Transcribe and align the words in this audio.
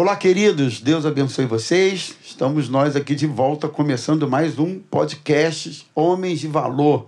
Olá, 0.00 0.16
queridos, 0.16 0.80
Deus 0.80 1.04
abençoe 1.04 1.44
vocês. 1.44 2.14
Estamos 2.24 2.70
nós 2.70 2.96
aqui 2.96 3.14
de 3.14 3.26
volta, 3.26 3.68
começando 3.68 4.26
mais 4.26 4.58
um 4.58 4.78
podcast 4.78 5.86
Homens 5.94 6.40
de 6.40 6.48
Valor. 6.48 7.06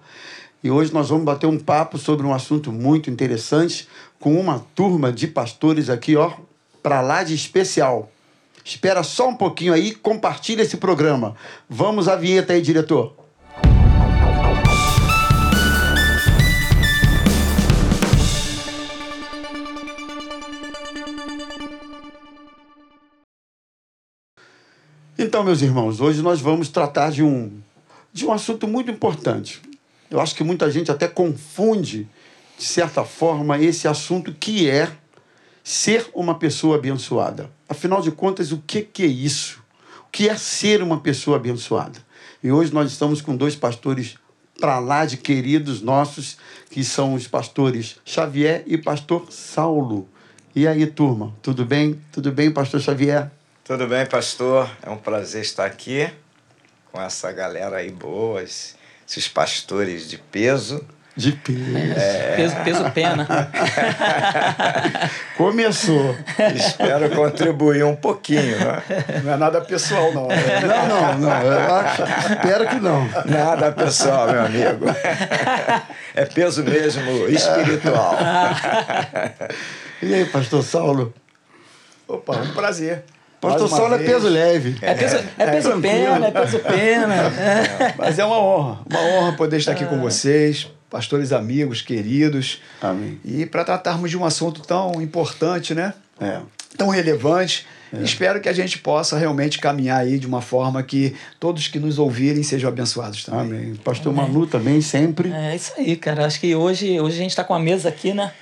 E 0.63 0.71
hoje 0.71 0.93
nós 0.93 1.09
vamos 1.09 1.25
bater 1.25 1.47
um 1.47 1.59
papo 1.59 1.97
sobre 1.97 2.27
um 2.27 2.35
assunto 2.35 2.71
muito 2.71 3.09
interessante 3.09 3.89
com 4.21 4.39
uma 4.39 4.59
turma 4.75 5.11
de 5.11 5.27
pastores 5.27 5.89
aqui, 5.89 6.17
ó, 6.17 6.35
para 6.83 7.01
lá 7.01 7.23
de 7.23 7.33
especial. 7.33 8.13
Espera 8.63 9.03
só 9.03 9.31
um 9.31 9.37
pouquinho 9.37 9.73
aí, 9.73 9.95
compartilha 9.95 10.61
esse 10.61 10.77
programa. 10.77 11.35
Vamos 11.71 12.09
à 12.09 12.15
vinheta 12.15 12.53
aí, 12.53 12.61
diretor. 12.61 13.22
Então, 25.25 25.45
meus 25.45 25.63
irmãos, 25.63 26.01
hoje 26.01 26.21
nós 26.21 26.41
vamos 26.41 26.69
tratar 26.69 27.13
de 27.13 27.23
um, 27.23 27.49
de 28.13 28.27
um 28.27 28.33
assunto 28.33 28.67
muito 28.67 28.91
importante. 28.91 29.63
Eu 30.11 30.21
acho 30.21 30.35
que 30.35 30.43
muita 30.43 30.69
gente 30.69 30.91
até 30.91 31.07
confunde, 31.07 32.09
de 32.59 32.65
certa 32.65 33.05
forma, 33.05 33.57
esse 33.57 33.87
assunto 33.87 34.35
que 34.35 34.69
é 34.69 34.91
ser 35.63 36.11
uma 36.13 36.35
pessoa 36.35 36.75
abençoada. 36.75 37.49
Afinal 37.69 38.03
de 38.03 38.11
contas, 38.11 38.51
o 38.51 38.61
que, 38.67 38.83
que 38.83 39.05
é 39.05 39.07
isso? 39.07 39.63
O 40.09 40.11
que 40.11 40.29
é 40.29 40.37
ser 40.37 40.83
uma 40.83 40.99
pessoa 40.99 41.37
abençoada? 41.37 42.01
E 42.43 42.51
hoje 42.51 42.75
nós 42.75 42.91
estamos 42.91 43.21
com 43.21 43.37
dois 43.37 43.55
pastores 43.55 44.17
para 44.59 44.81
lá 44.81 45.07
de 45.07 45.17
queridos 45.17 45.81
nossos, 45.81 46.37
que 46.69 46.83
são 46.83 47.15
os 47.15 47.29
pastores 47.29 48.01
Xavier 48.05 48.65
e 48.67 48.77
pastor 48.77 49.29
Saulo. 49.31 50.09
E 50.53 50.67
aí, 50.67 50.85
turma, 50.85 51.33
tudo 51.41 51.65
bem? 51.65 52.01
Tudo 52.11 52.33
bem, 52.33 52.51
pastor 52.51 52.81
Xavier? 52.81 53.31
Tudo 53.65 53.87
bem, 53.87 54.05
pastor? 54.05 54.69
É 54.83 54.91
um 54.91 54.97
prazer 54.97 55.41
estar 55.41 55.65
aqui 55.65 56.13
com 56.91 57.01
essa 57.01 57.31
galera 57.31 57.77
aí 57.77 57.93
boa, 57.93 58.43
esses 58.43 59.29
pastores 59.33 60.11
de 60.11 60.19
peso. 60.19 60.85
De 61.17 61.31
peso. 61.31 61.77
É... 61.97 62.35
Peso, 62.35 62.57
peso 62.65 62.91
pena. 62.91 63.25
Começou. 65.39 66.17
Espero 66.57 67.09
contribuir 67.15 67.85
um 67.85 67.95
pouquinho. 67.95 68.59
Né? 68.59 68.83
Não 69.23 69.33
é 69.33 69.37
nada 69.37 69.61
pessoal, 69.61 70.13
não. 70.13 70.27
Né? 70.27 70.61
Não, 70.61 70.89
não, 70.89 71.19
não. 71.19 71.43
Eu 71.43 71.75
acho, 71.77 72.03
espero 72.33 72.69
que 72.69 72.81
não. 72.81 73.09
Nada 73.27 73.71
pessoal, 73.71 74.27
meu 74.27 74.45
amigo. 74.45 74.87
É 76.17 76.25
peso 76.25 76.65
mesmo 76.65 77.29
espiritual. 77.29 78.19
E 80.03 80.13
aí, 80.13 80.25
pastor 80.25 80.65
Saulo? 80.65 81.15
Opa, 82.09 82.39
um 82.39 82.53
prazer. 82.55 83.05
Pastor 83.43 83.69
Saulo 83.69 83.95
é 83.97 83.99
peso 83.99 84.29
leve. 84.29 84.77
É 84.81 84.95
peso, 84.95 85.17
é 85.37 85.47
peso 85.51 85.73
é, 85.73 85.81
pena, 85.81 86.27
é 86.29 86.31
peso 86.31 86.59
pena. 86.61 87.15
É. 87.43 87.95
Mas 87.99 88.19
é 88.19 88.25
uma 88.25 88.39
honra, 88.39 88.81
uma 88.89 89.01
honra 89.01 89.33
poder 89.33 89.57
estar 89.57 89.73
aqui 89.73 89.85
com 89.85 89.99
vocês, 89.99 90.69
pastores 90.89 91.33
amigos, 91.33 91.83
queridos. 91.83 92.63
Amém. 92.81 93.19
E 93.25 93.45
para 93.45 93.65
tratarmos 93.65 94.11
de 94.11 94.17
um 94.17 94.25
assunto 94.25 94.63
tão 94.63 95.03
importante, 95.03 95.75
né? 95.75 95.93
É. 96.21 96.39
Tão 96.77 96.89
relevante. 96.89 97.67
É. 97.93 98.03
Espero 98.05 98.41
que 98.41 98.49
a 98.49 98.53
gente 98.53 98.79
possa 98.79 99.19
realmente 99.19 99.59
caminhar 99.59 100.01
aí 100.01 100.21
de 100.21 100.27
uma 100.27 100.41
forma 100.41 100.81
que 100.81 101.17
todos 101.41 101.67
que 101.67 101.81
nos 101.81 101.99
ouvirem 101.99 102.45
sejam 102.45 102.69
abençoados 102.69 103.25
também. 103.25 103.41
Amém. 103.41 103.75
Pastor 103.75 104.13
Amém. 104.13 104.25
Manu 104.25 104.47
também, 104.47 104.81
sempre. 104.81 105.33
É 105.33 105.57
isso 105.57 105.73
aí, 105.77 105.97
cara. 105.97 106.27
Acho 106.27 106.39
que 106.39 106.55
hoje, 106.55 107.01
hoje 107.01 107.17
a 107.17 107.23
gente 107.23 107.31
está 107.31 107.43
com 107.43 107.55
a 107.55 107.59
mesa 107.59 107.89
aqui, 107.89 108.15
né? 108.15 108.33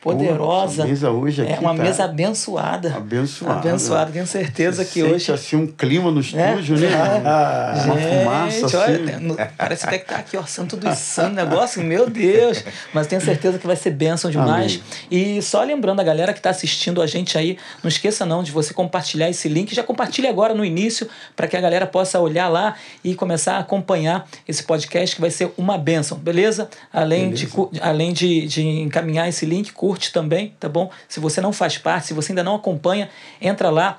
Poderosa. 0.00 0.84
mesa 0.84 1.10
hoje 1.10 1.42
aqui 1.42 1.52
é 1.52 1.58
uma 1.58 1.74
tá 1.74 1.82
mesa 1.82 2.04
abençoada. 2.04 2.94
Abençoada. 2.96 3.58
Abençoada, 3.58 4.12
tenho 4.12 4.26
certeza 4.26 4.84
Você 4.84 4.90
que 4.90 5.02
hoje. 5.02 5.32
assim 5.32 5.56
um 5.56 5.66
clima 5.66 6.10
no 6.10 6.20
estúdio, 6.20 6.76
é? 6.76 6.80
né? 6.80 7.22
Ah, 7.24 7.72
uma 7.84 7.94
gente, 8.00 8.18
fumaça 8.18 8.66
assim. 8.66 8.76
Olha, 8.76 9.52
parece 9.56 9.86
até 9.86 9.98
que 9.98 10.06
tá 10.06 10.16
aqui, 10.16 10.36
ó, 10.36 10.44
Santo 10.44 10.76
dos 10.76 10.96
Santos, 10.98 11.34
negócio, 11.34 11.82
meu 11.82 12.08
Deus. 12.08 12.64
Mas 12.92 13.06
tenho 13.06 13.20
certeza 13.20 13.58
que 13.58 13.66
vai 13.66 13.76
ser 13.76 13.90
bênção 13.90 14.30
demais. 14.30 14.80
Amém. 15.10 15.36
E 15.36 15.42
só 15.42 15.62
lembrando 15.62 16.00
a 16.00 16.04
galera 16.04 16.32
que 16.32 16.38
está 16.38 16.50
assistindo 16.50 17.02
a 17.02 17.06
gente 17.06 17.36
aí, 17.36 17.58
não 17.82 17.88
esqueça 17.88 18.24
não 18.24 18.42
de 18.42 18.52
você 18.52 18.72
compartilhar 18.72 19.28
esse 19.28 19.48
link. 19.48 19.74
Já 19.74 19.82
compartilhe 19.82 20.28
agora 20.28 20.54
no 20.54 20.64
início, 20.64 21.08
para 21.34 21.46
que 21.48 21.56
a 21.56 21.60
galera 21.60 21.86
possa 21.86 22.20
olhar 22.20 22.48
lá 22.48 22.74
e 23.02 23.14
começar 23.14 23.54
a 23.54 23.58
acompanhar 23.58 24.26
esse 24.46 24.62
podcast 24.62 25.14
que 25.14 25.20
vai 25.20 25.30
ser 25.30 25.52
uma 25.56 25.76
bênção, 25.76 26.18
beleza? 26.18 26.68
Além, 26.92 27.30
beleza. 27.30 27.68
De, 27.72 27.80
além 27.80 28.12
de, 28.12 28.46
de 28.46 28.66
encaminhar 28.66 29.28
esse 29.28 29.44
link, 29.44 29.72
curte 29.88 30.12
também, 30.12 30.54
tá 30.60 30.68
bom? 30.68 30.90
Se 31.08 31.18
você 31.18 31.40
não 31.40 31.50
faz 31.50 31.78
parte, 31.78 32.08
se 32.08 32.12
você 32.12 32.32
ainda 32.32 32.44
não 32.44 32.56
acompanha, 32.56 33.08
entra 33.40 33.70
lá, 33.70 33.98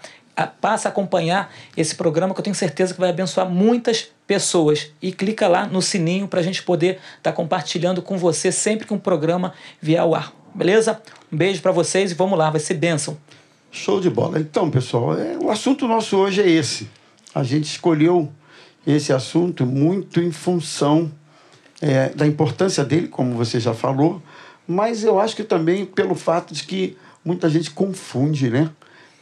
passa 0.61 0.87
a 0.87 0.91
acompanhar 0.91 1.51
esse 1.75 1.95
programa 1.95 2.31
que 2.31 2.39
eu 2.39 2.43
tenho 2.43 2.55
certeza 2.55 2.93
que 2.93 2.99
vai 2.99 3.09
abençoar 3.09 3.49
muitas 3.49 4.07
pessoas. 4.27 4.91
E 5.01 5.11
clica 5.11 5.47
lá 5.47 5.65
no 5.65 5.81
sininho 5.81 6.27
para 6.27 6.41
a 6.41 6.43
gente 6.43 6.61
poder 6.61 6.99
estar 7.17 7.31
tá 7.31 7.33
compartilhando 7.33 8.03
com 8.03 8.19
você 8.19 8.51
sempre 8.51 8.85
que 8.85 8.93
um 8.93 8.99
programa 8.99 9.51
vier 9.81 9.99
ao 9.99 10.13
ar. 10.13 10.31
Beleza? 10.53 11.01
Um 11.33 11.37
beijo 11.37 11.59
para 11.59 11.71
vocês 11.71 12.11
e 12.11 12.13
vamos 12.13 12.37
lá, 12.37 12.51
vai 12.51 12.59
ser 12.59 12.75
bênção. 12.75 13.17
Show 13.71 13.99
de 13.99 14.11
bola. 14.11 14.39
Então, 14.39 14.69
pessoal, 14.69 15.17
é, 15.17 15.39
o 15.41 15.49
assunto 15.49 15.87
nosso 15.87 16.17
hoje 16.17 16.39
é 16.39 16.47
esse. 16.47 16.87
A 17.33 17.41
gente 17.41 17.65
escolheu 17.65 18.31
esse 18.85 19.11
assunto 19.11 19.65
muito 19.65 20.21
em 20.21 20.31
função 20.31 21.11
é, 21.81 22.09
da 22.09 22.27
importância 22.27 22.85
dele, 22.85 23.07
como 23.07 23.33
você 23.33 23.59
já 23.59 23.73
falou, 23.73 24.21
mas 24.69 25.03
eu 25.03 25.19
acho 25.19 25.35
que 25.35 25.43
também 25.43 25.83
pelo 25.83 26.13
fato 26.13 26.53
de 26.53 26.63
que 26.63 26.95
muita 27.25 27.49
gente 27.49 27.71
confunde, 27.71 28.51
né? 28.51 28.69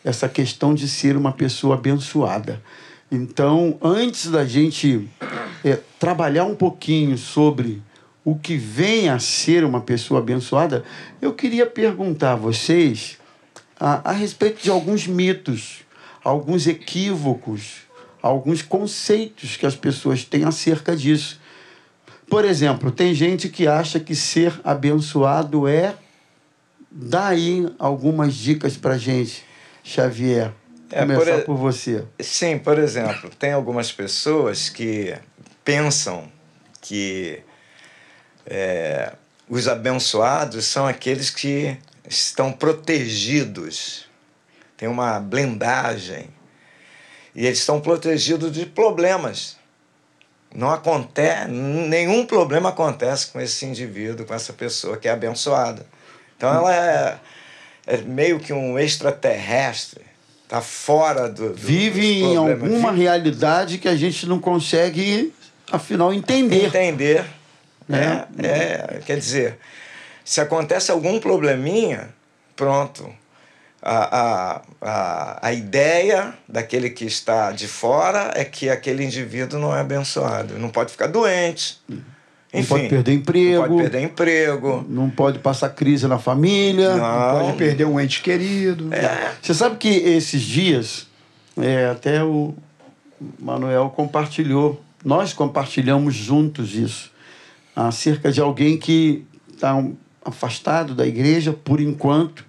Essa 0.03 0.27
questão 0.27 0.73
de 0.73 0.89
ser 0.89 1.15
uma 1.15 1.31
pessoa 1.31 1.75
abençoada. 1.75 2.61
Então, 3.09 3.77
antes 3.81 4.29
da 4.29 4.45
gente 4.45 5.07
é, 5.63 5.79
trabalhar 5.97 6.43
um 6.43 6.53
pouquinho 6.53 7.17
sobre 7.17 7.81
o 8.25 8.35
que 8.35 8.57
vem 8.57 9.07
a 9.07 9.19
ser 9.19 9.63
uma 9.63 9.79
pessoa 9.79 10.19
abençoada, 10.19 10.83
eu 11.21 11.33
queria 11.33 11.65
perguntar 11.65 12.33
a 12.33 12.35
vocês 12.35 13.17
a, 13.79 14.09
a 14.09 14.11
respeito 14.11 14.61
de 14.61 14.69
alguns 14.69 15.07
mitos, 15.07 15.79
alguns 16.25 16.67
equívocos, 16.67 17.83
alguns 18.21 18.61
conceitos 18.61 19.55
que 19.55 19.65
as 19.65 19.77
pessoas 19.77 20.25
têm 20.25 20.43
acerca 20.43 20.93
disso. 20.93 21.39
Por 22.29 22.43
exemplo, 22.43 22.91
tem 22.91 23.13
gente 23.13 23.49
que 23.49 23.67
acha 23.67 23.99
que 23.99 24.15
ser 24.15 24.59
abençoado 24.63 25.67
é. 25.67 25.95
Dá 26.89 27.27
aí 27.27 27.67
algumas 27.77 28.33
dicas 28.33 28.75
para 28.75 28.97
gente, 28.97 29.45
Xavier. 29.83 30.51
É, 30.91 31.01
Começar 31.01 31.37
por, 31.37 31.45
por 31.45 31.55
você. 31.57 32.05
Sim, 32.19 32.57
por 32.57 32.79
exemplo, 32.79 33.29
tem 33.37 33.51
algumas 33.51 33.91
pessoas 33.91 34.69
que 34.69 35.13
pensam 35.63 36.31
que 36.81 37.41
é, 38.45 39.13
os 39.49 39.67
abençoados 39.67 40.65
são 40.65 40.87
aqueles 40.87 41.29
que 41.29 41.77
estão 42.09 42.51
protegidos, 42.51 44.05
tem 44.77 44.87
uma 44.87 45.19
blindagem, 45.19 46.29
e 47.35 47.45
eles 47.45 47.59
estão 47.59 47.81
protegidos 47.81 48.51
de 48.51 48.65
problemas. 48.65 49.56
Não 50.57 50.71
acontece, 50.71 51.47
nenhum 51.51 52.25
problema 52.25 52.69
acontece 52.69 53.27
com 53.27 53.39
esse 53.39 53.63
indivíduo, 53.63 54.25
com 54.25 54.33
essa 54.33 54.51
pessoa 54.51 54.97
que 54.97 55.07
é 55.07 55.11
abençoada. 55.11 55.85
Então 56.35 56.49
ela 56.49 56.75
é, 56.75 57.19
é 57.85 57.97
meio 57.97 58.39
que 58.39 58.51
um 58.51 58.79
extraterrestre, 58.79 60.01
está 60.43 60.59
fora 60.59 61.29
do, 61.29 61.49
do 61.49 61.55
Vive 61.55 62.23
em 62.23 62.35
alguma 62.35 62.89
Vive... 62.91 63.03
realidade 63.03 63.77
que 63.77 63.87
a 63.87 63.95
gente 63.95 64.25
não 64.25 64.39
consegue, 64.39 65.31
afinal, 65.71 66.11
entender. 66.11 66.65
Entender. 66.65 67.23
Né? 67.87 68.25
É, 68.41 68.47
é, 68.47 69.01
quer 69.05 69.19
dizer, 69.19 69.59
se 70.25 70.41
acontece 70.41 70.89
algum 70.89 71.19
probleminha, 71.19 72.09
pronto. 72.55 73.07
A, 73.89 74.61
a, 74.81 75.47
a, 75.47 75.53
ideia 75.53 76.33
daquele 76.47 76.89
que 76.89 77.05
está 77.05 77.53
de 77.53 77.69
fora 77.69 78.33
é 78.35 78.43
que 78.43 78.69
aquele 78.69 79.01
indivíduo 79.01 79.57
não 79.57 79.73
é 79.73 79.79
abençoado. 79.79 80.59
Não 80.59 80.67
pode 80.67 80.91
ficar 80.91 81.07
doente. 81.07 81.79
Enfim, 82.53 82.59
não 82.59 82.65
pode 82.65 82.89
perder 82.89 83.13
emprego. 83.13 83.61
Não 83.61 83.67
pode 83.67 83.81
perder 83.81 84.01
emprego. 84.03 84.85
Não 84.89 85.09
pode 85.09 85.39
passar 85.39 85.69
crise 85.69 86.05
na 86.05 86.19
família. 86.19 86.97
Não, 86.97 86.97
não 86.97 87.39
pode 87.39 87.57
perder 87.57 87.85
um 87.85 87.97
ente 87.97 88.21
querido. 88.21 88.93
É. 88.93 89.31
Você 89.41 89.53
sabe 89.53 89.77
que 89.77 89.87
esses 89.87 90.41
dias, 90.41 91.07
é, 91.57 91.85
até 91.89 92.21
o 92.23 92.53
Manuel 93.39 93.89
compartilhou, 93.95 94.81
nós 95.03 95.33
compartilhamos 95.33 96.13
juntos 96.13 96.75
isso, 96.75 97.11
acerca 97.75 98.31
de 98.31 98.41
alguém 98.41 98.77
que 98.77 99.25
está 99.53 99.81
afastado 100.25 100.93
da 100.93 101.05
igreja 101.05 101.53
por 101.53 101.79
enquanto, 101.79 102.45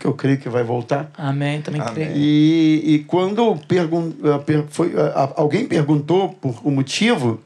porque 0.00 0.06
eu 0.06 0.14
creio 0.14 0.38
que 0.38 0.48
vai 0.48 0.64
voltar. 0.64 1.10
Amém, 1.14 1.60
também 1.60 1.82
Amém. 1.82 1.92
creio. 1.94 2.16
E, 2.16 2.94
e 2.94 2.98
quando 3.00 3.54
pergun 3.68 4.10
foi, 4.70 4.94
alguém 5.36 5.66
perguntou 5.66 6.30
por 6.30 6.58
o 6.64 6.70
motivo, 6.70 7.38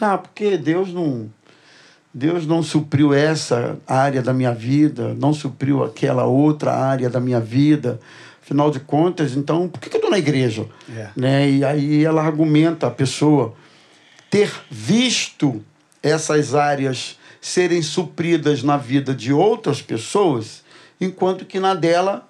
ah, 0.00 0.16
porque 0.16 0.56
Deus 0.56 0.94
não, 0.94 1.28
Deus 2.12 2.46
não 2.46 2.62
supriu 2.62 3.12
essa 3.12 3.76
área 3.86 4.22
da 4.22 4.32
minha 4.32 4.54
vida, 4.54 5.12
não 5.12 5.34
supriu 5.34 5.84
aquela 5.84 6.24
outra 6.24 6.72
área 6.74 7.10
da 7.10 7.20
minha 7.20 7.38
vida. 7.40 8.00
Afinal 8.42 8.70
de 8.70 8.80
contas, 8.80 9.36
então, 9.36 9.68
por 9.68 9.78
que 9.78 9.90
que 9.90 9.96
eu 9.96 9.98
estou 9.98 10.10
na 10.10 10.18
igreja? 10.18 10.66
É. 10.96 11.08
Né? 11.14 11.50
E 11.50 11.64
aí 11.64 12.04
ela 12.04 12.22
argumenta 12.22 12.86
a 12.86 12.90
pessoa 12.90 13.54
ter 14.30 14.50
visto 14.70 15.62
essas 16.02 16.54
áreas 16.54 17.18
serem 17.42 17.82
supridas 17.82 18.62
na 18.62 18.78
vida 18.78 19.14
de 19.14 19.32
outras 19.34 19.82
pessoas, 19.82 20.64
enquanto 21.00 21.44
que 21.44 21.58
na 21.58 21.74
dela 21.74 22.28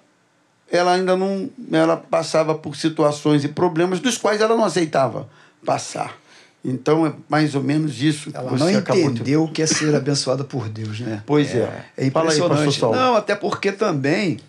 ela 0.71 0.93
ainda 0.93 1.17
não 1.17 1.49
ela 1.71 1.97
passava 1.97 2.55
por 2.55 2.75
situações 2.75 3.43
e 3.43 3.49
problemas 3.49 3.99
dos 3.99 4.17
quais 4.17 4.39
ela 4.39 4.55
não 4.55 4.63
aceitava 4.63 5.29
passar. 5.65 6.17
Então 6.63 7.07
é 7.07 7.13
mais 7.27 7.55
ou 7.55 7.63
menos 7.63 8.01
isso 8.01 8.29
Ela 8.33 8.51
não 8.51 8.67
de... 8.67 8.73
entendeu 8.73 9.45
o 9.45 9.51
que 9.51 9.63
é 9.63 9.65
ser 9.65 9.93
abençoada 9.95 10.43
por 10.43 10.69
Deus, 10.69 10.99
né? 10.99 11.23
Pois 11.25 11.53
é. 11.55 11.85
É 11.97 12.09
Fala 12.11 12.31
aí, 12.31 12.39
pastor 12.39 12.51
impressionante. 12.51 12.79
Saulo. 12.79 12.95
não, 12.95 13.15
até 13.15 13.35
porque 13.35 13.71
também 13.71 14.39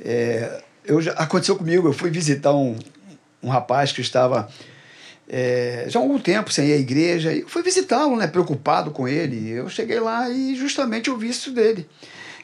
é, 0.00 0.62
eu 0.84 1.00
já, 1.00 1.12
aconteceu 1.12 1.56
comigo, 1.56 1.88
eu 1.88 1.92
fui 1.92 2.08
visitar 2.08 2.54
um, 2.54 2.76
um 3.42 3.48
rapaz 3.48 3.90
que 3.90 4.00
estava 4.00 4.48
é, 5.28 5.84
já 5.88 5.98
há 5.98 6.02
algum 6.02 6.18
tempo 6.18 6.52
sem 6.52 6.68
ir 6.68 6.72
à 6.72 6.76
igreja, 6.76 7.32
e 7.32 7.40
eu 7.40 7.48
fui 7.48 7.62
visitá-lo, 7.62 8.16
né, 8.16 8.26
preocupado 8.26 8.90
com 8.90 9.06
ele. 9.06 9.50
Eu 9.50 9.68
cheguei 9.68 10.00
lá 10.00 10.28
e 10.28 10.56
justamente 10.56 11.08
eu 11.08 11.16
vi 11.16 11.28
isso 11.28 11.52
dele, 11.52 11.86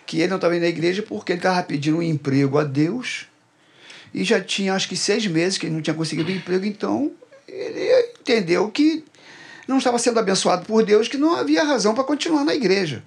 que 0.07 0.19
ele 0.19 0.29
não 0.29 0.37
estava 0.37 0.57
indo 0.57 0.65
à 0.65 0.69
igreja 0.69 1.03
porque 1.03 1.33
ele 1.33 1.41
estava 1.41 1.63
pedindo 1.63 1.99
um 1.99 2.03
emprego 2.03 2.59
a 2.59 2.65
Deus 2.65 3.27
e 4.15 4.25
já 4.25 4.41
tinha 4.41 4.75
acho 4.75 4.89
que 4.89 4.97
seis 4.97 5.27
meses 5.27 5.59
que 5.59 5.67
ele 5.67 5.75
não 5.75 5.83
tinha 5.83 5.95
conseguido 5.95 6.31
um 6.31 6.35
emprego, 6.35 6.65
então 6.65 7.13
ele 7.47 8.13
entendeu 8.21 8.71
que 8.71 9.05
não 9.67 9.79
estava 9.79 9.99
sendo 9.99 10.19
abençoado 10.19 10.65
por 10.65 10.85
Deus, 10.85 11.09
que 11.09 11.17
não 11.17 11.35
havia 11.35 11.65
razão 11.65 11.95
para 11.95 12.05
continuar 12.05 12.45
na 12.45 12.55
igreja. 12.55 13.03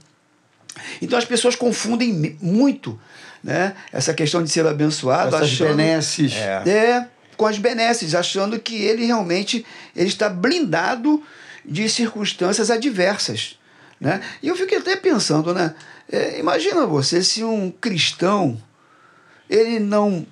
Então 1.02 1.18
as 1.18 1.26
pessoas 1.26 1.56
confundem 1.56 2.38
muito 2.42 3.00
né, 3.44 3.76
essa 3.92 4.14
questão 4.14 4.44
de 4.44 4.50
ser 4.50 4.68
abençoado, 4.68 5.36
Essas 5.36 5.50
achando, 5.50 5.70
benesses. 5.70 6.34
É. 6.36 6.70
é, 6.70 7.08
com 7.38 7.46
as 7.46 7.58
benesses, 7.58 8.14
achando 8.14 8.60
que 8.60 8.76
ele 8.76 9.06
realmente 9.06 9.66
ele 9.96 10.10
está 10.10 10.30
blindado 10.30 11.24
de 11.66 11.88
circunstâncias 11.90 12.70
adversas. 12.70 13.58
Né? 14.00 14.22
E 14.42 14.48
eu 14.48 14.56
fiquei 14.56 14.78
até 14.78 14.96
pensando, 14.96 15.54
né? 15.54 15.74
É, 16.12 16.40
imagina 16.40 16.86
você 16.86 17.24
se 17.24 17.44
um 17.44 17.70
cristão 17.70 18.62
ele 19.50 19.80
não 19.80 20.26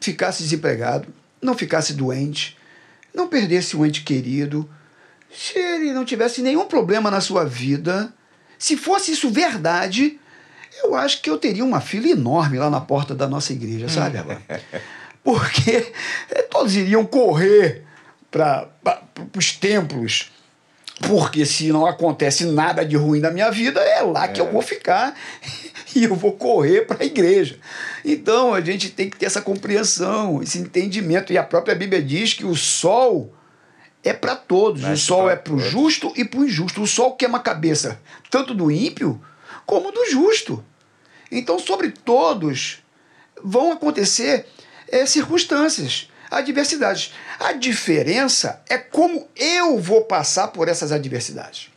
ficasse 0.00 0.42
desempregado, 0.42 1.08
não 1.40 1.56
ficasse 1.56 1.94
doente, 1.94 2.56
não 3.14 3.28
perdesse 3.28 3.76
um 3.76 3.84
ente 3.84 4.02
querido, 4.02 4.68
se 5.34 5.58
ele 5.58 5.92
não 5.92 6.04
tivesse 6.04 6.42
nenhum 6.42 6.66
problema 6.66 7.10
na 7.10 7.20
sua 7.20 7.44
vida, 7.44 8.12
se 8.58 8.76
fosse 8.76 9.12
isso 9.12 9.30
verdade, 9.30 10.18
eu 10.82 10.94
acho 10.94 11.20
que 11.22 11.30
eu 11.30 11.38
teria 11.38 11.64
uma 11.64 11.80
fila 11.80 12.08
enorme 12.08 12.58
lá 12.58 12.70
na 12.70 12.80
porta 12.80 13.14
da 13.14 13.28
nossa 13.28 13.52
igreja, 13.52 13.88
sabe? 13.88 14.18
Porque 15.24 15.92
eh, 16.30 16.42
todos 16.42 16.74
iriam 16.76 17.04
correr 17.04 17.84
para 18.30 18.68
os 19.36 19.52
templos. 19.52 20.30
Porque 21.00 21.44
se 21.44 21.70
não 21.70 21.86
acontece 21.86 22.46
nada 22.46 22.84
de 22.84 22.96
ruim 22.96 23.20
na 23.20 23.30
minha 23.30 23.50
vida, 23.50 23.80
é 23.80 24.00
lá 24.02 24.28
que 24.28 24.40
eu 24.40 24.50
vou 24.50 24.62
ficar 24.62 25.14
e 25.94 26.04
eu 26.04 26.14
vou 26.14 26.32
correr 26.32 26.86
para 26.86 27.02
a 27.02 27.06
igreja. 27.06 27.58
Então 28.04 28.54
a 28.54 28.60
gente 28.60 28.88
tem 28.90 29.10
que 29.10 29.16
ter 29.16 29.26
essa 29.26 29.42
compreensão, 29.42 30.42
esse 30.42 30.58
entendimento. 30.58 31.32
E 31.32 31.38
a 31.38 31.42
própria 31.42 31.74
Bíblia 31.74 32.02
diz 32.02 32.32
que 32.32 32.46
o 32.46 32.54
sol 32.54 33.34
é 34.02 34.12
para 34.12 34.34
todos. 34.34 34.82
o 34.82 34.86
Nasce 34.86 35.02
sol 35.02 35.24
pra 35.24 35.32
é 35.32 35.36
para 35.36 35.52
o 35.52 35.58
justo 35.58 36.12
e 36.16 36.24
para 36.24 36.40
o 36.40 36.44
injusto. 36.44 36.82
O 36.82 36.86
sol 36.86 37.14
queima 37.14 37.38
a 37.38 37.42
cabeça 37.42 38.00
tanto 38.30 38.54
do 38.54 38.70
ímpio 38.70 39.20
como 39.66 39.92
do 39.92 40.08
justo. 40.10 40.64
Então, 41.30 41.58
sobre 41.58 41.90
todos 41.90 42.78
vão 43.42 43.72
acontecer 43.72 44.46
eh, 44.88 45.04
circunstâncias, 45.06 46.08
adversidades. 46.30 47.12
A 47.38 47.52
diferença 47.52 48.62
é 48.68 48.78
como 48.78 49.28
eu 49.36 49.78
vou 49.78 50.04
passar 50.04 50.48
por 50.48 50.68
essas 50.68 50.92
adversidades. 50.92 51.70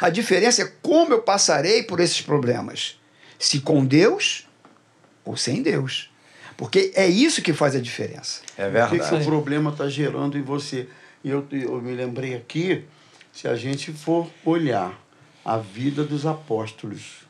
A 0.00 0.08
diferença 0.10 0.62
é 0.62 0.72
como 0.80 1.12
eu 1.12 1.22
passarei 1.22 1.82
por 1.82 2.00
esses 2.00 2.20
problemas. 2.20 3.00
Se 3.38 3.60
com 3.60 3.84
Deus 3.84 4.46
ou 5.24 5.36
sem 5.36 5.62
Deus. 5.62 6.10
Porque 6.56 6.92
é 6.94 7.06
isso 7.06 7.42
que 7.42 7.52
faz 7.52 7.74
a 7.74 7.80
diferença. 7.80 8.42
É 8.56 8.68
O 8.68 8.70
que, 8.88 8.90
que 8.90 8.96
verdade. 8.98 9.22
o 9.22 9.26
problema 9.26 9.70
está 9.70 9.88
gerando 9.88 10.38
em 10.38 10.42
você? 10.42 10.88
E 11.24 11.30
eu, 11.30 11.46
eu 11.50 11.80
me 11.80 11.94
lembrei 11.94 12.34
aqui, 12.34 12.84
se 13.32 13.48
a 13.48 13.56
gente 13.56 13.92
for 13.92 14.28
olhar 14.44 15.00
a 15.44 15.56
vida 15.56 16.04
dos 16.04 16.26
apóstolos, 16.26 17.22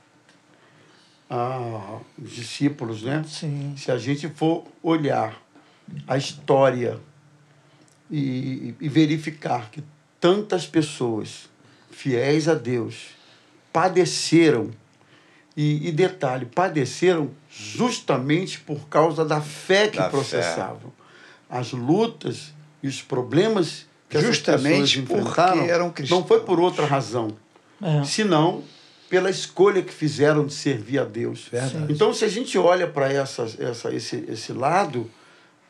ah, 1.30 1.98
os 2.22 2.30
discípulos, 2.32 3.02
né? 3.02 3.24
Sim. 3.26 3.74
Se 3.76 3.90
a 3.90 3.96
gente 3.96 4.28
for 4.28 4.64
olhar 4.82 5.40
a 6.06 6.16
história 6.16 6.98
e, 8.10 8.74
e 8.80 8.88
verificar 8.88 9.70
que 9.70 9.82
tantas 10.20 10.66
pessoas 10.66 11.48
fiéis 11.90 12.48
a 12.48 12.54
Deus 12.54 13.08
padeceram, 13.72 14.70
e, 15.56 15.88
e 15.88 15.92
detalhe, 15.92 16.46
padeceram 16.46 17.30
justamente 17.50 18.60
por 18.60 18.88
causa 18.88 19.24
da 19.24 19.40
fé 19.40 19.88
que 19.88 19.96
Da 19.98 20.04
fé. 20.04 20.10
processavam. 20.10 20.92
As 21.48 21.72
lutas 21.72 22.52
e 22.82 22.88
os 22.88 23.02
problemas 23.02 23.86
que 24.08 24.18
Justamente 24.20 24.82
essas 24.82 24.90
pessoas 24.90 25.20
enfrentaram 25.20 25.58
porque 25.58 25.70
eram 25.70 25.90
cristãos. 25.90 26.20
não 26.20 26.26
foi 26.26 26.40
por 26.40 26.58
outra 26.60 26.86
razão, 26.86 27.34
É. 27.82 28.04
senão 28.04 28.62
pela 29.08 29.28
escolha 29.28 29.82
que 29.82 29.92
fizeram 29.92 30.46
de 30.46 30.54
servir 30.54 30.98
a 30.98 31.04
Deus. 31.04 31.48
Verdade. 31.50 31.92
Então, 31.92 32.14
se 32.14 32.24
a 32.24 32.28
gente 32.28 32.56
olha 32.56 32.86
para 32.86 33.12
essa, 33.12 33.42
essa, 33.58 33.92
esse, 33.94 34.24
esse 34.28 34.52
lado, 34.54 35.10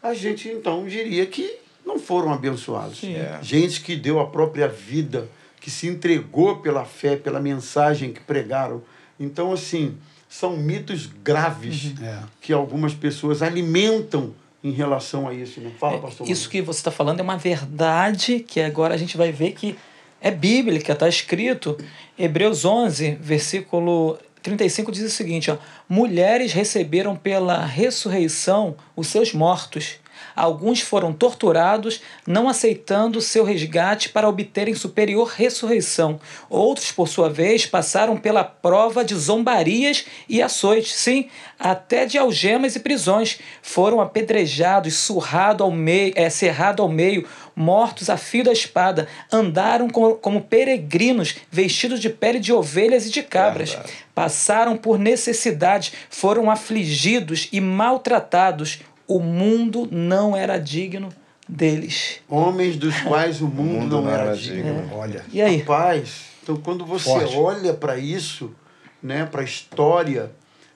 a 0.02 0.14
gente 0.14 0.48
então 0.48 0.86
diria 0.86 1.24
que 1.26 1.58
não 1.84 1.98
foram 1.98 2.32
abençoados. 2.32 2.98
Sim. 2.98 3.14
É. 3.16 3.38
Gente 3.42 3.80
que 3.80 3.96
deu 3.96 4.18
a 4.20 4.26
própria 4.26 4.68
vida, 4.68 5.28
que 5.60 5.70
se 5.70 5.86
entregou 5.86 6.56
pela 6.56 6.84
fé, 6.84 7.16
pela 7.16 7.40
mensagem 7.40 8.12
que 8.12 8.20
pregaram. 8.20 8.82
Então, 9.18 9.52
assim, 9.52 9.96
são 10.28 10.56
mitos 10.56 11.06
graves 11.06 11.92
É. 12.02 12.18
que 12.40 12.52
algumas 12.52 12.94
pessoas 12.94 13.42
alimentam 13.42 14.34
em 14.64 14.70
relação 14.70 15.28
a 15.28 15.34
isso. 15.34 15.60
Né? 15.60 15.72
Fala, 15.78 15.98
pastor. 15.98 16.28
Isso 16.28 16.48
que 16.48 16.62
você 16.62 16.80
está 16.80 16.90
falando 16.90 17.20
é 17.20 17.22
uma 17.22 17.36
verdade 17.36 18.40
que 18.40 18.60
agora 18.60 18.94
a 18.94 18.96
gente 18.96 19.16
vai 19.16 19.30
ver 19.32 19.52
que 19.52 19.76
é 20.20 20.30
bíblica, 20.30 20.92
está 20.92 21.08
escrito. 21.08 21.76
Hebreus 22.18 22.64
11, 22.64 23.18
versículo 23.20 24.18
35 24.42 24.92
diz 24.92 25.04
o 25.04 25.10
seguinte: 25.10 25.50
ó, 25.50 25.56
Mulheres 25.88 26.52
receberam 26.52 27.16
pela 27.16 27.64
ressurreição 27.64 28.76
os 28.96 29.08
seus 29.08 29.32
mortos. 29.32 30.01
Alguns 30.34 30.80
foram 30.80 31.12
torturados, 31.12 32.00
não 32.26 32.48
aceitando 32.48 33.20
seu 33.20 33.44
resgate 33.44 34.08
para 34.08 34.28
obterem 34.28 34.74
superior 34.74 35.28
ressurreição. 35.28 36.20
Outros, 36.48 36.90
por 36.92 37.08
sua 37.08 37.28
vez, 37.28 37.66
passaram 37.66 38.16
pela 38.16 38.42
prova 38.44 39.04
de 39.04 39.14
zombarias 39.14 40.04
e 40.28 40.40
açoites, 40.42 40.92
sim, 40.94 41.28
até 41.58 42.06
de 42.06 42.18
algemas 42.18 42.76
e 42.76 42.80
prisões. 42.80 43.38
Foram 43.62 44.00
apedrejados, 44.00 44.94
surrado 44.94 45.62
ao 45.64 45.70
meio, 45.70 46.12
é, 46.16 46.28
cerrado 46.30 46.82
ao 46.82 46.88
meio, 46.88 47.26
mortos 47.54 48.08
a 48.08 48.16
fio 48.16 48.44
da 48.44 48.52
espada. 48.52 49.06
Andaram 49.30 49.88
co- 49.88 50.14
como 50.14 50.40
peregrinos, 50.40 51.36
vestidos 51.50 52.00
de 52.00 52.08
pele 52.08 52.38
de 52.40 52.52
ovelhas 52.52 53.06
e 53.06 53.10
de 53.10 53.22
cabras. 53.22 53.70
Verdade. 53.70 53.92
Passaram 54.14 54.76
por 54.76 54.98
necessidade, 54.98 55.92
foram 56.10 56.50
afligidos 56.50 57.48
e 57.52 57.60
maltratados. 57.60 58.80
O 59.06 59.18
mundo 59.20 59.88
não 59.90 60.36
era 60.36 60.58
digno 60.58 61.08
deles. 61.48 62.20
Homens 62.28 62.76
dos 62.76 62.98
quais 63.00 63.40
o 63.40 63.46
mundo, 63.46 64.00
não, 64.00 64.10
era 64.10 64.34
digno. 64.34 64.90
Olha. 64.94 65.24
E 65.32 65.42
aí? 65.42 65.58
Rapaz, 65.58 66.26
então 66.42 66.56
quando 66.56 66.84
você 66.86 67.10
Forte. 67.10 67.36
olha 67.36 67.74
para 67.74 67.98
isso, 67.98 68.54
né, 69.02 69.26
para 69.26 69.42
a 69.42 69.44
história, 69.44 70.30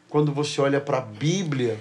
quando 0.09 0.33
você 0.33 0.61
olha 0.61 0.81
para 0.81 0.99
a 0.99 1.03
Bíblia 1.03 1.79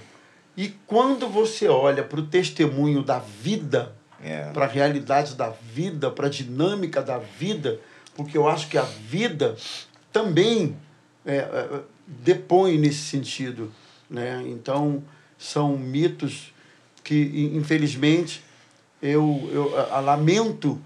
e 0.56 0.70
quando 0.88 1.28
você 1.28 1.68
olha 1.68 2.04
para 2.04 2.20
o 2.20 2.26
testemunho 2.28 3.04
da 3.04 3.20
vida, 3.20 3.94
É. 4.24 4.50
para 4.54 4.66
a 4.66 4.68
realidade 4.68 5.36
da 5.36 5.50
vida, 5.50 6.10
para 6.10 6.28
a 6.28 6.30
dinâmica 6.30 7.02
da 7.02 7.18
vida, 7.18 7.80
porque 8.16 8.38
eu 8.38 8.48
acho 8.48 8.70
que 8.70 8.78
a 8.78 8.84
vida 8.84 9.56
também 10.12 10.76
é, 11.26 11.38
é, 11.38 11.80
depõe 12.08 12.78
nesse 12.78 13.00
sentido. 13.02 13.72
Né? 14.10 14.44
Então, 14.48 15.04
são 15.38 15.78
mitos 15.78 16.54
que, 17.04 17.16
in- 17.16 17.58
infelizmente, 17.58 18.44
eu, 19.02 19.50
eu 19.54 19.80
a- 19.80 19.98
a 19.98 20.00
lamento 20.00 20.82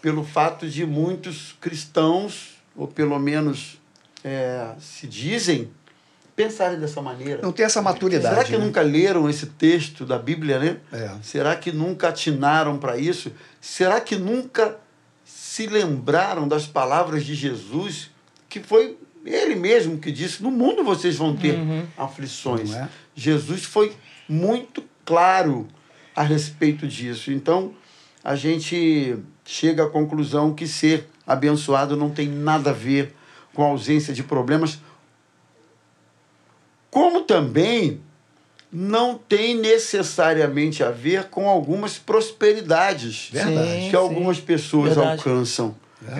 pelo 0.00 0.22
fato 0.24 0.68
de 0.68 0.86
muitos 0.86 1.56
cristãos, 1.60 2.56
ou 2.76 2.86
pelo 2.86 3.18
menos 3.18 3.78
é, 4.22 4.70
se 4.78 5.06
dizem, 5.06 5.70
pensarem 6.34 6.78
dessa 6.78 7.00
maneira. 7.00 7.40
Não 7.42 7.50
tem 7.52 7.64
essa 7.64 7.80
maturidade. 7.80 8.34
Será 8.34 8.44
que 8.44 8.56
né? 8.58 8.64
nunca 8.64 8.82
leram 8.82 9.28
esse 9.28 9.46
texto 9.46 10.04
da 10.04 10.18
Bíblia, 10.18 10.58
né? 10.58 10.76
É. 10.92 11.10
Será 11.22 11.56
que 11.56 11.72
nunca 11.72 12.08
atinaram 12.08 12.76
para 12.78 12.98
isso? 12.98 13.32
Será 13.60 14.00
que 14.00 14.16
nunca 14.16 14.76
se 15.24 15.66
lembraram 15.66 16.46
das 16.46 16.66
palavras 16.66 17.24
de 17.24 17.34
Jesus, 17.34 18.10
que 18.48 18.60
foi 18.60 18.98
ele 19.24 19.54
mesmo 19.56 19.98
que 19.98 20.12
disse: 20.12 20.42
No 20.42 20.50
mundo 20.50 20.84
vocês 20.84 21.16
vão 21.16 21.34
ter 21.34 21.54
aflições. 21.96 22.70
Não 22.70 22.78
é? 22.80 22.88
Jesus 23.16 23.64
foi 23.64 23.92
muito 24.28 24.84
claro 25.04 25.66
a 26.14 26.22
respeito 26.22 26.86
disso. 26.86 27.32
Então, 27.32 27.74
a 28.22 28.36
gente 28.36 29.16
chega 29.44 29.84
à 29.84 29.88
conclusão 29.88 30.54
que 30.54 30.66
ser 30.66 31.08
abençoado 31.26 31.96
não 31.96 32.10
tem 32.10 32.28
nada 32.28 32.70
a 32.70 32.72
ver 32.72 33.14
com 33.54 33.64
a 33.64 33.68
ausência 33.68 34.12
de 34.12 34.22
problemas, 34.22 34.78
como 36.90 37.22
também 37.22 38.00
não 38.70 39.16
tem 39.16 39.56
necessariamente 39.56 40.82
a 40.82 40.90
ver 40.90 41.24
com 41.24 41.48
algumas 41.48 41.98
prosperidades 41.98 43.30
que 43.90 43.96
algumas 43.96 44.38
pessoas 44.38 44.94
Verdade. 44.94 45.18
alcançam. 45.18 45.74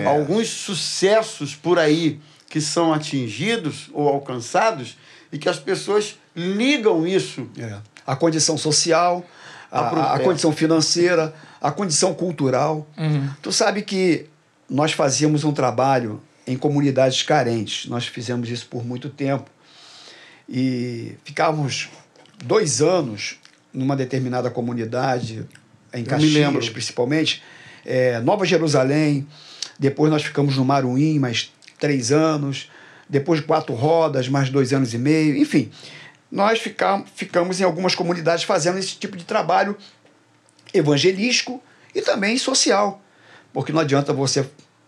Alguns 0.05 0.47
sucessos 0.49 1.55
por 1.55 1.77
aí 1.77 2.19
que 2.49 2.59
são 2.59 2.93
atingidos 2.93 3.89
ou 3.93 4.07
alcançados 4.07 4.97
e 5.31 5.37
que 5.37 5.49
as 5.49 5.59
pessoas 5.59 6.17
ligam 6.35 7.05
isso. 7.07 7.47
É. 7.57 7.77
A 8.05 8.15
condição 8.15 8.57
social, 8.57 9.25
a, 9.71 9.79
A 9.79 10.13
a- 10.13 10.19
é. 10.19 10.23
condição 10.23 10.51
financeira, 10.51 11.33
a 11.61 11.71
condição 11.71 12.13
cultural. 12.13 12.87
Uhum. 12.97 13.29
Tu 13.41 13.51
sabe 13.51 13.81
que 13.81 14.27
nós 14.69 14.91
fazíamos 14.93 15.43
um 15.43 15.51
trabalho 15.51 16.21
em 16.45 16.55
comunidades 16.57 17.23
carentes. 17.23 17.89
Nós 17.89 18.05
fizemos 18.07 18.49
isso 18.49 18.67
por 18.67 18.85
muito 18.85 19.09
tempo. 19.09 19.49
E 20.49 21.15
ficávamos 21.25 21.89
dois 22.43 22.81
anos 22.81 23.37
numa 23.73 23.95
determinada 23.95 24.49
comunidade, 24.49 25.45
em 25.93 26.03
Caxias 26.03 26.69
principalmente, 26.69 27.43
é, 27.85 28.19
Nova 28.21 28.45
Jerusalém. 28.45 29.27
Depois 29.77 30.09
nós 30.11 30.23
ficamos 30.23 30.55
no 30.55 30.63
Maruim 30.63 31.19
mais 31.19 31.51
três 31.79 32.11
anos. 32.11 32.69
Depois 33.09 33.39
de 33.39 33.45
quatro 33.45 33.73
rodas, 33.73 34.27
mais 34.27 34.49
dois 34.49 34.73
anos 34.73 34.93
e 34.93 34.97
meio. 34.97 35.37
Enfim, 35.37 35.71
nós 36.31 36.59
ficam, 36.59 37.05
ficamos 37.15 37.61
em 37.61 37.63
algumas 37.63 37.95
comunidades 37.95 38.43
fazendo 38.43 38.77
esse 38.77 38.95
tipo 38.95 39.15
de 39.15 39.23
trabalho 39.23 39.77
evangelístico 40.73 41.61
e 41.95 42.01
também 42.01 42.37
social. 42.37 43.01
Porque 43.53 43.71
não 43.71 43.79
adianta 43.79 44.13
você 44.13 44.45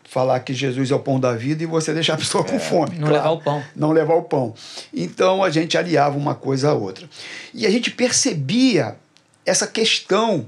falar 0.09 0.39
que 0.39 0.53
Jesus 0.53 0.89
é 0.89 0.95
o 0.95 0.99
pão 0.99 1.19
da 1.19 1.33
vida 1.33 1.63
e 1.63 1.67
você 1.67 1.93
deixar 1.93 2.15
a 2.15 2.17
pessoa 2.17 2.43
com 2.43 2.59
fome. 2.59 2.97
Não 2.97 3.09
levar 3.09 3.29
o 3.29 3.39
pão. 3.39 3.63
Não 3.75 3.91
levar 3.91 4.15
o 4.15 4.23
pão. 4.23 4.55
Então 4.93 5.43
a 5.43 5.49
gente 5.49 5.77
aliava 5.77 6.17
uma 6.17 6.35
coisa 6.35 6.71
a 6.71 6.73
outra. 6.73 7.07
E 7.53 7.65
a 7.65 7.69
gente 7.69 7.91
percebia 7.91 8.97
essa 9.45 9.67
questão 9.67 10.47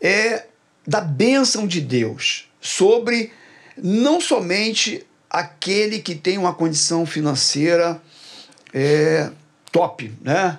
é, 0.00 0.46
da 0.86 1.00
bênção 1.00 1.66
de 1.66 1.80
Deus 1.80 2.48
sobre 2.60 3.30
não 3.76 4.20
somente 4.20 5.06
aquele 5.30 5.98
que 6.00 6.14
tem 6.14 6.38
uma 6.38 6.54
condição 6.54 7.04
financeira 7.04 8.00
é, 8.72 9.30
top, 9.70 10.12
né? 10.20 10.58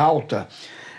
alta. 0.00 0.48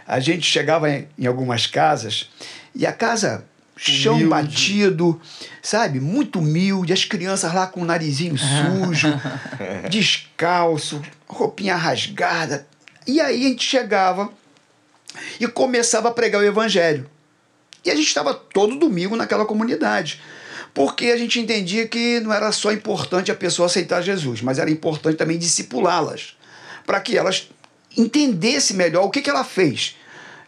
A 0.08 0.20
gente 0.20 0.46
chegava 0.46 0.90
em, 0.90 1.08
em 1.18 1.26
algumas 1.26 1.66
casas 1.66 2.30
e 2.76 2.86
a 2.86 2.94
casa 2.94 3.46
chão 3.76 4.14
Humilde. 4.16 4.30
batido, 4.30 5.22
sabe? 5.62 6.00
Muito 6.00 6.40
humilde, 6.40 6.94
as 6.94 7.04
crianças 7.04 7.52
lá 7.54 7.66
com 7.66 7.82
o 7.82 7.86
narizinho 7.86 8.38
sujo, 8.38 9.08
descalço, 9.90 11.02
roupinha 11.28 11.76
rasgada. 11.76 12.68
E 13.08 13.20
aí 13.20 13.46
a 13.46 13.50
gente 13.50 13.66
chegava 13.66 14.30
e 15.40 15.48
começava 15.48 16.10
a 16.10 16.12
pregar 16.12 16.42
o 16.42 16.46
evangelho. 16.46 17.10
E 17.84 17.90
a 17.90 17.96
gente 17.96 18.08
estava 18.08 18.34
todo 18.36 18.78
domingo 18.78 19.16
naquela 19.16 19.46
comunidade. 19.46 20.22
Porque 20.74 21.08
a 21.08 21.18
gente 21.18 21.40
entendia 21.40 21.88
que 21.88 22.20
não 22.22 22.34
era 22.34 22.52
só 22.52 22.72
importante 22.72 23.32
a 23.32 23.36
pessoa 23.36 23.66
aceitar 23.66 24.02
Jesus, 24.02 24.42
mas 24.42 24.58
era 24.58 24.72
importante 24.72 25.18
também 25.18 25.38
discipulá-las, 25.38 26.38
para 26.86 27.00
que 27.00 27.18
elas 27.18 27.50
entendessem 27.98 28.76
melhor 28.76 29.04
o 29.04 29.10
que, 29.10 29.22
que 29.22 29.30
ela 29.30 29.44
fez. 29.44 29.96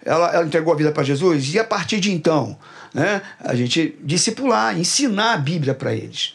Ela, 0.05 0.33
ela 0.33 0.45
entregou 0.45 0.73
a 0.73 0.77
vida 0.77 0.91
para 0.91 1.03
Jesus 1.03 1.53
e 1.53 1.59
a 1.59 1.63
partir 1.63 1.99
de 1.99 2.11
então, 2.11 2.57
né, 2.93 3.21
a 3.39 3.55
gente 3.55 3.97
discipular, 4.01 4.77
ensinar 4.77 5.33
a 5.33 5.37
Bíblia 5.37 5.73
para 5.73 5.93
eles. 5.93 6.33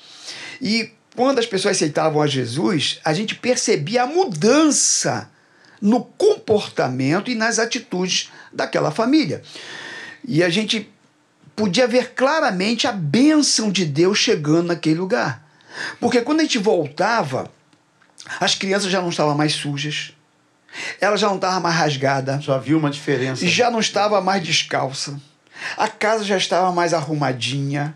E 0.60 0.90
quando 1.14 1.38
as 1.38 1.46
pessoas 1.46 1.76
aceitavam 1.76 2.22
a 2.22 2.26
Jesus, 2.26 3.00
a 3.04 3.12
gente 3.12 3.34
percebia 3.34 4.04
a 4.04 4.06
mudança 4.06 5.30
no 5.80 6.04
comportamento 6.04 7.30
e 7.30 7.34
nas 7.34 7.58
atitudes 7.58 8.30
daquela 8.52 8.90
família. 8.90 9.42
E 10.26 10.42
a 10.42 10.48
gente 10.48 10.90
podia 11.58 11.86
ver 11.88 12.14
claramente 12.14 12.86
a 12.86 12.92
bênção 12.92 13.70
de 13.70 13.84
Deus 13.84 14.16
chegando 14.18 14.68
naquele 14.68 14.98
lugar. 15.00 15.44
Porque 16.00 16.20
quando 16.22 16.40
a 16.40 16.42
gente 16.44 16.58
voltava, 16.58 17.50
as 18.40 18.54
crianças 18.54 18.90
já 18.90 19.02
não 19.02 19.08
estavam 19.10 19.36
mais 19.36 19.52
sujas, 19.52 20.12
ela 21.00 21.16
já 21.16 21.28
não 21.28 21.36
estava 21.36 21.58
mais 21.60 21.74
rasgada, 21.74 22.40
Já 22.40 22.56
viu 22.58 22.78
uma 22.78 22.90
diferença. 22.90 23.46
já 23.46 23.70
não 23.70 23.80
estava 23.80 24.20
mais 24.20 24.42
descalça, 24.42 25.20
a 25.76 25.88
casa 25.88 26.24
já 26.24 26.36
estava 26.36 26.72
mais 26.72 26.94
arrumadinha. 26.94 27.94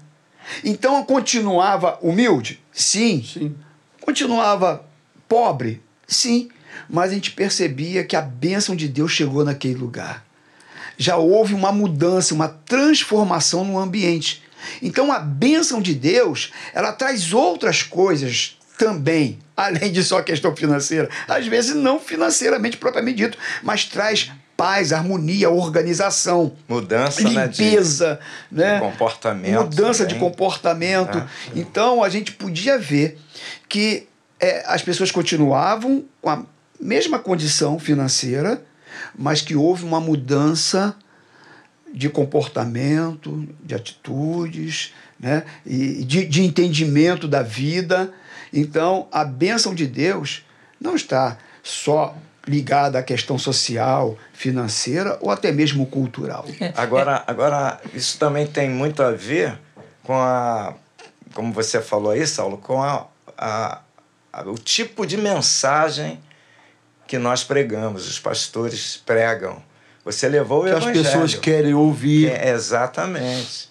Então 0.65 1.03
continuava 1.05 1.99
humilde? 2.03 2.61
Sim. 2.73 3.23
Sim. 3.25 3.55
Continuava 4.01 4.85
pobre? 5.29 5.81
Sim. 6.07 6.51
Mas 6.91 7.13
a 7.13 7.15
gente 7.15 7.31
percebia 7.31 8.03
que 8.05 8.17
a 8.17 8.21
bênção 8.21 8.75
de 8.75 8.89
Deus 8.89 9.13
chegou 9.13 9.45
naquele 9.45 9.75
lugar. 9.77 10.25
Já 10.97 11.17
houve 11.17 11.55
uma 11.55 11.73
mudança, 11.73 12.35
uma 12.35 12.49
transformação 12.49 13.65
no 13.65 13.79
ambiente. 13.79 14.43
Então 14.81 15.11
a 15.13 15.19
bênção 15.19 15.81
de 15.81 15.95
Deus, 15.95 16.53
ela 16.73 16.93
traz 16.93 17.33
outras 17.33 17.83
coisas 17.83 18.59
também, 18.79 19.39
além 19.57 19.93
de 19.93 20.03
só 20.03 20.19
a 20.19 20.23
questão 20.23 20.55
financeira. 20.55 21.09
Às 21.29 21.47
vezes 21.47 21.75
não 21.75 21.99
financeiramente 21.99 22.77
propriamente 22.77 23.17
dito, 23.19 23.39
mas 23.63 23.85
traz 23.85 24.31
paz, 24.57 24.93
harmonia, 24.93 25.51
organização, 25.51 26.53
Mudança 26.69 27.29
né, 27.29 27.49
de, 27.49 27.63
limpeza, 27.65 28.21
né? 28.51 28.79
comportamento. 28.79 29.61
mudança 29.61 30.07
de 30.07 30.15
também. 30.15 30.29
comportamento. 30.29 31.19
É. 31.19 31.27
Então 31.57 32.03
a 32.03 32.09
gente 32.09 32.33
podia 32.33 32.79
ver 32.79 33.19
que 33.69 34.07
é, 34.39 34.63
as 34.67 34.83
pessoas 34.83 35.11
continuavam 35.11 36.05
com 36.21 36.31
a 36.31 36.45
mesma 36.81 37.19
condição 37.19 37.79
financeira, 37.79 38.63
mas 39.17 39.41
que 39.41 39.55
houve 39.57 39.85
uma 39.85 40.01
mudança 40.01 40.95
de 41.93 42.09
comportamento, 42.09 43.47
de 43.63 43.75
atitudes, 43.75 44.93
né? 45.21 45.45
e 45.65 46.05
de, 46.05 46.25
de 46.27 46.43
entendimento 46.43 47.29
da 47.29 47.43
vida. 47.43 48.13
Então, 48.53 49.07
a 49.13 49.25
bênção 49.25 49.75
de 49.75 49.87
Deus 49.87 50.43
não 50.81 50.95
está 50.97 51.37
só 51.63 52.17
ligada 52.47 52.99
à 52.99 53.03
questão 53.03 53.39
social, 53.39 54.19
financeira 54.33 55.17
ou 55.21 55.31
até 55.31 55.53
mesmo 55.53 55.87
cultural. 55.87 56.45
Agora, 56.77 57.23
agora, 57.27 57.81
isso 57.95 58.19
também 58.19 58.47
tem 58.47 58.69
muito 58.69 59.03
a 59.03 59.13
ver 59.13 59.59
com 60.03 60.15
a. 60.15 60.75
Como 61.35 61.53
você 61.53 61.81
falou 61.81 62.11
aí, 62.11 62.27
Saulo, 62.27 62.59
com 62.59 62.83
a, 62.83 63.07
a, 63.39 63.81
a- 64.33 64.43
o 64.51 64.55
tipo 64.57 65.07
de 65.07 65.17
mensagem 65.17 66.19
que 67.13 67.19
nós 67.19 67.45
pregamos, 67.45 68.09
os 68.09 68.19
pastores 68.19 68.97
pregam. 69.05 69.63
Você 70.03 70.27
levou 70.31 70.63
o 70.63 70.65
Que 70.65 70.71
as 70.71 70.77
evangelho. 70.83 71.05
pessoas 71.05 71.35
querem 71.35 71.75
ouvir. 71.75 72.31
É, 72.31 72.49
exatamente. 72.53 73.69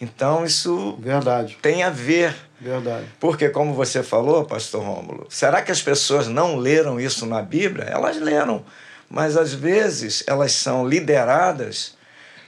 Então, 0.00 0.44
isso 0.44 0.96
Verdade, 0.98 1.56
tem 1.62 1.84
a 1.84 1.90
ver. 1.90 2.34
verdade. 2.60 3.06
Porque, 3.20 3.48
como 3.50 3.72
você 3.72 4.02
falou, 4.02 4.44
pastor 4.44 4.82
Rômulo, 4.82 5.28
será 5.30 5.62
que 5.62 5.70
as 5.70 5.80
pessoas 5.80 6.26
não 6.26 6.56
leram 6.56 6.98
isso 6.98 7.24
na 7.24 7.40
Bíblia? 7.40 7.84
Elas 7.84 8.16
leram, 8.16 8.64
mas 9.08 9.36
às 9.36 9.54
vezes 9.54 10.24
elas 10.26 10.50
são 10.50 10.84
lideradas 10.84 11.96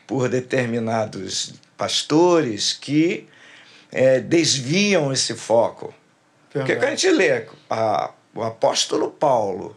por 0.05 0.29
determinados 0.29 1.55
pastores 1.76 2.73
que 2.73 3.29
eh, 3.93 4.19
desviam 4.19 5.12
esse 5.12 5.35
foco. 5.37 5.95
Porque 6.53 6.73
verdade. 6.75 6.81
quando 6.81 6.93
a 6.93 6.97
gente 6.97 7.11
lê 7.17 7.47
a- 7.71 8.11
o 8.35 8.43
apóstolo 8.43 9.12
Paulo, 9.12 9.76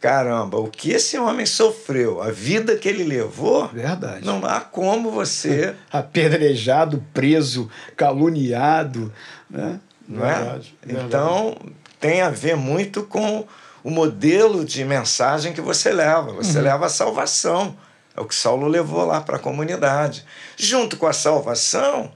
caramba, 0.00 0.58
o 0.58 0.68
que 0.68 0.90
esse 0.90 1.18
homem 1.18 1.46
sofreu, 1.46 2.22
a 2.22 2.30
vida 2.30 2.76
que 2.76 2.88
ele 2.88 3.04
levou, 3.04 3.68
Verdade. 3.68 4.24
não 4.24 4.44
há 4.44 4.60
como 4.60 5.10
você. 5.10 5.74
apedrejado, 5.90 7.04
preso, 7.12 7.70
caluniado, 7.96 9.12
né? 9.48 9.80
não 10.08 10.24
é? 10.24 10.34
Verdade, 10.34 10.78
verdade. 10.82 11.06
Então, 11.06 11.56
tem 11.98 12.20
a 12.20 12.30
ver 12.30 12.56
muito 12.56 13.02
com 13.02 13.46
o 13.82 13.90
modelo 13.90 14.64
de 14.64 14.84
mensagem 14.84 15.52
que 15.52 15.60
você 15.60 15.92
leva. 15.92 16.32
Você 16.32 16.60
leva 16.60 16.86
a 16.86 16.90
salvação. 16.90 17.76
É 18.16 18.20
o 18.20 18.24
que 18.24 18.34
Saulo 18.34 18.66
levou 18.66 19.04
lá 19.04 19.20
para 19.20 19.36
a 19.36 19.40
comunidade. 19.40 20.24
Junto 20.56 20.96
com 20.96 21.06
a 21.06 21.12
salvação, 21.12 22.10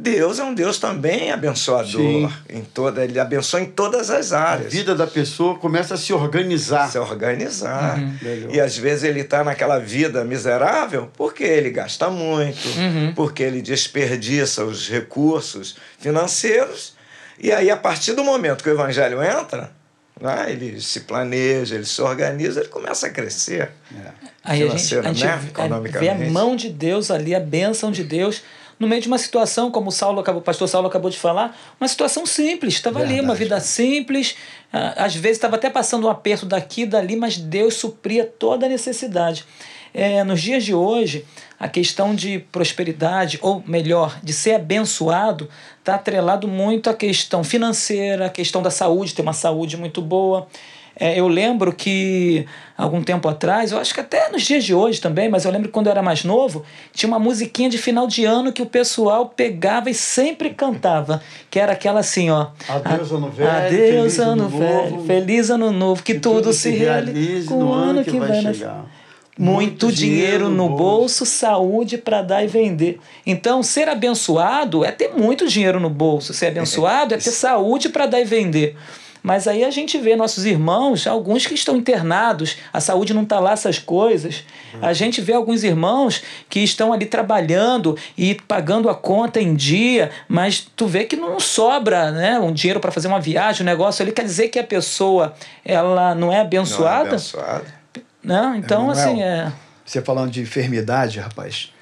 Deus 0.00 0.38
é 0.38 0.44
um 0.44 0.54
Deus 0.54 0.78
também 0.78 1.30
abençoador. 1.30 1.90
Sim. 1.90 2.30
Em 2.48 2.62
toda, 2.62 3.04
ele 3.04 3.18
abençoa 3.20 3.60
em 3.60 3.66
todas 3.66 4.10
as 4.10 4.32
A 4.32 4.40
áreas. 4.40 4.72
vida 4.72 4.94
da 4.94 5.06
pessoa 5.06 5.58
começa 5.58 5.94
a 5.94 5.96
se 5.96 6.12
organizar. 6.12 6.90
Se 6.90 6.98
organizar. 6.98 7.98
Legal. 8.22 8.50
E 8.50 8.60
às 8.60 8.76
vezes 8.78 9.04
ele 9.04 9.20
está 9.20 9.44
naquela 9.44 9.78
vida 9.78 10.24
miserável 10.24 11.10
porque 11.16 11.44
ele 11.44 11.70
gasta 11.70 12.08
muito, 12.08 12.66
Uhum. 12.78 13.12
porque 13.14 13.42
ele 13.42 13.60
desperdiça 13.60 14.64
os 14.64 14.88
recursos 14.88 15.76
financeiros. 15.98 16.94
E 17.38 17.50
aí, 17.52 17.70
a 17.70 17.76
partir 17.76 18.12
do 18.12 18.22
momento 18.24 18.62
que 18.62 18.68
o 18.70 18.72
evangelho 18.72 19.22
entra, 19.22 19.70
Né? 20.20 20.46
Ele 20.52 20.78
se 20.82 21.00
planeja, 21.00 21.74
ele 21.76 21.86
se 21.86 22.02
organiza, 22.02 22.60
ele 22.60 22.68
começa 22.68 23.06
a 23.06 23.10
crescer. 23.10 23.70
Aí 24.44 24.62
a 24.62 24.68
gente, 24.68 24.74
a 24.74 24.76
gente 24.76 24.88
Financeiramente, 24.88 25.22
vê 25.24 25.28
a 25.28 25.36
economicamente. 25.64 26.30
mão 26.30 26.54
de 26.54 26.68
Deus 26.68 27.10
ali, 27.10 27.34
a 27.34 27.40
bênção 27.40 27.90
de 27.90 28.04
Deus, 28.04 28.42
no 28.80 28.88
meio 28.88 29.02
de 29.02 29.08
uma 29.08 29.18
situação, 29.18 29.70
como 29.70 29.90
o 29.90 29.92
Saulo 29.92 30.20
acabou, 30.20 30.40
o 30.40 30.44
pastor 30.44 30.66
Saulo 30.66 30.88
acabou 30.88 31.10
de 31.10 31.18
falar, 31.18 31.54
uma 31.78 31.86
situação 31.86 32.24
simples. 32.24 32.74
Estava 32.74 33.00
ali, 33.00 33.20
uma 33.20 33.34
vida 33.34 33.60
simples. 33.60 34.34
ah, 34.72 35.04
Às 35.04 35.14
vezes 35.14 35.36
estava 35.36 35.56
até 35.56 35.68
passando 35.68 36.06
um 36.06 36.10
aperto 36.10 36.46
daqui 36.46 36.82
e 36.82 36.86
dali, 36.86 37.14
mas 37.14 37.36
Deus 37.36 37.74
supria 37.74 38.24
toda 38.24 38.64
a 38.64 38.68
necessidade. 38.70 39.44
É, 39.92 40.24
nos 40.24 40.40
dias 40.40 40.64
de 40.64 40.72
hoje, 40.72 41.26
a 41.58 41.68
questão 41.68 42.14
de 42.14 42.38
prosperidade, 42.38 43.38
ou 43.42 43.62
melhor, 43.66 44.18
de 44.22 44.32
ser 44.32 44.54
abençoado, 44.54 45.48
está 45.78 45.96
atrelado 45.96 46.48
muito 46.48 46.88
à 46.88 46.94
questão 46.94 47.44
financeira, 47.44 48.26
à 48.26 48.30
questão 48.30 48.62
da 48.62 48.70
saúde, 48.70 49.14
ter 49.14 49.20
uma 49.20 49.34
saúde 49.34 49.76
muito 49.76 50.00
boa. 50.00 50.46
É, 51.00 51.18
eu 51.18 51.26
lembro 51.28 51.72
que 51.72 52.44
algum 52.76 53.02
tempo 53.02 53.26
atrás, 53.26 53.72
eu 53.72 53.78
acho 53.78 53.94
que 53.94 54.00
até 54.00 54.28
nos 54.28 54.42
dias 54.42 54.62
de 54.62 54.74
hoje 54.74 55.00
também, 55.00 55.30
mas 55.30 55.46
eu 55.46 55.50
lembro 55.50 55.68
que 55.68 55.72
quando 55.72 55.86
eu 55.86 55.92
era 55.92 56.02
mais 56.02 56.24
novo, 56.24 56.62
tinha 56.92 57.08
uma 57.08 57.18
musiquinha 57.18 57.70
de 57.70 57.78
final 57.78 58.06
de 58.06 58.26
ano 58.26 58.52
que 58.52 58.60
o 58.60 58.66
pessoal 58.66 59.26
pegava 59.26 59.88
e 59.88 59.94
sempre 59.94 60.50
cantava, 60.50 61.22
que 61.50 61.58
era 61.58 61.72
aquela 61.72 62.00
assim, 62.00 62.28
ó. 62.28 62.48
Adeus, 62.68 63.12
ano 63.12 63.30
velho, 63.30 63.50
Adeus, 63.50 63.80
feliz 63.80 64.18
ano 64.18 64.32
ano 64.32 64.48
velho, 64.50 64.90
novo, 64.90 65.06
feliz 65.06 65.50
ano 65.50 65.72
novo, 65.72 66.02
que, 66.02 66.14
tudo, 66.20 66.52
se 66.52 66.68
realize 66.68 67.48
com 67.48 67.64
o 67.64 67.72
ano 67.72 68.04
que 68.04 68.18
vai 68.18 68.42
nascer. 68.42 68.54
chegar. 68.54 68.84
Muito 69.38 69.90
dinheiro 69.90 70.50
no 70.50 70.68
bolso, 70.68 71.24
saúde 71.24 71.96
para 71.96 72.20
dar 72.20 72.44
e 72.44 72.46
vender. 72.46 73.00
Então, 73.24 73.62
ser 73.62 73.88
abençoado 73.88 74.84
é 74.84 74.92
ter 74.92 75.16
muito 75.16 75.48
dinheiro 75.48 75.80
no 75.80 75.88
bolso. 75.88 76.34
Ser 76.34 76.48
abençoado 76.48 77.14
é 77.14 77.16
ter 77.16 77.30
saúde 77.30 77.88
para 77.88 78.04
dar 78.04 78.20
e 78.20 78.24
vender. 78.24 78.76
Mas 79.22 79.46
aí 79.46 79.64
a 79.64 79.70
gente 79.70 79.98
vê 79.98 80.16
nossos 80.16 80.44
irmãos, 80.44 81.06
alguns 81.06 81.46
que 81.46 81.54
estão 81.54 81.76
internados, 81.76 82.56
a 82.72 82.80
saúde 82.80 83.12
não 83.12 83.22
está 83.22 83.38
lá, 83.38 83.52
essas 83.52 83.78
coisas. 83.78 84.44
A 84.80 84.92
gente 84.92 85.20
vê 85.20 85.34
alguns 85.34 85.62
irmãos 85.62 86.22
que 86.48 86.60
estão 86.60 86.92
ali 86.92 87.06
trabalhando 87.06 87.96
e 88.16 88.34
pagando 88.34 88.88
a 88.88 88.94
conta 88.94 89.40
em 89.40 89.54
dia, 89.54 90.10
mas 90.28 90.66
tu 90.74 90.86
vê 90.86 91.04
que 91.04 91.16
não 91.16 91.38
sobra 91.38 92.10
né, 92.10 92.38
um 92.38 92.52
dinheiro 92.52 92.80
para 92.80 92.90
fazer 92.90 93.08
uma 93.08 93.20
viagem, 93.20 93.62
um 93.62 93.66
negócio 93.66 94.02
ali. 94.02 94.12
Quer 94.12 94.24
dizer 94.24 94.48
que 94.48 94.58
a 94.58 94.64
pessoa 94.64 95.34
ela 95.64 96.14
não 96.14 96.32
é 96.32 96.40
Não 96.80 97.06
é 97.06 97.06
abençoada? 97.08 97.16
Né? 98.22 98.54
Então, 98.58 98.84
Emanuel, 98.84 98.90
assim, 98.90 99.22
é. 99.22 99.52
Você 99.84 100.00
falando 100.02 100.30
de 100.30 100.40
enfermidade, 100.40 101.18
rapaz, 101.18 101.72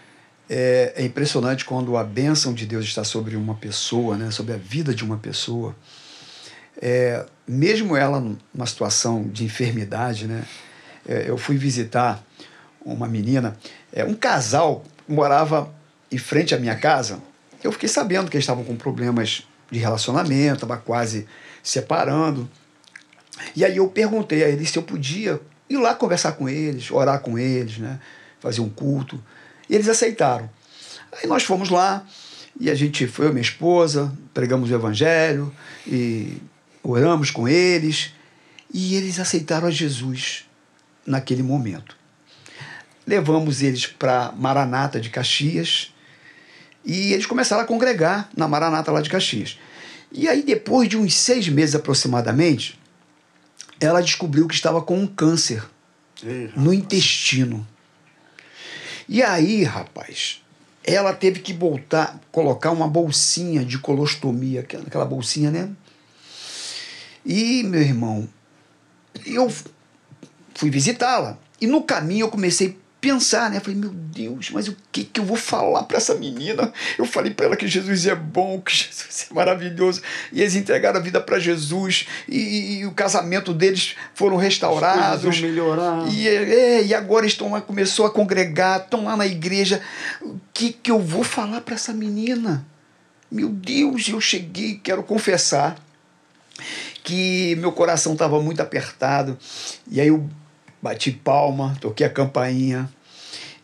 é, 0.48 0.94
é 0.96 1.04
impressionante 1.04 1.64
quando 1.64 1.96
a 1.96 2.04
bênção 2.04 2.54
de 2.54 2.64
Deus 2.64 2.84
está 2.84 3.04
sobre 3.04 3.36
uma 3.36 3.54
pessoa, 3.54 4.16
né, 4.16 4.30
sobre 4.30 4.54
a 4.54 4.56
vida 4.56 4.94
de 4.94 5.04
uma 5.04 5.18
pessoa. 5.18 5.74
É, 6.80 7.24
mesmo 7.46 7.96
ela 7.96 8.20
numa 8.20 8.66
situação 8.66 9.24
de 9.28 9.44
enfermidade, 9.44 10.26
né, 10.26 10.44
é, 11.06 11.24
eu 11.28 11.36
fui 11.36 11.56
visitar 11.56 12.22
uma 12.84 13.08
menina, 13.08 13.56
é, 13.92 14.04
um 14.04 14.14
casal 14.14 14.84
morava 15.08 15.72
em 16.10 16.18
frente 16.18 16.54
à 16.54 16.58
minha 16.58 16.76
casa. 16.76 17.20
Eu 17.62 17.72
fiquei 17.72 17.88
sabendo 17.88 18.30
que 18.30 18.36
eles 18.36 18.44
estavam 18.44 18.64
com 18.64 18.76
problemas 18.76 19.46
de 19.70 19.78
relacionamento, 19.78 20.64
estava 20.64 20.76
quase 20.76 21.26
separando. 21.62 22.48
E 23.54 23.64
aí 23.64 23.76
eu 23.76 23.88
perguntei 23.88 24.44
a 24.44 24.48
eles 24.48 24.70
se 24.70 24.78
eu 24.78 24.82
podia 24.82 25.40
ir 25.68 25.76
lá 25.76 25.94
conversar 25.94 26.32
com 26.32 26.48
eles, 26.48 26.90
orar 26.90 27.20
com 27.20 27.38
eles, 27.38 27.78
né? 27.78 28.00
fazer 28.40 28.60
um 28.60 28.68
culto. 28.68 29.22
E 29.68 29.74
eles 29.74 29.88
aceitaram. 29.88 30.48
Aí 31.12 31.26
nós 31.26 31.42
fomos 31.42 31.68
lá 31.68 32.06
e 32.58 32.70
a 32.70 32.74
gente 32.74 33.06
foi, 33.06 33.26
eu 33.26 33.30
minha 33.30 33.42
esposa, 33.42 34.12
pregamos 34.32 34.70
o 34.70 34.74
evangelho 34.74 35.52
e 35.86 36.38
oramos 36.82 37.30
com 37.30 37.48
eles. 37.48 38.12
E 38.72 38.94
eles 38.94 39.18
aceitaram 39.18 39.68
a 39.68 39.70
Jesus 39.70 40.44
naquele 41.06 41.42
momento. 41.42 41.96
Levamos 43.06 43.62
eles 43.62 43.86
para 43.86 44.32
Maranata 44.36 45.00
de 45.00 45.08
Caxias 45.08 45.92
e 46.84 47.12
eles 47.12 47.26
começaram 47.26 47.62
a 47.62 47.66
congregar 47.66 48.28
na 48.36 48.46
Maranata 48.46 48.92
lá 48.92 49.00
de 49.00 49.08
Caxias. 49.08 49.58
E 50.12 50.28
aí, 50.28 50.42
depois 50.42 50.88
de 50.88 50.96
uns 50.96 51.14
seis 51.14 51.48
meses 51.48 51.74
aproximadamente, 51.74 52.78
ela 53.80 54.00
descobriu 54.00 54.46
que 54.46 54.54
estava 54.54 54.80
com 54.82 54.98
um 54.98 55.06
câncer 55.06 55.62
Ei, 56.22 56.50
no 56.56 56.72
intestino. 56.72 57.66
E 59.08 59.22
aí, 59.22 59.64
rapaz, 59.64 60.42
ela 60.84 61.12
teve 61.12 61.40
que 61.40 61.52
voltar, 61.52 62.18
colocar 62.32 62.70
uma 62.70 62.88
bolsinha 62.88 63.64
de 63.64 63.78
colostomia, 63.78 64.60
aquela 64.60 64.84
aquela 64.84 65.04
bolsinha, 65.04 65.50
né? 65.50 65.70
E, 67.28 67.62
meu 67.62 67.82
irmão, 67.82 68.26
eu 69.26 69.52
fui 70.54 70.70
visitá-la. 70.70 71.36
E 71.60 71.66
no 71.66 71.82
caminho 71.82 72.24
eu 72.24 72.30
comecei 72.30 72.68
a 72.68 72.72
pensar, 73.02 73.50
né? 73.50 73.60
Falei, 73.60 73.78
meu 73.78 73.90
Deus, 73.90 74.48
mas 74.50 74.66
o 74.66 74.74
que, 74.90 75.04
que 75.04 75.20
eu 75.20 75.24
vou 75.24 75.36
falar 75.36 75.82
para 75.82 75.98
essa 75.98 76.14
menina? 76.14 76.72
Eu 76.96 77.04
falei 77.04 77.34
para 77.34 77.44
ela 77.44 77.56
que 77.56 77.68
Jesus 77.68 78.06
é 78.06 78.14
bom, 78.14 78.58
que 78.62 78.72
Jesus 78.74 79.26
é 79.30 79.34
maravilhoso. 79.34 80.00
E 80.32 80.40
eles 80.40 80.54
entregaram 80.54 80.98
a 80.98 81.02
vida 81.02 81.20
para 81.20 81.38
Jesus. 81.38 82.08
E, 82.26 82.78
e 82.78 82.86
o 82.86 82.92
casamento 82.92 83.52
deles 83.52 83.94
foram 84.14 84.38
restaurados. 84.38 85.38
melhorar. 85.38 86.08
E, 86.10 86.26
é, 86.26 86.82
e 86.82 86.94
agora 86.94 87.26
estão 87.26 87.52
lá, 87.52 87.60
começou 87.60 88.06
a 88.06 88.10
congregar, 88.10 88.80
estão 88.80 89.04
lá 89.04 89.18
na 89.18 89.26
igreja. 89.26 89.82
O 90.22 90.40
que, 90.54 90.72
que 90.72 90.90
eu 90.90 90.98
vou 90.98 91.22
falar 91.22 91.60
para 91.60 91.74
essa 91.74 91.92
menina? 91.92 92.66
Meu 93.30 93.50
Deus, 93.50 94.08
eu 94.08 94.18
cheguei, 94.18 94.80
quero 94.82 95.02
confessar 95.02 95.76
que 97.08 97.56
meu 97.56 97.72
coração 97.72 98.12
estava 98.12 98.38
muito 98.42 98.60
apertado. 98.60 99.38
E 99.90 99.98
aí 99.98 100.08
eu 100.08 100.28
bati 100.82 101.10
palma, 101.10 101.74
toquei 101.80 102.06
a 102.06 102.10
campainha 102.10 102.86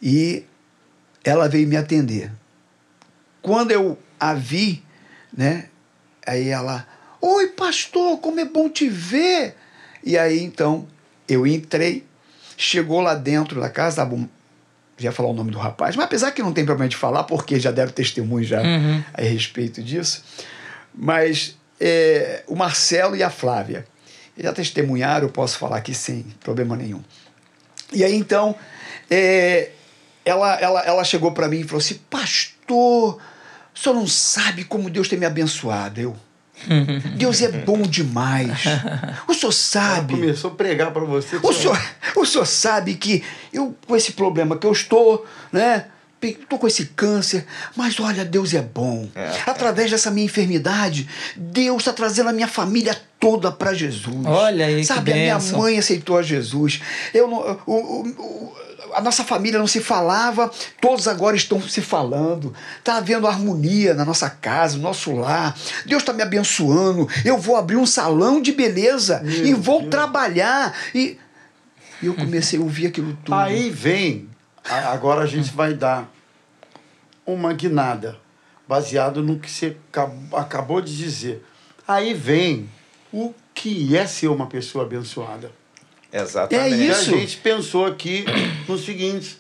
e 0.00 0.44
ela 1.22 1.46
veio 1.46 1.68
me 1.68 1.76
atender. 1.76 2.33
Quando 3.42 3.70
eu 3.70 3.98
a 4.18 4.33
vi, 4.33 4.83
né? 5.37 5.66
Aí 6.26 6.48
ela, 6.48 6.88
oi 7.20 7.48
pastor, 7.48 8.18
como 8.18 8.40
é 8.40 8.46
bom 8.46 8.70
te 8.70 8.88
ver. 8.88 9.54
E 10.02 10.16
aí 10.16 10.42
então 10.42 10.87
eu 11.28 11.46
entrei, 11.46 12.02
chegou 12.57 13.02
lá 13.02 13.14
dentro 13.14 13.61
da 13.61 13.68
casa, 13.68 14.09
já 14.96 15.11
ia 15.11 15.12
falar 15.12 15.28
o 15.28 15.35
nome 15.35 15.50
do 15.50 15.59
rapaz, 15.59 15.96
mas 15.96 16.07
apesar 16.07 16.30
que 16.30 16.42
não 16.42 16.52
tem 16.54 16.64
problema 16.64 16.88
de 16.88 16.96
falar, 16.96 17.24
porque 17.24 17.61
já 17.61 17.70
deram 17.70 17.92
testemunho 17.92 18.44
já 18.44 18.62
Uhum. 18.62 19.04
a 19.12 19.20
respeito 19.20 19.83
disso. 19.83 20.24
Mas 20.94 21.59
é, 21.87 22.42
o 22.47 22.57
Marcelo 22.57 23.14
e 23.14 23.23
a 23.23 23.29
Flávia 23.29 23.87
já 24.38 24.55
testemunharam, 24.55 25.27
eu 25.27 25.33
posso 25.33 25.59
falar 25.59 25.77
aqui 25.77 25.94
sem 25.94 26.23
problema 26.40 26.75
nenhum. 26.75 27.05
E 27.92 28.03
aí 28.03 28.14
então, 28.14 28.55
é, 29.11 29.70
ela, 30.25 30.55
ela, 30.55 30.81
ela 30.81 31.05
chegou 31.05 31.33
para 31.33 31.47
mim 31.47 31.61
e 31.61 31.64
falou 31.64 31.81
assim: 31.81 32.01
Pastor, 32.09 33.18
o 33.75 33.79
senhor 33.79 33.94
não 33.94 34.07
sabe 34.07 34.64
como 34.64 34.88
Deus 34.88 35.09
tem 35.09 35.18
me 35.18 35.27
abençoado. 35.27 36.01
Eu. 36.01 36.16
Deus 37.18 37.42
é 37.42 37.49
bom 37.49 37.83
demais. 37.83 38.64
O 39.29 39.35
senhor 39.35 39.51
Ela 39.51 39.53
sabe. 39.53 40.14
começou 40.14 40.53
a 40.53 40.55
pregar 40.55 40.90
para 40.90 41.05
você. 41.05 41.37
O 41.42 41.53
senhor, 41.53 41.79
o 42.16 42.25
senhor 42.25 42.47
sabe 42.47 42.94
que 42.94 43.23
eu, 43.53 43.77
com 43.87 43.94
esse 43.94 44.12
problema 44.12 44.57
que 44.57 44.66
eu 44.66 44.73
estou, 44.73 45.27
né? 45.53 45.87
Estou 46.30 46.58
com 46.58 46.66
esse 46.66 46.87
câncer, 46.87 47.46
mas 47.76 47.98
olha, 48.00 48.24
Deus 48.24 48.52
é 48.54 48.62
bom. 48.62 49.08
É. 49.14 49.30
Através 49.46 49.90
dessa 49.90 50.10
minha 50.10 50.26
enfermidade, 50.26 51.08
Deus 51.37 51.78
está 51.82 51.92
trazendo 51.92 52.28
a 52.28 52.32
minha 52.32 52.48
família 52.48 52.96
toda 53.20 53.50
para 53.52 53.72
Jesus. 53.74 54.24
Olha 54.26 54.66
aí, 54.66 54.84
Sabe, 54.84 55.12
a 55.12 55.14
minha 55.14 55.38
mãe 55.56 55.78
aceitou 55.78 56.18
a 56.18 56.22
Jesus. 56.22 56.80
Eu 57.12 57.28
não, 57.28 57.60
o, 57.66 57.72
o- 57.74 58.08
o- 58.08 58.64
a 58.94 59.00
nossa 59.00 59.24
família 59.24 59.58
não 59.58 59.66
se 59.66 59.80
falava, 59.80 60.48
todos 60.80 61.08
agora 61.08 61.34
estão 61.34 61.60
se 61.60 61.80
falando. 61.80 62.54
Está 62.78 62.98
havendo 62.98 63.26
harmonia 63.26 63.92
na 63.92 64.04
nossa 64.04 64.30
casa, 64.30 64.76
no 64.76 64.84
nosso 64.84 65.10
lar. 65.16 65.52
Deus 65.84 66.02
está 66.02 66.12
me 66.12 66.22
abençoando. 66.22 67.08
Eu 67.24 67.37
vou 67.37 67.56
abrir 67.56 67.74
um 67.76 67.87
salão 67.87 68.40
de 68.40 68.52
beleza 68.52 69.20
Meu 69.24 69.46
e 69.46 69.52
vou 69.54 69.80
Deus. 69.80 69.90
trabalhar. 69.90 70.72
E 70.94 71.18
e 72.02 72.06
eu 72.06 72.14
comecei 72.14 72.58
a 72.58 72.62
ouvir 72.62 72.87
aquilo 72.88 73.16
tudo. 73.24 73.34
Aí 73.34 73.70
vem, 73.70 74.28
agora 74.68 75.22
a 75.22 75.26
gente 75.26 75.50
vai 75.52 75.72
dar 75.74 76.08
uma 77.26 77.52
guinada, 77.52 78.16
baseado 78.68 79.22
no 79.22 79.38
que 79.38 79.50
você 79.50 79.76
acab- 79.92 80.34
acabou 80.34 80.80
de 80.80 80.96
dizer. 80.96 81.44
Aí 81.87 82.14
vem 82.14 82.68
o 83.12 83.32
que 83.54 83.96
é 83.96 84.06
ser 84.06 84.28
uma 84.28 84.46
pessoa 84.46 84.84
abençoada. 84.84 85.50
Exatamente. 86.12 86.74
E 86.76 86.88
Isso. 86.90 87.14
a 87.14 87.18
gente 87.18 87.37
pensou 87.38 87.87
aqui 87.87 88.24
no 88.68 88.78
seguinte: 88.78 89.38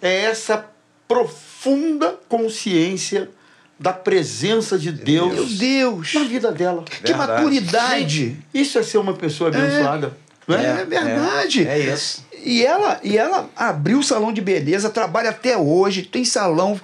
é 0.00 0.22
essa 0.22 0.66
profunda 1.06 2.18
consciência 2.28 3.30
da 3.78 3.92
presença 3.92 4.78
de 4.78 4.90
Deus, 4.90 5.56
Deus! 5.58 6.12
na 6.14 6.24
vida 6.24 6.50
dela. 6.50 6.82
Que 6.84 7.02
Verdade. 7.12 7.32
maturidade! 7.32 8.36
Isso 8.52 8.78
é 8.78 8.82
ser 8.82 8.98
uma 8.98 9.14
pessoa 9.14 9.48
abençoada. 9.50 10.08
não 10.08 10.27
É, 10.48 10.80
é? 10.80 10.84
verdade. 10.84 11.66
É, 11.66 11.72
é 11.72 11.78
isso. 11.94 12.26
E 12.44 12.64
ela, 12.64 13.00
e 13.02 13.18
ela 13.18 13.50
abriu 13.56 13.98
o 13.98 14.02
salão 14.02 14.32
de 14.32 14.40
beleza, 14.40 14.88
trabalha 14.88 15.30
até 15.30 15.56
hoje, 15.56 16.02
tem 16.02 16.24
salão, 16.24 16.80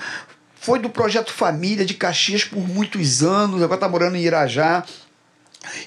foi 0.60 0.78
do 0.78 0.90
projeto 0.90 1.32
Família 1.32 1.84
de 1.84 1.94
Caxias 1.94 2.44
por 2.44 2.66
muitos 2.68 3.22
anos, 3.22 3.62
agora 3.62 3.76
está 3.76 3.88
morando 3.88 4.16
em 4.16 4.22
Irajá. 4.22 4.84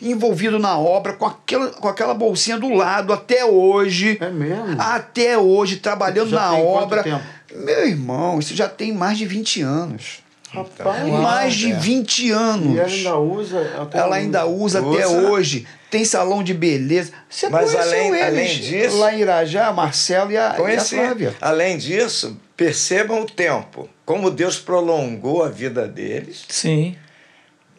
envolvido 0.02 0.58
na 0.58 0.78
obra, 0.78 1.14
com 1.14 1.26
aquela, 1.26 1.70
com 1.70 1.88
aquela 1.88 2.14
bolsinha 2.14 2.58
do 2.58 2.74
lado, 2.74 3.14
até 3.14 3.46
hoje. 3.46 4.18
É 4.20 4.30
mesmo? 4.30 4.82
Até 4.82 5.38
hoje, 5.38 5.78
trabalhando 5.78 6.32
na 6.32 6.54
obra. 6.54 7.22
Meu 7.54 7.88
irmão, 7.88 8.40
isso 8.40 8.56
já 8.56 8.68
tem 8.68 8.92
mais 8.92 9.18
de 9.18 9.26
20 9.26 9.62
anos. 9.62 10.20
Rapaz. 10.50 11.08
Mais 11.08 11.54
de 11.54 11.72
é. 11.72 11.76
20 11.76 12.32
anos. 12.32 12.76
E 12.76 12.80
ela 12.80 12.88
ainda 12.88 13.18
usa. 13.18 13.82
até 13.82 13.98
Ela 13.98 14.16
ainda 14.16 14.46
usa, 14.46 14.80
até 14.80 15.06
Usa. 15.06 15.30
hoje. 15.30 15.68
Tem 15.90 16.04
salão 16.04 16.44
de 16.44 16.54
beleza. 16.54 17.12
Você 17.30 17.48
Mas 17.50 17.72
conheceu 17.72 17.82
além- 17.82 18.08
eles 18.10 18.24
além 18.26 18.60
disso- 18.60 18.98
lá 18.98 19.14
em 19.14 19.20
Irajá, 19.22 19.72
Marcelo 19.72 20.32
e 20.32 20.38
a, 20.38 20.42
e 20.42 20.46
a 20.46 20.54
Conheci. 20.54 20.96
Flávia. 20.96 21.36
Além 21.40 21.78
disso, 21.78 22.38
percebam 22.58 23.22
o 23.22 23.26
tempo. 23.26 23.88
Como 24.06 24.30
Deus 24.30 24.58
prolongou 24.60 25.44
a 25.44 25.50
vida 25.50 25.88
deles, 25.88 26.44
Sim. 26.50 26.96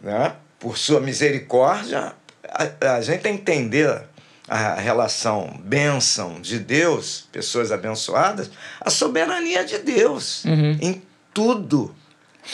né? 0.03 0.33
por 0.59 0.77
sua 0.79 1.01
misericórdia, 1.01 2.13
a, 2.49 2.95
a 2.97 3.01
gente 3.01 3.21
tem 3.21 3.37
que 3.37 3.43
entender 3.43 4.03
a 4.49 4.75
relação 4.75 5.61
bênção 5.63 6.41
de 6.41 6.59
Deus, 6.59 7.29
pessoas 7.31 7.71
abençoadas, 7.71 8.51
a 8.81 8.89
soberania 8.91 9.63
de 9.65 9.79
Deus 9.79 10.45
Uhum. 10.47 10.79
em 10.81 11.03
tudo. 11.35 11.95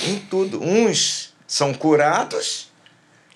Em 0.04 0.18
tudo. 0.18 0.60
Uns 0.62 1.32
são 1.46 1.72
curados 1.72 2.68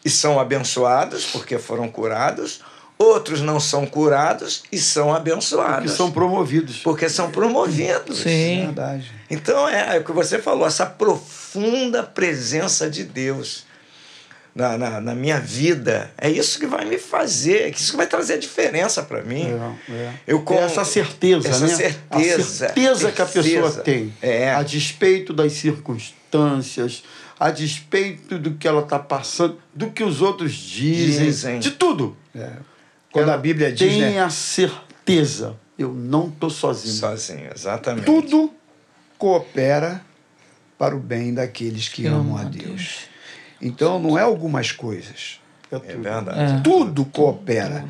e 0.05 0.11
são 0.11 0.39
abençoados 0.39 1.27
porque 1.27 1.59
foram 1.59 1.89
curados, 1.89 2.61
outros 2.99 3.41
não 3.41 3.61
são 3.61 3.87
curados 3.87 4.63
e 4.73 4.79
são 4.79 5.11
Que 5.11 5.17
abençoados 5.17 5.93
são 5.93 6.11
promovidos. 6.11 6.79
porque 6.79 7.09
são 7.09 7.31
promovidos. 7.31 8.19
Sim. 8.19 8.67
Verdade. 8.67 9.11
Então 9.31 9.69
é, 9.69 9.97
é 9.97 10.01
o 10.01 10.05
que 10.05 10.13
você 10.13 10.39
falou, 10.39 10.67
essa 10.67 10.87
profunda 10.87 12.03
presença 12.03 12.89
de 12.91 13.05
Deus 13.05 13.67
na, 14.55 14.77
na, 14.77 15.01
na 15.01 15.15
minha 15.15 15.39
vida. 15.39 16.11
É 16.19 16.29
isso 16.29 16.59
que 16.59 16.67
vai 16.67 16.85
me 16.85 16.99
fazer, 16.99 17.63
é 17.63 17.69
isso 17.69 17.93
que 17.93 17.97
vai 17.97 18.07
trazer 18.09 18.35
a 18.35 18.39
diferença 18.39 19.03
para 19.03 19.23
mim. 19.23 19.47
É, 19.89 19.93
é. 19.93 20.13
Eu 20.27 20.43
com- 20.43 20.55
É 20.55 20.63
essa 20.63 20.85
certeza, 20.85 21.49
essa 21.49 21.67
né? 21.67 21.75
certeza, 21.77 22.67
a 22.67 22.69
certeza 22.69 23.13
que 23.13 23.23
a 23.23 23.27
pessoa 23.27 23.43
certeza. 23.71 23.81
tem. 23.83 24.13
É. 24.21 24.53
A 24.55 24.63
despeito 24.65 25.33
das 25.33 25.53
circunstâncias, 25.53 27.05
a 27.39 27.51
despeito 27.51 28.39
do 28.39 28.55
que 28.55 28.67
ela 28.67 28.83
está 28.83 28.99
passando, 28.99 29.59
do 29.75 29.91
que 29.91 30.03
os 30.03 30.21
outros 30.23 30.53
dizem, 30.53 31.27
Dizem. 31.27 31.59
de 31.61 31.71
tudo. 31.73 32.17
É. 32.35 32.51
Quando 33.13 33.25
Ela 33.25 33.35
a 33.35 33.39
Bíblia 33.39 33.73
diz, 33.73 33.89
tem 33.93 34.01
né? 34.15 34.29
certeza, 34.29 35.57
eu 35.79 35.93
não 35.95 36.29
estou 36.29 36.51
sozinho. 36.51 36.95
Sozinho, 36.95 37.51
exatamente. 37.55 38.05
Tudo 38.05 38.53
coopera 39.17 40.03
para 40.79 40.95
o 40.97 41.01
bem 41.01 41.33
daqueles 41.35 41.89
que 41.89 42.07
amam 42.07 42.37
a 42.37 42.45
Deus. 42.45 43.01
Então 43.61 43.99
não 43.99 44.17
é 44.19 44.23
algumas 44.23 44.71
coisas. 44.73 45.41
É 45.71 45.77
É 45.77 45.79
tudo. 45.79 46.03
verdade. 46.03 46.55
É. 46.55 46.61
Tudo 46.61 47.05
coopera. 47.05 47.85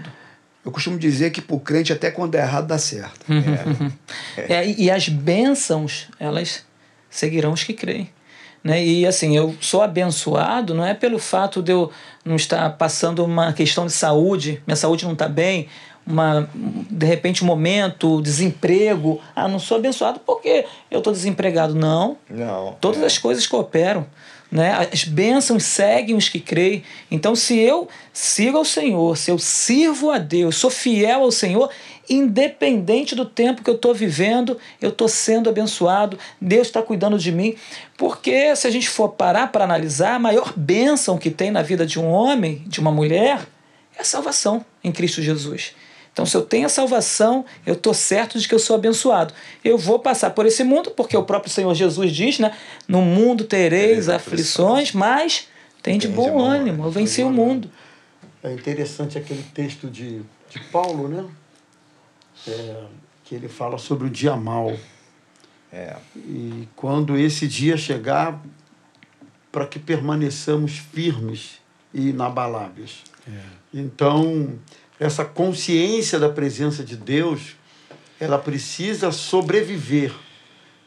Eu 0.64 0.70
costumo 0.72 0.98
dizer 0.98 1.30
que 1.30 1.40
pro 1.40 1.58
crente 1.60 1.92
até 1.92 2.10
quando 2.10 2.34
é 2.34 2.38
errado 2.40 2.66
dá 2.66 2.78
certo. 2.78 3.26
É, 4.36 4.66
e 4.66 4.84
e 4.84 4.90
as 4.90 5.08
bênçãos, 5.08 6.08
elas 6.18 6.64
seguirão 7.10 7.52
os 7.52 7.64
que 7.64 7.74
creem. 7.74 8.10
Né? 8.68 8.84
E 8.84 9.06
assim, 9.06 9.34
eu 9.34 9.54
sou 9.62 9.80
abençoado 9.80 10.74
não 10.74 10.84
é 10.84 10.92
pelo 10.92 11.18
fato 11.18 11.62
de 11.62 11.72
eu 11.72 11.90
não 12.22 12.36
estar 12.36 12.68
passando 12.76 13.24
uma 13.24 13.50
questão 13.50 13.86
de 13.86 13.92
saúde, 13.92 14.62
minha 14.66 14.76
saúde 14.76 15.06
não 15.06 15.14
está 15.14 15.26
bem, 15.26 15.68
uma, 16.06 16.46
de 16.54 17.06
repente 17.06 17.42
um 17.42 17.46
momento, 17.46 18.20
desemprego. 18.20 19.22
Ah, 19.34 19.48
não 19.48 19.58
sou 19.58 19.78
abençoado 19.78 20.20
porque 20.20 20.66
eu 20.90 20.98
estou 20.98 21.14
desempregado. 21.14 21.74
Não. 21.74 22.18
Não. 22.28 22.76
Todas 22.78 23.00
é. 23.00 23.06
as 23.06 23.16
coisas 23.16 23.46
cooperam. 23.46 24.06
Né? 24.52 24.88
As 24.92 25.04
bênçãos 25.04 25.62
seguem 25.62 26.14
os 26.14 26.28
que 26.28 26.38
creem. 26.38 26.82
Então, 27.10 27.34
se 27.34 27.58
eu 27.58 27.88
sigo 28.12 28.58
ao 28.58 28.66
Senhor, 28.66 29.16
se 29.16 29.30
eu 29.30 29.38
sirvo 29.38 30.10
a 30.10 30.18
Deus, 30.18 30.56
sou 30.56 30.70
fiel 30.70 31.22
ao 31.22 31.30
Senhor, 31.30 31.70
independente 32.08 33.14
do 33.14 33.24
tempo 33.24 33.62
que 33.62 33.70
eu 33.70 33.74
estou 33.74 33.94
vivendo, 33.94 34.58
eu 34.80 34.90
estou 34.90 35.08
sendo 35.08 35.48
abençoado, 35.48 36.18
Deus 36.40 36.68
está 36.68 36.82
cuidando 36.82 37.18
de 37.18 37.30
mim. 37.32 37.54
Porque 37.96 38.54
se 38.56 38.66
a 38.66 38.70
gente 38.70 38.88
for 38.88 39.10
parar 39.10 39.52
para 39.52 39.64
analisar, 39.64 40.14
a 40.14 40.18
maior 40.18 40.52
bênção 40.56 41.18
que 41.18 41.30
tem 41.30 41.50
na 41.50 41.62
vida 41.62 41.86
de 41.86 41.98
um 41.98 42.06
homem, 42.06 42.62
de 42.66 42.80
uma 42.80 42.90
mulher, 42.90 43.46
é 43.96 44.02
a 44.02 44.04
salvação 44.04 44.64
em 44.82 44.92
Cristo 44.92 45.20
Jesus. 45.20 45.74
Então, 46.12 46.26
se 46.26 46.36
eu 46.36 46.42
tenho 46.42 46.66
a 46.66 46.68
salvação, 46.68 47.44
eu 47.64 47.74
estou 47.74 47.94
certo 47.94 48.40
de 48.40 48.48
que 48.48 48.52
eu 48.52 48.58
sou 48.58 48.74
abençoado. 48.74 49.32
Eu 49.64 49.78
vou 49.78 50.00
passar 50.00 50.30
por 50.30 50.46
esse 50.46 50.64
mundo, 50.64 50.90
porque 50.90 51.16
o 51.16 51.22
próprio 51.22 51.52
Senhor 51.52 51.72
Jesus 51.74 52.10
diz, 52.12 52.40
né? 52.40 52.52
No 52.88 53.00
mundo 53.02 53.44
tereis 53.44 54.08
aflições, 54.08 54.90
mas 54.90 55.46
tem 55.80 55.96
de 55.96 56.08
bom 56.08 56.30
bom 56.30 56.40
ânimo. 56.40 56.70
ânimo. 56.70 56.84
Eu 56.86 56.90
venci 56.90 57.22
o 57.22 57.30
mundo. 57.30 57.70
É 58.42 58.52
interessante 58.52 59.16
aquele 59.16 59.44
texto 59.54 59.88
de, 59.88 60.22
de 60.50 60.60
Paulo, 60.72 61.06
né? 61.06 61.24
É, 62.46 62.84
que 63.24 63.34
ele 63.34 63.48
fala 63.48 63.78
sobre 63.78 64.06
o 64.06 64.10
dia 64.10 64.36
mau. 64.36 64.76
É. 65.72 65.96
E 66.16 66.68
quando 66.74 67.16
esse 67.18 67.46
dia 67.46 67.76
chegar, 67.76 68.42
para 69.52 69.66
que 69.66 69.78
permaneçamos 69.78 70.78
firmes 70.78 71.60
e 71.92 72.08
inabaláveis. 72.10 73.02
Então, 73.72 74.58
essa 74.98 75.24
consciência 75.24 76.18
da 76.18 76.28
presença 76.28 76.82
de 76.82 76.96
Deus, 76.96 77.56
ela 78.18 78.38
precisa 78.38 79.12
sobreviver, 79.12 80.14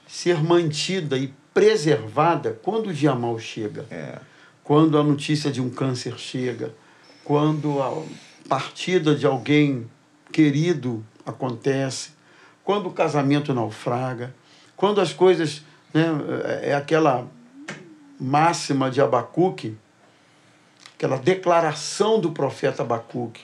ser 0.07 0.43
mantida 0.43 1.17
e 1.17 1.33
preservada 1.53 2.59
quando 2.63 2.87
o 2.87 2.93
dia 2.93 3.13
mau 3.13 3.37
chega 3.37 3.85
É. 3.91 4.19
quando 4.63 4.97
a 4.97 5.03
notícia 5.03 5.51
de 5.51 5.61
um 5.61 5.69
câncer 5.69 6.17
chega, 6.17 6.73
quando 7.23 7.81
a 7.81 8.03
partida 8.47 9.13
de 9.13 9.25
alguém 9.25 9.89
querido 10.31 11.05
acontece, 11.25 12.11
quando 12.63 12.87
o 12.87 12.91
casamento 12.91 13.53
naufraga, 13.53 14.33
quando 14.75 15.01
as 15.01 15.13
coisas. 15.13 15.63
Né, 15.93 16.05
é 16.61 16.73
aquela 16.73 17.27
máxima 18.19 18.89
de 18.89 19.01
Abacuque, 19.01 19.75
aquela 20.95 21.17
declaração 21.17 22.19
do 22.19 22.31
profeta 22.31 22.83
Abacuque. 22.83 23.41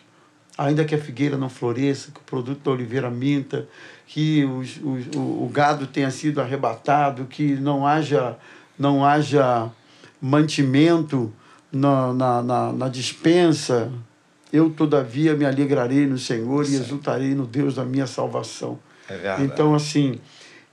Ainda 0.58 0.86
que 0.86 0.96
a 0.96 0.98
figueira 0.98 1.38
não 1.38 1.50
floresça, 1.50 2.12
que 2.12 2.20
o 2.20 2.24
produto 2.24 2.64
da 2.64 2.72
oliveira 2.72 3.12
minta, 3.12 3.68
que 4.08 4.44
os, 4.46 4.78
os, 4.78 5.16
o, 5.16 5.44
o 5.44 5.50
gado 5.52 5.86
tenha 5.86 6.10
sido 6.10 6.42
arrebatado, 6.42 7.26
que 7.26 7.56
não 7.56 7.86
haja, 7.86 8.38
não 8.78 9.06
haja 9.06 9.70
mantimento 10.20 11.32
na, 11.72 12.14
na, 12.14 12.42
na, 12.42 12.74
na 12.74 12.90
dispensa, 12.90 13.92
eu 14.52 14.70
todavia 14.70 15.36
me 15.36 15.46
alegrarei 15.46 16.06
no 16.06 16.18
Senhor 16.18 16.66
e 16.66 16.76
exultarei 16.76 17.36
no 17.36 17.46
Deus 17.46 17.76
da 17.76 17.84
minha 17.84 18.08
salvação. 18.08 18.80
É 19.10 19.14
verdade. 19.14 19.44
Então, 19.44 19.76
assim, 19.76 20.20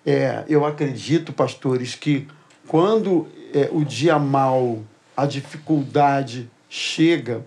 é, 0.04 0.44
eu 0.48 0.64
acredito, 0.64 1.32
pastores, 1.32 1.94
que 1.94 2.26
quando 2.66 3.26
é, 3.52 3.68
o 3.72 3.84
dia 3.84 4.18
mal, 4.18 4.82
a 5.16 5.26
dificuldade 5.26 6.50
chega, 6.68 7.44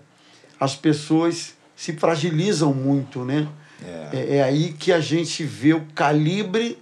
as 0.58 0.74
pessoas 0.74 1.54
se 1.76 1.92
fragilizam 1.92 2.74
muito, 2.74 3.24
né? 3.24 3.48
É. 3.84 4.08
É, 4.12 4.36
é 4.36 4.42
aí 4.42 4.72
que 4.72 4.92
a 4.92 5.00
gente 5.00 5.44
vê 5.44 5.72
o 5.72 5.84
calibre 5.94 6.78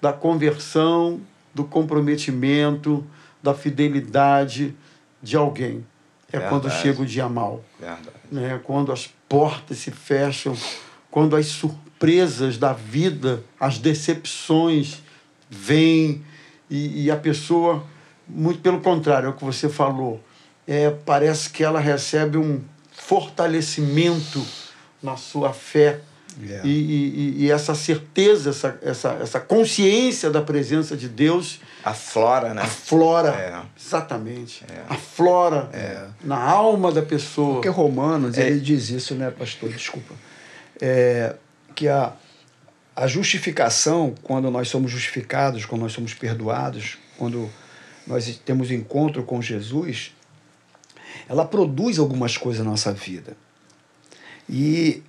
da 0.00 0.12
conversão, 0.12 1.20
do 1.54 1.64
comprometimento, 1.64 3.04
da 3.42 3.52
fidelidade 3.54 4.74
de 5.22 5.36
alguém. 5.36 5.84
É 6.32 6.40
quando 6.40 6.62
Verdade. 6.62 6.82
chega 6.82 7.02
o 7.02 7.06
dia 7.06 7.28
mal 7.28 7.64
Verdade. 7.78 8.08
né? 8.30 8.60
quando 8.62 8.92
as 8.92 9.08
portas 9.28 9.78
se 9.78 9.90
fecham, 9.90 10.56
quando 11.10 11.36
as 11.36 11.46
surpresas 11.46 12.56
da 12.56 12.72
vida, 12.72 13.42
as 13.58 13.78
decepções 13.78 15.02
vêm 15.48 16.24
e, 16.70 17.04
e 17.04 17.10
a 17.10 17.16
pessoa, 17.16 17.84
muito 18.28 18.60
pelo 18.60 18.80
contrário, 18.80 19.26
é 19.26 19.30
o 19.30 19.32
que 19.32 19.44
você 19.44 19.68
falou, 19.68 20.22
é, 20.66 20.90
parece 20.90 21.50
que 21.50 21.64
ela 21.64 21.80
recebe 21.80 22.38
um 22.38 22.62
fortalecimento 22.92 24.44
na 25.02 25.16
sua 25.16 25.52
fé. 25.52 26.00
É. 26.48 26.60
E, 26.64 26.68
e, 26.68 27.44
e 27.44 27.50
essa 27.50 27.74
certeza, 27.74 28.50
essa, 28.50 28.78
essa, 28.82 29.08
essa 29.20 29.40
consciência 29.40 30.30
da 30.30 30.40
presença 30.40 30.96
de 30.96 31.08
Deus 31.08 31.60
Aflora, 31.84 32.52
né? 32.54 32.62
aflora, 32.62 33.28
É. 33.30 33.62
exatamente, 33.78 34.64
aflora 34.88 35.70
na 36.22 36.38
alma 36.42 36.92
da 36.92 37.02
pessoa. 37.02 37.54
Porque 37.54 37.68
Romanos, 37.68 38.36
É. 38.36 38.46
ele 38.48 38.60
diz 38.60 38.90
isso, 38.90 39.14
né, 39.14 39.30
pastor? 39.30 39.70
Desculpa. 39.70 40.14
É, 40.80 41.34
que 41.74 41.88
a, 41.88 42.12
a 42.94 43.06
justificação, 43.06 44.14
quando 44.22 44.50
nós 44.50 44.68
somos 44.68 44.90
justificados, 44.90 45.64
quando 45.64 45.82
nós 45.82 45.92
somos 45.92 46.12
perdoados, 46.14 46.98
quando 47.16 47.50
nós 48.06 48.40
temos 48.44 48.70
encontro 48.70 49.22
com 49.22 49.40
Jesus, 49.40 50.12
ela 51.28 51.44
produz 51.44 51.98
algumas 51.98 52.36
coisas 52.36 52.64
na 52.64 52.70
nossa 52.70 52.92
vida. 52.92 53.36
E 54.48 55.02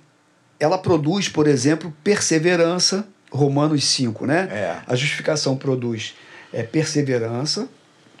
ela 0.58 0.78
produz, 0.78 1.28
por 1.28 1.46
exemplo, 1.46 1.92
perseverança, 2.04 3.06
Romanos 3.30 3.84
5, 3.84 4.26
né? 4.26 4.48
É. 4.52 4.82
A 4.86 4.94
justificação 4.94 5.56
produz 5.56 6.14
é, 6.52 6.62
perseverança, 6.62 7.68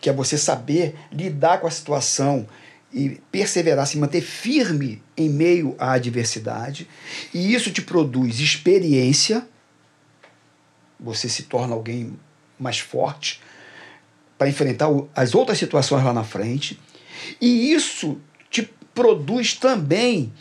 que 0.00 0.08
é 0.08 0.12
você 0.12 0.36
saber 0.36 0.96
lidar 1.12 1.60
com 1.60 1.66
a 1.66 1.70
situação 1.70 2.48
e 2.92 3.20
perseverar, 3.30 3.86
se 3.86 3.96
manter 3.96 4.20
firme 4.20 5.02
em 5.16 5.28
meio 5.28 5.74
à 5.78 5.92
adversidade, 5.92 6.88
e 7.32 7.54
isso 7.54 7.70
te 7.70 7.80
produz 7.80 8.38
experiência, 8.38 9.46
você 11.00 11.28
se 11.28 11.44
torna 11.44 11.74
alguém 11.74 12.18
mais 12.58 12.78
forte 12.78 13.40
para 14.36 14.48
enfrentar 14.48 14.88
as 15.14 15.34
outras 15.34 15.58
situações 15.58 16.04
lá 16.04 16.12
na 16.12 16.24
frente, 16.24 16.78
e 17.40 17.72
isso 17.72 18.20
te 18.50 18.68
produz 18.94 19.54
também 19.54 20.32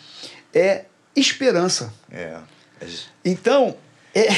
é, 0.54 0.86
esperança. 1.16 1.94
É. 2.12 2.40
Então, 3.24 3.78
é, 4.14 4.34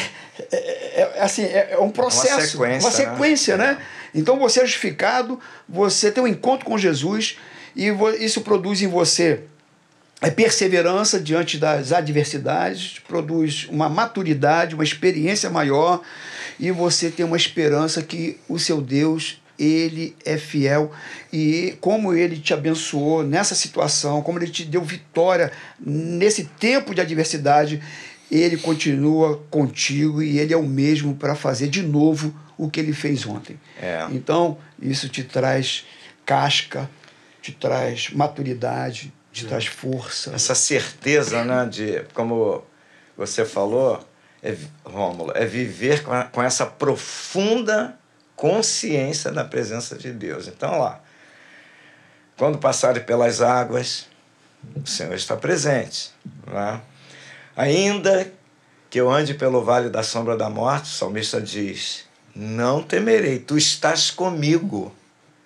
é, 0.52 1.02
é, 1.02 1.22
assim, 1.22 1.44
é, 1.44 1.78
um 1.80 1.90
processo, 1.90 2.58
uma 2.58 2.68
sequência, 2.68 2.88
uma 2.88 2.92
sequência 2.92 3.58
né? 3.58 3.74
né? 3.74 3.78
Então 4.14 4.38
você 4.38 4.62
é 4.62 4.66
justificado, 4.66 5.40
você 5.68 6.12
tem 6.12 6.24
um 6.24 6.28
encontro 6.28 6.66
com 6.66 6.78
Jesus 6.78 7.38
e 7.76 7.88
isso 8.20 8.42
produz 8.42 8.82
em 8.82 8.88
você 8.88 9.42
a 10.22 10.32
perseverança 10.32 11.20
diante 11.20 11.58
das 11.58 11.92
adversidades, 11.92 13.00
produz 13.08 13.68
uma 13.70 13.90
maturidade, 13.90 14.76
uma 14.76 14.84
experiência 14.84 15.50
maior 15.50 16.02
e 16.60 16.72
você 16.72 17.10
tem 17.10 17.26
uma 17.26 17.36
esperança 17.36 18.02
que 18.02 18.40
o 18.48 18.58
seu 18.58 18.80
Deus 18.80 19.42
ele 19.60 20.16
é 20.26 20.38
fiel 20.38 20.92
e 21.32 21.76
como 21.80 22.14
ele 22.14 22.38
te 22.38 22.54
abençoou 22.54 23.24
nessa 23.24 23.54
situação, 23.54 24.22
como 24.22 24.40
ele 24.40 24.50
te 24.50 24.64
deu 24.64 24.82
vitória 24.82 25.52
nesse 25.80 26.46
tempo 26.46 26.96
de 26.96 27.02
adversidade, 27.02 27.82
ele 28.42 28.58
continua 28.58 29.38
contigo 29.50 30.22
e 30.22 30.40
ele 30.40 30.54
é 30.54 30.58
o 30.58 30.64
mesmo 30.64 31.16
para 31.16 31.36
fazer 31.36 31.68
de 31.68 31.82
novo 31.82 32.34
o 32.58 32.70
que 32.70 32.80
ele 32.80 32.94
fez 32.94 33.26
ontem. 33.26 33.60
É. 33.82 34.08
Então, 34.12 34.58
isso 34.82 35.10
te 35.10 35.24
traz 35.24 35.86
casca, 36.26 36.90
te 37.42 37.52
traz 37.52 38.10
maturidade, 38.12 39.14
te 39.32 39.46
é. 39.46 39.48
traz 39.48 39.66
força. 39.66 40.34
Essa 40.34 40.56
certeza, 40.56 41.44
né, 41.44 41.66
de, 41.66 42.04
como 42.14 42.64
você 43.18 43.46
falou, 43.46 44.04
é, 44.42 44.56
Rômulo, 44.84 45.32
é 45.36 45.46
viver 45.46 46.04
com, 46.04 46.12
a, 46.12 46.24
com 46.26 46.42
essa 46.42 46.66
profunda 46.66 47.98
consciência 48.36 49.32
da 49.32 49.44
presença 49.46 49.98
de 49.98 50.12
Deus. 50.12 50.48
Então, 50.48 50.80
lá, 50.80 51.02
quando 52.38 52.58
passarem 52.58 53.04
pelas 53.04 53.42
águas, 53.42 54.08
o 54.76 54.88
Senhor 54.88 55.14
está 55.14 55.36
presente. 55.38 56.12
Né? 56.48 56.82
Ainda 57.56 58.32
que 58.90 59.00
eu 59.00 59.10
ande 59.10 59.34
pelo 59.34 59.64
vale 59.64 59.90
da 59.90 60.04
sombra 60.04 60.38
da 60.38 60.50
morte, 60.50 60.86
o 60.86 60.94
salmista 60.94 61.42
diz: 61.42 62.06
Não 62.36 62.82
temerei, 62.82 63.40
tu 63.40 63.58
estás 63.58 64.12
comigo. 64.12 64.94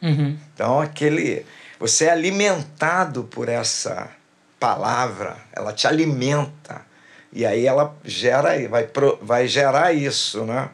Uhum. 0.01 0.37
Então, 0.53 0.79
aquele. 0.79 1.45
Você 1.79 2.05
é 2.05 2.11
alimentado 2.11 3.23
por 3.23 3.47
essa 3.47 4.09
palavra, 4.59 5.37
ela 5.53 5.71
te 5.71 5.87
alimenta. 5.87 6.85
E 7.31 7.45
aí 7.45 7.65
ela 7.67 7.95
gera, 8.03 8.49
vai, 8.67 8.89
vai 9.21 9.47
gerar 9.47 9.93
isso, 9.93 10.43
né? 10.43 10.69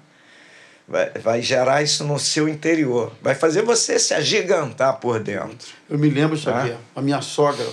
Vai, 0.88 1.10
vai 1.12 1.42
gerar 1.42 1.82
isso 1.82 2.04
no 2.04 2.18
seu 2.20 2.48
interior. 2.48 3.12
Vai 3.22 3.36
fazer 3.36 3.62
você 3.62 4.00
se 4.00 4.14
agigantar 4.14 4.98
por 5.00 5.20
dentro. 5.20 5.68
Eu 5.90 5.98
me 5.98 6.10
lembro, 6.10 6.38
Xavier, 6.38 6.78
a 6.96 7.02
minha 7.02 7.22
sogra, 7.22 7.66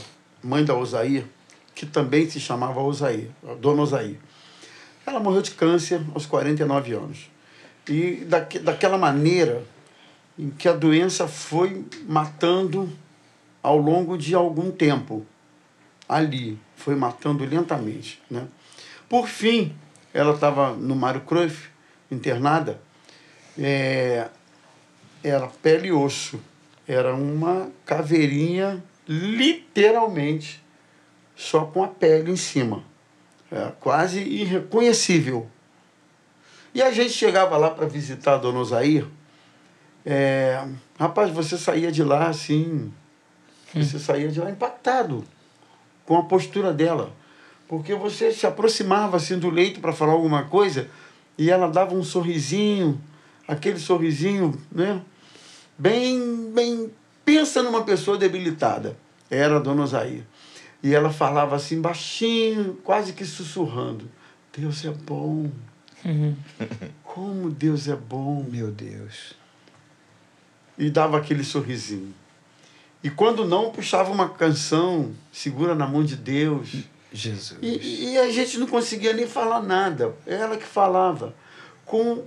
mãe 0.42 0.64
da 0.64 0.74
Osaí, 0.74 1.24
que 1.74 1.86
também 1.86 2.28
se 2.28 2.40
chamava 2.40 2.80
Osaí, 2.80 3.30
dona 3.60 3.82
Osaí. 3.82 4.18
Ela 5.06 5.20
morreu 5.20 5.42
de 5.42 5.52
câncer 5.52 6.00
aos 6.14 6.26
49 6.26 6.92
anos. 6.92 7.30
E 7.88 8.24
daque, 8.26 8.58
daquela 8.58 8.98
maneira 8.98 9.64
em 10.38 10.50
que 10.50 10.68
a 10.68 10.72
doença 10.72 11.26
foi 11.26 11.84
matando 12.06 12.90
ao 13.62 13.76
longo 13.76 14.16
de 14.16 14.34
algum 14.34 14.70
tempo. 14.70 15.26
Ali, 16.08 16.58
foi 16.76 16.94
matando 16.94 17.44
lentamente. 17.44 18.20
Né? 18.30 18.46
Por 19.08 19.26
fim, 19.26 19.74
ela 20.12 20.34
estava 20.34 20.72
no 20.72 20.94
Mário 20.96 21.20
Cruyff, 21.22 21.68
internada. 22.10 22.80
É, 23.58 24.28
era 25.22 25.46
pele 25.46 25.88
e 25.88 25.92
osso. 25.92 26.40
Era 26.86 27.14
uma 27.14 27.70
caveirinha, 27.84 28.82
literalmente, 29.06 30.59
só 31.40 31.64
com 31.64 31.82
a 31.82 31.88
pele 31.88 32.30
em 32.30 32.36
cima. 32.36 32.84
É, 33.50 33.72
quase 33.80 34.20
irreconhecível. 34.20 35.48
E 36.74 36.82
a 36.82 36.92
gente 36.92 37.12
chegava 37.12 37.56
lá 37.56 37.70
para 37.70 37.86
visitar 37.86 38.34
a 38.34 38.36
dona 38.36 38.60
Osair. 38.60 39.06
É, 40.04 40.62
rapaz, 40.98 41.32
você 41.32 41.56
saía 41.56 41.90
de 41.90 42.04
lá 42.04 42.28
assim. 42.28 42.92
Você 43.74 43.98
saía 43.98 44.28
de 44.28 44.38
lá 44.38 44.50
impactado 44.50 45.24
com 46.04 46.18
a 46.18 46.24
postura 46.24 46.74
dela. 46.74 47.10
Porque 47.66 47.94
você 47.94 48.30
se 48.32 48.46
aproximava 48.46 49.16
assim 49.16 49.38
do 49.38 49.48
leito 49.48 49.80
para 49.80 49.92
falar 49.92 50.12
alguma 50.12 50.44
coisa 50.44 50.90
e 51.38 51.50
ela 51.50 51.68
dava 51.68 51.94
um 51.94 52.04
sorrisinho, 52.04 53.00
aquele 53.48 53.78
sorrisinho, 53.78 54.60
né? 54.70 55.00
Bem, 55.78 56.50
bem. 56.52 56.92
Pensa 57.24 57.62
numa 57.62 57.82
pessoa 57.82 58.18
debilitada. 58.18 58.96
Era 59.30 59.56
a 59.56 59.60
dona 59.60 59.84
Osair. 59.84 60.24
E 60.82 60.94
ela 60.94 61.12
falava 61.12 61.56
assim, 61.56 61.80
baixinho, 61.80 62.78
quase 62.82 63.12
que 63.12 63.24
sussurrando: 63.24 64.10
Deus 64.56 64.84
é 64.84 64.90
bom. 64.90 65.50
Uhum. 66.04 66.36
Como 67.04 67.50
Deus 67.50 67.88
é 67.88 67.96
bom. 67.96 68.44
Meu 68.48 68.70
Deus. 68.70 69.34
E 70.78 70.90
dava 70.90 71.18
aquele 71.18 71.44
sorrisinho. 71.44 72.14
E 73.02 73.10
quando 73.10 73.46
não, 73.46 73.70
puxava 73.70 74.10
uma 74.10 74.28
canção, 74.28 75.12
segura 75.32 75.74
na 75.74 75.86
mão 75.86 76.04
de 76.04 76.16
Deus. 76.16 76.70
Jesus. 77.12 77.58
E, 77.60 78.12
e 78.12 78.18
a 78.18 78.30
gente 78.30 78.58
não 78.58 78.66
conseguia 78.66 79.12
nem 79.12 79.26
falar 79.26 79.62
nada. 79.62 80.14
Ela 80.26 80.56
que 80.56 80.64
falava. 80.64 81.34
Com 81.84 82.24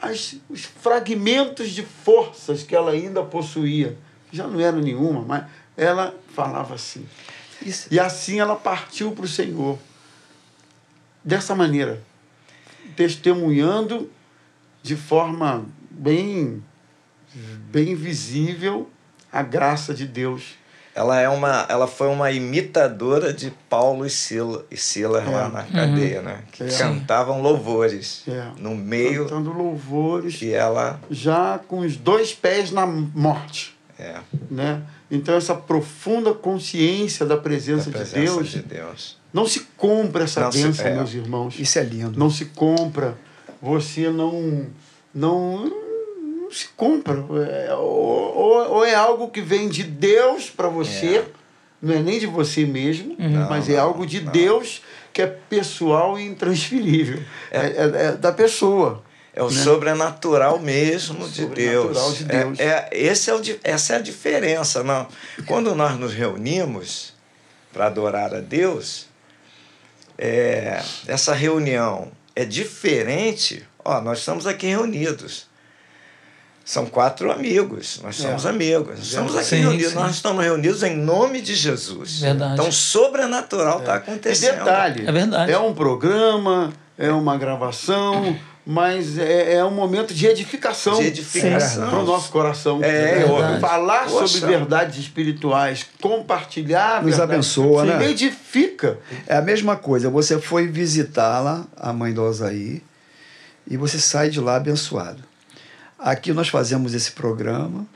as, 0.00 0.36
os 0.48 0.64
fragmentos 0.64 1.70
de 1.70 1.82
forças 1.82 2.62
que 2.62 2.74
ela 2.74 2.92
ainda 2.92 3.22
possuía. 3.22 3.98
Já 4.32 4.46
não 4.46 4.60
eram 4.60 4.78
nenhuma, 4.78 5.22
mas 5.22 5.44
ela 5.80 6.14
falava 6.34 6.74
assim. 6.74 7.06
Isso. 7.64 7.88
E 7.90 7.98
assim 7.98 8.38
ela 8.38 8.54
partiu 8.54 9.12
para 9.12 9.24
o 9.24 9.28
Senhor. 9.28 9.78
Dessa 11.24 11.54
maneira, 11.54 12.02
testemunhando 12.96 14.10
de 14.82 14.96
forma 14.96 15.64
bem, 15.90 16.62
bem 17.70 17.94
visível 17.94 18.88
a 19.32 19.42
graça 19.42 19.94
de 19.94 20.06
Deus. 20.06 20.58
Ela, 20.94 21.20
é 21.20 21.28
uma, 21.28 21.66
ela 21.68 21.86
foi 21.86 22.08
uma 22.08 22.30
imitadora 22.30 23.32
de 23.32 23.52
Paulo 23.68 24.04
e 24.04 24.10
Sila, 24.10 24.66
e 24.70 24.76
Sila 24.76 25.22
é. 25.22 25.30
lá 25.30 25.48
na 25.48 25.62
cadeia, 25.62 26.18
uhum. 26.18 26.24
né? 26.24 26.42
Que 26.50 26.64
é. 26.64 26.68
cantavam 26.78 27.40
louvores 27.40 28.24
é. 28.26 28.50
no 28.58 28.74
meio. 28.74 29.24
Cantando 29.24 29.52
louvores. 29.52 30.42
E 30.42 30.52
ela. 30.52 31.00
Já 31.10 31.58
com 31.58 31.80
os 31.80 31.96
dois 31.96 32.34
pés 32.34 32.70
na 32.70 32.86
morte. 32.86 33.79
É. 34.00 34.20
Né? 34.50 34.82
Então, 35.10 35.34
essa 35.34 35.54
profunda 35.54 36.32
consciência 36.32 37.26
da 37.26 37.36
presença, 37.36 37.90
da 37.90 37.98
presença 37.98 38.18
de, 38.18 38.24
Deus, 38.24 38.48
de 38.48 38.62
Deus. 38.62 39.18
Não 39.32 39.46
se 39.46 39.60
compra 39.76 40.24
essa 40.24 40.40
não 40.40 40.50
bênção, 40.50 40.72
se, 40.72 40.82
é. 40.82 40.94
meus 40.94 41.12
irmãos. 41.12 41.58
Isso 41.58 41.78
é 41.78 41.82
lindo. 41.82 42.18
Não 42.18 42.30
se 42.30 42.46
compra. 42.46 43.16
Você 43.60 44.08
não. 44.08 44.66
Não, 45.14 45.70
não 46.22 46.50
se 46.50 46.68
compra. 46.76 47.24
É, 47.46 47.74
ou, 47.74 48.36
ou, 48.36 48.70
ou, 48.70 48.84
é 48.84 48.94
algo 48.94 49.28
que 49.28 49.42
vem 49.42 49.68
de 49.68 49.82
Deus 49.82 50.48
para 50.48 50.68
você, 50.68 51.18
é. 51.18 51.26
não 51.82 51.94
é 51.94 51.98
nem 51.98 52.18
de 52.18 52.26
você 52.26 52.64
mesmo, 52.64 53.16
uhum. 53.18 53.48
mas 53.48 53.68
é 53.68 53.78
algo 53.78 54.06
de 54.06 54.20
não. 54.20 54.32
Deus 54.32 54.82
que 55.12 55.20
é 55.20 55.26
pessoal 55.26 56.18
e 56.18 56.24
intransferível. 56.24 57.20
É, 57.50 57.58
é, 57.58 58.06
é 58.06 58.12
da 58.12 58.32
pessoa. 58.32 59.02
É 59.34 59.42
o 59.42 59.50
né? 59.50 59.62
sobrenatural 59.62 60.58
mesmo 60.58 61.28
de 61.28 61.42
sobrenatural 61.42 61.92
Deus. 62.10 62.18
De 62.18 62.24
Deus. 62.24 62.58
É, 62.58 62.64
é, 62.64 62.88
esse 62.92 63.30
é 63.30 63.34
o, 63.34 63.40
essa 63.62 63.94
é 63.94 63.96
a 63.96 64.00
diferença. 64.00 64.82
Não? 64.82 65.06
Quando 65.46 65.74
nós 65.74 65.98
nos 65.98 66.12
reunimos 66.12 67.12
para 67.72 67.86
adorar 67.86 68.34
a 68.34 68.40
Deus, 68.40 69.06
é, 70.18 70.82
essa 71.06 71.32
reunião 71.32 72.10
é 72.34 72.44
diferente. 72.44 73.66
Ó, 73.84 74.00
nós 74.00 74.18
estamos 74.18 74.46
aqui 74.46 74.66
reunidos. 74.66 75.48
São 76.64 76.86
quatro 76.86 77.32
amigos, 77.32 78.00
nós 78.00 78.16
somos 78.16 78.46
é. 78.46 78.48
amigos. 78.48 78.98
Nós 78.98 79.06
estamos 79.06 79.34
aqui 79.34 79.44
sim, 79.44 79.60
reunidos, 79.60 79.88
sim. 79.90 79.94
nós 79.98 80.14
estamos 80.14 80.44
reunidos 80.44 80.82
em 80.84 80.94
nome 80.94 81.40
de 81.40 81.54
Jesus. 81.54 82.20
Verdade. 82.20 82.52
Então, 82.52 82.70
sobrenatural 82.70 83.80
está 83.80 83.94
é. 83.94 83.96
acontecendo. 83.96 84.54
E 84.54 84.58
detalhe, 84.58 85.06
é, 85.06 85.10
verdade. 85.10 85.50
é 85.50 85.58
um 85.58 85.74
programa, 85.74 86.72
é 86.96 87.10
uma 87.10 87.36
gravação, 87.36 88.38
mas 88.66 89.18
é, 89.18 89.54
é 89.54 89.64
um 89.64 89.70
momento 89.70 90.12
de 90.14 90.26
edificação, 90.26 90.98
de 91.00 91.06
edificação. 91.06 91.88
para 91.88 91.98
o 91.98 92.04
nosso 92.04 92.30
coração. 92.30 92.80
É, 92.82 93.22
é 93.22 93.60
Falar 93.60 94.06
Poxa. 94.06 94.26
sobre 94.38 94.56
verdades 94.56 94.98
espirituais, 94.98 95.86
compartilhar. 96.00 97.02
Nos 97.02 97.16
verdade, 97.16 97.32
abençoa, 97.32 97.84
né? 97.84 98.10
edifica. 98.10 98.98
É 99.26 99.36
a 99.36 99.42
mesma 99.42 99.76
coisa. 99.76 100.10
Você 100.10 100.38
foi 100.38 100.66
visitá-la, 100.66 101.66
a 101.76 101.92
mãe 101.92 102.12
do 102.12 102.22
Osaí, 102.22 102.82
e 103.68 103.76
você 103.76 103.98
sai 103.98 104.30
de 104.30 104.40
lá 104.40 104.56
abençoado. 104.56 105.22
Aqui 105.98 106.32
nós 106.32 106.48
fazemos 106.48 106.94
esse 106.94 107.12
programa 107.12 107.86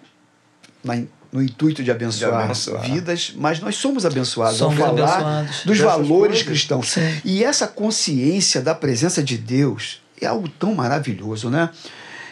na, 0.82 1.02
no 1.32 1.42
intuito 1.42 1.82
de 1.82 1.90
abençoar, 1.90 2.38
De 2.38 2.44
abençoar. 2.44 2.82
vidas, 2.82 3.32
mas 3.36 3.60
nós 3.60 3.76
somos 3.76 4.04
abençoados 4.04 4.58
Somos 4.58 4.78
ao 4.80 4.94
falar 4.94 5.16
abençoados. 5.16 5.64
dos 5.64 5.78
Dessas 5.78 5.92
valores 5.92 6.28
coisas. 6.28 6.42
cristãos. 6.42 6.88
Sim. 6.90 7.20
E 7.24 7.42
essa 7.42 7.66
consciência 7.66 8.60
da 8.60 8.74
presença 8.74 9.22
de 9.22 9.38
Deus 9.38 10.02
é 10.20 10.26
algo 10.26 10.48
tão 10.48 10.74
maravilhoso, 10.74 11.50
né? 11.50 11.70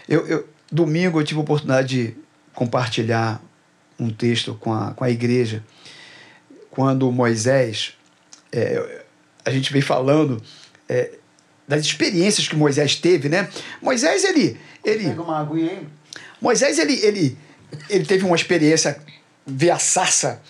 Eu, 0.08 0.26
eu- 0.26 0.48
domingo 0.70 1.20
eu 1.20 1.24
tive 1.24 1.38
a 1.38 1.42
oportunidade 1.42 1.88
de 1.88 2.16
compartilhar 2.54 3.42
um 3.98 4.10
texto 4.10 4.54
com 4.54 4.72
a, 4.72 4.92
com 4.94 5.04
a 5.04 5.10
igreja, 5.10 5.62
quando 6.70 7.10
Moisés, 7.12 7.92
é, 8.50 9.02
a 9.44 9.50
gente 9.50 9.72
vem 9.72 9.82
falando 9.82 10.42
é, 10.88 11.12
das 11.68 11.82
experiências 11.82 12.48
que 12.48 12.56
Moisés 12.56 12.96
teve, 12.96 13.28
né? 13.28 13.48
Moisés, 13.80 14.24
ele, 14.24 14.58
ele 14.84 15.04
Pega 15.04 15.22
uma 15.22 15.38
aguinha 15.40 15.70
aí. 15.70 15.86
Moisés, 16.40 16.78
ele, 16.78 16.94
ele, 17.04 17.38
ele 17.88 18.04
teve 18.04 18.24
uma 18.24 18.34
experiência, 18.36 18.98
ver 19.46 19.70
a 19.70 19.78
sarça 19.78 20.40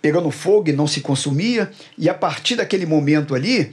pegando 0.00 0.30
fogo 0.30 0.68
e 0.68 0.72
não 0.72 0.86
se 0.86 1.00
consumia, 1.00 1.70
e 1.98 2.08
a 2.08 2.14
partir 2.14 2.56
daquele 2.56 2.86
momento 2.86 3.34
ali, 3.34 3.72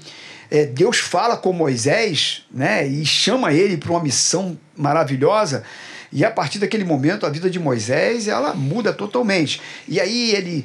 é, 0.49 0.65
Deus 0.65 0.97
fala 0.99 1.37
com 1.37 1.51
Moisés, 1.53 2.45
né, 2.51 2.85
e 2.87 3.05
chama 3.05 3.51
ele 3.53 3.77
para 3.77 3.91
uma 3.91 4.03
missão 4.03 4.57
maravilhosa, 4.75 5.63
e 6.11 6.23
a 6.23 6.29
partir 6.29 6.59
daquele 6.59 6.83
momento 6.83 7.25
a 7.25 7.29
vida 7.29 7.49
de 7.49 7.59
Moisés, 7.59 8.27
ela 8.27 8.53
muda 8.53 8.93
totalmente. 8.93 9.59
E 9.87 9.99
aí 9.99 10.31
ele 10.31 10.63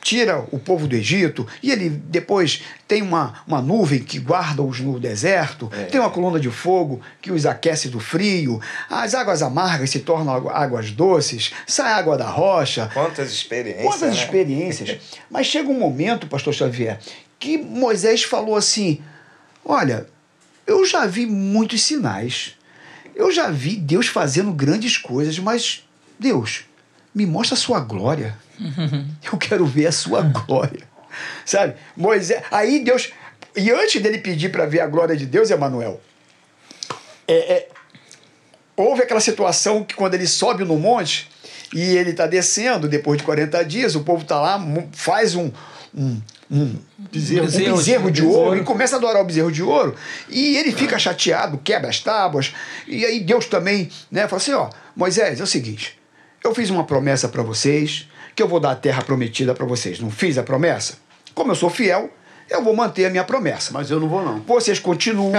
tira 0.00 0.44
o 0.52 0.58
povo 0.58 0.86
do 0.86 0.94
Egito, 0.94 1.46
e 1.62 1.70
ele 1.72 1.88
depois 1.88 2.62
tem 2.86 3.00
uma, 3.00 3.42
uma 3.46 3.62
nuvem 3.62 4.00
que 4.00 4.18
guarda-os 4.18 4.78
no 4.80 5.00
deserto, 5.00 5.70
tem 5.90 5.98
uma 5.98 6.10
coluna 6.10 6.38
de 6.38 6.50
fogo 6.50 7.00
que 7.22 7.32
os 7.32 7.46
aquece 7.46 7.88
do 7.88 7.98
frio, 7.98 8.60
as 8.90 9.14
águas 9.14 9.40
amargas 9.40 9.88
se 9.88 10.00
tornam 10.00 10.34
águ- 10.34 10.50
águas 10.50 10.90
doces, 10.90 11.52
sai 11.66 11.90
água 11.90 12.18
da 12.18 12.28
rocha. 12.28 12.90
Quantas 12.92 13.32
experiências. 13.32 13.82
Quantas 13.86 14.14
né? 14.14 14.22
experiências. 14.22 14.98
Mas 15.30 15.46
chega 15.46 15.70
um 15.70 15.78
momento, 15.78 16.26
pastor 16.26 16.52
Xavier, 16.52 16.98
que 17.38 17.56
Moisés 17.56 18.22
falou 18.22 18.56
assim: 18.56 19.00
Olha, 19.64 20.06
eu 20.66 20.84
já 20.86 21.06
vi 21.06 21.26
muitos 21.26 21.82
sinais, 21.82 22.54
eu 23.14 23.32
já 23.32 23.50
vi 23.50 23.76
Deus 23.76 24.06
fazendo 24.06 24.52
grandes 24.52 24.98
coisas, 24.98 25.38
mas 25.38 25.84
Deus, 26.18 26.64
me 27.14 27.24
mostra 27.26 27.54
a 27.54 27.58
sua 27.58 27.80
glória. 27.80 28.36
Eu 29.32 29.38
quero 29.38 29.64
ver 29.66 29.86
a 29.86 29.92
sua 29.92 30.22
glória. 30.22 30.86
Sabe? 31.44 31.74
Moisés. 31.96 32.42
Aí 32.50 32.82
Deus. 32.82 33.12
E 33.56 33.70
antes 33.70 34.02
dele 34.02 34.18
pedir 34.18 34.50
para 34.50 34.66
ver 34.66 34.80
a 34.80 34.86
glória 34.86 35.16
de 35.16 35.26
Deus, 35.26 35.48
Emanuel, 35.48 36.00
é, 37.26 37.34
é, 37.34 37.68
houve 38.76 39.02
aquela 39.02 39.20
situação 39.20 39.84
que 39.84 39.94
quando 39.94 40.14
ele 40.14 40.26
sobe 40.26 40.64
no 40.64 40.76
monte 40.76 41.30
e 41.72 41.80
ele 41.80 42.10
está 42.10 42.26
descendo 42.26 42.88
depois 42.88 43.18
de 43.18 43.24
40 43.24 43.64
dias, 43.64 43.94
o 43.94 44.00
povo 44.00 44.22
está 44.22 44.40
lá, 44.40 44.60
faz 44.92 45.36
um, 45.36 45.52
um, 45.94 46.20
um 46.50 46.76
Bezerro. 47.10 47.42
um 47.42 47.46
Bezerro 47.46 47.76
bezerro 47.76 48.10
de 48.10 48.20
de 48.20 48.26
ouro 48.26 48.40
ouro. 48.40 48.60
e 48.60 48.64
começa 48.64 48.96
a 48.96 48.98
adorar 48.98 49.22
o 49.22 49.24
bezerro 49.24 49.50
de 49.50 49.62
ouro 49.62 49.94
e 50.28 50.56
ele 50.56 50.72
fica 50.72 50.98
chateado, 50.98 51.58
quebra 51.58 51.88
as 51.88 52.00
tábuas 52.00 52.54
e 52.86 53.04
aí 53.04 53.20
Deus 53.20 53.46
também, 53.46 53.90
né, 54.10 54.28
fala 54.28 54.40
assim, 54.40 54.52
ó, 54.52 54.70
Moisés, 54.94 55.40
é 55.40 55.42
o 55.42 55.46
seguinte, 55.46 55.98
eu 56.42 56.54
fiz 56.54 56.68
uma 56.70 56.84
promessa 56.84 57.28
para 57.28 57.42
vocês, 57.42 58.08
que 58.36 58.42
eu 58.42 58.48
vou 58.48 58.60
dar 58.60 58.72
a 58.72 58.76
terra 58.76 59.02
prometida 59.02 59.54
para 59.54 59.64
vocês. 59.64 59.98
Não 60.00 60.10
fiz 60.10 60.36
a 60.36 60.42
promessa? 60.42 60.98
Como 61.34 61.52
eu 61.52 61.54
sou 61.54 61.70
fiel, 61.70 62.10
eu 62.50 62.62
vou 62.62 62.76
manter 62.76 63.06
a 63.06 63.10
minha 63.10 63.24
promessa. 63.24 63.72
Mas 63.72 63.90
eu 63.90 63.98
não 63.98 64.08
vou, 64.08 64.22
não. 64.22 64.40
Vocês 64.40 64.78
continuam. 64.78 65.32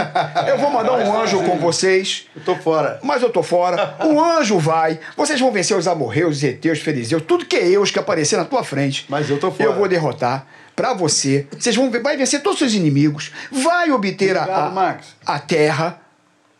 Eu 0.47 0.57
vou 0.57 0.71
mandar 0.71 0.93
um 0.93 1.21
anjo 1.21 1.43
com 1.43 1.59
vocês. 1.59 2.25
Eu 2.35 2.41
tô 2.43 2.55
fora. 2.55 2.99
Mas 3.03 3.21
eu 3.21 3.29
tô 3.29 3.43
fora. 3.43 3.95
O 4.05 4.19
anjo 4.19 4.57
vai. 4.57 4.99
Vocês 5.15 5.39
vão 5.39 5.51
vencer 5.51 5.77
os 5.77 5.87
amorreus, 5.87 6.37
os 6.37 6.43
heteus, 6.43 6.79
os 6.79 6.83
fariseus, 6.83 7.21
tudo 7.27 7.45
que 7.45 7.55
é 7.55 7.67
eus 7.67 7.91
que 7.91 7.99
aparecer 7.99 8.37
na 8.37 8.45
tua 8.45 8.63
frente. 8.63 9.05
Mas 9.07 9.29
eu 9.29 9.37
tô 9.39 9.51
fora. 9.51 9.69
Eu 9.69 9.75
vou 9.75 9.87
derrotar 9.87 10.47
pra 10.75 10.93
você. 10.93 11.47
Vocês 11.57 11.75
vão 11.75 11.89
ver, 11.89 12.01
vai 12.01 12.17
vencer 12.17 12.41
todos 12.41 12.61
os 12.61 12.67
seus 12.67 12.73
inimigos. 12.73 13.31
Vai 13.51 13.91
obter 13.91 14.35
a, 14.37 14.41
Obrigado, 14.41 14.67
a, 14.67 14.71
Max. 14.71 15.07
a 15.25 15.39
terra. 15.39 16.01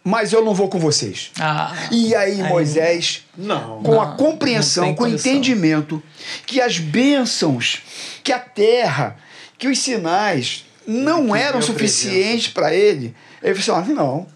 Mas 0.08 0.32
eu 0.32 0.46
não 0.46 0.54
vou 0.54 0.70
com 0.70 0.78
vocês. 0.80 1.32
Ah, 1.40 1.74
E 1.92 2.14
aí, 2.14 2.40
Aí- 2.40 2.48
Moisés, 2.48 3.24
Não. 3.36 3.82
com 3.82 4.00
a 4.00 4.06
Não, 4.06 4.18
compreensão, 4.18 4.84
não 4.86 4.90
tem 4.92 4.96
com 4.96 5.04
o 5.06 5.08
entendimento 5.08 6.04
que 6.46 6.62
as 6.62 6.78
bênçãos, 6.78 7.82
que 8.24 8.32
a 8.32 8.38
terra, 8.38 9.18
que 9.58 9.68
os 9.68 9.80
sinais 9.80 10.64
não 10.86 11.32
Que 11.32 11.40
eram 11.40 11.60
suficientes 11.60 12.48
para 12.54 12.72
ele, 12.72 13.16
ele 13.42 13.56
falou 13.56 13.82
assim: 13.82 13.92
"Ah, 13.94 13.96
não, 13.96 14.28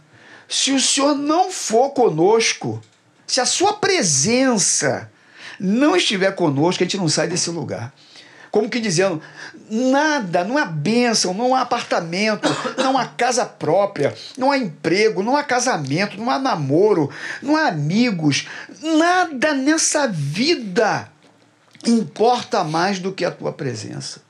se 0.48 0.72
o 0.72 0.80
senhor 0.80 1.14
não 1.16 1.52
for 1.52 1.92
conosco, 1.92 2.82
se 3.28 3.40
a 3.40 3.46
sua 3.46 3.74
presença 3.74 5.12
não 5.60 5.96
estiver 5.96 6.32
conosco, 6.34 6.82
a 6.84 6.86
gente 6.86 6.98
não 6.98 7.08
sai 7.08 7.28
desse 7.28 7.52
lugar. 7.52 7.94
Como 8.50 8.68
que 8.68 8.80
dizendo, 8.80 9.22
nada, 9.70 10.44
não 10.44 10.58
há 10.58 10.66
bênção, 10.66 11.34
não 11.34 11.56
há 11.56 11.62
apartamento, 11.62 12.50
não 12.78 12.98
há 12.98 13.06
casa 13.06 13.46
própria, 13.46 14.16
não 14.38 14.52
há 14.52 14.58
emprego, 14.58 15.22
não 15.22 15.38
há 15.38 15.44
casamento, 15.44 16.18
não 16.18 16.30
há 16.30 16.40
namoro, 16.40 17.10
não 17.42 17.56
há 17.56 17.68
amigos, 17.68 18.48
nada 18.82 19.54
nessa 19.54 20.08
vida 20.08 21.10
importa 21.86 22.64
mais 22.64 23.00
do 23.00 23.12
que 23.12 23.24
a 23.24 23.32
tua 23.32 23.54
presença. 23.54 24.22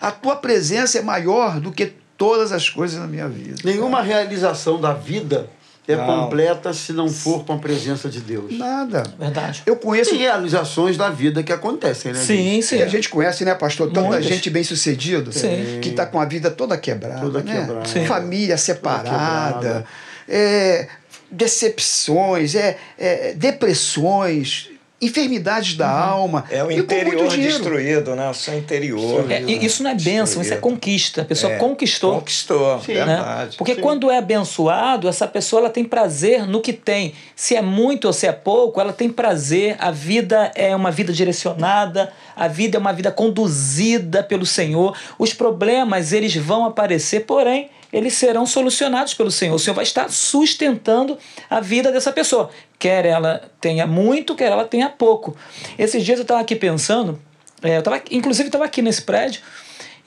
A 0.00 0.10
tua 0.10 0.36
presença 0.36 0.98
é 0.98 1.02
maior 1.02 1.60
do 1.60 1.70
que 1.70 1.92
todas 2.18 2.52
as 2.52 2.68
coisas 2.68 2.98
na 3.00 3.06
minha 3.06 3.28
vida. 3.28 3.56
Nenhuma 3.64 4.02
realização 4.02 4.80
da 4.80 4.92
vida 4.92 5.48
é 5.86 5.96
Não. 5.96 6.06
completa 6.06 6.72
se 6.72 6.92
não 6.92 7.08
for 7.08 7.44
com 7.44 7.54
a 7.54 7.58
presença 7.58 8.08
de 8.08 8.20
Deus. 8.20 8.56
Nada. 8.56 9.02
verdade. 9.18 9.62
Eu 9.66 9.74
conheço 9.74 10.10
Tem 10.10 10.20
realizações 10.20 10.96
da 10.96 11.10
vida 11.10 11.42
que 11.42 11.52
acontecem, 11.52 12.12
né? 12.12 12.18
gente? 12.18 12.26
Sim, 12.26 12.62
sim. 12.62 12.76
E 12.76 12.82
a 12.82 12.86
gente 12.86 13.08
conhece, 13.08 13.44
né, 13.44 13.54
pastor? 13.54 13.88
Tanta 13.88 14.06
Muitas. 14.06 14.26
gente 14.26 14.48
bem 14.48 14.62
sucedida 14.62 15.32
Sim. 15.32 15.80
que 15.82 15.88
está 15.88 16.06
com 16.06 16.20
a 16.20 16.24
vida 16.24 16.50
toda 16.50 16.78
quebrada. 16.78 17.20
Toda 17.20 17.42
né? 17.42 17.60
quebrada. 17.60 17.88
Sim. 17.88 18.06
Família 18.06 18.56
separada, 18.56 19.58
quebrada. 19.58 19.84
é, 20.28 20.88
decepções, 21.30 22.54
é, 22.54 22.78
é, 22.96 23.34
depressões, 23.34 24.70
enfermidades 25.02 25.74
da 25.74 25.90
alma. 25.90 26.44
É 26.48 26.62
o 26.62 26.70
interior 26.70 27.28
destruído, 27.28 28.14
né? 28.14 28.30
O 28.30 28.34
seu 28.34 28.56
interior. 28.56 29.30
É, 29.30 29.42
e 29.42 29.64
isso 29.64 29.82
não 29.82 29.90
é 29.90 29.94
bênção, 29.96 30.40
isso 30.40 30.54
é 30.54 30.56
conquista. 30.56 31.22
A 31.22 31.24
pessoa 31.24 31.52
É, 31.54 31.56
conquistou. 31.56 32.14
Conquistou, 32.14 32.80
Sim. 32.80 32.94
né? 32.94 33.04
verdade. 33.06 33.56
Porque 33.56 33.74
Sim. 33.74 33.80
quando 33.80 34.10
é 34.10 34.18
abençoado, 34.18 35.08
essa 35.08 35.26
pessoa 35.26 35.60
ela 35.60 35.70
tem 35.70 35.84
prazer 35.84 36.46
no 36.46 36.60
que 36.60 36.72
tem. 36.72 37.14
Se 37.34 37.56
é 37.56 37.60
muito 37.60 38.06
ou 38.06 38.12
se 38.12 38.28
é 38.28 38.32
pouco, 38.32 38.80
ela 38.80 38.92
tem 38.92 39.10
prazer. 39.10 39.74
A 39.80 39.90
vida 39.90 40.52
é 40.54 40.74
uma 40.74 40.92
vida 40.92 41.12
direcionada, 41.12 42.12
a 42.36 42.46
vida 42.46 42.78
é 42.78 42.80
uma 42.80 42.92
vida 42.92 43.10
conduzida 43.10 44.22
pelo 44.22 44.46
Senhor. 44.46 44.96
Os 45.18 45.34
problemas 45.34 46.12
eles 46.12 46.36
vão 46.36 46.64
aparecer, 46.64 47.26
porém 47.26 47.68
eles 47.92 48.14
serão 48.14 48.46
solucionados 48.46 49.14
pelo 49.14 49.30
Senhor. 49.30 49.54
O 49.54 49.58
Senhor 49.58 49.74
vai 49.74 49.84
estar 49.84 50.10
sustentando 50.10 51.18
a 51.50 51.60
vida 51.60 51.92
dessa 51.92 52.10
pessoa, 52.10 52.50
quer 52.78 53.04
ela 53.04 53.42
tenha 53.60 53.86
muito, 53.86 54.34
quer 54.34 54.50
ela 54.50 54.64
tenha 54.64 54.88
pouco. 54.88 55.36
Esses 55.78 56.04
dias 56.04 56.18
eu 56.18 56.22
estava 56.22 56.40
aqui 56.40 56.56
pensando, 56.56 57.20
é, 57.62 57.76
eu 57.76 57.82
tava, 57.82 58.02
inclusive 58.10 58.48
estava 58.48 58.64
aqui 58.64 58.80
nesse 58.80 59.02
prédio. 59.02 59.42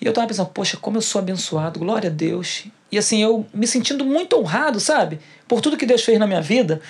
E 0.01 0.05
eu 0.05 0.11
tava 0.11 0.27
pensando, 0.27 0.49
poxa, 0.49 0.77
como 0.77 0.97
eu 0.97 1.01
sou 1.01 1.19
abençoado, 1.19 1.79
glória 1.79 2.09
a 2.09 2.13
Deus. 2.13 2.65
E 2.91 2.97
assim, 2.97 3.23
eu 3.23 3.45
me 3.53 3.65
sentindo 3.65 4.03
muito 4.03 4.37
honrado, 4.37 4.79
sabe? 4.79 5.19
Por 5.47 5.61
tudo 5.61 5.77
que 5.77 5.85
Deus 5.85 6.03
fez 6.03 6.19
na 6.19 6.27
minha 6.27 6.41
vida. 6.41 6.81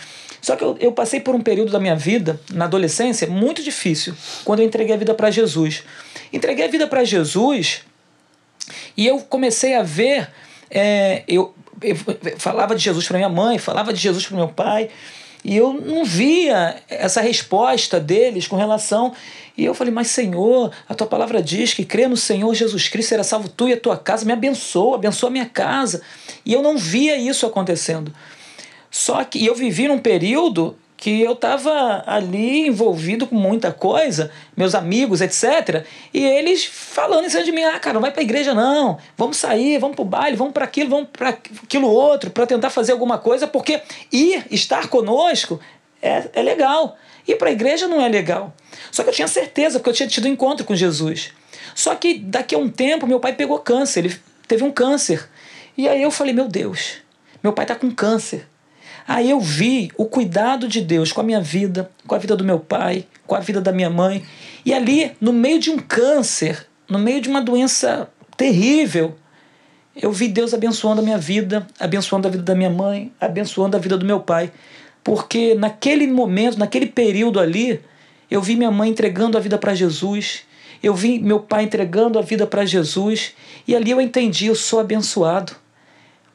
Só 0.41 0.55
que 0.55 0.63
eu, 0.63 0.75
eu 0.79 0.91
passei 0.91 1.19
por 1.19 1.35
um 1.35 1.41
período 1.41 1.71
da 1.71 1.79
minha 1.79 1.95
vida, 1.95 2.39
na 2.51 2.65
adolescência, 2.65 3.27
muito 3.27 3.63
difícil, 3.63 4.13
quando 4.43 4.59
eu 4.59 4.65
entreguei 4.65 4.95
a 4.95 4.97
vida 4.97 5.13
para 5.13 5.29
Jesus. 5.29 5.83
Entreguei 6.33 6.65
a 6.65 6.67
vida 6.67 6.87
para 6.87 7.03
Jesus 7.03 7.83
e 8.97 9.05
eu 9.05 9.19
comecei 9.19 9.75
a 9.75 9.83
ver. 9.83 10.29
É, 10.69 11.23
eu, 11.27 11.53
eu 11.81 11.95
falava 12.37 12.75
de 12.75 12.83
Jesus 12.83 13.07
para 13.07 13.17
minha 13.17 13.29
mãe, 13.29 13.57
falava 13.57 13.93
de 13.93 13.99
Jesus 13.99 14.25
para 14.25 14.37
meu 14.37 14.47
pai, 14.47 14.89
e 15.43 15.55
eu 15.55 15.73
não 15.73 16.03
via 16.03 16.81
essa 16.89 17.21
resposta 17.21 17.99
deles 17.99 18.47
com 18.47 18.55
relação. 18.55 19.13
E 19.55 19.63
eu 19.63 19.75
falei, 19.75 19.93
mas 19.93 20.07
Senhor, 20.07 20.71
a 20.89 20.95
tua 20.95 21.05
palavra 21.05 21.41
diz 21.41 21.71
que 21.71 21.85
crê 21.85 22.07
no 22.07 22.17
Senhor 22.17 22.51
Jesus 22.55 22.89
Cristo 22.89 23.09
será 23.09 23.23
salvo 23.23 23.47
tu 23.47 23.69
e 23.69 23.73
a 23.73 23.79
tua 23.79 23.95
casa, 23.95 24.25
me 24.25 24.33
abençoa, 24.33 24.95
abençoa 24.95 25.29
a 25.29 25.31
minha 25.31 25.45
casa. 25.45 26.01
E 26.43 26.51
eu 26.51 26.63
não 26.63 26.77
via 26.77 27.15
isso 27.15 27.45
acontecendo. 27.45 28.11
Só 28.89 29.23
que 29.23 29.45
eu 29.45 29.53
vivi 29.53 29.87
num 29.87 29.99
período 29.99 30.75
que 30.97 31.21
eu 31.21 31.33
estava 31.33 32.03
ali 32.05 32.67
envolvido 32.67 33.27
com 33.27 33.35
muita 33.35 33.71
coisa, 33.71 34.31
meus 34.55 34.73
amigos, 34.73 35.21
etc. 35.21 35.85
E 36.13 36.23
eles 36.23 36.65
falando 36.65 37.25
em 37.25 37.29
cima 37.29 37.43
de 37.43 37.51
mim: 37.51 37.63
ah, 37.63 37.79
cara, 37.79 37.95
não 37.95 38.01
vai 38.01 38.11
pra 38.11 38.21
igreja 38.21 38.53
não, 38.53 38.97
vamos 39.17 39.37
sair, 39.37 39.77
vamos 39.77 39.95
pro 39.95 40.05
baile, 40.05 40.37
vamos 40.37 40.53
para 40.53 40.65
aquilo, 40.65 40.89
vamos 40.89 41.09
para 41.11 41.29
aquilo 41.29 41.89
outro, 41.89 42.31
para 42.31 42.45
tentar 42.45 42.69
fazer 42.69 42.91
alguma 42.91 43.17
coisa, 43.17 43.47
porque 43.47 43.81
ir, 44.11 44.45
estar 44.49 44.87
conosco 44.87 45.59
é, 46.01 46.29
é 46.33 46.41
legal. 46.41 46.97
Ir 47.27 47.35
para 47.35 47.49
a 47.49 47.51
igreja 47.51 47.87
não 47.87 47.99
é 47.99 48.07
legal. 48.07 48.53
Só 48.91 49.03
que 49.03 49.09
eu 49.09 49.13
tinha 49.13 49.27
certeza, 49.27 49.79
porque 49.79 49.89
eu 49.89 49.93
tinha 49.93 50.07
tido 50.07 50.27
um 50.27 50.31
encontro 50.31 50.65
com 50.65 50.75
Jesus. 50.75 51.33
Só 51.73 51.95
que 51.95 52.19
daqui 52.19 52.55
a 52.55 52.57
um 52.57 52.69
tempo, 52.69 53.07
meu 53.07 53.19
pai 53.19 53.33
pegou 53.33 53.59
câncer, 53.59 54.05
ele 54.05 54.19
teve 54.47 54.63
um 54.63 54.71
câncer. 54.71 55.27
E 55.77 55.89
aí 55.89 56.01
eu 56.01 56.11
falei: 56.11 56.33
meu 56.33 56.47
Deus, 56.47 56.97
meu 57.43 57.51
pai 57.51 57.65
tá 57.65 57.75
com 57.75 57.91
câncer. 57.91 58.47
Aí 59.07 59.29
eu 59.29 59.39
vi 59.39 59.91
o 59.97 60.05
cuidado 60.05 60.67
de 60.67 60.81
Deus 60.81 61.11
com 61.11 61.21
a 61.21 61.23
minha 61.23 61.39
vida, 61.39 61.89
com 62.07 62.15
a 62.15 62.17
vida 62.17 62.35
do 62.35 62.43
meu 62.43 62.59
pai, 62.59 63.05
com 63.27 63.35
a 63.35 63.39
vida 63.39 63.61
da 63.61 63.71
minha 63.71 63.89
mãe. 63.89 64.23
E 64.65 64.73
ali, 64.73 65.11
no 65.21 65.31
meio 65.31 65.59
de 65.59 65.69
um 65.69 65.77
câncer, 65.77 66.65
no 66.89 66.97
meio 66.97 67.21
de 67.21 67.29
uma 67.29 67.41
doença 67.41 68.09
terrível, 68.35 69.15
eu 69.95 70.11
vi 70.11 70.27
Deus 70.27 70.53
abençoando 70.53 71.01
a 71.01 71.03
minha 71.03 71.17
vida, 71.17 71.65
abençoando 71.79 72.27
a 72.27 72.31
vida 72.31 72.43
da 72.43 72.55
minha 72.55 72.69
mãe, 72.69 73.11
abençoando 73.21 73.77
a 73.77 73.79
vida 73.79 73.97
do 73.97 74.05
meu 74.05 74.19
pai. 74.19 74.51
Porque 75.03 75.53
naquele 75.53 76.07
momento, 76.07 76.57
naquele 76.57 76.87
período 76.87 77.39
ali, 77.39 77.79
eu 78.29 78.41
vi 78.41 78.55
minha 78.55 78.71
mãe 78.71 78.89
entregando 78.89 79.37
a 79.37 79.41
vida 79.41 79.57
para 79.57 79.75
Jesus, 79.75 80.41
eu 80.81 80.93
vi 80.93 81.19
meu 81.19 81.39
pai 81.39 81.63
entregando 81.63 82.17
a 82.19 82.21
vida 82.21 82.45
para 82.47 82.65
Jesus, 82.65 83.33
e 83.67 83.75
ali 83.75 83.91
eu 83.91 84.01
entendi, 84.01 84.47
eu 84.47 84.55
sou 84.55 84.79
abençoado. 84.79 85.55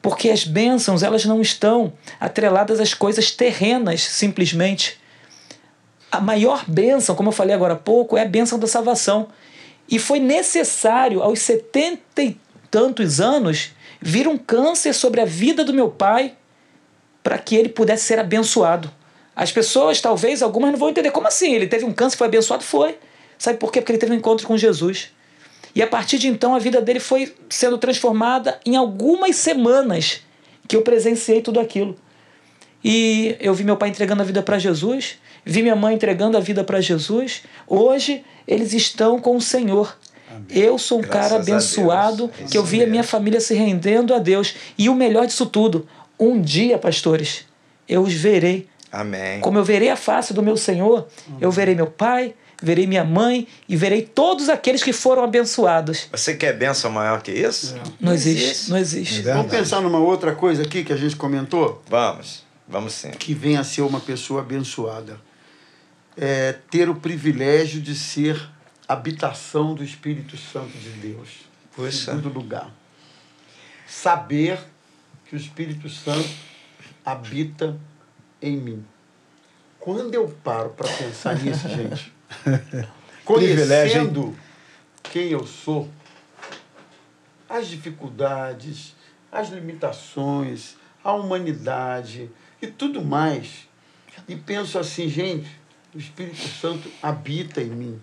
Porque 0.01 0.29
as 0.29 0.43
bênçãos, 0.43 1.03
elas 1.03 1.25
não 1.25 1.41
estão 1.41 1.93
atreladas 2.19 2.79
às 2.79 2.93
coisas 2.93 3.31
terrenas, 3.31 4.01
simplesmente. 4.01 4.99
A 6.11 6.19
maior 6.19 6.65
bênção, 6.67 7.15
como 7.15 7.29
eu 7.29 7.33
falei 7.33 7.55
agora 7.55 7.73
há 7.73 7.77
pouco, 7.77 8.17
é 8.17 8.23
a 8.23 8.25
bênção 8.25 8.57
da 8.57 8.67
salvação. 8.67 9.27
E 9.87 9.99
foi 9.99 10.19
necessário, 10.19 11.21
aos 11.21 11.39
setenta 11.39 12.23
e 12.23 12.37
tantos 12.69 13.21
anos, 13.21 13.71
vir 14.01 14.27
um 14.27 14.37
câncer 14.37 14.93
sobre 14.93 15.21
a 15.21 15.25
vida 15.25 15.63
do 15.63 15.73
meu 15.73 15.89
pai 15.89 16.33
para 17.21 17.37
que 17.37 17.55
ele 17.55 17.69
pudesse 17.69 18.05
ser 18.05 18.17
abençoado. 18.17 18.91
As 19.35 19.51
pessoas, 19.51 20.01
talvez, 20.01 20.41
algumas 20.41 20.71
não 20.71 20.79
vão 20.79 20.89
entender 20.89 21.11
como 21.11 21.27
assim. 21.27 21.53
Ele 21.53 21.67
teve 21.67 21.85
um 21.85 21.93
câncer, 21.93 22.17
foi 22.17 22.27
abençoado? 22.27 22.63
Foi. 22.63 22.97
Sabe 23.37 23.57
por 23.57 23.71
quê? 23.71 23.79
Porque 23.81 23.91
ele 23.91 23.99
teve 23.99 24.13
um 24.13 24.15
encontro 24.15 24.47
com 24.47 24.57
Jesus. 24.57 25.11
E 25.73 25.81
a 25.81 25.87
partir 25.87 26.17
de 26.17 26.27
então 26.27 26.53
a 26.53 26.59
vida 26.59 26.81
dele 26.81 26.99
foi 26.99 27.33
sendo 27.49 27.77
transformada 27.77 28.59
em 28.65 28.75
algumas 28.75 29.35
semanas 29.35 30.21
que 30.67 30.75
eu 30.75 30.81
presenciei 30.81 31.41
tudo 31.41 31.59
aquilo. 31.59 31.95
E 32.83 33.35
eu 33.39 33.53
vi 33.53 33.63
meu 33.63 33.77
pai 33.77 33.89
entregando 33.89 34.21
a 34.21 34.25
vida 34.25 34.41
para 34.41 34.57
Jesus, 34.57 35.19
vi 35.45 35.61
minha 35.61 35.75
mãe 35.75 35.95
entregando 35.95 36.37
a 36.37 36.39
vida 36.39 36.63
para 36.63 36.81
Jesus. 36.81 37.43
Hoje 37.67 38.23
eles 38.47 38.73
estão 38.73 39.19
com 39.19 39.35
o 39.35 39.41
Senhor. 39.41 39.97
Amém. 40.29 40.45
Eu 40.49 40.77
sou 40.77 40.99
um 40.99 41.01
Graças 41.01 41.29
cara 41.29 41.41
abençoado 41.41 42.31
que 42.49 42.57
eu 42.57 42.63
vi 42.63 42.83
a 42.83 42.87
minha 42.87 43.03
família 43.03 43.39
se 43.39 43.53
rendendo 43.53 44.13
a 44.13 44.19
Deus. 44.19 44.55
E 44.77 44.89
o 44.89 44.95
melhor 44.95 45.27
disso 45.27 45.45
tudo, 45.45 45.87
um 46.19 46.41
dia, 46.41 46.77
pastores, 46.77 47.45
eu 47.87 48.01
os 48.01 48.13
verei. 48.13 48.67
Amém. 48.91 49.39
Como 49.39 49.57
eu 49.57 49.63
verei 49.63 49.89
a 49.89 49.95
face 49.95 50.33
do 50.33 50.41
meu 50.41 50.57
Senhor, 50.57 51.07
eu 51.39 51.51
verei 51.51 51.75
meu 51.75 51.87
pai, 51.87 52.33
verei 52.61 52.85
minha 52.85 53.03
mãe 53.03 53.47
e 53.67 53.75
verei 53.75 54.03
todos 54.03 54.47
aqueles 54.47 54.83
que 54.83 54.93
foram 54.93 55.23
abençoados. 55.23 56.07
Você 56.11 56.35
quer 56.35 56.53
bênção 56.53 56.91
maior 56.91 57.21
que 57.21 57.31
isso? 57.31 57.75
Não, 57.75 57.83
não 57.99 58.13
existe, 58.13 58.69
não 58.69 58.77
existe. 58.77 59.27
É 59.27 59.33
Vamos 59.33 59.51
pensar 59.51 59.81
numa 59.81 59.99
outra 59.99 60.35
coisa 60.35 60.63
aqui 60.63 60.83
que 60.83 60.93
a 60.93 60.97
gente 60.97 61.15
comentou? 61.15 61.81
Vamos, 61.89 62.45
vamos 62.67 62.93
sim. 62.93 63.11
Que 63.11 63.33
venha 63.33 63.61
a 63.61 63.63
ser 63.63 63.81
uma 63.81 63.99
pessoa 63.99 64.41
abençoada. 64.41 65.19
É 66.15 66.53
ter 66.69 66.89
o 66.89 66.95
privilégio 66.95 67.81
de 67.81 67.95
ser 67.95 68.39
habitação 68.87 69.73
do 69.73 69.83
Espírito 69.83 70.37
Santo 70.37 70.77
de 70.77 70.89
Deus. 70.89 71.29
Poxa. 71.75 71.89
Em 71.89 71.91
segundo 71.91 72.29
lugar. 72.29 72.69
Saber 73.87 74.59
que 75.25 75.35
o 75.35 75.37
Espírito 75.37 75.89
Santo 75.89 76.29
habita 77.05 77.77
em 78.41 78.57
mim. 78.57 78.85
Quando 79.79 80.13
eu 80.13 80.27
paro 80.43 80.69
para 80.71 80.87
pensar 80.89 81.35
nisso, 81.35 81.67
gente, 81.67 82.13
Conhecendo 83.25 84.35
quem 85.03 85.29
eu 85.29 85.45
sou, 85.45 85.89
as 87.49 87.67
dificuldades, 87.67 88.95
as 89.31 89.49
limitações, 89.49 90.75
a 91.03 91.13
humanidade 91.13 92.29
e 92.61 92.67
tudo 92.67 93.03
mais. 93.03 93.67
E 94.27 94.35
penso 94.35 94.77
assim, 94.79 95.09
gente, 95.09 95.49
o 95.93 95.97
Espírito 95.97 96.47
Santo 96.47 96.89
habita 97.01 97.61
em 97.61 97.69
mim, 97.69 98.01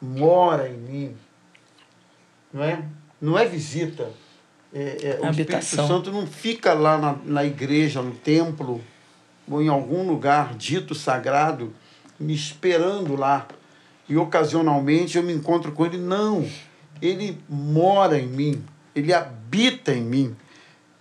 mora 0.00 0.68
em 0.68 0.76
mim. 0.76 1.16
Não 2.52 2.64
é? 2.64 2.84
Não 3.20 3.38
é 3.38 3.46
visita. 3.46 4.10
É, 4.72 5.18
é, 5.22 5.26
o 5.26 5.30
Espírito 5.30 5.64
Santo 5.64 6.12
não 6.12 6.26
fica 6.26 6.72
lá 6.74 6.98
na, 6.98 7.16
na 7.24 7.44
igreja, 7.44 8.02
no 8.02 8.12
templo, 8.12 8.82
ou 9.48 9.62
em 9.62 9.68
algum 9.68 10.06
lugar 10.06 10.54
dito 10.54 10.94
sagrado 10.94 11.74
me 12.20 12.34
esperando 12.34 13.16
lá. 13.16 13.48
E 14.08 14.16
ocasionalmente 14.16 15.16
eu 15.16 15.22
me 15.22 15.32
encontro 15.32 15.72
com 15.72 15.86
ele. 15.86 15.96
Não, 15.96 16.46
ele 17.00 17.38
mora 17.48 18.18
em 18.18 18.26
mim, 18.26 18.64
ele 18.94 19.12
habita 19.12 19.92
em 19.92 20.02
mim. 20.02 20.36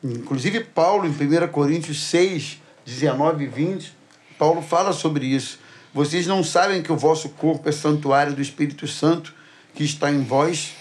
Inclusive, 0.03 0.61
Paulo, 0.61 1.05
em 1.05 1.11
1 1.11 1.47
Coríntios 1.51 2.01
6, 2.03 2.61
19 2.86 3.43
e 3.43 3.47
20, 3.47 3.93
Paulo 4.38 4.61
fala 4.61 4.93
sobre 4.93 5.26
isso. 5.26 5.59
Vocês 5.93 6.26
não 6.26 6.43
sabem 6.43 6.82
que 6.82 6.91
o 6.91 6.97
vosso 6.97 7.30
corpo 7.30 7.67
é 7.67 7.72
santuário 7.72 8.34
do 8.34 8.41
Espírito 8.41 8.88
Santo 8.88 9.34
que 9.74 9.84
está 9.84 10.11
em 10.11 10.24
vós, 10.24 10.74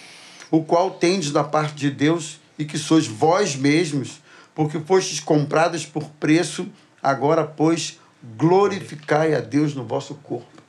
o 0.51 0.63
qual 0.63 0.91
tendes 0.91 1.31
da 1.31 1.43
parte 1.43 1.75
de 1.75 1.91
Deus 1.91 2.39
e 2.59 2.65
que 2.65 2.79
sois 2.79 3.07
vós 3.07 3.57
mesmos, 3.57 4.21
porque 4.55 4.79
fostes 4.79 5.21
comprados 5.21 5.87
por 5.87 6.05
preço, 6.21 6.69
agora, 7.03 7.45
pois, 7.45 7.98
glorificai 8.23 9.35
a 9.35 9.41
Deus 9.41 9.75
no 9.75 9.85
vosso 9.85 10.15
corpo. 10.17 10.63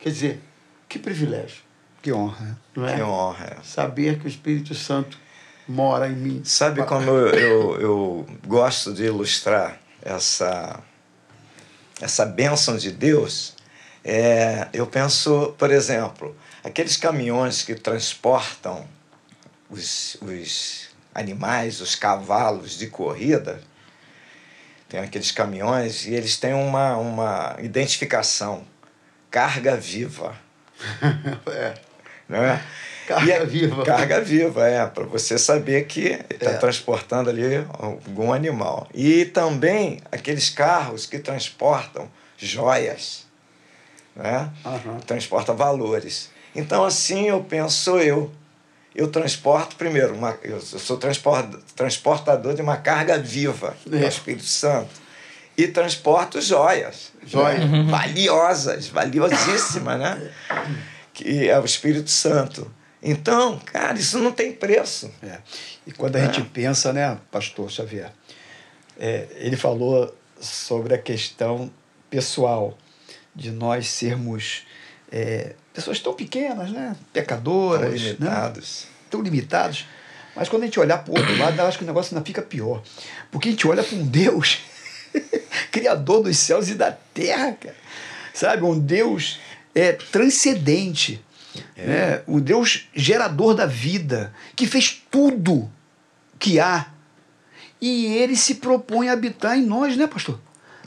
Quer 0.00 0.10
dizer, 0.10 0.40
que 0.88 0.98
privilégio. 0.98 1.62
Que 2.02 2.12
honra. 2.12 2.58
Não 2.74 2.86
é? 2.86 2.96
Que 2.96 3.02
honra. 3.02 3.58
Saber 3.64 4.18
que 4.18 4.26
o 4.26 4.28
Espírito 4.28 4.74
Santo 4.74 5.18
mora 5.66 6.08
em 6.08 6.16
mim. 6.16 6.42
Sabe 6.44 6.82
como 6.84 7.10
eu, 7.10 7.28
eu, 7.28 7.80
eu 7.80 8.26
gosto 8.46 8.92
de 8.92 9.04
ilustrar 9.04 9.80
essa, 10.02 10.82
essa 12.00 12.26
bênção 12.26 12.76
de 12.76 12.90
Deus? 12.90 13.54
É, 14.04 14.68
eu 14.72 14.86
penso, 14.86 15.54
por 15.56 15.70
exemplo, 15.70 16.36
aqueles 16.62 16.96
caminhões 16.96 17.62
que 17.62 17.74
transportam 17.74 18.86
os, 19.70 20.16
os 20.20 20.88
animais, 21.14 21.80
os 21.80 21.94
cavalos 21.94 22.76
de 22.76 22.88
corrida, 22.88 23.62
tem 24.88 25.00
aqueles 25.00 25.30
caminhões 25.30 26.06
e 26.06 26.14
eles 26.14 26.36
têm 26.36 26.54
uma, 26.54 26.96
uma 26.96 27.56
identificação, 27.58 28.64
carga 29.30 29.76
viva. 29.76 30.36
é. 31.48 31.74
Não 32.28 32.42
é? 32.42 32.62
Carga 33.06 33.32
é, 33.34 33.44
viva. 33.44 33.84
Carga 33.84 34.20
viva, 34.20 34.66
é, 34.66 34.86
para 34.86 35.04
você 35.04 35.38
saber 35.38 35.84
que 35.84 36.18
está 36.30 36.52
é. 36.52 36.56
transportando 36.56 37.28
ali 37.28 37.66
algum 37.78 38.32
animal. 38.32 38.88
E 38.94 39.26
também 39.26 40.00
aqueles 40.10 40.48
carros 40.48 41.04
que 41.04 41.18
transportam 41.18 42.08
joias, 42.36 43.26
né? 44.16 44.50
Uhum. 44.64 44.98
transporta 45.00 45.52
valores. 45.52 46.30
Então, 46.54 46.84
assim 46.84 47.28
eu 47.28 47.42
penso 47.42 47.98
eu 47.98 48.32
eu 48.94 49.08
transporto, 49.08 49.76
primeiro, 49.76 50.14
uma, 50.14 50.38
eu 50.42 50.60
sou 50.60 50.98
transportador 51.74 52.54
de 52.54 52.62
uma 52.62 52.76
carga 52.76 53.18
viva, 53.18 53.76
é. 53.86 53.90
do 53.90 53.96
Espírito 54.06 54.44
Santo. 54.44 55.02
E 55.56 55.68
transporto 55.68 56.40
joias. 56.40 57.12
Joias. 57.26 57.68
Né? 57.70 57.78
Uhum. 57.78 57.86
Valiosas, 57.88 58.88
valiosíssimas, 58.88 59.98
né? 59.98 60.30
Que 61.12 61.48
é 61.48 61.58
o 61.58 61.64
Espírito 61.64 62.10
Santo. 62.10 62.70
Então, 63.02 63.60
cara, 63.66 63.98
isso 63.98 64.18
não 64.18 64.32
tem 64.32 64.52
preço. 64.52 65.10
É. 65.22 65.38
E 65.86 65.92
quando 65.92 66.16
a 66.16 66.20
é. 66.20 66.26
gente 66.26 66.42
pensa, 66.48 66.92
né, 66.92 67.18
pastor 67.30 67.70
Xavier, 67.70 68.10
é, 68.98 69.26
ele 69.36 69.56
falou 69.56 70.14
sobre 70.40 70.94
a 70.94 70.98
questão 70.98 71.70
pessoal 72.08 72.76
de 73.34 73.50
nós 73.50 73.88
sermos 73.88 74.62
é, 75.10 75.54
pessoas 75.74 75.98
tão 75.98 76.14
pequenas, 76.14 76.70
né? 76.70 76.96
Pecadoras. 77.12 78.00
Tão 78.00 78.00
limitados. 78.00 78.84
Né? 78.84 78.90
Tão 79.10 79.20
limitados. 79.20 79.86
Mas 80.36 80.48
quando 80.48 80.62
a 80.62 80.66
gente 80.66 80.80
olhar 80.80 80.98
para 80.98 81.12
o 81.12 81.18
outro 81.18 81.36
lado, 81.36 81.58
eu 81.58 81.66
acho 81.66 81.78
que 81.78 81.84
o 81.84 81.86
negócio 81.86 82.14
ainda 82.14 82.24
fica 82.24 82.40
pior. 82.40 82.82
Porque 83.30 83.48
a 83.48 83.50
gente 83.50 83.66
olha 83.66 83.82
para 83.82 83.96
um 83.96 84.06
Deus, 84.06 84.60
criador 85.70 86.22
dos 86.22 86.38
céus 86.38 86.68
e 86.68 86.74
da 86.74 86.92
terra, 86.92 87.52
cara. 87.52 87.76
Sabe? 88.32 88.62
Um 88.62 88.78
Deus 88.78 89.40
é, 89.74 89.92
transcendente. 89.92 91.22
É. 91.76 91.86
Né? 91.86 92.22
O 92.26 92.40
Deus 92.40 92.88
gerador 92.94 93.54
da 93.54 93.66
vida, 93.66 94.32
que 94.56 94.66
fez 94.66 95.02
tudo 95.10 95.70
que 96.38 96.58
há. 96.60 96.86
E 97.80 98.06
ele 98.06 98.36
se 98.36 98.56
propõe 98.56 99.08
a 99.08 99.12
habitar 99.12 99.58
em 99.58 99.66
nós, 99.66 99.96
né, 99.96 100.06
pastor? 100.06 100.40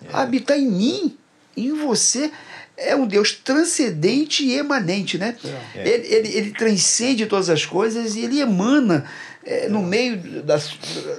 É. 0.04 0.16
Habitar 0.16 0.58
em 0.58 0.68
mim, 0.68 1.18
em 1.56 1.74
você 1.74 2.32
é 2.78 2.96
um 2.96 3.08
Deus 3.08 3.32
transcendente 3.32 4.46
e 4.46 4.54
emanente, 4.54 5.18
né? 5.18 5.36
É. 5.76 5.88
Ele, 5.88 6.08
ele, 6.14 6.38
ele 6.38 6.52
transcende 6.52 7.26
todas 7.26 7.50
as 7.50 7.66
coisas 7.66 8.16
e 8.16 8.22
ele 8.22 8.40
emana 8.40 9.06
é, 9.44 9.68
no 9.68 9.82
meio 9.82 10.18
da, 10.44 10.62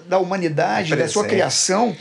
da 0.06 0.18
humanidade, 0.18 0.94
da 0.94 1.08
sua 1.08 1.26
criação. 1.26 1.96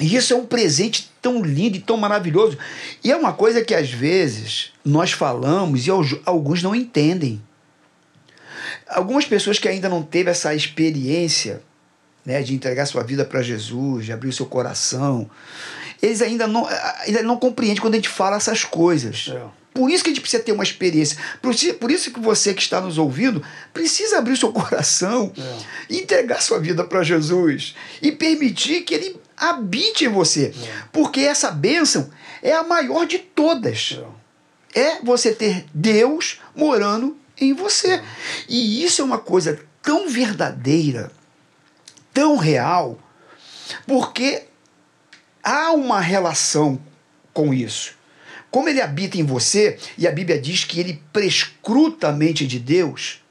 E 0.00 0.16
isso 0.16 0.32
é 0.32 0.36
um 0.36 0.46
presente 0.46 1.12
tão 1.20 1.42
lindo 1.42 1.76
e 1.76 1.80
tão 1.80 1.96
maravilhoso. 1.96 2.56
E 3.04 3.12
é 3.12 3.16
uma 3.16 3.32
coisa 3.32 3.62
que 3.62 3.74
às 3.74 3.90
vezes 3.90 4.72
nós 4.84 5.12
falamos 5.12 5.86
e 5.86 5.90
alguns 6.24 6.62
não 6.62 6.74
entendem. 6.74 7.42
Algumas 8.88 9.26
pessoas 9.26 9.58
que 9.58 9.68
ainda 9.68 9.88
não 9.88 10.02
teve 10.02 10.30
essa 10.30 10.54
experiência 10.54 11.60
né, 12.24 12.42
de 12.42 12.54
entregar 12.54 12.86
sua 12.86 13.02
vida 13.02 13.24
para 13.24 13.42
Jesus, 13.42 14.06
de 14.06 14.12
abrir 14.12 14.28
o 14.28 14.32
seu 14.32 14.46
coração, 14.46 15.28
eles 16.02 16.22
ainda 16.22 16.46
não, 16.46 16.66
ainda 17.00 17.22
não 17.22 17.36
compreendem 17.36 17.80
quando 17.80 17.94
a 17.94 17.96
gente 17.96 18.08
fala 18.08 18.36
essas 18.36 18.64
coisas. 18.64 19.30
É. 19.32 19.42
Por 19.74 19.90
isso 19.90 20.02
que 20.02 20.10
a 20.10 20.12
gente 20.12 20.20
precisa 20.20 20.42
ter 20.42 20.50
uma 20.52 20.64
experiência. 20.64 21.16
Por 21.40 21.54
isso, 21.54 21.74
por 21.74 21.90
isso 21.90 22.10
que 22.10 22.18
você 22.18 22.52
que 22.52 22.60
está 22.62 22.80
nos 22.80 22.98
ouvindo 22.98 23.44
precisa 23.72 24.18
abrir 24.18 24.32
o 24.32 24.36
seu 24.36 24.52
coração, 24.52 25.32
É. 25.38 25.94
entregar 25.94 26.42
sua 26.42 26.58
vida 26.58 26.82
para 26.84 27.02
Jesus 27.04 27.76
e 28.02 28.10
permitir 28.10 28.80
que 28.82 28.94
Ele 28.94 29.20
habite 29.36 30.04
em 30.04 30.08
você. 30.08 30.52
Porque 30.92 31.20
essa 31.20 31.50
bênção 31.52 32.10
é 32.42 32.52
a 32.52 32.64
maior 32.64 33.06
de 33.06 33.18
todas. 33.18 34.00
É 34.74 35.00
você 35.02 35.32
ter 35.32 35.64
Deus 35.72 36.40
morando 36.56 37.16
em 37.40 37.52
você. 37.52 38.02
E 38.48 38.82
isso 38.82 39.00
é 39.00 39.04
uma 39.04 39.18
coisa 39.18 39.60
tão 39.80 40.08
verdadeira, 40.08 41.12
tão 42.12 42.36
real, 42.36 42.98
porque 43.86 44.42
há 45.42 45.72
uma 45.72 46.00
relação 46.00 46.78
com 47.32 47.52
isso. 47.54 47.92
Como 48.50 48.68
ele 48.68 48.80
habita 48.80 49.18
em 49.18 49.24
você, 49.24 49.78
e 49.98 50.06
a 50.06 50.12
Bíblia 50.12 50.40
diz 50.40 50.64
que 50.64 50.80
ele 50.80 51.02
prescruta 51.12 52.08
a 52.08 52.12
mente 52.12 52.46
de 52.46 52.58
Deus, 52.58 53.22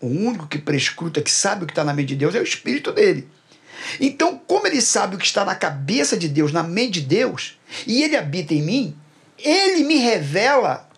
o 0.00 0.06
único 0.06 0.46
que 0.46 0.58
prescruta, 0.58 1.22
que 1.22 1.30
sabe 1.30 1.64
o 1.64 1.66
que 1.66 1.72
está 1.72 1.82
na 1.82 1.94
mente 1.94 2.08
de 2.08 2.16
Deus, 2.16 2.34
é 2.34 2.38
o 2.40 2.42
Espírito 2.44 2.92
dele. 2.92 3.26
Então, 4.00 4.38
como 4.46 4.66
ele 4.66 4.80
sabe 4.82 5.16
o 5.16 5.18
que 5.18 5.24
está 5.24 5.44
na 5.44 5.54
cabeça 5.54 6.16
de 6.16 6.28
Deus, 6.28 6.52
na 6.52 6.62
mente 6.62 7.00
de 7.00 7.06
Deus, 7.06 7.58
e 7.86 8.02
ele 8.02 8.16
habita 8.16 8.52
em 8.52 8.62
mim, 8.62 8.96
ele 9.38 9.84
me 9.84 9.96
revela, 9.96 10.88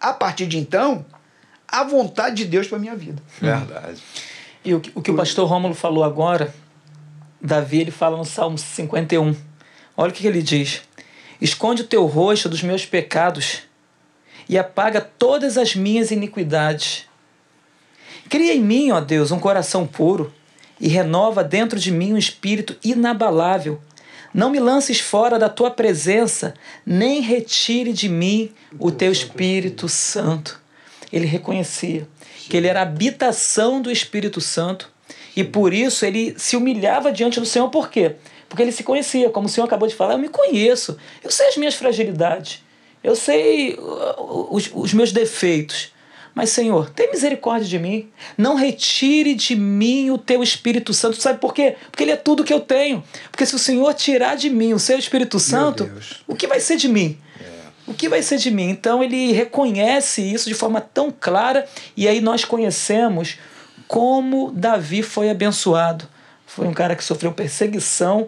a 0.00 0.12
partir 0.12 0.46
de 0.46 0.58
então, 0.58 1.04
a 1.66 1.82
vontade 1.82 2.36
de 2.36 2.44
Deus 2.44 2.66
para 2.68 2.78
minha 2.78 2.94
vida. 2.94 3.22
Verdade. 3.40 4.02
E 4.64 4.74
o, 4.74 4.80
que- 4.80 4.92
o 4.94 5.00
que 5.02 5.10
o 5.10 5.16
pastor 5.16 5.48
Rômulo 5.48 5.74
falou 5.74 6.04
agora, 6.04 6.54
Davi 7.44 7.82
ele 7.82 7.90
fala 7.90 8.16
no 8.16 8.24
Salmo 8.24 8.56
51. 8.56 9.36
Olha 9.94 10.10
o 10.10 10.14
que 10.14 10.26
ele 10.26 10.42
diz: 10.42 10.80
Esconde 11.38 11.82
o 11.82 11.86
teu 11.86 12.06
rosto 12.06 12.48
dos 12.48 12.62
meus 12.62 12.86
pecados 12.86 13.58
e 14.48 14.56
apaga 14.56 14.98
todas 15.02 15.58
as 15.58 15.74
minhas 15.74 16.10
iniquidades. 16.10 17.04
Cria 18.30 18.54
em 18.54 18.62
mim, 18.62 18.92
ó 18.92 19.00
Deus, 19.00 19.30
um 19.30 19.38
coração 19.38 19.86
puro 19.86 20.32
e 20.80 20.88
renova 20.88 21.44
dentro 21.44 21.78
de 21.78 21.90
mim 21.90 22.14
um 22.14 22.18
espírito 22.18 22.76
inabalável. 22.82 23.78
Não 24.32 24.48
me 24.48 24.58
lances 24.58 24.98
fora 24.98 25.38
da 25.38 25.50
tua 25.50 25.70
presença, 25.70 26.54
nem 26.84 27.20
retire 27.20 27.92
de 27.92 28.08
mim 28.08 28.52
o 28.78 28.90
teu 28.90 29.12
Espírito 29.12 29.86
Santo. 29.86 30.60
Ele 31.12 31.26
reconhecia 31.26 32.08
que 32.48 32.56
ele 32.56 32.66
era 32.66 32.80
a 32.80 32.84
habitação 32.84 33.82
do 33.82 33.90
Espírito 33.90 34.40
Santo 34.40 34.93
e 35.36 35.42
por 35.42 35.74
isso 35.74 36.04
ele 36.04 36.34
se 36.36 36.56
humilhava 36.56 37.10
diante 37.12 37.40
do 37.40 37.46
Senhor. 37.46 37.68
Por 37.68 37.90
quê? 37.90 38.16
Porque 38.48 38.62
ele 38.62 38.72
se 38.72 38.84
conhecia, 38.84 39.30
como 39.30 39.46
o 39.46 39.50
Senhor 39.50 39.66
acabou 39.66 39.88
de 39.88 39.94
falar, 39.94 40.14
eu 40.14 40.18
me 40.18 40.28
conheço, 40.28 40.96
eu 41.22 41.30
sei 41.30 41.48
as 41.48 41.56
minhas 41.56 41.74
fragilidades, 41.74 42.62
eu 43.02 43.16
sei 43.16 43.74
uh, 43.74 44.48
os, 44.50 44.70
os 44.72 44.94
meus 44.94 45.12
defeitos. 45.12 45.92
Mas, 46.34 46.50
Senhor, 46.50 46.90
tem 46.90 47.10
misericórdia 47.12 47.68
de 47.68 47.78
mim. 47.78 48.10
Não 48.36 48.56
retire 48.56 49.34
de 49.34 49.54
mim 49.54 50.10
o 50.10 50.18
teu 50.18 50.42
Espírito 50.42 50.92
Santo. 50.92 51.16
Sabe 51.16 51.38
por 51.38 51.54
quê? 51.54 51.76
Porque 51.90 52.02
ele 52.02 52.10
é 52.10 52.16
tudo 52.16 52.42
que 52.42 52.52
eu 52.52 52.58
tenho. 52.58 53.04
Porque 53.30 53.46
se 53.46 53.54
o 53.54 53.58
Senhor 53.58 53.94
tirar 53.94 54.36
de 54.36 54.50
mim 54.50 54.72
o 54.72 54.78
seu 54.80 54.98
Espírito 54.98 55.38
Santo, 55.38 55.88
o 56.26 56.34
que 56.34 56.48
vai 56.48 56.58
ser 56.58 56.76
de 56.76 56.88
mim? 56.88 57.16
O 57.86 57.94
que 57.94 58.08
vai 58.08 58.20
ser 58.20 58.38
de 58.38 58.50
mim? 58.50 58.68
Então 58.68 59.04
ele 59.04 59.30
reconhece 59.30 60.22
isso 60.22 60.48
de 60.48 60.54
forma 60.54 60.80
tão 60.80 61.12
clara 61.12 61.68
e 61.96 62.08
aí 62.08 62.20
nós 62.20 62.44
conhecemos 62.44 63.36
como 63.94 64.50
Davi 64.50 65.04
foi 65.04 65.30
abençoado. 65.30 66.04
Foi 66.44 66.66
um 66.66 66.72
cara 66.74 66.96
que 66.96 67.04
sofreu 67.04 67.30
perseguição, 67.30 68.26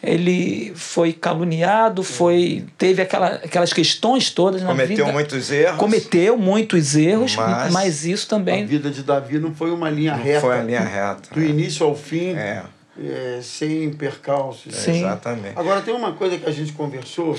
ele 0.00 0.72
foi 0.76 1.12
caluniado, 1.12 2.04
foi 2.04 2.64
teve 2.78 3.02
aquela, 3.02 3.26
aquelas 3.34 3.72
questões 3.72 4.30
todas 4.30 4.62
na 4.62 4.68
Cometeu 4.68 4.96
vida. 5.06 5.12
muitos 5.12 5.50
erros. 5.50 5.76
Cometeu 5.76 6.38
muitos 6.38 6.94
erros, 6.94 7.34
Mas- 7.34 7.72
mas, 7.72 8.04
isso 8.04 8.26
A 8.26 8.38
também 8.38 8.64
vida 8.64 8.92
de 8.92 9.02
Davi 9.02 9.40
não 9.40 9.52
foi 9.52 9.72
uma 9.72 9.90
linha 9.90 10.16
Não 10.16 10.22
reta. 10.22 10.40
foi 10.40 10.56
a 10.56 10.62
linha 10.62 10.80
reta. 10.84 11.34
Do 11.34 11.42
início 11.42 11.84
ao 11.84 11.96
fim, 11.96 12.28
É, 12.36 12.62
é, 12.96 13.40
sem 13.42 13.90
percalços. 13.92 14.72
Sim. 14.72 14.98
exatamente. 15.00 15.58
Agora, 15.58 15.80
tem 15.80 15.92
uma 15.94 16.12
coisa 16.12 16.38
que 16.38 16.48
a 16.48 16.52
gente 16.52 16.70
conversou 16.74 17.36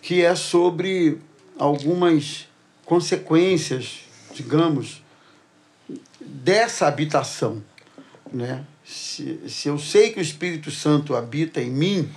que 0.00 0.24
é 0.24 0.34
sobre 0.34 1.18
algumas 1.58 2.48
consequências, 2.86 4.00
digamos, 4.34 5.03
dessa 6.20 6.86
habitação. 6.86 7.62
Né? 8.32 8.64
Se, 8.84 9.40
se 9.48 9.68
eu 9.68 9.78
sei 9.78 10.12
que 10.12 10.18
o 10.18 10.22
Espírito 10.22 10.70
Santo 10.70 11.14
habita 11.14 11.60
em 11.60 11.70
mim, 11.70 12.10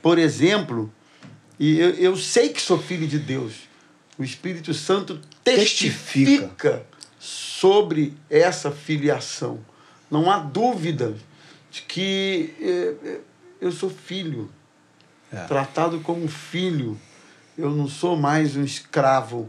por 0.00 0.18
exemplo, 0.18 0.92
e 1.58 1.78
eu, 1.78 1.90
eu 1.90 2.16
sei 2.16 2.48
que 2.48 2.60
sou 2.60 2.78
filho 2.78 3.06
de 3.06 3.18
Deus, 3.18 3.54
o 4.18 4.24
Espírito 4.24 4.74
Santo 4.74 5.20
Testifica. 5.44 6.32
testifica 6.32 6.86
sobre 7.18 8.14
essa 8.28 8.70
filiação. 8.70 9.60
Não 10.10 10.30
há 10.30 10.38
dúvida 10.38 11.16
de 11.70 11.82
que 11.82 12.54
eh, 12.60 12.94
eh, 13.04 13.20
eu 13.60 13.72
sou 13.72 13.88
filho, 13.88 14.50
tratado 15.48 16.00
como 16.00 16.28
filho. 16.28 17.00
Eu 17.56 17.70
não 17.70 17.88
sou 17.88 18.16
mais 18.16 18.56
um 18.56 18.64
escravo. 18.64 19.48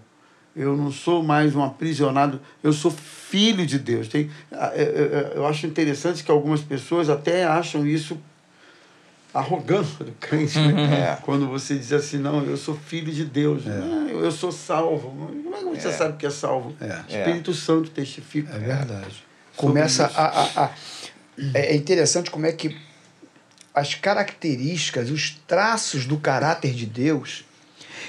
Eu 0.56 0.78
não 0.78 0.92
sou 0.92 1.24
mais 1.24 1.56
um 1.56 1.64
aprisionado. 1.64 2.40
Eu 2.62 2.72
sou 2.74 2.92
filho 2.92 3.66
de 3.66 3.80
Deus. 3.80 4.08
Tem, 4.08 4.30
eu 5.36 5.46
acho 5.48 5.66
interessante 5.66 6.24
que 6.24 6.30
algumas 6.32 6.62
pessoas 6.62 7.10
até 7.10 7.44
acham 7.44 7.86
isso 7.88 8.18
arrogância 9.34 10.06
do 10.06 10.12
crente, 10.14 10.60
né? 10.60 11.14
É. 11.14 11.18
Quando 11.24 11.48
você 11.48 11.76
diz 11.76 11.92
assim, 11.92 12.20
não, 12.20 12.44
eu 12.44 12.56
sou 12.56 12.76
filho 12.76 13.12
de 13.12 13.26
Deus, 13.26 13.64
Ah, 13.66 14.08
eu, 14.08 14.24
eu 14.24 14.32
sou 14.32 14.52
salvo. 14.52 15.10
Como 15.10 15.56
é 15.56 15.76
que 15.76 15.82
você 15.82 15.88
É. 15.88 15.92
sabe 15.92 16.18
que 16.18 16.26
é 16.26 16.30
salvo? 16.30 16.76
É. 16.80 17.00
Espírito 17.10 17.52
Santo 17.54 17.90
testifica. 17.90 18.54
É 18.54 18.60
verdade. 18.60 19.24
Começa 19.58 20.06
a, 20.06 20.26
a, 20.26 20.66
a- 20.66 20.72
É 21.56 21.74
é 21.74 21.76
interessante 21.76 22.30
como 22.30 22.46
é 22.46 22.52
que 22.52 22.78
as 23.74 23.96
características, 23.96 25.10
os 25.10 25.32
traços 25.48 26.06
do 26.06 26.18
caráter 26.18 26.72
de 26.74 26.86
Deus, 26.86 27.44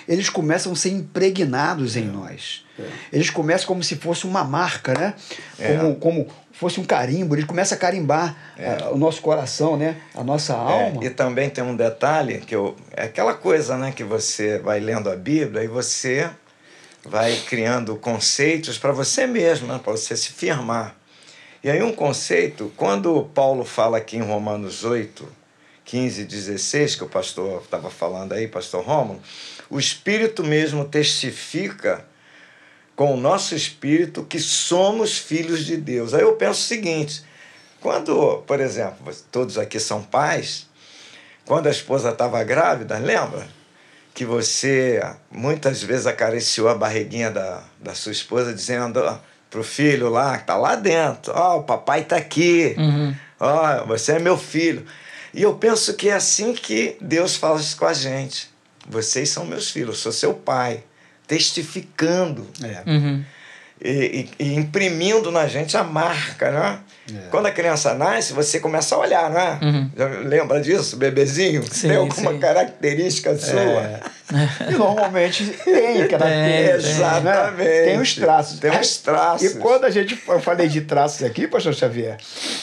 eles 0.08 0.28
começam 0.28 0.72
a 0.72 0.76
ser 0.76 0.90
impregnados 0.90 1.96
em 1.96 2.04
nós. 2.04 2.64
Eles 3.12 3.30
começam 3.30 3.66
como 3.66 3.82
se 3.82 3.96
fosse 3.96 4.26
uma 4.26 4.42
marca, 4.42 4.94
né? 4.94 5.14
É. 5.58 5.76
Como, 5.76 5.94
como 5.96 6.28
fosse 6.54 6.80
um 6.80 6.84
carimbo. 6.84 7.34
Ele 7.34 7.44
começa 7.44 7.74
a 7.74 7.78
carimbar 7.78 8.36
eh, 8.56 8.88
o 8.90 8.96
nosso 8.96 9.20
coração, 9.20 9.76
né? 9.76 9.96
A 10.14 10.24
nossa 10.24 10.54
alma. 10.54 11.02
É, 11.02 11.06
e 11.06 11.10
também 11.10 11.50
tem 11.50 11.62
um 11.62 11.76
detalhe 11.76 12.38
que 12.38 12.54
eu, 12.54 12.76
é 12.92 13.04
aquela 13.04 13.34
coisa, 13.34 13.76
né, 13.76 13.92
que 13.92 14.04
você 14.04 14.58
vai 14.58 14.80
lendo 14.80 15.10
a 15.10 15.16
Bíblia 15.16 15.62
e 15.62 15.68
você 15.68 16.30
vai 17.04 17.36
criando 17.46 17.96
conceitos 17.96 18.78
para 18.78 18.92
você 18.92 19.26
mesmo, 19.26 19.66
né, 19.66 19.80
para 19.82 19.92
você 19.92 20.16
se 20.16 20.30
firmar. 20.30 20.96
E 21.62 21.70
aí 21.70 21.82
um 21.82 21.92
conceito, 21.92 22.72
quando 22.76 23.24
Paulo 23.34 23.64
fala 23.64 23.98
aqui 23.98 24.16
em 24.16 24.22
Romanos 24.22 24.84
8, 24.84 25.26
15 25.84 26.22
e 26.22 26.24
16, 26.24 26.96
que 26.96 27.04
o 27.04 27.08
pastor 27.08 27.62
estava 27.62 27.90
falando 27.90 28.32
aí, 28.32 28.48
pastor 28.48 28.84
Rômulo, 28.84 29.20
o 29.70 29.78
Espírito 29.78 30.44
mesmo 30.44 30.84
testifica 30.84 32.04
com 32.96 33.14
o 33.14 33.16
nosso 33.16 33.54
espírito 33.54 34.24
que 34.24 34.38
somos 34.38 35.18
filhos 35.18 35.64
de 35.64 35.76
Deus. 35.76 36.14
Aí 36.14 36.22
eu 36.22 36.36
penso 36.36 36.60
o 36.60 36.64
seguinte: 36.64 37.24
quando, 37.80 38.42
por 38.46 38.60
exemplo, 38.60 39.14
todos 39.30 39.58
aqui 39.58 39.80
são 39.80 40.02
pais, 40.02 40.66
quando 41.44 41.66
a 41.66 41.70
esposa 41.70 42.10
estava 42.10 42.42
grávida, 42.44 42.98
lembra? 42.98 43.46
Que 44.14 44.24
você 44.24 45.02
muitas 45.28 45.82
vezes 45.82 46.06
acariciou 46.06 46.68
a 46.68 46.74
barriguinha 46.74 47.32
da, 47.32 47.64
da 47.80 47.94
sua 47.94 48.12
esposa, 48.12 48.54
dizendo 48.54 49.00
ó, 49.00 49.18
pro 49.50 49.64
filho 49.64 50.08
lá, 50.08 50.38
que 50.38 50.46
tá 50.46 50.56
lá 50.56 50.76
dentro: 50.76 51.32
Ó, 51.34 51.58
o 51.58 51.62
papai 51.64 52.04
tá 52.04 52.16
aqui, 52.16 52.76
ó, 53.40 53.84
você 53.86 54.12
é 54.12 54.18
meu 54.20 54.38
filho. 54.38 54.86
E 55.32 55.42
eu 55.42 55.54
penso 55.54 55.94
que 55.94 56.08
é 56.08 56.12
assim 56.12 56.54
que 56.54 56.96
Deus 57.00 57.34
fala 57.34 57.58
isso 57.60 57.76
com 57.76 57.86
a 57.86 57.92
gente. 57.92 58.53
Vocês 58.88 59.28
são 59.30 59.44
meus 59.46 59.70
filhos, 59.70 59.88
eu 59.90 59.94
sou 59.94 60.12
seu 60.12 60.34
pai, 60.34 60.82
testificando 61.26 62.46
É. 62.62 62.90
Uhum. 62.90 63.24
e, 63.80 64.28
e- 64.38 64.44
e 64.44 64.54
imprimindo 64.54 65.30
na 65.30 65.46
gente 65.46 65.76
a 65.76 65.82
marca, 65.84 66.50
né? 66.50 66.78
É. 67.12 67.28
Quando 67.30 67.46
a 67.46 67.50
criança 67.50 67.92
nasce, 67.92 68.32
você 68.32 68.58
começa 68.58 68.94
a 68.94 68.98
olhar, 68.98 69.30
não 69.30 69.38
é? 69.38 69.58
Uhum. 69.62 69.90
Lembra 70.26 70.58
disso, 70.60 70.96
bebezinho? 70.96 71.62
Sim, 71.70 71.88
tem 71.88 71.96
alguma 71.98 72.32
sim. 72.32 72.38
característica 72.38 73.36
sua? 73.36 73.60
É. 73.60 74.00
E 74.70 74.72
normalmente 74.72 75.44
tem 75.64 76.08
Tem, 76.08 76.08
tem. 76.08 76.66
Exatamente. 76.70 77.68
Tem 77.84 78.00
os 78.00 78.14
traços. 78.14 78.58
Tem 78.58 78.70
os 78.80 78.96
traços. 78.96 79.52
E 79.54 79.58
quando 79.58 79.84
a 79.84 79.90
gente 79.90 80.18
eu 80.26 80.40
falei 80.40 80.66
de 80.66 80.80
traços 80.80 81.22
aqui, 81.22 81.46
pastor 81.46 81.74
Xavier, 81.74 82.16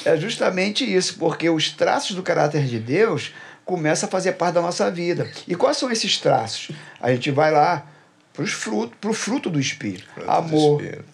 é 0.04 0.18
justamente 0.18 0.84
isso, 0.84 1.18
porque 1.20 1.52
os 1.52 1.70
traços 1.70 2.16
do 2.16 2.24
caráter 2.24 2.64
de 2.66 2.80
Deus 2.80 3.32
começam 3.72 4.06
a 4.10 4.12
fazer 4.12 4.34
parte 4.34 4.56
da 4.56 4.62
nossa 4.62 4.92
vida. 4.92 5.32
E 5.48 5.56
quais 5.56 5.78
são 5.78 5.90
esses 5.90 6.18
traços? 6.18 6.76
A 7.00 7.10
gente 7.14 7.32
vai 7.32 7.50
lá 7.52 7.86
para 8.34 8.46
fruto, 8.46 9.08
o 9.08 9.14
fruto 9.14 9.50
do 9.50 9.62
Espírito. 9.62 10.10
Fruto 10.14 10.28
do 10.28 10.32
Amor, 10.34 10.82
Espírito. 10.82 11.06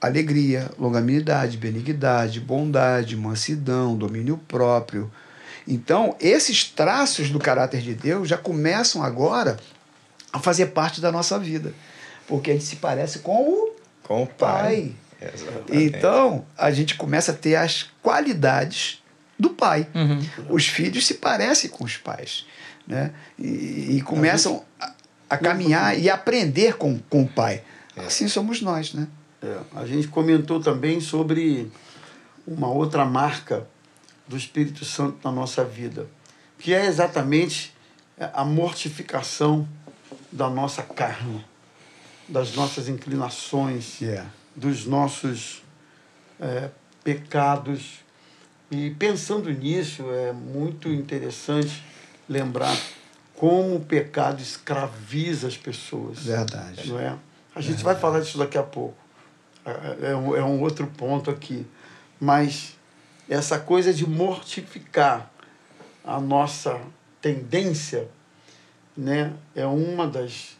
alegria, 0.00 0.68
longanimidade, 0.76 1.56
benignidade, 1.56 2.40
bondade, 2.40 3.16
mansidão, 3.16 3.96
domínio 3.96 4.36
próprio. 4.48 5.08
Então, 5.66 6.16
esses 6.20 6.64
traços 6.64 7.30
do 7.30 7.38
caráter 7.38 7.80
de 7.80 7.94
Deus 7.94 8.28
já 8.28 8.36
começam 8.36 9.00
agora 9.00 9.56
a 10.32 10.40
fazer 10.40 10.66
parte 10.66 11.00
da 11.00 11.12
nossa 11.12 11.38
vida. 11.38 11.72
Porque 12.26 12.50
a 12.50 12.54
gente 12.54 12.64
se 12.66 12.76
parece 12.76 13.20
com 13.20 13.48
o 13.48 13.76
Com 14.02 14.24
o 14.24 14.26
Pai. 14.26 14.92
pai. 15.20 15.32
Então, 15.70 16.44
a 16.58 16.72
gente 16.72 16.96
começa 16.96 17.30
a 17.30 17.34
ter 17.34 17.54
as 17.54 17.86
qualidades 18.02 19.03
do 19.38 19.50
pai. 19.50 19.88
Uhum. 19.94 20.20
Os 20.48 20.66
filhos 20.66 21.06
se 21.06 21.14
parecem 21.14 21.70
com 21.70 21.84
os 21.84 21.96
pais. 21.96 22.46
Né? 22.86 23.12
E, 23.38 23.96
e 23.96 24.02
começam 24.02 24.64
a, 24.80 24.92
a 25.30 25.38
caminhar 25.38 25.98
e 25.98 26.10
aprender 26.10 26.76
com, 26.76 26.98
com 26.98 27.22
o 27.22 27.28
pai. 27.28 27.62
Assim 27.96 28.28
somos 28.28 28.60
nós, 28.60 28.92
né? 28.92 29.08
É, 29.42 29.58
a 29.76 29.86
gente 29.86 30.08
comentou 30.08 30.60
também 30.60 31.00
sobre 31.00 31.70
uma 32.46 32.68
outra 32.68 33.04
marca 33.04 33.66
do 34.26 34.36
Espírito 34.36 34.84
Santo 34.84 35.18
na 35.22 35.30
nossa 35.30 35.64
vida, 35.64 36.06
que 36.58 36.72
é 36.72 36.86
exatamente 36.86 37.74
a 38.32 38.44
mortificação 38.44 39.68
da 40.30 40.48
nossa 40.48 40.82
carne, 40.82 41.44
das 42.28 42.54
nossas 42.54 42.88
inclinações, 42.88 44.00
Yeah. 44.00 44.30
dos 44.56 44.86
nossos 44.86 45.62
é, 46.40 46.70
pecados. 47.02 48.03
E 48.70 48.90
pensando 48.90 49.50
nisso, 49.50 50.10
é 50.10 50.32
muito 50.32 50.88
interessante 50.88 51.82
lembrar 52.28 52.76
como 53.36 53.76
o 53.76 53.80
pecado 53.80 54.40
escraviza 54.42 55.46
as 55.48 55.56
pessoas 55.56 56.20
Verdade. 56.20 56.88
não 56.88 56.98
é? 56.98 57.16
A 57.54 57.60
gente 57.60 57.82
vai 57.84 57.94
falar 57.94 58.20
disso 58.20 58.38
daqui 58.38 58.58
a 58.58 58.62
pouco. 58.62 58.96
É, 59.64 60.10
é 60.10 60.16
um, 60.16 60.36
é 60.36 60.42
um 60.44 60.60
outro 60.60 60.86
ponto 60.86 61.30
aqui. 61.30 61.66
Mas 62.18 62.74
essa 63.28 63.58
coisa 63.58 63.92
de 63.92 64.08
mortificar 64.08 65.30
a 66.04 66.20
nossa 66.20 66.80
tendência 67.20 68.08
né, 68.96 69.32
é 69.54 69.64
uma 69.66 70.06
das 70.06 70.56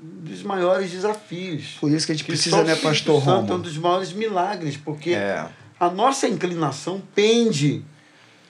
dos 0.00 0.42
maiores 0.44 0.90
desafios. 0.92 1.76
Por 1.80 1.90
isso 1.90 2.06
que 2.06 2.12
a 2.12 2.14
gente 2.14 2.24
Que 2.24 2.30
precisa, 2.30 2.62
né, 2.62 2.76
Pastor 2.76 3.20
Santo 3.20 3.30
é 3.30 3.34
um 3.34 3.46
Romo? 3.46 3.58
dos 3.58 3.76
maiores 3.76 4.12
milagres, 4.12 4.76
porque 4.76 5.10
É. 5.10 5.48
a 5.78 5.90
nossa 5.90 6.26
inclinação 6.28 7.02
pende 7.14 7.82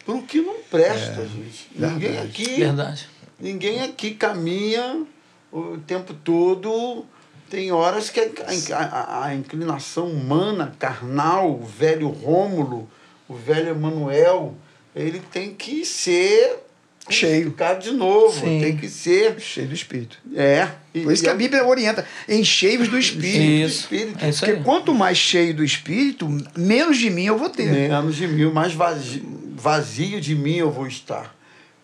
para 0.04 0.14
o 0.14 0.22
que 0.22 0.40
não 0.40 0.56
presta, 0.70 1.26
gente. 1.26 1.68
Ninguém 1.74 1.98
verdade. 2.12 2.28
aqui 2.28 2.54
Verdade. 2.56 3.08
Ninguém 3.40 3.82
aqui 3.82 4.14
caminha 4.14 5.04
o 5.52 5.78
tempo 5.86 6.12
todo. 6.14 7.04
Tem 7.50 7.72
horas 7.72 8.10
que 8.10 8.20
a, 8.20 8.78
a- 8.78 9.24
a 9.26 9.34
inclinação 9.34 10.06
humana, 10.08 10.74
carnal, 10.78 11.50
o 11.52 11.64
velho 11.64 12.08
Rômulo, 12.08 12.88
o 13.28 13.34
velho 13.34 13.70
Emanuel, 13.70 14.54
ele 14.94 15.20
tem 15.20 15.54
que 15.54 15.84
ser 15.84 16.58
Cheio. 17.14 17.54
de 17.80 17.90
novo. 17.92 18.40
Sim. 18.40 18.60
Tem 18.60 18.76
que 18.76 18.88
ser. 18.88 19.38
Cheio 19.40 19.68
do 19.68 19.74
Espírito. 19.74 20.18
É. 20.34 20.68
E- 20.94 21.00
Por 21.02 21.12
isso 21.12 21.22
e 21.22 21.24
que 21.24 21.30
a 21.30 21.32
é- 21.32 21.36
Bíblia 21.36 21.64
orienta. 21.66 22.04
Enchei-vos 22.28 22.88
do 22.88 22.98
Espírito. 22.98 23.38
Isso. 23.66 23.80
Espírito. 23.82 24.24
É 24.24 24.28
isso 24.28 24.40
Porque 24.40 24.56
aí. 24.56 24.62
quanto 24.62 24.94
mais 24.94 25.16
cheio 25.18 25.54
do 25.54 25.64
Espírito, 25.64 26.28
menos 26.56 26.98
de 26.98 27.10
mim 27.10 27.24
eu 27.26 27.38
vou 27.38 27.48
ter. 27.50 27.70
Menos 27.70 28.16
de 28.16 28.26
mil, 28.26 28.52
mais 28.52 28.72
vazio, 28.72 29.22
vazio 29.56 30.20
de 30.20 30.34
mim 30.34 30.56
eu 30.56 30.70
vou 30.70 30.86
estar. 30.86 31.34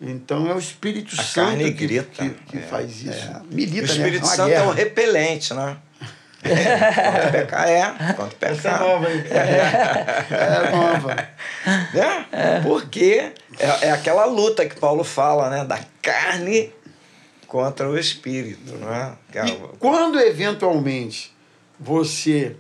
Então 0.01 0.51
é 0.51 0.55
o 0.55 0.59
Espírito 0.59 1.15
A 1.19 1.23
Santo 1.23 1.49
carne 1.51 1.73
que, 1.73 1.87
grita. 1.87 2.05
que, 2.25 2.31
que 2.51 2.59
É. 2.59 2.61
faz 2.63 2.91
isso. 3.03 3.11
É, 3.11 3.41
O 3.51 3.55
milita, 3.55 3.87
Espírito 3.87 4.25
né? 4.27 4.29
Santo 4.35 4.51
é 4.51 4.61
o 4.61 4.65
guerra. 4.67 4.75
repelente, 4.75 5.55
né? 5.55 5.77
Quanto 6.45 7.33
pecar 7.33 7.69
é, 7.69 8.13
quanto 8.15 8.37
Essa 8.41 8.69
é 8.69 8.73
pecar. 8.73 8.81
nova, 8.81 9.11
hein? 9.11 9.25
É 9.31 10.71
nova. 10.71 11.29
né? 11.95 12.27
Porque 12.63 13.33
é, 13.59 13.87
é 13.87 13.91
aquela 13.91 14.25
luta 14.27 14.67
que 14.67 14.79
Paulo 14.79 15.05
fala, 15.05 15.49
né? 15.51 15.65
Da 15.65 15.81
carne 16.03 16.73
contra 17.47 17.89
o 17.89 17.99
espírito, 17.99 18.77
não 18.77 18.93
é? 18.93 19.13
É 19.35 19.47
E 19.47 19.61
quando 19.79 20.21
eventualmente 20.21 21.35
você 21.79 22.57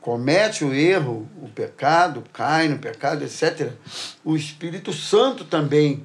comete 0.00 0.64
o 0.64 0.72
erro, 0.72 1.28
o 1.42 1.48
pecado, 1.48 2.24
cai 2.32 2.68
no 2.68 2.78
pecado, 2.78 3.24
etc., 3.24 3.72
o 4.24 4.36
Espírito 4.36 4.92
Santo 4.92 5.44
também, 5.44 6.04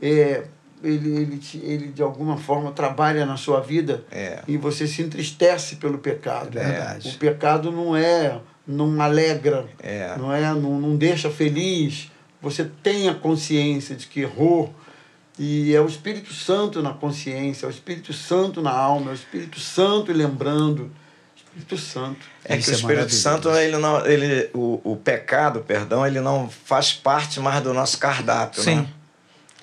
é, 0.00 0.44
ele, 0.84 1.16
ele, 1.16 1.38
te- 1.38 1.58
ele 1.64 1.88
de 1.88 2.02
alguma 2.02 2.36
forma 2.36 2.70
trabalha 2.72 3.24
na 3.26 3.36
sua 3.36 3.60
vida 3.60 4.04
É. 4.10 4.40
e 4.46 4.56
você 4.56 4.86
se 4.86 5.02
entristece 5.02 5.76
pelo 5.76 5.98
pecado. 5.98 6.58
É 6.58 6.64
verdade. 6.64 7.08
O 7.08 7.18
pecado 7.18 7.72
não 7.72 7.96
é, 7.96 8.38
não 8.66 9.00
alegra, 9.00 9.66
É. 9.82 10.14
não, 10.16 10.32
é 10.32 10.40
não, 10.54 10.80
não 10.80 10.96
deixa 10.96 11.30
feliz. 11.30 12.10
Você 12.40 12.64
tem 12.82 13.08
a 13.08 13.14
consciência 13.14 13.96
de 13.96 14.06
que 14.06 14.20
errou. 14.20 14.74
E 15.36 15.74
é 15.74 15.80
o 15.80 15.86
Espírito 15.86 16.32
Santo 16.32 16.80
na 16.80 16.92
consciência, 16.92 17.66
é 17.66 17.68
o 17.68 17.70
Espírito 17.70 18.12
Santo 18.12 18.62
na 18.62 18.70
alma, 18.70 19.10
é 19.10 19.12
o 19.12 19.14
Espírito 19.14 19.58
Santo 19.58 20.12
lembrando. 20.12 20.92
Espírito 21.36 21.76
Santo. 21.76 22.24
É 22.44 22.56
que 22.56 22.70
o 22.70 22.72
Espírito. 22.72 23.12
Santo, 23.12 23.50
ele 23.50 23.76
não, 23.78 24.06
ele, 24.06 24.48
o, 24.54 24.80
o 24.84 24.96
pecado, 24.96 25.60
perdão, 25.60 26.06
ele 26.06 26.20
não 26.20 26.48
faz 26.48 26.92
parte 26.92 27.40
mais 27.40 27.60
do 27.64 27.74
nosso 27.74 27.98
cardápio, 27.98 28.62
Sim. 28.62 28.76
né? 28.76 28.86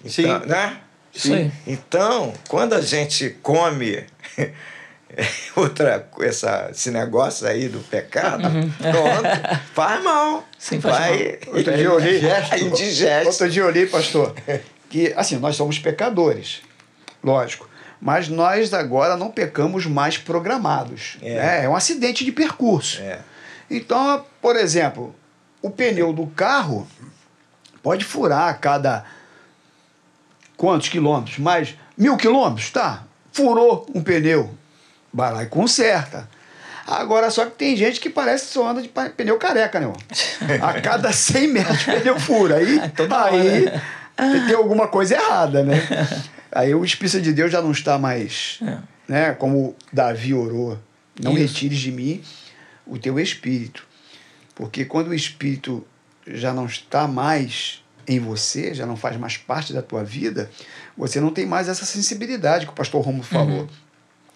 Sim. 0.08 0.24
Então, 0.24 0.46
né? 0.48 0.78
Aí. 1.26 1.52
Então, 1.68 2.34
quando 2.48 2.74
a 2.74 2.82
gente 2.82 3.30
come 3.42 4.06
outra 5.56 6.08
essa, 6.22 6.70
esse 6.72 6.90
negócio 6.90 7.46
aí 7.48 7.68
do 7.68 7.80
pecado, 7.80 8.44
pronto, 8.78 9.60
faz 9.74 10.04
mal. 10.04 10.48
Sim, 10.58 10.80
faz 10.80 10.96
Vai, 10.98 11.40
Outro 11.54 11.76
dia 11.76 11.86
eu 11.86 11.94
olhei, 11.96 12.22
Aí 12.50 12.70
digeste. 12.70 13.28
outro 13.28 13.50
dia 13.50 13.62
eu 13.62 13.68
olhei, 13.68 13.86
pastor, 13.86 14.34
que 14.90 15.14
assim, 15.16 15.38
nós 15.38 15.56
somos 15.56 15.80
pecadores, 15.80 16.62
lógico. 17.24 17.70
Mas 18.00 18.28
nós 18.28 18.74
agora 18.74 19.16
não 19.16 19.30
pecamos 19.30 19.86
mais 19.86 20.18
programados. 20.18 21.18
É. 21.22 21.36
né? 21.36 21.66
é 21.66 21.70
um 21.70 21.76
acidente 21.76 22.26
de 22.26 22.32
percurso. 22.32 23.00
É. 23.00 23.20
Então, 23.70 24.26
por 24.42 24.56
exemplo, 24.56 25.14
o 25.62 25.70
pneu 25.70 26.12
do 26.12 26.26
carro 26.28 26.88
pode 27.84 28.04
furar 28.04 28.50
a 28.50 28.54
cada 28.56 29.06
quantos 30.62 30.90
quilômetros? 30.90 31.40
Mais 31.40 31.76
mil 31.98 32.16
quilômetros? 32.18 32.70
Tá. 32.70 33.04
Furou 33.32 33.90
um 33.96 34.04
pneu. 34.04 34.54
Vai 35.12 35.34
lá 35.34 35.42
e 35.42 35.48
conserta. 35.48 36.30
Agora, 36.86 37.32
só 37.32 37.46
que 37.46 37.52
tem 37.54 37.76
gente 37.76 38.00
que 38.00 38.12
parece 38.12 38.46
que 38.46 38.54
só 38.54 38.70
anda 38.70 38.80
de 38.80 38.88
pneu 38.90 39.40
careca, 39.40 39.80
né? 39.80 39.92
A 40.62 40.80
cada 40.80 41.12
100 41.12 41.48
metros 41.48 41.82
o 41.82 41.86
pneu 41.86 42.20
fura. 42.20 42.58
Aí, 42.58 42.78
aí 43.26 43.82
hora, 44.18 44.46
tem 44.46 44.56
alguma 44.56 44.88
coisa 44.88 45.16
errada, 45.16 45.64
né? 45.64 45.78
Aí 46.52 46.76
o 46.76 46.86
Espírito 46.86 47.22
de 47.22 47.34
Deus 47.34 47.52
já 47.52 47.60
não 47.62 47.72
está 47.72 47.98
mais, 47.98 48.60
É. 48.62 48.78
né? 49.08 49.32
Como 49.34 49.76
Davi 49.92 50.34
orou. 50.34 50.78
Não 51.20 51.32
Isso. 51.32 51.42
retires 51.42 51.80
de 51.80 51.92
mim 51.92 52.22
o 52.86 53.00
teu 53.00 53.20
espírito. 53.20 53.88
Porque 54.54 54.86
quando 54.86 55.08
o 55.08 55.14
espírito 55.14 55.84
já 56.28 56.54
não 56.54 56.66
está 56.68 57.08
mais 57.08 57.82
em 58.16 58.20
você, 58.20 58.74
já 58.74 58.86
não 58.86 58.96
faz 58.96 59.18
mais 59.18 59.38
parte 59.38 59.74
da 59.74 59.82
tua 59.82 60.04
vida, 60.04 60.50
você 60.98 61.20
não 61.20 61.32
tem 61.32 61.46
mais 61.46 61.68
essa 61.68 61.86
sensibilidade 61.86 62.66
que 62.66 62.72
o 62.72 62.76
pastor 62.76 63.02
Romulo 63.02 63.24
falou. 63.24 63.68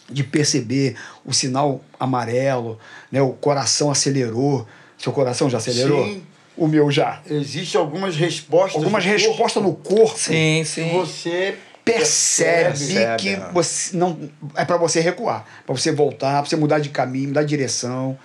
De 0.08 0.24
perceber 0.24 0.96
o 1.26 1.34
sinal 1.34 1.82
amarelo, 2.00 2.80
né? 3.12 3.24
o 3.24 3.34
coração 3.34 3.90
acelerou. 3.90 4.68
Seu 5.00 5.12
coração 5.12 5.50
já 5.50 5.58
acelerou? 5.58 6.06
Sim. 6.06 6.24
O 6.56 6.68
meu 6.68 6.92
já. 6.92 7.22
Existem 7.28 7.82
algumas 7.82 8.16
respostas. 8.16 8.76
Algumas 8.76 9.04
corpo 9.04 9.18
respostas 9.18 9.64
no 9.64 9.74
corpo 9.74 10.18
Sim, 10.18 10.62
que 10.62 10.66
sim. 10.66 10.92
você 10.92 11.58
percebe, 11.84 12.70
Percebe, 12.70 13.18
que 13.18 13.38
né? 13.38 13.50
você 13.54 13.96
não 13.96 14.18
é 14.56 14.66
para 14.66 14.76
você 14.76 15.00
recuar, 15.00 15.46
para 15.66 15.76
você 15.76 15.92
voltar, 15.92 16.42
para 16.42 16.50
você 16.50 16.56
mudar 16.56 16.80
de 16.80 16.90
caminho, 16.90 17.28
mudar 17.28 17.44
de 17.44 17.50
direção. 17.50 18.18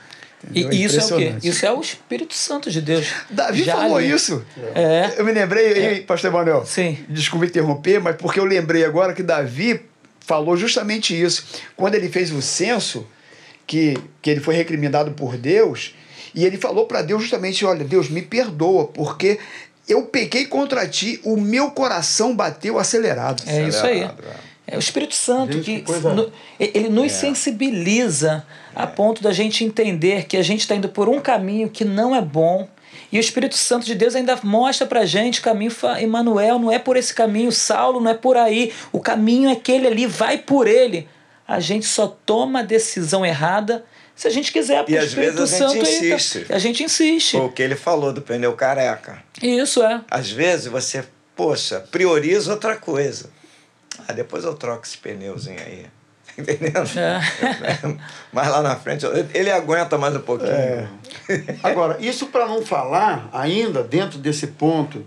E 0.52 0.60
entendeu? 0.60 0.86
isso 0.86 1.00
é 1.00 1.04
o 1.04 1.18
quê? 1.18 1.34
Isso 1.42 1.66
é 1.66 1.72
o 1.72 1.80
Espírito 1.80 2.34
Santo 2.34 2.70
de 2.70 2.80
Deus. 2.80 3.06
Davi 3.28 3.62
Já 3.62 3.76
falou 3.76 3.98
ali. 3.98 4.10
isso. 4.10 4.44
É. 4.74 5.14
Eu 5.18 5.24
me 5.24 5.32
lembrei, 5.32 5.72
aí, 5.86 6.00
pastor 6.00 6.30
Emanuel, 6.30 6.64
Sim. 6.64 6.98
desculpe 7.08 7.46
interromper, 7.46 8.00
mas 8.00 8.16
porque 8.16 8.40
eu 8.40 8.44
lembrei 8.44 8.84
agora 8.84 9.12
que 9.12 9.22
Davi 9.22 9.80
falou 10.20 10.56
justamente 10.56 11.20
isso. 11.20 11.44
Quando 11.76 11.94
ele 11.94 12.08
fez 12.08 12.32
o 12.32 12.40
censo, 12.40 13.06
que, 13.66 13.98
que 14.22 14.30
ele 14.30 14.40
foi 14.40 14.54
recriminado 14.54 15.12
por 15.12 15.36
Deus, 15.36 15.94
e 16.34 16.44
ele 16.44 16.56
falou 16.56 16.86
para 16.86 17.02
Deus 17.02 17.22
justamente: 17.22 17.64
Olha, 17.64 17.84
Deus, 17.84 18.08
me 18.08 18.22
perdoa, 18.22 18.86
porque 18.86 19.38
eu 19.88 20.02
pequei 20.02 20.46
contra 20.46 20.86
ti, 20.86 21.20
o 21.24 21.36
meu 21.36 21.70
coração 21.72 22.34
bateu 22.34 22.78
acelerado. 22.78 23.42
É 23.46 23.68
isso 23.68 23.84
aí. 23.84 24.08
É 24.70 24.76
o 24.76 24.78
Espírito 24.78 25.14
Santo 25.14 25.52
Gente, 25.54 25.64
que 25.64 25.80
coisa- 25.82 26.12
no- 26.14 26.30
ele 26.58 26.88
nos 26.88 27.12
sensibiliza 27.12 28.44
a 28.74 28.86
ponto 28.86 29.22
da 29.22 29.32
gente 29.32 29.64
entender 29.64 30.26
que 30.26 30.36
a 30.36 30.42
gente 30.42 30.60
está 30.60 30.74
indo 30.74 30.88
por 30.88 31.08
um 31.08 31.20
caminho 31.20 31.68
que 31.68 31.84
não 31.84 32.14
é 32.14 32.20
bom. 32.20 32.68
E 33.12 33.18
o 33.18 33.20
Espírito 33.20 33.56
Santo 33.56 33.84
de 33.84 33.94
Deus 33.94 34.14
ainda 34.14 34.38
mostra 34.42 34.86
pra 34.86 35.04
gente 35.04 35.40
o 35.40 35.42
caminho, 35.42 35.72
Emmanuel, 36.00 36.58
não 36.58 36.70
é 36.70 36.78
por 36.78 36.96
esse 36.96 37.12
caminho, 37.12 37.50
Saulo 37.50 38.00
não 38.00 38.10
é 38.10 38.14
por 38.14 38.36
aí, 38.36 38.72
o 38.92 39.00
caminho 39.00 39.48
é 39.48 39.52
aquele 39.52 39.86
ali, 39.88 40.06
vai 40.06 40.38
por 40.38 40.66
ele. 40.68 41.08
A 41.46 41.58
gente 41.58 41.86
só 41.86 42.06
toma 42.06 42.60
a 42.60 42.62
decisão 42.62 43.26
errada 43.26 43.84
se 44.14 44.28
a 44.28 44.30
gente 44.30 44.52
quiser, 44.52 44.78
porque 44.84 44.92
E 44.92 44.96
o 44.96 45.00
às 45.02 45.12
vezes 45.12 45.40
Espírito 45.40 45.42
a 45.42 45.46
gente 45.46 45.58
Santo 45.58 45.84
tá- 45.84 45.90
insiste. 46.14 46.46
a 46.52 46.58
gente 46.58 46.84
insiste. 46.84 47.32
Foi 47.36 47.46
o 47.46 47.50
que 47.50 47.62
ele 47.62 47.74
falou 47.74 48.12
do 48.12 48.22
pneu 48.22 48.52
careca. 48.52 49.20
Isso 49.42 49.82
é. 49.82 50.00
Às 50.08 50.30
vezes 50.30 50.66
você, 50.66 51.02
poxa, 51.34 51.80
prioriza 51.90 52.52
outra 52.52 52.76
coisa. 52.76 53.30
Ah, 54.08 54.12
depois 54.12 54.44
eu 54.44 54.54
troco 54.54 54.84
esse 54.84 54.98
pneuzinho 54.98 55.60
aí. 55.60 55.86
Entendendo? 56.38 56.88
É. 56.98 57.20
Mas 58.32 58.48
lá 58.48 58.62
na 58.62 58.76
frente, 58.76 59.04
ele 59.34 59.50
aguenta 59.50 59.98
mais 59.98 60.14
um 60.14 60.20
pouquinho. 60.20 60.50
É. 60.50 60.88
Agora, 61.62 61.96
isso 62.00 62.26
para 62.26 62.46
não 62.46 62.64
falar 62.64 63.28
ainda 63.32 63.82
dentro 63.82 64.18
desse 64.18 64.46
ponto 64.46 65.04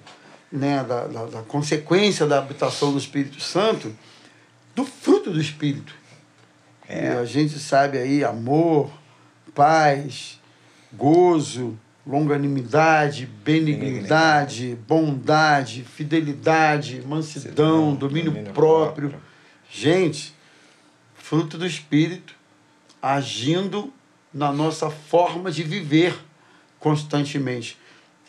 né, 0.52 0.84
da, 0.88 1.08
da, 1.08 1.26
da 1.26 1.42
consequência 1.42 2.28
da 2.28 2.38
habitação 2.38 2.92
do 2.92 2.98
Espírito 3.00 3.42
Santo, 3.42 3.96
do 4.76 4.86
fruto 4.86 5.32
do 5.32 5.42
Espírito. 5.42 5.96
É. 6.88 7.06
E 7.06 7.08
a 7.18 7.26
gente 7.26 7.58
sabe 7.58 7.98
aí 7.98 8.24
amor, 8.24 8.92
paz, 9.56 10.40
gozo, 10.92 11.78
longanimidade, 12.06 13.26
benignidade, 13.26 14.78
bondade, 14.88 15.84
fidelidade, 15.84 17.02
mansidão, 17.06 17.96
domínio, 17.96 18.32
domínio 18.32 18.54
próprio. 18.54 19.10
próprio. 19.10 19.32
Gente, 19.72 20.34
fruto 21.16 21.58
do 21.58 21.66
Espírito 21.66 22.36
agindo 23.02 23.92
na 24.34 24.52
nossa 24.52 24.90
forma 24.90 25.52
de 25.52 25.64
viver 25.64 26.18
constantemente. 26.80 27.78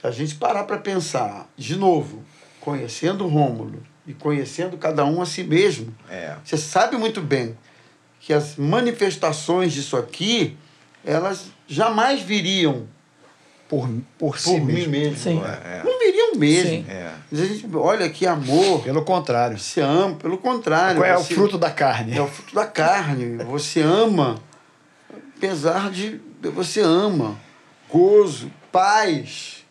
Se 0.01 0.07
a 0.07 0.11
gente 0.11 0.35
parar 0.37 0.65
para 0.65 0.79
pensar, 0.79 1.49
de 1.57 1.77
novo, 1.77 2.25
conhecendo 2.61 3.25
o 3.25 3.29
Rômulo 3.29 3.83
e 4.07 4.13
conhecendo 4.13 4.77
cada 4.77 5.05
um 5.05 5.21
a 5.21 5.27
si 5.27 5.43
mesmo, 5.43 5.95
É. 6.09 6.37
você 6.45 6.57
sabe 6.57 6.97
muito 6.97 7.21
bem 7.21 7.57
que 8.21 8.33
as 8.33 8.57
manifestações 8.57 9.73
disso 9.73 9.97
aqui, 9.97 10.57
elas 11.05 11.51
jamais 11.67 12.21
viriam 12.21 12.87
Por, 13.69 13.89
por 14.19 14.39
si 14.39 14.51
por 14.51 14.61
mesmo. 14.67 14.91
mesmo. 14.93 15.17
Sim. 15.17 15.43
É. 15.43 15.83
Não 15.85 15.99
viriam 15.99 16.35
mesmo. 16.37 16.71
Sim. 16.71 16.85
É. 16.89 17.13
Mas 17.31 17.41
a 17.41 17.45
gente 17.47 17.67
olha 17.75 18.09
que 18.11 18.27
amor, 18.27 18.83
Pelo 18.83 19.03
contrário. 19.05 19.59
você 19.59 19.81
ama, 19.81 20.15
pelo 20.17 20.37
contrário. 20.39 21.01
Qual 21.01 21.09
é 21.09 21.17
o 21.17 21.21
você- 21.23 21.35
fruto 21.35 21.57
da 21.59 21.71
carne? 21.71 22.17
É 22.17 22.21
o 22.21 22.29
fruto 22.29 22.55
da 22.55 22.67
carne. 22.67 23.43
Você 23.45 23.81
ama, 23.81 24.41
apesar 25.37 25.91
de 25.91 26.21
você 26.43 26.81
ama. 26.81 27.37
Gozo, 27.91 28.51
paz. 28.71 29.65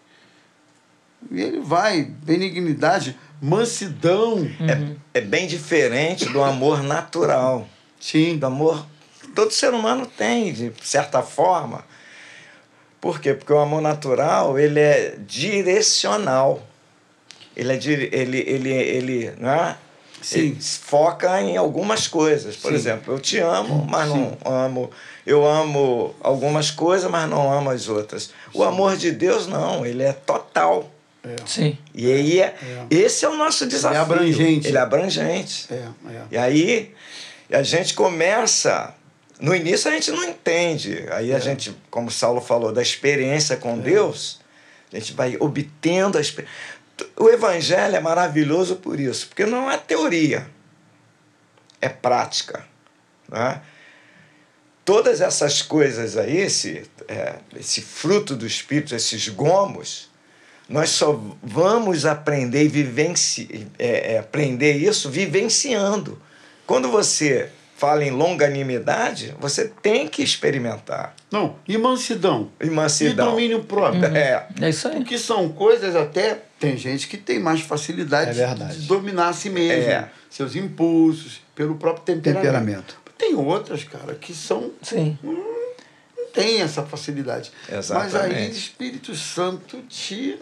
E 1.32 1.42
ele 1.42 1.60
vai, 1.62 2.04
benignidade, 2.04 3.18
mansidão. 3.42 4.40
É, 5.14 5.20
é 5.20 5.22
bem 5.22 5.48
diferente 5.48 6.26
do 6.30 6.44
amor 6.44 6.82
natural. 6.84 7.68
Sim. 8.00 8.38
Do 8.38 8.46
amor 8.48 8.86
que 9.22 9.28
todo 9.30 9.52
ser 9.52 9.74
humano 9.74 10.06
tem, 10.06 10.52
de 10.52 10.74
certa 10.82 11.22
forma. 11.22 11.86
Por 13.04 13.20
quê? 13.20 13.34
Porque 13.34 13.52
o 13.52 13.60
amor 13.60 13.82
natural, 13.82 14.58
ele 14.58 14.80
é 14.80 15.16
direcional. 15.28 16.64
Ele 17.54 17.74
é 17.74 17.76
dire- 17.76 18.10
ele 18.14 18.40
ele 18.48 18.72
ele, 18.72 19.32
né? 19.38 19.76
Sim. 20.22 20.40
Ele 20.40 20.58
foca 20.62 21.42
em 21.42 21.58
algumas 21.58 22.08
coisas. 22.08 22.56
Por 22.56 22.70
Sim. 22.72 22.76
exemplo, 22.78 23.14
eu 23.14 23.20
te 23.20 23.40
amo, 23.40 23.86
mas 23.90 24.08
não 24.08 24.38
amo. 24.46 24.90
Eu 25.26 25.46
amo 25.46 26.16
algumas 26.22 26.72
coisas, 26.72 27.12
mas 27.12 27.30
não 27.30 27.52
amo 27.52 27.72
as 27.72 27.90
outras. 27.90 28.32
O 28.54 28.64
amor 28.64 28.96
de 28.96 29.12
Deus 29.12 29.48
não, 29.48 29.86
ele 29.86 30.02
é 30.04 30.14
total. 30.14 30.90
Sim. 31.46 31.78
E 31.94 32.10
aí 32.10 32.40
é, 32.40 32.56
esse 32.90 33.26
é 33.26 33.30
o 33.30 33.36
nosso 33.36 33.66
desafio. 33.68 34.00
abrangente. 34.00 34.66
Ele 34.70 34.78
é 34.78 34.80
abrangente. 34.80 35.68
É, 35.70 35.76
é. 35.76 36.22
E 36.32 36.38
aí 36.38 36.94
a 37.52 37.62
gente 37.64 37.94
começa. 37.94 38.96
No 39.44 39.54
início 39.54 39.92
a 39.92 39.94
gente 39.94 40.10
não 40.10 40.24
entende. 40.24 41.06
Aí 41.12 41.32
É. 41.32 41.36
a 41.36 41.40
gente, 41.40 41.76
como 41.92 42.10
Saulo 42.10 42.40
falou, 42.40 42.72
da 42.72 42.82
experiência 42.82 43.58
com 43.58 43.78
Deus, 43.78 44.40
a 44.92 44.98
gente 44.98 45.12
vai 45.12 45.36
obtendo 45.38 46.18
a 46.18 46.22
experiência. 46.22 46.56
O 47.18 47.30
evangelho 47.30 47.94
é 47.94 48.00
maravilhoso 48.00 48.78
por 48.78 48.98
isso, 48.98 49.28
porque 49.28 49.46
não 49.46 49.70
é 49.70 49.78
teoria, 49.78 50.50
é 51.82 51.90
prática. 51.90 52.66
Né? 53.28 53.62
Todas 54.86 55.20
essas 55.20 55.62
coisas 55.62 56.16
aí, 56.16 56.38
esse, 56.38 56.90
é, 57.10 57.36
esse 57.60 57.82
fruto 57.82 58.38
do 58.38 58.48
Espírito, 58.48 58.96
esses 58.96 59.28
gomos, 59.28 60.10
nós 60.70 60.90
só 60.92 61.22
vamos 61.44 62.06
aprender 62.06 62.64
e 62.64 62.70
vivenci, 62.70 63.68
é, 63.78 64.14
é, 64.14 64.20
aprender 64.20 64.78
isso 64.78 65.10
vivenciando. 65.10 66.22
Quando 66.66 66.90
você 66.90 67.50
fala 67.76 68.04
em 68.04 68.12
longanimidade, 68.12 69.36
você 69.40 69.68
tem 69.82 70.08
que 70.08 70.24
experimentar. 70.24 71.14
Não, 71.32 71.56
e 71.68 71.78
mansidão. 71.78 72.50
E 72.62 72.70
mansidão. 72.70 73.28
E 73.28 73.32
domínio 73.32 73.64
próprio. 73.64 74.06
É, 74.06 74.48
É 74.62 74.70
isso 74.70 74.88
aí. 74.88 74.96
Porque 74.98 75.18
são 75.18 75.50
coisas 75.50 75.96
até. 75.96 76.42
Tem 76.60 76.78
gente 76.78 77.08
que 77.08 77.18
tem 77.18 77.40
mais 77.40 77.62
facilidade 77.62 78.40
É 78.40 78.54
de 78.54 78.88
dominar 78.88 79.30
a 79.30 79.34
si 79.34 79.50
mesmo, 79.50 79.92
É. 79.92 80.10
seus 80.30 80.56
impulsos, 80.56 81.42
pelo 81.56 81.76
próprio 81.76 82.04
temperamento. 82.06 82.44
Temperamento. 82.46 82.98
Tem 83.18 83.36
outras, 83.36 83.84
cara, 83.84 84.16
que 84.16 84.34
são 84.34 84.72
Sim. 84.82 85.18
não 85.24 85.44
tem 86.34 86.62
essa 86.62 86.84
facilidade. 86.84 87.52
Mas 87.70 87.92
aí 87.92 88.06
Exatamente. 88.08 88.52
o 88.54 88.58
Espírito 88.58 89.16
Santo 89.16 89.82
te. 89.90 90.40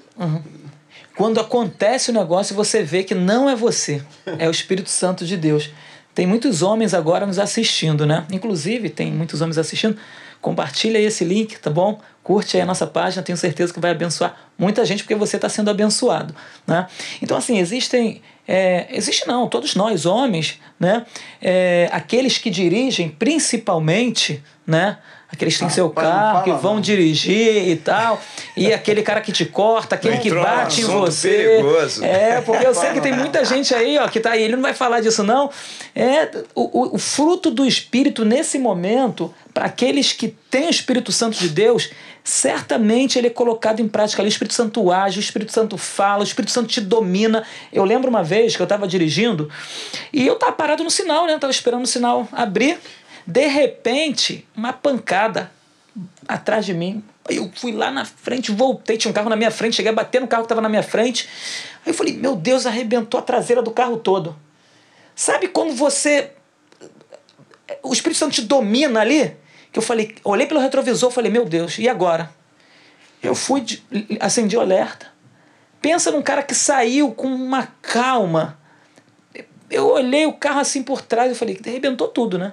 Quando 1.16 1.40
acontece 1.40 2.10
o 2.10 2.14
negócio, 2.14 2.56
você 2.56 2.82
vê 2.84 3.04
que 3.04 3.14
não 3.14 3.50
é 3.50 3.56
você, 3.56 4.02
é 4.40 4.48
o 4.48 4.52
Espírito 4.52 4.90
Santo 4.90 5.26
de 5.26 5.36
Deus. 5.38 5.70
Tem 6.14 6.26
muitos 6.28 6.62
homens 6.62 6.93
agora 6.93 7.26
nos 7.26 7.39
assistindo, 7.39 8.05
né? 8.05 8.26
Inclusive, 8.32 8.89
tem 8.89 9.12
muitos 9.12 9.41
homens 9.41 9.57
assistindo. 9.57 9.97
Compartilha 10.41 10.97
aí 10.97 11.05
esse 11.05 11.24
link, 11.24 11.59
tá 11.59 11.70
bom? 11.70 11.99
Curte 12.24 12.57
aí 12.57 12.64
a 12.64 12.66
nossa 12.66 12.88
página, 12.88 13.22
tenho 13.22 13.38
certeza 13.38 13.74
que 13.74 13.80
vai 13.80 13.91
abençoar 13.91 14.36
muita 14.57 14.84
gente, 14.86 15.03
porque 15.03 15.16
você 15.16 15.36
está 15.36 15.47
sendo 15.47 15.70
abençoado, 15.70 16.36
né? 16.68 16.88
Então, 17.22 17.38
assim, 17.38 17.57
existem... 17.59 18.22
É, 18.47 18.88
existe 18.91 19.28
não, 19.28 19.47
todos 19.47 19.76
nós, 19.76 20.05
homens, 20.05 20.59
né? 20.80 21.05
É, 21.41 21.88
aqueles 21.91 22.38
que 22.38 22.49
dirigem, 22.49 23.07
principalmente, 23.09 24.43
né? 24.66 24.97
Aqueles 25.32 25.54
que 25.54 25.62
têm 25.62 25.70
seu 25.70 25.88
Rapaz, 25.88 26.08
não 26.08 26.14
carro, 26.14 26.32
fala 26.32 26.44
que 26.44 26.62
vão 26.62 26.74
não. 26.76 26.82
dirigir 26.82 27.70
e 27.70 27.76
tal, 27.78 28.22
e 28.56 28.74
aquele 28.74 29.02
cara 29.02 29.22
que 29.22 29.32
te 29.32 29.46
corta, 29.46 29.96
aquele 29.96 30.18
que 30.18 30.30
bate 30.30 30.82
em 30.82 30.84
você. 30.84 31.30
perigoso. 31.30 32.04
É, 32.04 32.42
porque 32.46 32.68
eu 32.68 32.74
sei 32.74 32.92
que 32.92 33.02
tem 33.02 33.14
muita 33.14 33.46
gente 33.46 33.74
aí, 33.74 33.98
ó, 33.98 34.08
que 34.10 34.20
tá 34.20 34.32
aí, 34.32 34.44
ele 34.44 34.56
não 34.56 34.62
vai 34.62 34.74
falar 34.74 35.00
disso, 35.00 35.24
não. 35.24 35.50
É 35.96 36.30
o, 36.54 36.80
o, 36.82 36.96
o 36.96 36.98
fruto 36.98 37.50
do 37.50 37.66
Espírito 37.66 38.26
nesse 38.26 38.60
momento, 38.60 39.34
para 39.54 39.66
aqueles 39.66 40.12
que 40.12 40.28
têm 40.50 40.68
o 40.68 40.70
Espírito 40.70 41.12
Santo 41.14 41.38
de 41.38 41.48
Deus, 41.48 41.90
certamente 42.24 43.18
ele 43.18 43.28
é 43.28 43.32
colocado 43.32 43.80
em 43.80 43.88
prática 43.88 44.22
ali. 44.22 44.28
O 44.28 44.32
Espírito 44.32 44.54
Santo 44.54 44.92
age, 44.92 45.20
o 45.20 45.22
Espírito 45.22 45.52
Santo 45.52 45.78
fala, 45.78 46.22
o 46.22 46.24
Espírito 46.24 46.52
Santo 46.52 46.68
te 46.68 46.82
domina. 46.82 47.44
Eu 47.72 47.84
lembro 47.84 48.10
uma 48.10 48.24
vez 48.24 48.56
que 48.56 48.62
eu 48.62 48.66
estava 48.66 48.88
dirigindo 48.88 49.50
e 50.12 50.28
eu 50.28 50.34
estava 50.34 50.52
parado 50.52 50.84
no 50.84 50.92
sinal, 50.92 51.26
né? 51.26 51.38
Tava 51.40 51.52
esperando 51.52 51.84
o 51.84 51.88
sinal 51.88 52.28
abrir. 52.32 52.78
De 53.26 53.47
repente, 53.47 54.47
uma 54.55 54.74
pancada 54.74 55.51
atrás 56.28 56.65
de 56.65 56.74
mim. 56.74 57.03
Eu 57.30 57.51
fui 57.55 57.72
lá 57.72 57.91
na 57.91 58.03
frente, 58.03 58.51
voltei, 58.51 58.97
tinha 58.97 59.11
um 59.11 59.13
carro 59.13 59.30
na 59.30 59.36
minha 59.36 59.51
frente, 59.51 59.76
cheguei 59.76 59.91
a 59.91 59.95
bater 59.95 60.19
no 60.19 60.28
carro 60.28 60.43
que 60.43 60.45
estava 60.45 60.61
na 60.61 60.69
minha 60.69 60.84
frente. 60.84 61.28
Aí 61.86 61.91
eu 61.91 61.93
falei, 61.93 62.13
meu 62.13 62.36
Deus, 62.36 62.65
arrebentou 62.65 63.19
a 63.19 63.24
traseira 63.24 63.61
do 63.61 63.72
carro 63.72 63.97
todo. 63.97 64.36
Sabe 65.15 65.47
quando 65.47 65.74
você. 65.74 66.32
O 67.84 67.93
Espírito 67.93 68.17
Santo 68.17 68.34
te 68.34 68.41
domina 68.41 69.01
ali? 69.01 69.36
Que 69.72 69.80
eu 69.80 69.84
falei, 69.84 70.15
olhei 70.24 70.47
pelo 70.47 70.59
retrovisor 70.59 71.11
falei, 71.11 71.32
meu 71.32 71.45
Deus, 71.45 71.78
e 71.78 71.88
agora? 71.88 72.30
Eu 73.24 73.36
fui, 73.36 73.63
acendi 74.19 74.57
o 74.57 74.59
alerta. 74.59 75.07
Pensa 75.82 76.11
num 76.11 76.22
cara 76.22 76.43
que 76.43 76.53
saiu 76.53 77.11
com 77.11 77.28
uma 77.28 77.67
calma. 77.82 78.59
Eu 79.69 79.88
olhei 79.88 80.26
o 80.26 80.34
carro 80.34 80.59
assim 80.59 80.84
por 80.84 81.01
trás 81.01 81.32
e 81.32 81.36
falei, 81.36 81.59
arrebentou 81.65 82.07
tudo, 82.07 82.38
né? 82.38 82.51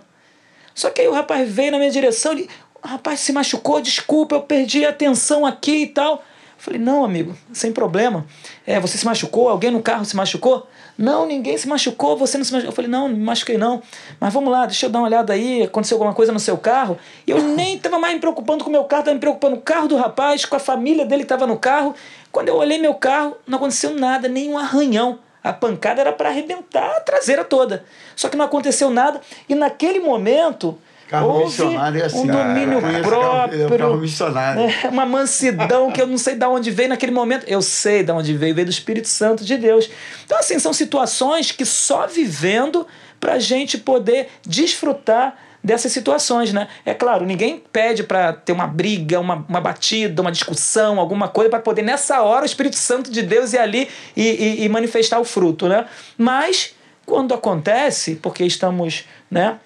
Só 0.78 0.90
que 0.90 1.00
aí 1.00 1.08
o 1.08 1.12
rapaz 1.12 1.50
veio 1.50 1.72
na 1.72 1.78
minha 1.78 1.90
direção, 1.90 2.30
ele, 2.30 2.48
rapaz 2.80 3.18
se 3.18 3.32
machucou, 3.32 3.80
desculpa, 3.80 4.36
eu 4.36 4.42
perdi 4.42 4.86
a 4.86 4.90
atenção 4.90 5.44
aqui 5.44 5.82
e 5.82 5.86
tal. 5.88 6.18
Eu 6.18 6.20
falei, 6.56 6.78
não, 6.78 7.04
amigo, 7.04 7.36
sem 7.52 7.72
problema. 7.72 8.24
É, 8.64 8.78
você 8.78 8.96
se 8.96 9.04
machucou? 9.04 9.48
Alguém 9.48 9.72
no 9.72 9.82
carro 9.82 10.04
se 10.04 10.14
machucou? 10.14 10.68
Não, 10.96 11.26
ninguém 11.26 11.58
se 11.58 11.66
machucou, 11.66 12.16
você 12.16 12.38
não 12.38 12.44
se 12.44 12.52
machucou. 12.52 12.70
Eu 12.70 12.76
falei, 12.76 12.88
não, 12.88 13.08
não 13.08 13.16
me 13.16 13.24
machuquei 13.24 13.58
não. 13.58 13.82
Mas 14.20 14.32
vamos 14.32 14.52
lá, 14.52 14.66
deixa 14.66 14.86
eu 14.86 14.90
dar 14.90 15.00
uma 15.00 15.08
olhada 15.08 15.32
aí, 15.32 15.64
aconteceu 15.64 15.96
alguma 15.96 16.14
coisa 16.14 16.30
no 16.30 16.38
seu 16.38 16.56
carro. 16.56 16.96
E 17.26 17.32
eu 17.32 17.42
nem 17.42 17.74
estava 17.74 17.98
mais 17.98 18.14
me 18.14 18.20
preocupando 18.20 18.62
com 18.62 18.70
o 18.70 18.72
meu 18.72 18.84
carro, 18.84 19.00
estava 19.00 19.14
me 19.16 19.20
preocupando 19.20 19.56
com 19.56 19.62
o 19.62 19.64
carro 19.64 19.88
do 19.88 19.96
rapaz, 19.96 20.44
com 20.44 20.54
a 20.54 20.60
família 20.60 21.04
dele 21.04 21.22
que 21.22 21.32
estava 21.32 21.44
no 21.44 21.58
carro. 21.58 21.92
Quando 22.30 22.50
eu 22.50 22.56
olhei 22.56 22.78
meu 22.78 22.94
carro, 22.94 23.36
não 23.48 23.58
aconteceu 23.58 23.96
nada, 23.96 24.28
nem 24.28 24.48
um 24.48 24.56
arranhão. 24.56 25.18
A 25.42 25.52
pancada 25.52 26.00
era 26.00 26.12
para 26.12 26.28
arrebentar 26.28 26.96
a 26.96 27.00
traseira 27.00 27.44
toda. 27.44 27.84
Só 28.16 28.28
que 28.28 28.36
não 28.36 28.44
aconteceu 28.44 28.90
nada. 28.90 29.20
E 29.48 29.54
naquele 29.54 30.00
momento. 30.00 30.78
Carro 31.08 31.28
houve 31.30 31.44
missionário 31.46 32.02
é 32.02 32.04
assim. 32.04 32.18
um 32.20 32.26
cara. 32.26 32.48
domínio 32.52 32.80
carro- 32.82 33.02
próprio. 33.02 33.78
Carro 33.78 33.96
missionário. 33.96 34.60
É, 34.84 34.88
uma 34.88 35.06
mansidão 35.06 35.90
que 35.90 36.02
eu 36.02 36.06
não 36.06 36.18
sei 36.18 36.34
de 36.34 36.44
onde 36.44 36.70
veio 36.70 36.90
naquele 36.90 37.12
momento. 37.12 37.44
Eu 37.46 37.62
sei 37.62 38.02
de 38.02 38.12
onde 38.12 38.34
veio, 38.36 38.54
veio 38.54 38.66
do 38.66 38.70
Espírito 38.70 39.08
Santo 39.08 39.42
de 39.42 39.56
Deus. 39.56 39.88
Então, 40.26 40.38
assim, 40.38 40.58
são 40.58 40.72
situações 40.72 41.50
que 41.50 41.64
só 41.64 42.06
vivendo 42.06 42.86
para 43.18 43.34
a 43.34 43.38
gente 43.38 43.78
poder 43.78 44.28
desfrutar 44.44 45.34
dessas 45.62 45.92
situações, 45.92 46.52
né? 46.52 46.68
É 46.84 46.94
claro, 46.94 47.26
ninguém 47.26 47.62
pede 47.72 48.02
para 48.04 48.32
ter 48.32 48.52
uma 48.52 48.66
briga, 48.66 49.18
uma, 49.20 49.44
uma 49.48 49.60
batida, 49.60 50.22
uma 50.22 50.30
discussão, 50.32 51.00
alguma 51.00 51.28
coisa 51.28 51.50
para 51.50 51.60
poder 51.60 51.82
nessa 51.82 52.22
hora 52.22 52.42
o 52.42 52.46
Espírito 52.46 52.76
Santo 52.76 53.10
de 53.10 53.22
Deus 53.22 53.52
ir 53.52 53.58
ali 53.58 53.88
e, 54.16 54.22
e, 54.22 54.64
e 54.64 54.68
manifestar 54.68 55.18
o 55.18 55.24
fruto, 55.24 55.68
né? 55.68 55.86
Mas 56.16 56.74
quando 57.04 57.34
acontece, 57.34 58.16
porque 58.16 58.44
estamos, 58.44 59.04
né, 59.30 59.58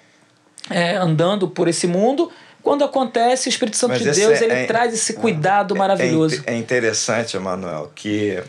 é, 0.71 0.97
andando 0.97 1.49
por 1.49 1.69
esse 1.69 1.87
mundo, 1.87 2.31
quando 2.63 2.85
acontece, 2.85 3.49
o 3.49 3.51
Espírito 3.51 3.77
Santo 3.77 3.91
Mas 3.91 3.99
de 4.03 4.11
Deus 4.13 4.41
é- 4.41 4.45
ele 4.45 4.53
é- 4.53 4.67
traz 4.67 4.95
esse 4.95 5.15
cuidado 5.15 5.75
É- 5.75 5.79
maravilhoso. 5.79 6.37
É, 6.37 6.39
inte- 6.39 6.51
é 6.51 6.57
interessante, 6.57 7.37
Emanuel, 7.37 7.91
que 7.95 8.41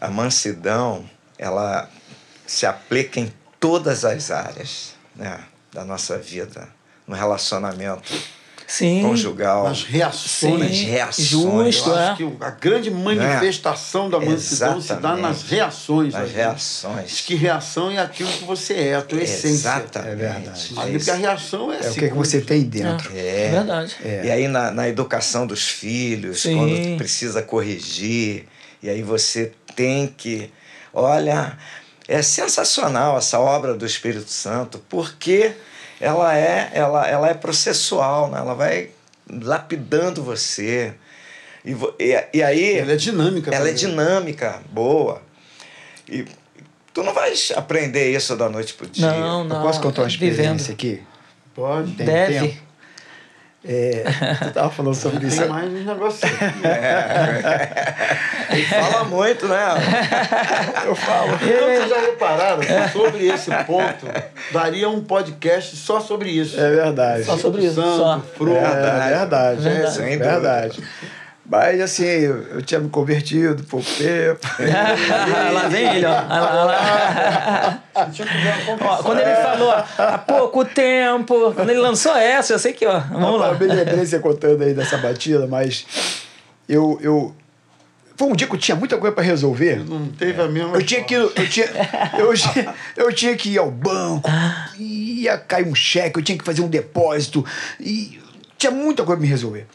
a 0.00 0.10
mansidão 0.10 1.04
ela 1.38 1.88
se 2.46 2.66
aplica 2.66 3.18
em 3.18 3.32
todas 3.58 4.04
as 4.04 4.30
áreas 4.30 4.94
né, 5.16 5.40
da 5.74 5.84
nossa 5.84 6.16
vida, 6.16 6.68
no 7.06 7.14
relacionamento 7.14 8.12
Sim. 8.66 9.02
conjugal, 9.02 9.66
As 9.66 9.82
reações. 9.82 10.58
nas 10.60 10.70
Sim, 10.70 10.84
reações, 10.84 11.74
justo, 11.74 11.90
Eu 11.90 11.96
é. 11.98 12.06
acho 12.08 12.16
que 12.16 12.44
a 12.44 12.50
grande 12.50 12.90
manifestação 12.90 14.08
da 14.08 14.18
mansidão 14.18 14.80
se 14.80 14.94
dá 14.94 15.16
nas 15.16 15.42
reações. 15.42 16.14
nas 16.14 16.28
gente. 16.28 16.36
reações. 16.36 17.08
Diz 17.10 17.20
que 17.20 17.34
reação 17.34 17.90
é 17.90 17.98
aquilo 17.98 18.30
que 18.32 18.44
você 18.44 18.74
é, 18.74 18.94
a 18.94 19.02
tua 19.02 19.20
essência. 19.22 19.48
Exatamente. 19.48 20.12
É 20.12 20.16
verdade. 20.16 20.72
Ali, 20.78 20.94
É 20.94 20.98
porque 20.98 21.10
a 21.10 21.14
reação 21.16 21.72
é, 21.72 21.76
É 21.76 21.78
o 21.78 21.82
que, 21.82 21.86
assim, 21.88 22.00
que 22.08 22.14
você 22.14 22.40
tem 22.40 22.62
dentro. 22.62 23.10
É, 23.14 23.50
verdade. 23.50 23.96
E 24.02 24.30
aí 24.30 24.48
na, 24.48 24.70
na 24.70 24.88
educação 24.88 25.46
dos 25.46 25.68
filhos, 25.68 26.40
Sim. 26.42 26.56
quando 26.56 26.96
precisa 26.96 27.42
corrigir, 27.42 28.46
e 28.82 28.88
aí 28.88 29.02
você 29.02 29.52
tem 29.76 30.06
que. 30.06 30.50
Olha, 30.92 31.58
é 32.06 32.22
sensacional 32.22 33.16
essa 33.16 33.38
obra 33.38 33.74
do 33.74 33.86
Espírito 33.86 34.30
Santo, 34.30 34.82
porque 34.88 35.52
ela 36.00 36.36
é, 36.36 36.70
ela, 36.72 37.08
ela 37.08 37.28
é 37.28 37.34
processual, 37.34 38.30
né? 38.30 38.38
ela 38.38 38.54
vai 38.54 38.90
lapidando 39.30 40.22
você. 40.22 40.94
E, 41.64 41.72
e, 41.98 42.24
e 42.34 42.42
aí. 42.42 42.78
Ela 42.78 42.92
é 42.92 42.96
dinâmica. 42.96 43.54
Ela 43.54 43.70
é 43.70 43.72
dinâmica, 43.72 44.60
boa. 44.70 45.22
E 46.06 46.26
tu 46.92 47.02
não 47.02 47.14
vais 47.14 47.52
aprender 47.56 48.14
isso 48.14 48.36
da 48.36 48.48
noite 48.48 48.74
pro 48.74 48.86
dia. 48.86 49.06
Não, 49.10 49.38
Eu 49.40 49.44
não. 49.44 49.62
posso 49.62 49.80
contar 49.80 50.02
uma 50.02 50.08
vivendo. 50.08 50.30
experiência 50.30 50.74
aqui? 50.74 51.02
Pode. 51.54 51.92
Tem 51.92 52.04
Deve. 52.04 52.38
tempo? 52.48 52.63
É, 53.66 54.04
tu 54.42 54.50
tava 54.52 54.70
falando 54.70 54.94
sobre 54.94 55.26
isso. 55.26 55.40
Tem 55.40 55.48
mais 55.48 55.72
um 55.72 55.84
negócio. 55.84 56.28
Ele 58.50 58.66
fala 58.66 59.04
muito, 59.04 59.48
né? 59.48 59.58
Eu 60.84 60.94
falo. 60.94 61.30
Então, 61.44 61.66
vocês 61.66 61.88
já 61.88 62.00
repararam 62.00 62.60
que 62.60 62.88
sobre 62.92 63.26
esse 63.26 63.50
ponto 63.64 64.06
daria 64.52 64.88
um 64.88 65.02
podcast 65.02 65.76
só 65.76 65.98
sobre 66.00 66.30
isso. 66.30 66.60
É 66.60 66.70
verdade. 66.70 67.24
Só 67.24 67.38
sobre 67.38 67.64
isso, 67.64 67.76
Santo, 67.76 67.96
só. 67.96 68.20
fruto. 68.36 68.56
É 68.56 68.60
verdade. 68.60 69.08
Verdade. 69.14 69.68
É, 69.68 69.86
Sem 69.90 70.04
é 70.04 70.08
dúvida. 70.10 70.30
verdade. 70.30 70.82
Mas 71.46 71.78
assim, 71.80 72.04
eu, 72.06 72.42
eu 72.54 72.62
tinha 72.62 72.80
me 72.80 72.88
convertido 72.88 73.62
pouco 73.64 73.86
tempo. 73.98 74.40
lá 75.52 75.68
vem 75.68 75.96
ele, 75.96 76.06
ó. 76.06 76.10
Lá, 76.10 76.64
lá. 76.64 77.82
Ó, 78.80 79.02
quando 79.02 79.20
ele 79.20 79.34
falou 79.36 79.70
há 79.70 80.18
pouco 80.18 80.64
tempo, 80.64 81.52
quando 81.52 81.68
ele 81.70 81.80
lançou 81.80 82.16
essa, 82.16 82.54
eu 82.54 82.58
sei 82.58 82.72
que, 82.72 82.86
ó, 82.86 82.98
vamos 82.98 83.38
lá. 83.40 83.48
Eu 83.48 83.58
me 83.58 83.66
lembrei 83.66 84.06
você 84.06 84.18
contando 84.18 84.62
aí 84.64 84.72
dessa 84.72 84.96
batida, 84.96 85.46
mas 85.46 85.84
eu, 86.68 86.98
eu. 87.02 87.34
Foi 88.16 88.28
um 88.28 88.32
dia 88.34 88.46
que 88.46 88.54
eu 88.54 88.58
tinha 88.58 88.76
muita 88.76 88.96
coisa 88.96 89.14
para 89.14 89.24
resolver. 89.24 89.84
Não 89.84 90.06
teve 90.06 90.40
a 90.40 90.46
mesma. 90.48 90.76
Eu 90.76 90.82
tinha 90.86 91.02
que 91.04 91.14
eu 91.14 91.30
tinha, 91.48 91.66
eu, 92.16 92.32
tinha- 92.34 92.74
eu 92.96 93.12
tinha 93.12 93.36
que 93.36 93.50
ir 93.50 93.58
ao 93.58 93.70
banco, 93.70 94.30
ia 94.78 95.36
cair 95.36 95.66
um 95.66 95.74
cheque, 95.74 96.18
eu 96.18 96.22
tinha 96.22 96.38
que 96.38 96.44
fazer 96.44 96.62
um 96.62 96.68
depósito 96.68 97.44
e 97.78 98.18
tinha 98.56 98.70
muita 98.70 99.02
coisa 99.02 99.16
para 99.16 99.22
me 99.22 99.28
resolver. 99.28 99.66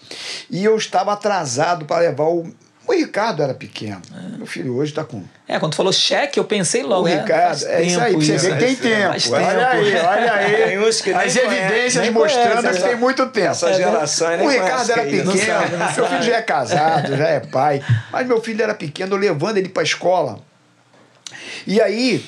E 0.49 0.63
eu 0.63 0.75
estava 0.77 1.13
atrasado 1.13 1.85
para 1.85 2.01
levar 2.01 2.25
o 2.25 2.51
o 2.89 2.91
Ricardo 2.91 3.43
era 3.43 3.53
pequeno. 3.53 4.01
Meu 4.35 4.47
filho 4.47 4.75
hoje 4.75 4.91
está 4.93 5.03
com 5.03 5.23
É, 5.47 5.59
quando 5.59 5.73
tu 5.73 5.75
falou 5.75 5.93
cheque, 5.93 6.39
eu 6.39 6.43
pensei 6.43 6.81
logo. 6.81 7.03
o 7.03 7.07
é, 7.07 7.21
Ricardo, 7.21 7.63
é 7.67 7.83
isso 7.83 8.01
aí, 8.01 8.13
tempo 8.13 8.25
pra 8.25 8.39
você 8.39 8.49
ver 8.49 8.75
que 8.75 8.81
tem 8.81 9.03
Faz 9.03 9.23
tempo. 9.23 9.35
tempo. 9.35 9.47
Olha 9.47 9.69
aí, 9.69 9.95
olha 9.95 10.33
aí. 10.33 10.55
Tem 10.69 10.79
uns 10.79 11.01
que 11.01 11.13
nem 11.13 11.19
As 11.21 11.35
evidências 11.35 12.09
mostrando 12.09 12.55
conhecem, 12.55 12.81
que 12.81 12.87
tem 12.89 12.97
muito 12.97 13.27
tempo. 13.27 13.47
Essa 13.47 13.73
geração 13.75 14.29
nem 14.29 14.41
O 14.41 14.49
Ricardo 14.49 14.71
conhece 14.71 14.91
era 14.91 15.01
é 15.01 15.05
pequeno, 15.05 15.23
Não 15.25 15.37
sabe, 15.37 15.71
não 15.71 15.85
meu 15.85 15.93
filho 15.93 16.07
sabe. 16.09 16.25
já 16.25 16.35
é 16.35 16.41
casado, 16.41 17.15
já 17.15 17.27
é 17.27 17.39
pai. 17.41 17.83
Mas 18.11 18.27
meu 18.27 18.41
filho 18.41 18.63
era 18.63 18.73
pequeno, 18.73 19.13
eu 19.13 19.19
levando 19.19 19.57
ele 19.57 19.69
para 19.69 19.83
escola. 19.83 20.39
E 21.67 21.79
aí, 21.79 22.25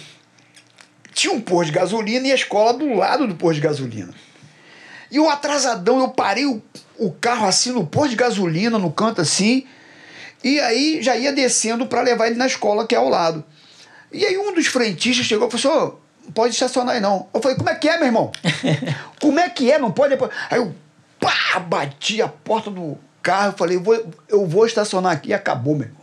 tinha 1.11 1.33
um 1.33 1.41
posto 1.41 1.71
de 1.71 1.79
gasolina 1.79 2.27
e 2.27 2.31
a 2.31 2.35
escola 2.35 2.71
do 2.71 2.93
lado 2.93 3.25
do 3.25 3.33
posto 3.33 3.55
de 3.55 3.61
gasolina. 3.61 4.13
E 5.11 5.19
o 5.19 5.29
atrasadão, 5.29 5.99
eu 5.99 6.09
parei 6.09 6.45
o, 6.45 6.61
o 6.97 7.11
carro 7.11 7.45
assim 7.45 7.71
no 7.71 7.85
posto 7.85 8.11
de 8.11 8.15
gasolina, 8.15 8.79
no 8.79 8.91
canto 8.91 9.19
assim, 9.19 9.67
e 10.41 10.59
aí 10.61 11.03
já 11.03 11.15
ia 11.17 11.33
descendo 11.33 11.85
para 11.85 12.01
levar 12.01 12.27
ele 12.27 12.37
na 12.37 12.47
escola 12.47 12.87
que 12.87 12.95
é 12.95 12.97
ao 12.97 13.09
lado. 13.09 13.43
E 14.11 14.25
aí 14.25 14.37
um 14.37 14.53
dos 14.53 14.67
frentistas 14.67 15.25
chegou 15.25 15.47
e 15.47 15.51
falou 15.51 15.77
assim: 15.77 15.85
"Ô, 15.85 16.01
não 16.25 16.31
pode 16.31 16.53
estacionar 16.53 16.95
aí 16.95 17.01
não. 17.01 17.27
Eu 17.33 17.41
falei: 17.41 17.57
como 17.57 17.69
é 17.69 17.75
que 17.75 17.89
é, 17.89 17.97
meu 17.97 18.07
irmão? 18.07 18.31
como 19.21 19.39
é 19.39 19.49
que 19.49 19.71
é? 19.71 19.77
Não 19.77 19.91
pode. 19.91 20.17
Aí 20.49 20.57
eu 20.57 20.73
pá, 21.19 21.59
bati 21.59 22.21
a 22.21 22.27
porta 22.27 22.71
do 22.71 22.97
carro, 23.21 23.49
eu 23.49 23.57
falei: 23.57 23.77
eu 23.77 23.81
vou, 23.81 24.11
eu 24.29 24.45
vou 24.45 24.65
estacionar 24.65 25.11
aqui 25.11 25.29
e 25.29 25.33
acabou, 25.33 25.75
meu 25.75 25.87
irmão. 25.87 26.01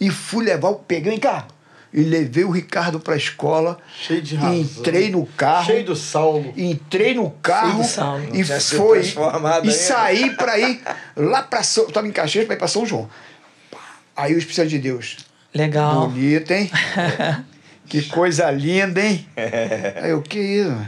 E 0.00 0.10
fui 0.10 0.44
levar, 0.44 0.68
o 0.68 0.76
peguei 0.76 1.12
em 1.12 1.18
carro. 1.18 1.48
E 1.92 2.02
levei 2.02 2.44
o 2.44 2.50
Ricardo 2.50 3.00
para 3.00 3.14
a 3.14 3.16
escola. 3.16 3.76
Cheio 4.00 4.22
de 4.22 4.36
razão. 4.36 4.54
Entrei 4.54 5.10
no 5.10 5.26
carro. 5.26 5.66
Cheio 5.66 5.84
do 5.84 5.96
Saulo. 5.96 6.54
Entrei 6.56 7.14
no 7.14 7.30
carro 7.30 7.82
Cheio 7.82 7.84
sal. 7.84 8.20
e 8.32 8.44
foi 8.44 9.02
e 9.02 9.18
ainda. 9.44 9.72
saí 9.72 10.30
para 10.36 10.56
ir 10.58 10.80
lá 11.16 11.42
para 11.42 11.64
São, 11.64 11.84
eu 11.84 11.90
tava 11.90 12.06
em 12.06 12.12
Caxias 12.12 12.44
para 12.44 12.54
ir 12.54 12.58
para 12.58 12.68
São 12.68 12.86
João. 12.86 13.10
Aí 14.16 14.34
o 14.34 14.38
Espírito 14.38 14.68
de 14.68 14.78
Deus, 14.78 15.16
Legal. 15.52 16.08
bonito, 16.08 16.52
hein? 16.52 16.70
que 17.88 18.02
coisa 18.02 18.50
linda, 18.52 19.00
hein? 19.00 19.26
Aí 20.00 20.10
eu, 20.10 20.22
que 20.22 20.38
isso? 20.38 20.86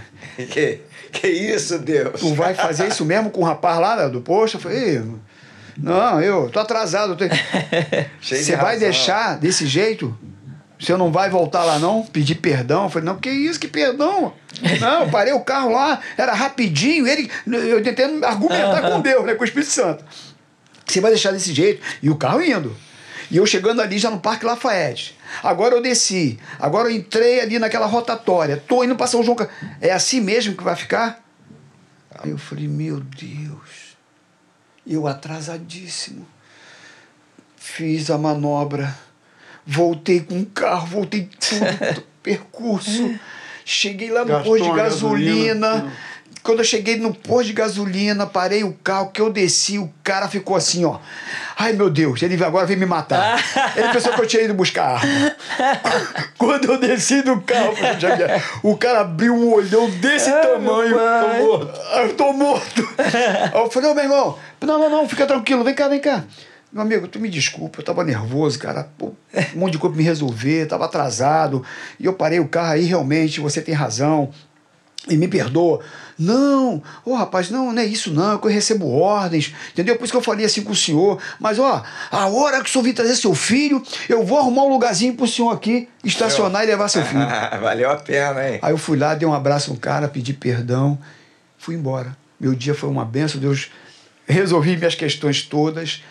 Que, 0.51 0.81
que 1.11 1.27
isso, 1.27 1.79
Deus? 1.81 2.21
Tu 2.21 2.35
vai 2.35 2.55
fazer 2.55 2.87
isso 2.87 3.05
mesmo 3.05 3.31
com 3.31 3.41
o 3.41 3.45
rapaz 3.45 3.81
lá 3.81 3.97
né, 3.97 4.09
do 4.09 4.21
posto? 4.21 4.57
Eu 4.57 4.61
falei, 4.61 4.99
"Ih, 4.99 5.15
não, 5.77 6.21
eu 6.21 6.49
tô 6.49 6.61
atrasado. 6.61 7.17
tô-" 7.17 7.25
Você 8.23 8.45
de 8.45 8.57
vai 8.57 8.79
deixar 8.79 9.37
desse 9.39 9.67
jeito? 9.67 10.17
Você 10.83 10.97
não 10.97 11.13
vai 11.13 11.31
voltar 11.31 11.63
lá 11.63 11.79
não? 11.79 12.03
Pedir 12.03 12.35
perdão? 12.35 12.85
Eu 12.85 12.91
falei, 12.91 13.07
não, 13.07 13.17
que 13.17 13.31
isso, 13.31 13.61
que 13.61 13.69
perdão? 13.69 14.35
Não, 14.81 15.05
eu 15.05 15.11
parei 15.11 15.33
o 15.33 15.41
carro 15.41 15.71
lá, 15.71 16.01
era 16.19 16.35
rapidinho, 16.35 17.07
ele, 17.07 17.31
eu 17.47 17.81
tentando 17.85 18.25
argumentar 18.25 18.91
com 18.91 19.01
Deus, 19.01 19.25
né, 19.25 19.35
com 19.35 19.43
o 19.43 19.45
Espírito 19.45 19.71
Santo. 19.71 20.05
Você 20.85 21.01
vai 21.01 21.13
deixar 21.13 21.31
desse 21.31 21.55
jeito? 21.55 21.81
E 22.03 22.11
o 22.11 22.17
carro 22.17 22.43
indo. 22.43 22.77
E 23.31 23.37
eu 23.37 23.47
chegando 23.47 23.81
ali 23.81 23.97
já 23.97 24.11
no 24.11 24.19
Parque 24.19 24.45
Lafayette. 24.45 25.17
Agora 25.41 25.77
eu 25.77 25.81
desci. 25.81 26.39
Agora 26.59 26.91
eu 26.91 26.97
entrei 26.97 27.41
ali 27.41 27.61
naquela 27.61 27.87
rotatória. 27.87 28.63
Tô 28.67 28.83
indo 28.83 28.97
para 28.97 29.07
São 29.07 29.23
João. 29.23 29.37
É 29.81 29.93
assim 29.93 30.21
mesmo 30.21 30.57
que 30.57 30.65
vai 30.65 30.75
ficar? 30.75 31.25
Aí 32.19 32.31
eu 32.31 32.37
falei, 32.37 32.67
meu 32.67 33.01
Deus. 33.01 33.97
Eu 34.87 35.07
atrasadíssimo. 35.07 36.27
Fiz 37.57 38.11
a 38.11 38.19
manobra. 38.19 38.95
Voltei 39.67 40.21
com 40.21 40.41
o 40.41 40.47
carro, 40.47 40.87
voltei 40.87 41.29
tudo, 41.39 41.95
do 41.95 42.03
percurso. 42.23 43.15
Cheguei 43.65 44.11
lá 44.11 44.21
no 44.21 44.27
Gastou 44.27 44.53
posto 44.59 44.71
de 44.71 44.77
gasolina. 44.77 45.69
gasolina. 45.69 45.93
Quando 46.43 46.59
eu 46.59 46.65
cheguei 46.65 46.97
no 46.97 47.15
posto 47.15 47.45
de 47.47 47.53
gasolina, 47.53 48.27
parei 48.27 48.65
o 48.65 48.73
carro, 48.83 49.11
que 49.13 49.21
eu 49.21 49.31
desci, 49.31 49.79
o 49.79 49.89
cara 50.03 50.27
ficou 50.27 50.57
assim, 50.57 50.85
ó. 50.85 50.99
Ai, 51.57 51.73
meu 51.73 51.89
Deus, 51.89 52.21
ele 52.21 52.43
agora 52.45 52.67
vem 52.67 52.77
me 52.77 52.85
matar. 52.87 53.39
Ele 53.77 53.89
pensou 53.93 54.13
que 54.13 54.21
eu 54.23 54.27
tinha 54.27 54.43
ido 54.43 54.53
buscar 54.55 54.97
arma. 54.97 55.37
Quando 56.37 56.65
eu 56.73 56.79
desci 56.81 57.23
do 57.23 57.41
carro, 57.43 57.75
já- 58.01 58.17
o 58.65 58.77
cara 58.77 59.03
abriu 59.03 59.33
um 59.33 59.53
olhão 59.53 59.89
desse 59.89 60.33
tamanho. 60.33 60.97
pai. 60.97 61.39
Tô 61.39 61.47
morto. 61.47 61.81
Eu 62.01 62.15
tô 62.17 62.33
morto. 62.33 62.89
Aí 62.99 63.61
eu 63.63 63.71
falei, 63.71 63.91
ô 63.91 63.95
meu 63.95 64.03
irmão, 64.05 64.39
não, 64.61 64.79
não, 64.81 64.91
não, 64.91 65.09
fica 65.09 65.25
tranquilo, 65.27 65.63
vem 65.63 65.75
cá, 65.75 65.87
vem 65.87 66.01
cá. 66.01 66.25
Meu 66.73 66.83
amigo, 66.83 67.07
tu 67.07 67.21
me 67.21 67.29
desculpa, 67.29 67.79
eu 67.79 67.85
tava 67.85 68.03
nervoso, 68.03 68.59
cara. 68.59 68.89
Pô, 68.99 69.13
um 69.55 69.61
monte 69.61 69.73
de 69.73 69.79
coisa 69.79 69.95
pra 69.95 70.03
me 70.03 70.09
resolver, 70.09 70.67
tava 70.67 70.85
atrasado. 70.85 71.65
E 71.99 72.05
eu 72.05 72.13
parei 72.13 72.41
o 72.41 72.49
carro 72.49 72.73
aí, 72.73 72.85
realmente, 72.85 73.41
você 73.41 73.61
tem 73.61 73.75
razão. 73.75 74.31
E 75.09 75.17
me 75.17 75.27
perdoa. 75.27 75.81
Não, 76.17 76.81
ô 77.05 77.15
rapaz, 77.15 77.51
não, 77.51 77.73
não 77.73 77.83
é 77.83 77.85
isso 77.85 78.13
não, 78.13 78.37
é 78.37 78.39
que 78.39 78.47
eu 78.47 78.51
recebo 78.51 78.89
ordens, 78.89 79.53
entendeu? 79.73 79.97
Por 79.97 80.05
isso 80.05 80.13
que 80.13 80.17
eu 80.17 80.23
falei 80.23 80.47
assim 80.47 80.63
com 80.63 80.71
o 80.71 80.77
senhor. 80.77 81.21
Mas 81.41 81.59
ó, 81.59 81.83
a 82.09 82.27
hora 82.29 82.63
que 82.63 82.69
o 82.69 82.73
senhor 82.73 82.85
vir 82.85 82.93
trazer 82.93 83.17
seu 83.17 83.35
filho, 83.35 83.83
eu 84.09 84.25
vou 84.25 84.39
arrumar 84.39 84.63
um 84.63 84.69
lugarzinho 84.69 85.15
pro 85.15 85.27
senhor 85.27 85.51
aqui, 85.51 85.89
estacionar 86.05 86.63
e 86.63 86.67
levar 86.67 86.87
seu 86.89 87.05
filho. 87.05 87.27
Valeu 87.61 87.91
a 87.91 87.97
pena, 87.97 88.49
hein? 88.49 88.61
Aí 88.63 88.73
eu 88.73 88.79
fui 88.79 88.97
lá, 88.97 89.17
dei 89.17 89.27
um 89.27 89.35
abraço 89.35 89.73
no 89.73 89.77
cara, 89.77 90.07
pedi 90.07 90.33
perdão, 90.33 90.97
fui 91.59 91.75
embora. 91.75 92.17
Meu 92.39 92.55
dia 92.55 92.75
foi 92.75 92.89
uma 92.89 93.05
benção, 93.05 93.41
Deus 93.41 93.71
resolvi 94.27 94.77
minhas 94.77 94.95
questões 94.95 95.43
todas, 95.43 96.03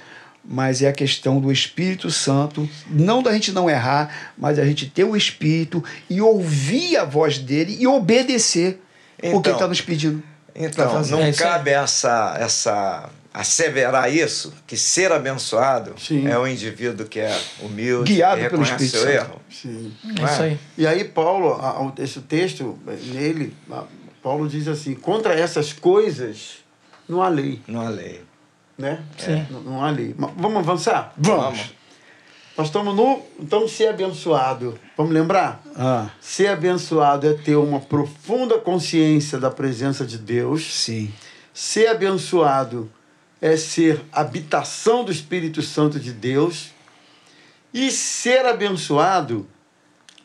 mas 0.43 0.81
é 0.81 0.87
a 0.87 0.93
questão 0.93 1.39
do 1.39 1.51
Espírito 1.51 2.09
Santo, 2.11 2.67
não 2.89 3.21
da 3.21 3.31
gente 3.33 3.51
não 3.51 3.69
errar, 3.69 4.31
mas 4.37 4.57
a 4.59 4.65
gente 4.65 4.89
ter 4.89 5.03
o 5.03 5.15
Espírito 5.15 5.83
e 6.09 6.19
ouvir 6.21 6.97
a 6.97 7.05
voz 7.05 7.37
dele 7.37 7.77
e 7.79 7.85
obedecer 7.87 8.81
o 9.17 9.21
que 9.21 9.27
Então, 9.27 9.41
ele 9.43 9.51
está 9.53 9.67
nos 9.67 9.81
pedindo. 9.81 10.23
Então, 10.55 10.91
fazendo. 10.91 11.19
não 11.19 11.25
É 11.25 11.31
cabe 11.31 11.69
essa, 11.71 12.35
essa 12.39 13.09
asseverar 13.33 14.13
isso, 14.13 14.53
que 14.67 14.75
ser 14.75 15.11
abençoado 15.11 15.93
Sim. 15.97 16.27
é 16.27 16.37
o 16.37 16.45
indivíduo 16.45 17.05
que 17.07 17.19
é 17.21 17.39
humilde, 17.61 18.13
Guiado 18.13 18.41
que 18.41 18.49
pelo 18.49 18.63
Espírito 18.63 18.91
seu 18.91 19.01
Santo. 19.01 19.11
erro. 19.13 19.41
Sim. 19.49 19.93
É 20.19 20.23
isso 20.25 20.41
aí. 20.41 20.59
E 20.77 20.85
aí, 20.87 21.03
Paulo, 21.05 21.93
esse 21.97 22.19
texto, 22.21 22.77
nele, 23.13 23.53
a- 23.71 23.85
Paulo 24.21 24.47
diz 24.49 24.67
assim: 24.67 24.93
contra 24.93 25.33
essas 25.33 25.71
coisas 25.71 26.57
não 27.07 27.21
há 27.21 27.29
lei. 27.29 27.61
Não 27.67 27.79
há 27.81 27.89
lei. 27.89 28.21
Né? 28.77 29.01
Sim. 29.17 29.45
Não, 29.49 29.61
não 29.61 29.83
há 29.83 29.89
lei. 29.91 30.15
Mas 30.17 30.31
vamos 30.35 30.57
avançar? 30.59 31.13
Vamos. 31.17 31.73
Nós 32.57 32.67
estamos 32.67 32.95
no. 32.95 33.21
Então, 33.39 33.67
ser 33.67 33.87
abençoado. 33.87 34.77
Vamos 34.97 35.13
lembrar? 35.13 35.61
Ah, 35.75 36.09
Ser 36.19 36.47
abençoado 36.47 37.27
é 37.27 37.33
ter 37.33 37.55
uma 37.55 37.79
profunda 37.79 38.57
consciência 38.59 39.39
da 39.39 39.49
presença 39.49 40.05
de 40.05 40.17
Deus. 40.17 40.63
sim. 40.83 41.11
Ser 41.53 41.87
abençoado 41.87 42.89
é 43.41 43.57
ser 43.57 44.01
habitação 44.11 45.03
do 45.03 45.11
Espírito 45.11 45.61
Santo 45.61 45.99
de 45.99 46.13
Deus. 46.13 46.69
E 47.73 47.91
ser 47.91 48.45
abençoado 48.45 49.47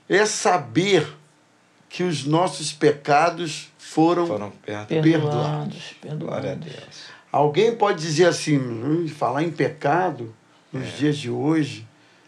é 0.09 0.24
saber 0.24 1.07
que 1.88 2.03
os 2.05 2.24
nossos 2.24 2.72
pecados 2.72 3.68
foram. 3.78 4.26
Foram 4.26 4.51
perto. 4.51 4.88
Perdoados, 4.88 5.94
Glória 6.03 6.53
a 6.53 6.57
perdoados. 6.57 6.64
Deus. 6.64 7.16
Alguém 7.37 7.74
pode 7.76 8.01
dizer 8.01 8.26
assim, 8.26 8.57
hum, 8.59 9.07
falar 9.09 9.43
em 9.43 9.51
pecado 9.51 10.34
nos 10.72 10.97
dias 10.97 11.18
de 11.18 11.30
hoje, 11.30 11.87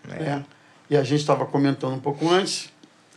É. 0.08 0.14
né? 0.22 0.44
E 0.90 0.96
a 0.96 1.02
gente 1.02 1.20
estava 1.20 1.44
comentando 1.46 1.94
um 1.94 2.00
pouco 2.00 2.28
antes 2.30 2.70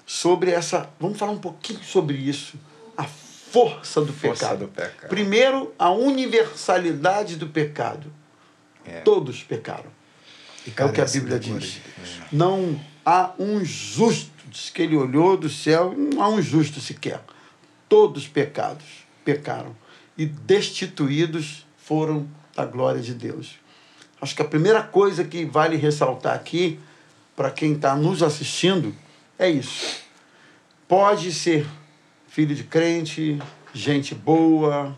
sobre 0.06 0.52
essa. 0.52 0.90
Vamos 1.00 1.18
falar 1.18 1.32
um 1.34 1.38
pouquinho 1.40 1.82
sobre 1.84 2.18
isso. 2.18 2.56
A 2.98 3.04
força 3.06 4.02
do 4.02 4.12
Força 4.14 4.46
pecado. 4.46 4.60
do 4.60 4.68
pecado. 4.70 5.10
Primeiro, 5.10 5.74
a 5.80 5.90
universalidade 5.92 7.36
do 7.36 7.48
pecado. 7.48 8.12
É. 8.86 9.00
Todos 9.02 9.44
pecaram. 9.44 9.92
É 10.76 10.86
o 10.86 10.92
que 10.92 11.02
a 11.02 11.06
Bíblia 11.06 11.40
diz. 11.40 11.82
Deus. 11.98 12.20
Não 12.32 12.80
há 13.06 13.32
um 13.40 13.64
justo. 13.66 14.32
Diz 14.48 14.70
que 14.70 14.82
ele 14.82 14.96
olhou 14.96 15.36
do 15.38 15.50
céu, 15.50 15.94
não 15.98 16.22
há 16.22 16.30
um 16.30 16.42
justo 16.42 16.80
sequer. 16.82 17.22
Todos 17.88 18.28
pecados 18.28 18.86
pecaram 19.24 19.76
e 20.18 20.26
destituídos 20.26 21.66
foram 21.92 22.26
da 22.56 22.64
glória 22.64 23.02
de 23.02 23.14
Deus. 23.14 23.60
Acho 24.22 24.34
que 24.34 24.42
a 24.42 24.46
primeira 24.46 24.82
coisa 24.82 25.26
que 25.26 25.44
vale 25.44 25.76
ressaltar 25.76 26.34
aqui, 26.34 26.80
para 27.36 27.52
quem 27.52 27.74
está 27.74 27.98
nos 27.98 28.24
assistindo, 28.24 28.96
é 29.38 29.50
isso. 29.50 30.00
Pode 30.88 31.34
ser 31.34 31.68
filho 32.30 32.56
de 32.56 32.64
crente, 32.64 33.38
gente 33.74 34.16
boa, 34.16 34.98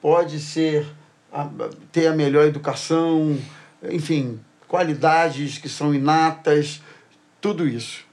pode 0.00 0.40
ser 0.40 0.86
a- 1.30 1.50
ter 1.92 2.06
a 2.06 2.14
melhor 2.14 2.46
educação, 2.46 3.38
enfim, 3.90 4.40
qualidades 4.66 5.58
que 5.58 5.68
são 5.68 5.94
inatas, 5.94 6.80
tudo 7.42 7.68
isso. 7.68 8.06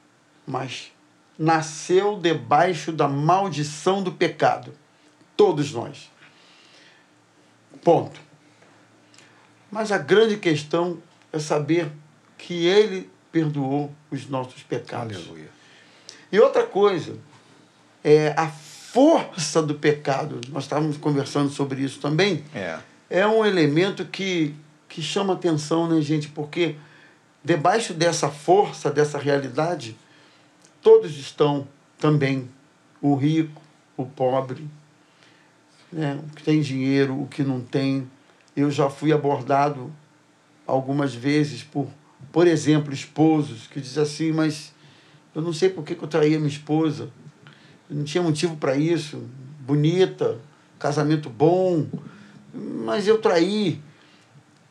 Mas 0.45 0.91
nasceu 1.37 2.19
debaixo 2.19 2.91
da 2.91 3.07
maldição 3.07 4.03
do 4.03 4.11
pecado. 4.11 4.73
Todos 5.37 5.71
nós. 5.71 6.11
Ponto. 7.83 8.19
Mas 9.71 9.91
a 9.91 9.97
grande 9.97 10.37
questão 10.37 10.97
é 11.31 11.39
saber 11.39 11.91
que 12.37 12.65
ele 12.65 13.09
perdoou 13.31 13.91
os 14.09 14.27
nossos 14.27 14.63
pecados. 14.63 15.15
Aleluia. 15.15 15.49
E 16.31 16.39
outra 16.39 16.65
coisa, 16.65 17.17
é 18.03 18.33
a 18.37 18.47
força 18.47 19.61
do 19.61 19.75
pecado. 19.75 20.41
Nós 20.49 20.63
estávamos 20.63 20.97
conversando 20.97 21.49
sobre 21.49 21.81
isso 21.81 21.99
também. 21.99 22.43
É. 22.53 22.79
É 23.09 23.27
um 23.27 23.45
elemento 23.45 24.05
que, 24.05 24.55
que 24.87 25.01
chama 25.01 25.33
atenção, 25.33 25.87
né, 25.87 26.01
gente? 26.01 26.27
Porque 26.27 26.75
debaixo 27.43 27.93
dessa 27.93 28.29
força, 28.29 28.91
dessa 28.91 29.17
realidade, 29.17 29.95
todos 30.81 31.17
estão 31.17 31.67
também. 31.97 32.49
O 33.01 33.15
rico, 33.15 33.61
o 33.95 34.05
pobre, 34.05 34.67
né? 35.91 36.19
o 36.23 36.35
que 36.35 36.43
tem 36.43 36.61
dinheiro, 36.61 37.21
o 37.21 37.27
que 37.27 37.43
não 37.43 37.61
tem. 37.61 38.09
Eu 38.55 38.69
já 38.69 38.89
fui 38.89 39.11
abordado 39.11 39.91
algumas 40.65 41.13
vezes 41.13 41.63
por, 41.63 41.87
por 42.31 42.47
exemplo, 42.47 42.93
esposos 42.93 43.67
que 43.67 43.79
dizem 43.79 44.03
assim, 44.03 44.31
mas 44.31 44.73
eu 45.33 45.41
não 45.41 45.53
sei 45.53 45.69
por 45.69 45.83
que, 45.83 45.95
que 45.95 46.03
eu 46.03 46.07
traía 46.07 46.37
minha 46.37 46.49
esposa. 46.49 47.09
Eu 47.89 47.95
não 47.95 48.03
tinha 48.03 48.23
motivo 48.23 48.55
para 48.57 48.75
isso. 48.75 49.23
Bonita, 49.61 50.37
casamento 50.77 51.29
bom, 51.29 51.87
mas 52.53 53.07
eu 53.07 53.19
traí. 53.19 53.81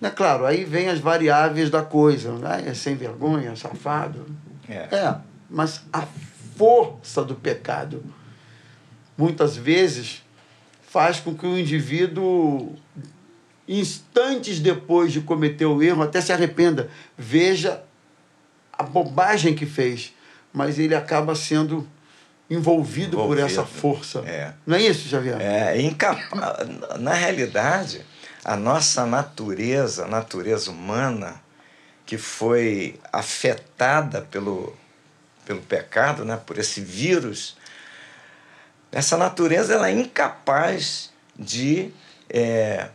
É 0.00 0.10
claro, 0.10 0.46
aí 0.46 0.64
vem 0.64 0.88
as 0.88 1.00
variáveis 1.00 1.70
da 1.70 1.82
coisa. 1.82 2.32
Né? 2.32 2.64
É 2.66 2.74
sem 2.74 2.94
vergonha, 2.96 3.54
safado. 3.56 4.26
É. 4.68 4.94
É, 4.94 5.16
mas 5.48 5.82
a 5.92 6.06
força 6.56 7.24
do 7.24 7.34
pecado 7.34 8.02
muitas 9.16 9.56
vezes 9.56 10.22
faz 10.90 11.20
com 11.20 11.34
que 11.34 11.46
o 11.46 11.58
indivíduo, 11.58 12.74
instantes 13.68 14.58
depois 14.58 15.12
de 15.12 15.20
cometer 15.20 15.66
o 15.66 15.82
erro, 15.82 16.02
até 16.02 16.20
se 16.20 16.32
arrependa, 16.32 16.88
veja 17.16 17.82
a 18.72 18.82
bobagem 18.82 19.54
que 19.54 19.66
fez, 19.66 20.14
mas 20.52 20.78
ele 20.78 20.94
acaba 20.94 21.34
sendo 21.34 21.86
envolvido, 22.48 23.18
por 23.18 23.24
Envolvido. 23.24 23.46
essa 23.46 23.64
força. 23.64 24.20
É. 24.20 24.54
Não 24.66 24.76
é 24.76 24.82
isso, 24.82 25.06
Javier? 25.08 25.38
É 25.38 25.78
incapaz. 25.78 26.66
Na 26.98 27.12
realidade, 27.12 28.00
a 28.42 28.56
nossa 28.56 29.04
natureza, 29.04 30.06
a 30.06 30.08
natureza 30.08 30.70
humana, 30.70 31.38
que 32.06 32.16
foi 32.16 32.98
afetada 33.12 34.22
pelo, 34.22 34.74
pelo 35.44 35.60
pecado, 35.60 36.24
né, 36.24 36.40
por 36.46 36.56
esse 36.56 36.80
vírus, 36.80 37.57
essa 38.90 39.16
natureza 39.16 39.74
ela 39.74 39.88
é 39.88 39.92
incapaz 39.92 41.10
de, 41.38 41.92
é, 42.28 42.88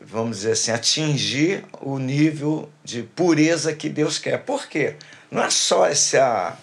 vamos 0.00 0.38
dizer 0.38 0.52
assim, 0.52 0.70
atingir 0.70 1.64
o 1.80 1.98
nível 1.98 2.70
de 2.84 3.02
pureza 3.02 3.74
que 3.74 3.88
Deus 3.88 4.18
quer. 4.18 4.38
Por 4.38 4.66
quê? 4.66 4.96
Não 5.30 5.42
é 5.42 5.50
só 5.50 5.86
essa, 5.86 6.56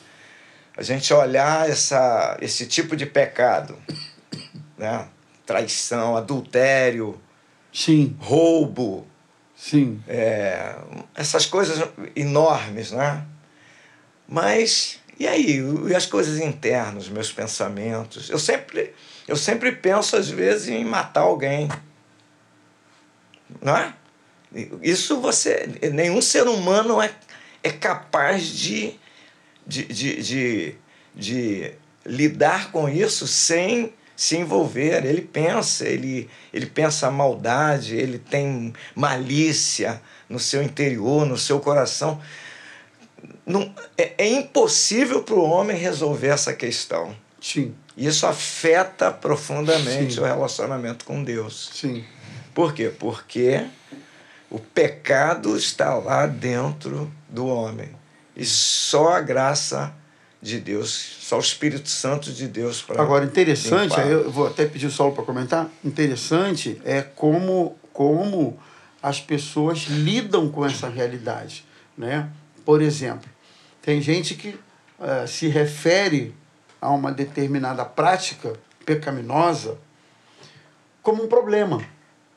a 0.77 0.81
gente 0.81 1.13
olhar 1.13 1.69
essa, 1.69 2.37
esse 2.41 2.65
tipo 2.65 2.95
de 2.95 3.05
pecado, 3.05 3.77
né? 4.77 5.07
traição, 5.45 6.15
adultério, 6.15 7.19
Sim, 7.73 8.15
roubo, 8.19 9.07
sim. 9.55 10.01
é, 10.07 10.75
essas 11.15 11.45
coisas 11.45 11.89
enormes, 12.15 12.91
né? 12.91 13.25
Mas 14.27 15.00
e 15.21 15.27
aí, 15.27 15.63
e 15.87 15.93
as 15.93 16.07
coisas 16.07 16.39
internas, 16.39 17.07
meus 17.07 17.31
pensamentos? 17.31 18.27
Eu 18.27 18.39
sempre, 18.39 18.91
eu 19.27 19.35
sempre 19.35 19.71
penso 19.71 20.15
às 20.15 20.27
vezes 20.27 20.69
em 20.69 20.83
matar 20.83 21.21
alguém, 21.21 21.69
não 23.61 23.77
é? 23.77 23.93
Isso 24.81 25.21
você, 25.21 25.69
nenhum 25.93 26.23
ser 26.23 26.47
humano 26.47 26.99
é, 26.99 27.13
é 27.61 27.69
capaz 27.69 28.47
de, 28.47 28.95
de, 29.67 29.85
de, 29.85 30.23
de, 30.23 30.75
de 31.13 31.73
lidar 32.03 32.71
com 32.71 32.89
isso 32.89 33.27
sem 33.27 33.93
se 34.15 34.37
envolver. 34.37 35.05
Ele 35.05 35.21
pensa, 35.21 35.87
ele, 35.87 36.27
ele 36.51 36.65
pensa 36.65 37.09
a 37.09 37.11
maldade, 37.11 37.95
ele 37.95 38.17
tem 38.17 38.73
malícia 38.95 40.01
no 40.27 40.39
seu 40.39 40.63
interior, 40.63 41.27
no 41.27 41.37
seu 41.37 41.59
coração. 41.59 42.19
Não, 43.51 43.73
é, 43.97 44.13
é 44.17 44.27
impossível 44.27 45.23
para 45.23 45.35
o 45.35 45.43
homem 45.43 45.77
resolver 45.77 46.27
essa 46.27 46.53
questão. 46.53 47.15
Sim, 47.41 47.73
Isso 47.97 48.25
afeta 48.27 49.11
profundamente 49.11 50.13
Sim. 50.13 50.19
o 50.21 50.23
relacionamento 50.23 51.05
com 51.05 51.23
Deus. 51.23 51.71
sim. 51.73 52.03
Por 52.53 52.73
quê? 52.73 52.91
Porque 52.99 53.65
o 54.49 54.59
pecado 54.59 55.55
está 55.55 55.95
lá 55.95 56.27
dentro 56.27 57.09
do 57.29 57.47
homem. 57.47 57.89
E 58.35 58.45
só 58.45 59.13
a 59.13 59.21
graça 59.21 59.93
de 60.41 60.59
Deus, 60.59 60.89
só 61.21 61.37
o 61.37 61.39
Espírito 61.39 61.87
Santo 61.87 62.31
de 62.31 62.47
Deus 62.47 62.81
para. 62.81 63.01
Agora, 63.01 63.23
interessante, 63.23 63.91
limpar. 63.91 64.07
eu 64.07 64.29
vou 64.29 64.47
até 64.47 64.65
pedir 64.65 64.87
o 64.87 64.91
Saulo 64.91 65.13
para 65.15 65.23
comentar. 65.23 65.69
Interessante 65.83 66.81
é 66.83 67.01
como, 67.01 67.77
como 67.93 68.59
as 69.01 69.21
pessoas 69.21 69.85
lidam 69.87 70.49
com 70.49 70.65
essa 70.65 70.89
realidade. 70.89 71.63
Né? 71.97 72.29
Por 72.65 72.81
exemplo, 72.81 73.29
tem 73.81 74.01
gente 74.01 74.35
que 74.35 74.57
eh, 74.99 75.27
se 75.27 75.47
refere 75.47 76.35
a 76.79 76.89
uma 76.89 77.11
determinada 77.11 77.83
prática 77.83 78.53
pecaminosa 78.85 79.77
como 81.01 81.23
um 81.23 81.27
problema, 81.27 81.83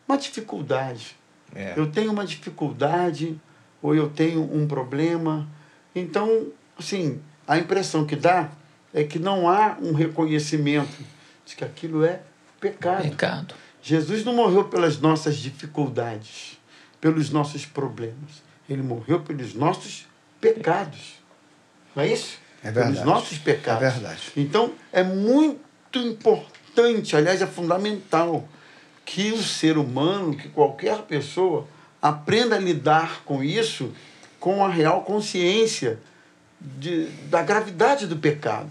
uma 0.08 0.16
dificuldade. 0.16 1.16
É. 1.54 1.74
Eu 1.76 1.90
tenho 1.90 2.10
uma 2.10 2.24
dificuldade 2.24 3.38
ou 3.82 3.94
eu 3.94 4.08
tenho 4.08 4.42
um 4.42 4.66
problema. 4.66 5.46
Então, 5.94 6.48
assim, 6.78 7.20
a 7.46 7.58
impressão 7.58 8.06
que 8.06 8.16
dá 8.16 8.50
é 8.92 9.04
que 9.04 9.18
não 9.18 9.48
há 9.48 9.76
um 9.80 9.92
reconhecimento 9.92 11.04
de 11.44 11.54
que 11.54 11.64
aquilo 11.64 12.04
é 12.04 12.22
pecado. 12.58 13.02
Pecado. 13.02 13.54
Jesus 13.82 14.24
não 14.24 14.34
morreu 14.34 14.64
pelas 14.64 14.98
nossas 14.98 15.36
dificuldades, 15.36 16.58
pelos 17.00 17.28
nossos 17.28 17.66
problemas. 17.66 18.42
Ele 18.68 18.82
morreu 18.82 19.20
pelos 19.20 19.52
nossos 19.52 20.06
pecados. 20.40 21.22
Não 21.94 22.02
é 22.02 22.12
isso? 22.12 22.38
É 22.62 22.70
verdade. 22.70 22.92
Pelos 22.92 23.06
nossos 23.06 23.38
pecados. 23.38 23.82
É 23.82 23.90
verdade. 23.90 24.32
Então, 24.36 24.72
é 24.92 25.02
muito 25.02 25.98
importante, 25.98 27.16
aliás, 27.16 27.42
é 27.42 27.46
fundamental, 27.46 28.48
que 29.04 29.32
o 29.32 29.42
ser 29.42 29.76
humano, 29.76 30.34
que 30.34 30.48
qualquer 30.48 31.02
pessoa, 31.02 31.68
aprenda 32.00 32.56
a 32.56 32.58
lidar 32.58 33.22
com 33.24 33.42
isso 33.42 33.92
com 34.40 34.64
a 34.64 34.68
real 34.68 35.02
consciência 35.02 35.98
de, 36.60 37.06
da 37.30 37.42
gravidade 37.42 38.06
do 38.06 38.16
pecado. 38.16 38.70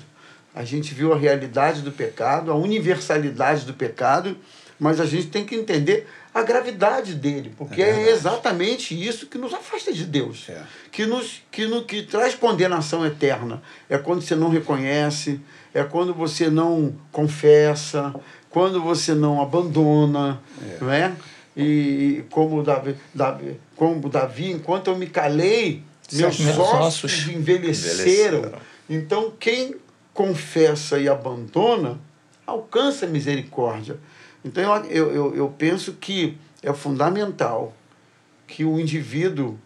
A 0.53 0.63
gente 0.63 0.93
viu 0.93 1.13
a 1.13 1.17
realidade 1.17 1.81
do 1.81 1.91
pecado, 1.91 2.51
a 2.51 2.55
universalidade 2.55 3.65
do 3.65 3.73
pecado, 3.73 4.37
mas 4.79 4.99
a 4.99 5.05
gente 5.05 5.27
tem 5.27 5.45
que 5.45 5.55
entender 5.55 6.07
a 6.33 6.41
gravidade 6.41 7.13
dele, 7.13 7.53
porque 7.57 7.81
É 7.81 7.89
é, 8.07 8.09
exatamente 8.11 8.93
isso 8.99 9.27
que 9.27 9.37
nos 9.37 9.53
afasta 9.53 9.93
de 9.93 10.03
Deus, 10.05 10.47
É. 10.49 10.61
que 10.91 11.05
nos 11.05 11.41
que, 11.51 11.67
no, 11.67 11.83
que 11.83 12.01
traz 12.03 12.33
condenação 12.35 13.05
eterna. 13.05 13.61
É 13.89 13.97
quando 13.97 14.21
você 14.21 14.35
não 14.35 14.49
reconhece, 14.49 15.39
é 15.73 15.83
quando 15.83 16.13
você 16.13 16.49
não 16.49 16.95
confessa, 17.11 18.13
quando 18.49 18.81
você 18.81 19.13
não 19.13 19.41
abandona, 19.41 20.41
não 20.81 20.91
é? 20.91 21.13
E 21.55 22.23
como 22.31 22.63
Davi, 22.63 22.95
Davi, 23.13 23.59
como 23.75 24.09
Davi, 24.09 24.51
enquanto 24.51 24.87
eu 24.89 24.97
me 24.97 25.05
calei, 25.07 25.83
meus, 26.11 26.39
Meus 26.39 26.57
ossos, 26.57 27.27
envelheceram. 27.27 28.39
envelheceram. 28.39 28.51
Então, 28.89 29.31
quem 29.39 29.75
confessa 30.13 30.99
e 30.99 31.07
abandona, 31.07 31.99
alcança 32.45 33.05
a 33.05 33.09
misericórdia. 33.09 33.97
Então, 34.43 34.75
eu, 34.85 35.11
eu, 35.11 35.35
eu, 35.35 35.49
penso 35.49 35.93
que 35.93 36.37
é 36.61 36.73
fundamental 36.73 37.73
que 38.45 38.65
o 38.65 38.79
indivíduo 38.79 39.57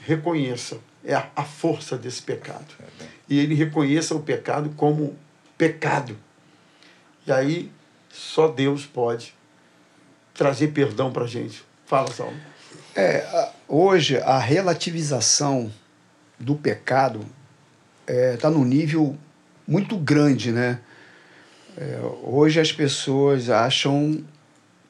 reconheça 0.00 0.78
é 1.04 1.14
a, 1.14 1.44
força 1.44 1.96
desse 1.96 2.22
pecado. 2.22 2.66
E 3.28 3.38
ele 3.38 3.54
reconheça 3.54 4.14
o 4.14 4.22
pecado 4.22 4.70
como 4.76 5.16
pecado. 5.58 6.16
E 7.26 7.32
aí, 7.32 7.72
só 8.08 8.48
Deus 8.48 8.86
pode 8.86 9.34
trazer 10.34 10.68
perdão 10.68 11.12
para 11.12 11.24
a 11.24 11.26
gente. 11.26 11.64
Fala, 11.86 12.10
Saulo. 12.10 12.36
É, 12.94 13.50
hoje 13.66 14.18
a 14.18 14.38
relativização 14.38 15.72
do 16.38 16.54
pecado 16.54 17.20
está 18.06 18.50
num 18.50 18.64
nível 18.64 19.16
muito 19.66 19.96
grande, 19.96 20.52
né? 20.52 20.80
É, 21.76 22.00
hoje 22.22 22.60
as 22.60 22.72
pessoas 22.72 23.48
acham 23.48 24.22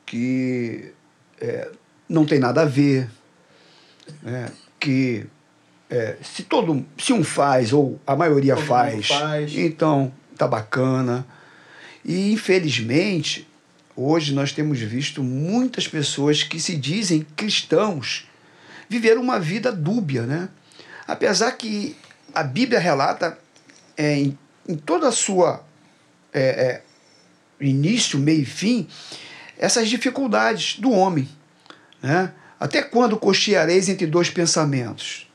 que 0.04 0.92
é, 1.40 1.70
não 2.08 2.26
tem 2.26 2.38
nada 2.38 2.62
a 2.62 2.64
ver, 2.64 3.08
né? 4.22 4.50
que 4.78 5.24
é, 5.88 6.16
se 6.22 6.42
todo 6.42 6.84
se 6.98 7.12
um 7.12 7.22
faz 7.22 7.72
ou 7.72 8.00
a 8.06 8.16
maioria 8.16 8.56
faz, 8.56 9.06
faz. 9.06 9.54
então 9.54 10.12
tá 10.36 10.46
bacana. 10.46 11.26
E 12.04 12.32
infelizmente 12.32 13.46
hoje 13.94 14.34
nós 14.34 14.52
temos 14.52 14.80
visto 14.80 15.22
muitas 15.22 15.86
pessoas 15.86 16.42
que 16.42 16.58
se 16.58 16.76
dizem 16.76 17.26
cristãos 17.36 18.26
viver 18.88 19.16
uma 19.18 19.38
vida 19.38 19.70
dúbia, 19.70 20.22
né? 20.22 20.48
Apesar 21.06 21.52
que 21.52 21.96
a 22.34 22.42
Bíblia 22.42 22.80
relata 22.80 23.38
é, 23.96 24.16
em, 24.16 24.38
em 24.68 24.76
toda 24.76 25.08
a 25.08 25.12
sua 25.12 25.64
é, 26.32 26.40
é, 26.40 26.82
início, 27.60 28.18
meio 28.18 28.42
e 28.42 28.46
fim, 28.46 28.88
essas 29.58 29.88
dificuldades 29.88 30.78
do 30.78 30.90
homem. 30.90 31.28
Né? 32.02 32.32
Até 32.58 32.82
quando 32.82 33.16
cocheareis 33.16 33.88
entre 33.88 34.06
dois 34.06 34.30
pensamentos? 34.30 35.28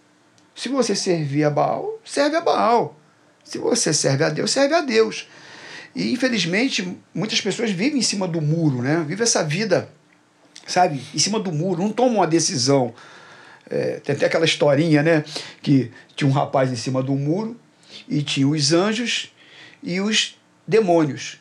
Se 0.56 0.70
você 0.70 0.96
servir 0.96 1.44
a 1.44 1.50
Baal, 1.50 2.00
serve 2.04 2.36
a 2.36 2.42
Baal. 2.42 3.00
Se 3.44 3.58
você 3.58 3.94
serve 3.94 4.24
a 4.24 4.30
Deus, 4.30 4.52
serve 4.52 4.74
a 4.74 4.82
Deus. 4.82 5.28
E 5.96 6.12
infelizmente, 6.12 6.98
muitas 7.14 7.40
pessoas 7.40 7.72
vivem 7.72 8.00
em 8.00 8.04
cima 8.04 8.28
do 8.28 8.42
muro, 8.42 8.82
né? 8.82 9.04
Vivem 9.08 9.24
essa 9.24 9.44
vida, 9.44 9.90
sabe, 10.66 11.02
em 11.14 11.20
cima 11.20 11.40
do 11.40 11.52
muro, 11.52 11.82
não 11.82 11.92
tomam 11.92 12.16
uma 12.16 12.28
decisão. 12.28 12.94
É, 13.70 14.00
tem 14.00 14.16
até 14.16 14.26
aquela 14.26 14.46
historinha, 14.46 15.02
né? 15.02 15.24
Que 15.62 15.92
tinha 16.16 16.28
um 16.28 16.32
rapaz 16.32 16.72
em 16.72 16.76
cima 16.76 17.02
do 17.02 17.14
muro 17.14 17.60
e 18.08 18.22
tinha 18.22 18.48
os 18.48 18.74
anjos 18.74 19.34
e 19.82 20.02
os 20.02 20.38
demônios. 20.68 21.40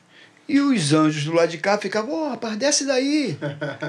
E 0.48 0.60
os 0.60 0.92
anjos 0.92 1.24
do 1.24 1.32
lado 1.32 1.48
de 1.48 1.58
cá 1.58 1.76
ficavam, 1.76 2.14
ô 2.14 2.28
rapaz, 2.28 2.56
desce 2.56 2.84
daí, 2.84 3.36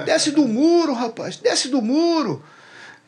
desce 0.04 0.32
do 0.32 0.46
muro, 0.48 0.92
rapaz, 0.92 1.36
desce 1.36 1.68
do 1.68 1.80
muro. 1.80 2.42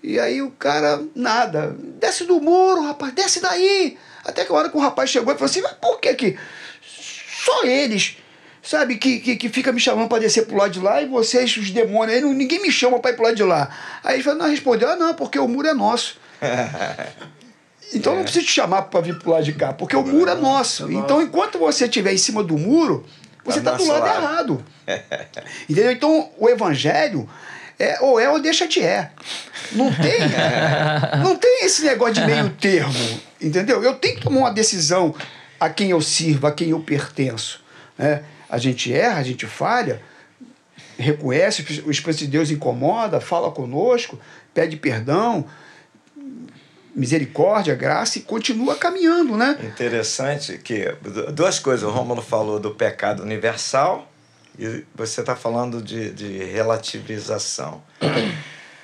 E 0.03 0.19
aí 0.21 0.41
o 0.41 0.51
cara, 0.53 1.03
nada, 1.15 1.77
desce 1.99 2.25
do 2.25 2.41
muro, 2.41 2.83
rapaz, 2.83 3.13
desce 3.13 3.41
daí. 3.41 3.99
Até 4.25 4.45
que 4.45 4.53
a 4.53 4.55
hora 4.55 4.69
que 4.69 4.77
o 4.77 4.81
rapaz 4.81 5.11
chegou 5.11 5.33
e 5.35 5.37
falou 5.37 5.51
assim, 5.51 5.63
mas 5.63 5.73
por 5.73 6.01
que 6.01 6.15
que 6.15 6.39
só 7.45 7.65
eles, 7.65 8.19
sabe, 8.63 8.97
que, 8.97 9.19
que, 9.19 9.35
que 9.35 9.49
fica 9.49 9.73
me 9.73 9.81
chamando 9.81 10.09
para 10.09 10.21
descer 10.21 10.47
pro 10.47 10.57
lado 10.57 10.71
de 10.71 10.81
lá 10.81 11.03
e 11.03 11.07
vocês, 11.07 11.57
os 11.57 11.71
demônios, 11.71 12.17
aí 12.17 12.23
ninguém 12.23 12.63
me 12.63 12.71
chama 12.71 13.01
para 13.01 13.11
ir 13.11 13.15
pro 13.15 13.25
lado 13.25 13.37
de 13.37 13.43
lá. 13.43 13.69
Aí 14.05 14.17
ele 14.17 14.23
falou, 14.23 14.39
não, 14.39 14.49
respondeu, 14.49 14.89
ah 14.89 14.97
não, 14.97 15.15
porque 15.15 15.39
o 15.39 15.49
muro 15.49 15.67
é 15.67 15.75
nosso. 15.75 16.19
Então 17.93 18.15
não 18.15 18.23
precisa 18.23 18.45
te 18.45 18.53
chamar 18.53 18.83
para 18.83 19.01
vir 19.01 19.19
pro 19.19 19.31
lado 19.33 19.45
de 19.45 19.53
cá, 19.53 19.73
porque 19.73 19.97
o 19.97 20.05
muro 20.05 20.31
é 20.31 20.35
nosso. 20.35 20.91
Então 20.91 21.21
enquanto 21.21 21.59
você 21.59 21.85
estiver 21.85 22.13
em 22.13 22.19
cima 22.19 22.43
do 22.43 22.57
muro, 22.57 23.05
você 23.45 23.61
Tá 23.61 23.73
está 23.73 23.77
do 23.77 23.85
do 23.85 23.91
lado 23.91 24.05
lado. 24.05 24.23
errado. 24.23 24.65
Entendeu? 25.69 25.93
Então 25.93 26.31
o 26.39 26.49
evangelho 26.49 27.29
é 27.79 27.99
ou 28.01 28.21
é 28.21 28.29
ou 28.29 28.41
deixa 28.41 28.69
de 28.69 28.81
é. 28.83 29.11
Não 29.73 29.93
tem, 29.93 30.21
não 31.23 31.37
tem 31.37 31.65
esse 31.65 31.83
negócio 31.85 32.15
de 32.15 32.25
meio 32.25 32.51
termo, 32.51 33.21
entendeu? 33.41 33.83
Eu 33.83 33.95
tenho 33.95 34.17
que 34.17 34.23
tomar 34.23 34.39
uma 34.41 34.51
decisão 34.53 35.15
a 35.59 35.69
quem 35.69 35.91
eu 35.91 36.01
sirvo, 36.01 36.47
a 36.47 36.53
quem 36.53 36.71
eu 36.71 36.81
pertenço. 36.81 37.63
Né? 37.97 38.23
A 38.49 38.59
gente 38.59 38.93
erra, 38.93 39.21
a 39.21 39.23
gente 39.23 39.47
falha, 39.47 40.01
reconhece, 40.99 41.83
o 41.85 41.91
Espírito 41.91 42.19
de 42.21 42.27
Deus 42.27 42.51
incomoda, 42.51 43.21
fala 43.21 43.51
conosco, 43.51 44.19
pede 44.53 44.77
perdão, 44.77 45.47
misericórdia, 46.95 47.75
graça 47.75 48.19
e 48.19 48.23
continua 48.23 48.77
caminhando, 48.77 49.37
né? 49.37 49.59
Interessante 49.63 50.59
que 50.59 50.93
du- 51.03 51.33
duas 51.33 51.59
coisas. 51.59 51.89
O 51.89 51.91
Rômulo 51.93 52.23
falou 52.23 52.59
do 52.59 52.71
pecado 52.73 53.23
universal 53.23 54.11
e 54.59 54.85
você 54.95 55.21
está 55.21 55.35
falando 55.37 55.81
de, 55.83 56.11
de 56.11 56.45
relativização. 56.45 57.83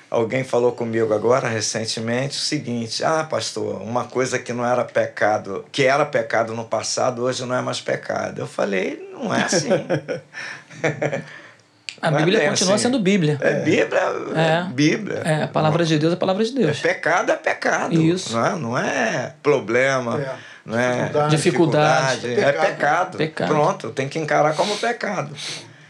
Alguém 0.09 0.41
falou 0.45 0.71
comigo 0.71 1.13
agora, 1.13 1.49
recentemente, 1.49 2.37
o 2.37 2.41
seguinte: 2.41 3.03
ah, 3.03 3.25
pastor, 3.25 3.81
uma 3.81 4.05
coisa 4.05 4.39
que 4.39 4.53
não 4.53 4.65
era 4.65 4.85
pecado, 4.85 5.65
que 5.69 5.83
era 5.83 6.05
pecado 6.05 6.53
no 6.55 6.63
passado, 6.63 7.23
hoje 7.23 7.45
não 7.45 7.53
é 7.53 7.61
mais 7.61 7.81
pecado. 7.81 8.39
Eu 8.39 8.47
falei, 8.47 9.09
não 9.11 9.33
é 9.35 9.43
assim. 9.43 9.67
A 12.01 12.09
é 12.09 12.11
Bíblia 12.17 12.39
bem 12.39 12.49
continua 12.49 12.75
assim. 12.75 12.83
sendo 12.83 12.99
Bíblia. 12.99 13.37
É 13.41 13.53
Bíblia, 13.61 14.01
é, 14.35 14.41
É. 14.41 14.63
Bíblia. 14.71 15.17
É, 15.25 15.43
a 15.43 15.47
palavra 15.47 15.83
de 15.85 15.97
Deus 15.97 16.13
é 16.13 16.15
a 16.15 16.19
palavra 16.19 16.43
de 16.43 16.51
Deus. 16.53 16.79
Pecado 16.79 17.31
é 17.31 17.35
pecado. 17.35 17.93
Isso. 17.93 18.33
Não 18.35 18.45
é, 18.45 18.55
não 18.55 18.77
é 18.77 19.33
problema. 19.41 20.19
É. 20.21 20.35
Não 20.65 20.77
é 20.77 21.09
Dificuldade. 21.29 21.35
Dificuldade. 21.37 22.33
É 22.33 22.35
Pecado. 22.51 22.65
pecado. 22.67 23.17
Pecado. 23.17 23.47
Pronto, 23.47 23.89
tem 23.91 24.07
que 24.09 24.19
encarar 24.19 24.55
como 24.55 24.77
pecado. 24.77 25.33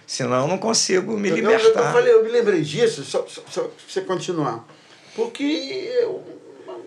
Senão 0.05 0.43
eu 0.43 0.47
não 0.47 0.57
consigo 0.57 1.17
me 1.17 1.29
Eu- 1.29 1.37
Eu, 1.37 1.51
eu, 1.51 1.57
libertar. 1.57 1.91
falei, 1.91 2.13
eu 2.13 2.23
me 2.23 2.29
lembrei 2.29 2.61
disso, 2.61 3.03
só, 3.03 3.25
só, 3.27 3.41
só 3.49 3.61
pra 3.63 3.71
você 3.87 4.01
continuar. 4.01 4.65
Porque 5.15 5.43
eu 6.01 6.23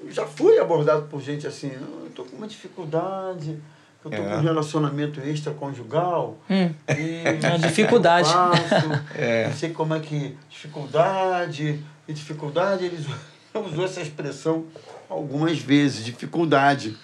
já 0.08 0.24
fui 0.24 0.58
abordado 0.58 1.02
por 1.10 1.20
gente 1.20 1.46
assim, 1.46 1.72
"Ah, 1.74 1.84
eu 2.02 2.06
estou 2.06 2.24
com 2.24 2.36
uma 2.36 2.46
dificuldade, 2.46 3.58
eu 4.04 4.10
estou 4.10 4.24
É. 4.26 4.28
com 4.30 4.36
um 4.36 4.40
relacionamento 4.40 5.20
extraconjugal. 5.20 6.38
Hum. 6.48 6.70
E 6.88 7.22
É 7.26 7.40
sei 7.40 7.58
dificuldade. 7.58 8.32
faço, 8.32 9.04
É. 9.14 9.48
Não 9.48 9.54
sei 9.54 9.70
como 9.70 9.94
é 9.94 10.00
que. 10.00 10.36
Dificuldade. 10.48 11.80
E 12.08 12.12
dificuldade, 12.12 12.84
eles 12.86 13.06
usou 13.54 13.84
essa 13.84 14.00
expressão 14.00 14.64
algumas 15.08 15.58
vezes, 15.58 16.04
dificuldade. 16.04 16.96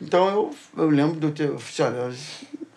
Então 0.00 0.28
eu, 0.28 0.50
eu 0.76 0.88
lembro 0.90 1.18
do 1.18 1.30
teu. 1.30 1.56
Olha, 1.80 2.10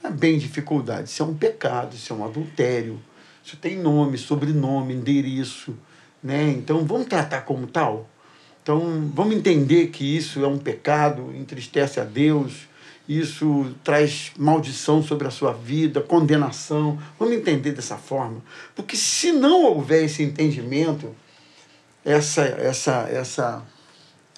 não 0.03 0.09
é 0.09 0.13
bem 0.13 0.37
dificuldade, 0.37 1.09
isso 1.09 1.21
é 1.21 1.25
um 1.25 1.33
pecado, 1.33 1.93
isso 1.95 2.13
é 2.13 2.15
um 2.15 2.23
adultério. 2.23 2.99
Isso 3.43 3.57
tem 3.57 3.77
nome, 3.77 4.17
sobrenome, 4.17 4.93
endereço. 4.93 5.75
Né? 6.23 6.49
Então 6.51 6.85
vamos 6.85 7.07
tratar 7.07 7.41
como 7.41 7.67
tal. 7.67 8.07
Então 8.63 9.09
vamos 9.13 9.35
entender 9.35 9.87
que 9.87 10.03
isso 10.17 10.43
é 10.43 10.47
um 10.47 10.57
pecado, 10.57 11.33
entristece 11.35 11.99
a 11.99 12.03
Deus, 12.03 12.67
isso 13.09 13.73
traz 13.83 14.31
maldição 14.37 15.01
sobre 15.01 15.27
a 15.27 15.31
sua 15.31 15.51
vida, 15.51 15.99
condenação. 15.99 16.99
Vamos 17.17 17.33
entender 17.33 17.71
dessa 17.71 17.97
forma. 17.97 18.37
Porque 18.75 18.95
se 18.95 19.31
não 19.31 19.65
houver 19.65 20.03
esse 20.03 20.21
entendimento, 20.21 21.15
essa, 22.05 22.43
essa, 22.43 23.09
essa, 23.11 23.63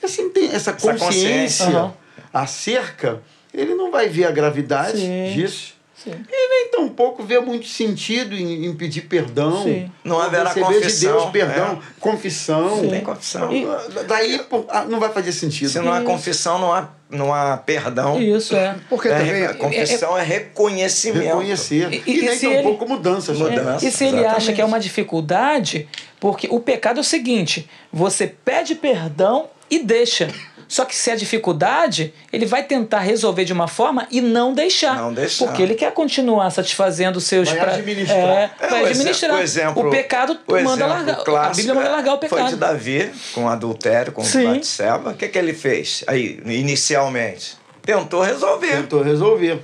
essa, 0.01 0.15
essa 0.41 0.55
Essa 0.55 0.73
consciência 0.73 1.05
consciência. 1.05 1.65
Aham. 1.67 1.93
acerca, 2.31 3.21
ele 3.53 3.75
não 3.75 3.91
vai 3.91 4.07
ver 4.07 4.23
a 4.23 4.31
gravidade 4.31 4.99
Sim. 4.99 5.33
disso. 5.33 5.73
Sim. 6.03 6.11
E 6.29 6.49
nem 6.49 6.71
tampouco 6.71 7.23
vê 7.23 7.39
muito 7.39 7.67
sentido 7.67 8.35
em, 8.35 8.65
em 8.65 8.73
pedir 8.75 9.01
perdão. 9.01 9.63
Sim. 9.63 9.91
Não 10.03 10.19
haverá 10.19 10.49
receber 10.49 10.67
de 10.67 10.73
confissão, 10.75 11.11
Deus 11.11 11.29
perdão, 11.31 11.79
confissão. 11.99 12.79
Sim. 12.81 12.89
Tem 12.89 13.01
confissão. 13.01 13.53
E- 13.53 13.67
Daí 14.07 14.39
pô, 14.49 14.65
ah, 14.69 14.83
não 14.85 14.99
vai 14.99 15.11
fazer 15.11 15.31
sentido. 15.31 15.69
Se 15.69 15.79
não 15.79 15.93
há 15.93 16.01
confissão, 16.01 16.57
não 16.59 16.73
há, 16.73 16.89
não 17.09 17.33
há 17.33 17.57
perdão. 17.57 18.19
Isso, 18.21 18.55
é. 18.55 18.75
Porque 18.89 19.07
É, 19.09 19.17
também. 19.17 19.31
re- 19.47 19.53
confissão 19.55 20.17
é, 20.17 20.23
reconhecimento. 20.23 21.23
Reconhecer. 21.25 21.91
E- 21.93 22.03
E, 22.05 22.19
e 22.19 22.21
nem 22.23 22.37
se 22.37 22.49
tampouco 22.49 22.87
mudanças. 22.87 23.39
né? 23.39 23.49
Mudança. 23.49 23.85
E 23.85 23.91
se 23.91 24.03
ele 24.05 24.17
exatamente. 24.17 24.37
acha 24.37 24.53
que 24.53 24.61
é 24.61 24.65
uma 24.65 24.79
dificuldade, 24.79 25.87
porque 26.19 26.47
o 26.49 26.59
pecado 26.59 26.97
é 26.97 27.01
o 27.01 27.03
seguinte: 27.03 27.69
você 27.91 28.27
pede 28.27 28.75
perdão 28.75 29.49
e 29.69 29.79
deixa. 29.79 30.27
Só 30.71 30.85
que 30.85 30.95
se 30.95 31.11
é 31.11 31.17
dificuldade, 31.17 32.13
ele 32.31 32.45
vai 32.45 32.63
tentar 32.63 32.99
resolver 32.99 33.43
de 33.43 33.51
uma 33.51 33.67
forma 33.67 34.07
e 34.09 34.21
não 34.21 34.53
deixar. 34.53 34.95
Não 34.95 35.13
deixar. 35.13 35.45
Porque 35.47 35.61
ele 35.61 35.75
quer 35.75 35.91
continuar 35.91 36.49
satisfazendo 36.49 37.17
os 37.17 37.25
seus 37.25 37.49
Vai 37.49 37.59
pra- 37.59 37.73
administrar. 37.73 38.17
É, 38.17 38.51
É, 38.57 38.67
vai 38.69 38.83
o 38.83 38.85
administrar. 38.85 39.31
exemplo- 39.31 39.37
o 39.37 39.41
exemplo- 39.43 39.87
o 39.87 39.91
pecado 39.91 40.39
o 40.47 40.63
manda 40.63 40.87
largar. 40.87 41.19
A 41.19 41.23
clássico 41.25 41.57
Bíblia 41.57 41.75
manda 41.75 41.89
largar 41.89 42.13
o 42.13 42.19
Foi 42.19 42.29
pecado. 42.29 42.49
de 42.51 42.55
Davi 42.55 43.11
com 43.33 43.49
adultério, 43.49 44.13
com 44.13 44.23
Sim. 44.23 44.45
Batseba. 44.45 45.09
O 45.09 45.13
que, 45.13 45.27
que 45.27 45.37
ele 45.37 45.53
fez 45.53 46.05
aí, 46.07 46.39
inicialmente? 46.45 47.57
Tentou 47.81 48.21
resolver. 48.21 48.67
Tentou 48.77 49.01
resolver. 49.03 49.61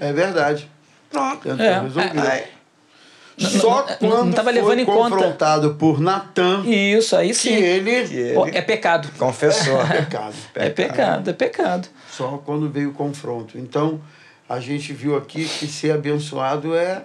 É 0.00 0.12
verdade. 0.12 0.68
Pronto. 1.08 1.40
Tentou 1.48 1.64
É, 1.64 1.80
resolver. 1.82 2.18
Aí, 2.32 2.44
Só 3.38 3.86
não- 4.00 4.08
não 4.10 4.16
quando 4.16 4.34
tava 4.34 4.50
foi 4.52 4.60
levando 4.60 4.78
em 4.80 4.84
conta. 4.84 5.10
confrontado 5.16 5.74
por 5.74 6.00
Natan 6.00 6.64
Isso, 6.66 7.16
aí 7.16 7.28
que 7.28 7.34
sim. 7.34 7.54
ele 7.54 8.06
que 8.06 8.14
ele 8.14 8.34
Pô, 8.34 8.46
É 8.46 8.60
pecado. 8.62 9.08
confessou. 9.18 9.80
é 9.82 10.02
pecado. 10.02 10.34
É 10.54 10.70
pecado, 10.70 11.30
é 11.30 11.32
pecado. 11.32 11.88
Só 12.10 12.38
quando 12.44 12.68
veio 12.70 12.90
o 12.90 12.92
confronto. 12.92 13.56
Então, 13.58 14.00
a 14.48 14.60
gente 14.60 14.92
viu 14.92 15.16
aqui 15.16 15.44
que 15.48 15.66
ser 15.66 15.92
abençoado 15.92 16.74
é 16.74 17.04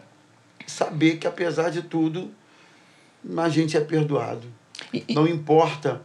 saber 0.66 1.16
que, 1.18 1.26
apesar 1.26 1.70
de 1.72 1.82
tudo, 1.82 2.30
a 3.38 3.48
gente 3.49 3.78
é 3.78 3.80
perdoado. 3.80 4.44
E- 4.94 5.04
e- 5.08 5.14
Não 5.14 5.26
importa 5.28 6.02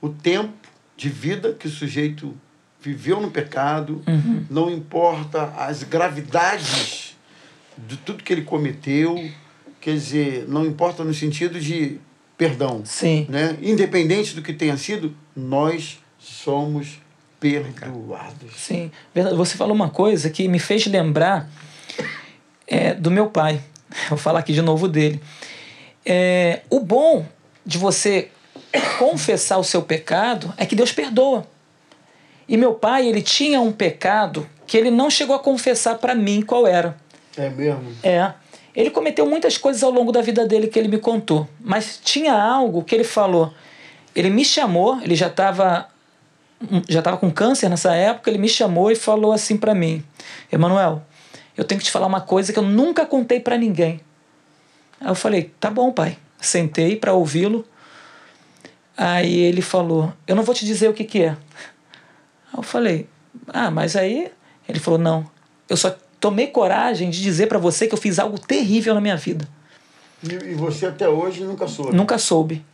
o 0.00 0.08
tempo 0.08 0.52
de 0.96 1.08
vida 1.10 1.52
que 1.52 1.66
o 1.66 1.70
sujeito 1.70 2.34
viveu 2.80 3.20
no 3.20 3.30
pecado, 3.30 4.02
Uhum. 4.08 4.44
não 4.48 4.70
importa 4.70 5.52
as 5.58 5.82
gravidades 5.82 7.16
de 7.76 7.96
tudo 7.98 8.22
que 8.24 8.32
ele 8.32 8.42
cometeu, 8.42 9.30
quer 9.88 9.94
dizer, 9.94 10.44
não 10.46 10.66
importa 10.66 11.02
no 11.02 11.14
sentido 11.14 11.58
de 11.58 11.98
perdão. 12.36 12.82
Sim. 12.84 13.24
Né? 13.26 13.56
Independente 13.62 14.34
do 14.34 14.42
que 14.42 14.52
tenha 14.52 14.76
sido, 14.76 15.16
nós 15.34 15.98
somos 16.18 17.00
perdoados. 17.40 18.52
Sim. 18.54 18.90
Você 19.34 19.56
falou 19.56 19.74
uma 19.74 19.88
coisa 19.88 20.28
que 20.28 20.46
me 20.46 20.58
fez 20.58 20.86
lembrar 20.86 21.48
é, 22.66 22.92
do 22.92 23.10
meu 23.10 23.30
pai. 23.30 23.62
Vou 24.10 24.18
falar 24.18 24.40
aqui 24.40 24.52
de 24.52 24.60
novo 24.60 24.88
dele. 24.88 25.22
É, 26.04 26.60
o 26.68 26.80
bom 26.80 27.24
de 27.64 27.78
você 27.78 28.28
confessar 28.98 29.56
o 29.56 29.64
seu 29.64 29.80
pecado 29.80 30.52
é 30.58 30.66
que 30.66 30.76
Deus 30.76 30.92
perdoa. 30.92 31.46
E 32.46 32.58
meu 32.58 32.74
pai, 32.74 33.08
ele 33.08 33.22
tinha 33.22 33.58
um 33.58 33.72
pecado 33.72 34.46
que 34.66 34.76
ele 34.76 34.90
não 34.90 35.08
chegou 35.08 35.34
a 35.34 35.38
confessar 35.38 35.96
para 35.96 36.14
mim 36.14 36.42
qual 36.42 36.66
era. 36.66 36.94
É 37.38 37.48
mesmo? 37.48 37.90
É. 38.02 38.34
Ele 38.78 38.90
cometeu 38.90 39.26
muitas 39.26 39.58
coisas 39.58 39.82
ao 39.82 39.90
longo 39.90 40.12
da 40.12 40.22
vida 40.22 40.46
dele 40.46 40.68
que 40.68 40.78
ele 40.78 40.86
me 40.86 40.98
contou. 40.98 41.48
Mas 41.60 42.00
tinha 42.00 42.32
algo 42.32 42.84
que 42.84 42.94
ele 42.94 43.02
falou. 43.02 43.52
Ele 44.14 44.30
me 44.30 44.44
chamou, 44.44 45.00
ele 45.02 45.16
já 45.16 45.26
estava 45.26 45.88
já 46.88 47.00
estava 47.00 47.16
com 47.16 47.28
câncer 47.28 47.68
nessa 47.68 47.92
época, 47.92 48.30
ele 48.30 48.38
me 48.38 48.48
chamou 48.48 48.88
e 48.92 48.94
falou 48.94 49.32
assim 49.32 49.56
para 49.56 49.74
mim: 49.74 50.04
Emanuel, 50.52 51.02
eu 51.56 51.64
tenho 51.64 51.80
que 51.80 51.86
te 51.86 51.90
falar 51.90 52.06
uma 52.06 52.20
coisa 52.20 52.52
que 52.52 52.58
eu 52.60 52.62
nunca 52.62 53.04
contei 53.04 53.40
para 53.40 53.58
ninguém. 53.58 54.00
Aí 55.00 55.08
eu 55.08 55.14
falei: 55.16 55.52
tá 55.58 55.72
bom, 55.72 55.90
pai. 55.90 56.16
Sentei 56.40 56.94
para 56.94 57.12
ouvi-lo. 57.12 57.66
Aí 58.96 59.40
ele 59.40 59.60
falou: 59.60 60.12
eu 60.24 60.36
não 60.36 60.44
vou 60.44 60.54
te 60.54 60.64
dizer 60.64 60.88
o 60.88 60.94
que, 60.94 61.02
que 61.02 61.22
é. 61.24 61.30
Aí 61.30 62.58
eu 62.58 62.62
falei: 62.62 63.08
ah, 63.48 63.72
mas 63.72 63.96
aí. 63.96 64.30
Ele 64.68 64.78
falou: 64.78 65.00
não, 65.00 65.28
eu 65.68 65.76
só 65.76 65.96
tomei 66.20 66.48
coragem 66.48 67.10
de 67.10 67.22
dizer 67.22 67.46
para 67.46 67.58
você 67.58 67.86
que 67.86 67.94
eu 67.94 67.98
fiz 67.98 68.18
algo 68.18 68.38
terrível 68.38 68.94
na 68.94 69.00
minha 69.00 69.16
vida. 69.16 69.48
E, 70.22 70.32
e 70.32 70.54
você 70.54 70.86
até 70.86 71.08
hoje 71.08 71.44
nunca 71.44 71.68
soube. 71.68 71.96
Nunca 71.96 72.18
soube. 72.18 72.64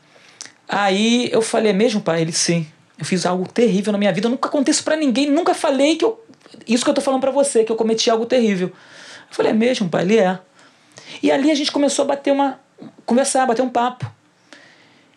Aí 0.69 1.29
eu 1.31 1.43
falei, 1.43 1.71
é 1.71 1.75
mesmo, 1.75 2.01
pai? 2.01 2.23
Ele, 2.23 2.33
sim. 2.33 2.67
Eu 2.99 3.05
fiz 3.05 3.27
algo 3.27 3.47
terrível 3.47 3.93
na 3.93 3.99
minha 3.99 4.13
vida. 4.13 4.27
Eu 4.27 4.31
nunca 4.31 4.49
contei 4.49 4.73
isso 4.73 4.85
pra 4.85 4.97
ninguém. 4.97 5.31
Nunca 5.31 5.55
falei 5.55 5.97
que 5.97 6.05
eu. 6.05 6.23
Isso 6.67 6.85
que 6.85 6.91
eu 6.91 6.95
tô 6.95 7.01
falando 7.01 7.21
pra 7.21 7.31
você, 7.31 7.65
que 7.65 7.73
eu 7.73 7.77
cometi 7.77 8.09
algo 8.09 8.25
terrível. 8.25 8.69
Eu 8.69 9.35
falei, 9.35 9.53
é 9.53 9.55
mesmo, 9.55 9.89
pai? 9.89 10.03
Ele 10.03 10.19
é. 10.19 10.39
E 11.23 11.31
ali 11.31 11.51
a 11.51 11.55
gente 11.55 11.71
começou 11.71 12.05
a 12.05 12.09
bater 12.09 12.33
uma. 12.33 12.61
conversar, 13.05 13.47
bater 13.47 13.63
um 13.63 13.69
papo. 13.69 14.11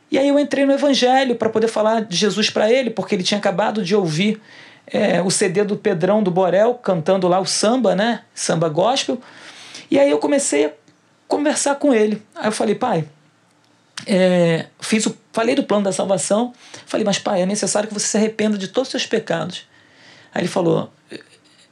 E 0.10 0.18
aí 0.18 0.28
eu 0.28 0.40
entrei 0.40 0.66
no 0.66 0.74
evangelho 0.74 1.36
para 1.36 1.49
poder 1.49 1.68
falar 1.68 2.02
de 2.02 2.16
Jesus 2.16 2.49
para 2.49 2.72
ele, 2.72 2.90
porque 2.90 3.14
ele 3.14 3.24
tinha 3.24 3.38
acabado 3.38 3.84
de 3.84 3.94
ouvir 3.94 4.41
é, 4.88 5.22
o 5.22 5.30
CD 5.30 5.64
do 5.64 5.76
Pedrão 5.76 6.23
do 6.23 6.31
Borel, 6.31 6.76
cantando 6.76 7.27
lá 7.27 7.39
o 7.39 7.45
samba, 7.45 7.95
né? 7.95 8.22
Samba 8.34 8.69
gospel. 8.69 9.19
E 9.91 9.99
aí 9.99 10.09
eu 10.09 10.18
comecei 10.18 10.65
a 10.65 10.72
conversar 11.27 11.76
com 11.76 11.93
ele. 11.93 12.22
Aí 12.35 12.47
eu 12.47 12.51
falei, 12.51 12.76
pai, 12.76 13.05
é, 14.05 14.68
fiz 14.80 15.05
o, 15.05 15.18
falei 15.34 15.55
do 15.55 15.64
plano 15.64 15.84
da 15.84 15.91
salvação. 15.91 16.53
Falei, 16.85 17.05
mas 17.05 17.19
pai, 17.19 17.41
é 17.41 17.45
necessário 17.45 17.88
que 17.88 17.93
você 17.93 18.07
se 18.07 18.18
arrependa 18.18 18.57
de 18.57 18.69
todos 18.69 18.88
os 18.88 18.91
seus 18.91 19.05
pecados. 19.05 19.65
Aí 20.34 20.41
ele 20.41 20.47
falou, 20.47 20.91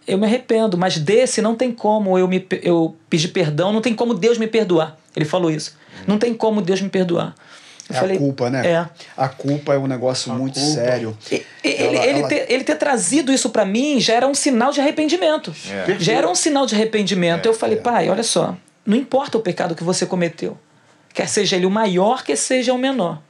eu 0.08 0.18
me 0.18 0.26
arrependo, 0.26 0.78
mas 0.78 0.98
desse 0.98 1.42
não 1.42 1.56
tem 1.56 1.72
como 1.72 2.18
eu, 2.18 2.28
me, 2.28 2.46
eu 2.62 2.96
pedir 3.10 3.30
perdão, 3.30 3.72
não 3.72 3.82
tem 3.82 3.96
como 3.96 4.14
Deus 4.14 4.38
me 4.38 4.48
perdoar. 4.48 4.98
Ele 5.16 5.26
falou 5.26 5.50
isso. 5.50 5.78
Não 6.06 6.18
tem 6.18 6.34
como 6.34 6.62
Deus 6.62 6.82
me 6.82 6.90
perdoar. 6.90 7.34
Eu 7.90 7.96
É 7.96 8.00
falei, 8.00 8.16
a 8.16 8.20
culpa, 8.20 8.50
né? 8.50 8.68
É. 8.68 8.90
A 9.16 9.28
culpa 9.30 9.74
é 9.76 9.78
um 9.78 9.86
negócio 9.86 10.34
muito 10.34 10.60
culpa. 10.60 10.74
sério. 10.74 11.18
E- 11.32 11.36
e- 11.36 11.46
Ele, 11.64 11.84
Ela- 11.98 12.06
ele, 12.08 12.20
ela- 12.20 12.28
ter, 12.28 12.46
ele 12.52 12.64
ter 12.64 12.76
trazido 12.76 13.32
isso 13.32 13.50
para 13.52 13.64
mim 13.66 14.00
já 14.00 14.14
era 14.16 14.28
um 14.28 14.34
sinal 14.34 14.72
de 14.72 14.82
arrependimento. 14.82 15.54
É. 15.70 15.96
Já 16.00 16.14
era 16.14 16.28
um 16.30 16.34
sinal 16.36 16.66
de 16.66 16.74
arrependimento. 16.74 17.46
É, 17.46 17.50
eu 17.50 17.54
falei, 17.54 17.78
pai, 17.78 18.10
olha 18.10 18.24
só, 18.24 18.58
não 18.86 18.98
importa 18.98 19.38
o 19.38 19.42
pecado 19.42 19.76
que 19.76 19.84
você 19.84 20.06
cometeu, 20.06 20.58
quer 21.14 21.28
seja 21.28 21.56
ele 21.56 21.66
o 21.68 21.72
maior, 21.72 22.24
quer 22.24 22.36
seja 22.38 22.74
o 22.74 22.78
menor. 22.78 23.22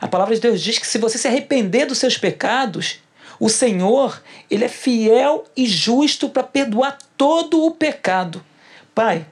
A 0.00 0.06
palavra 0.08 0.34
de 0.34 0.40
Deus 0.40 0.60
diz 0.60 0.78
que 0.78 0.86
se 0.86 0.98
você 0.98 1.16
se 1.16 1.26
arrepender 1.28 1.86
dos 1.86 1.96
seus 1.98 2.18
pecados, 2.18 2.98
o 3.40 3.48
Senhor, 3.48 4.20
ele 4.50 4.64
é 4.64 4.68
fiel 4.68 5.44
e 5.56 5.66
justo 5.66 6.28
para 6.28 6.42
perdoar 6.42 6.98
todo 7.16 7.64
o 7.64 7.70
pecado. 7.70 8.44
Pai, 8.94 9.24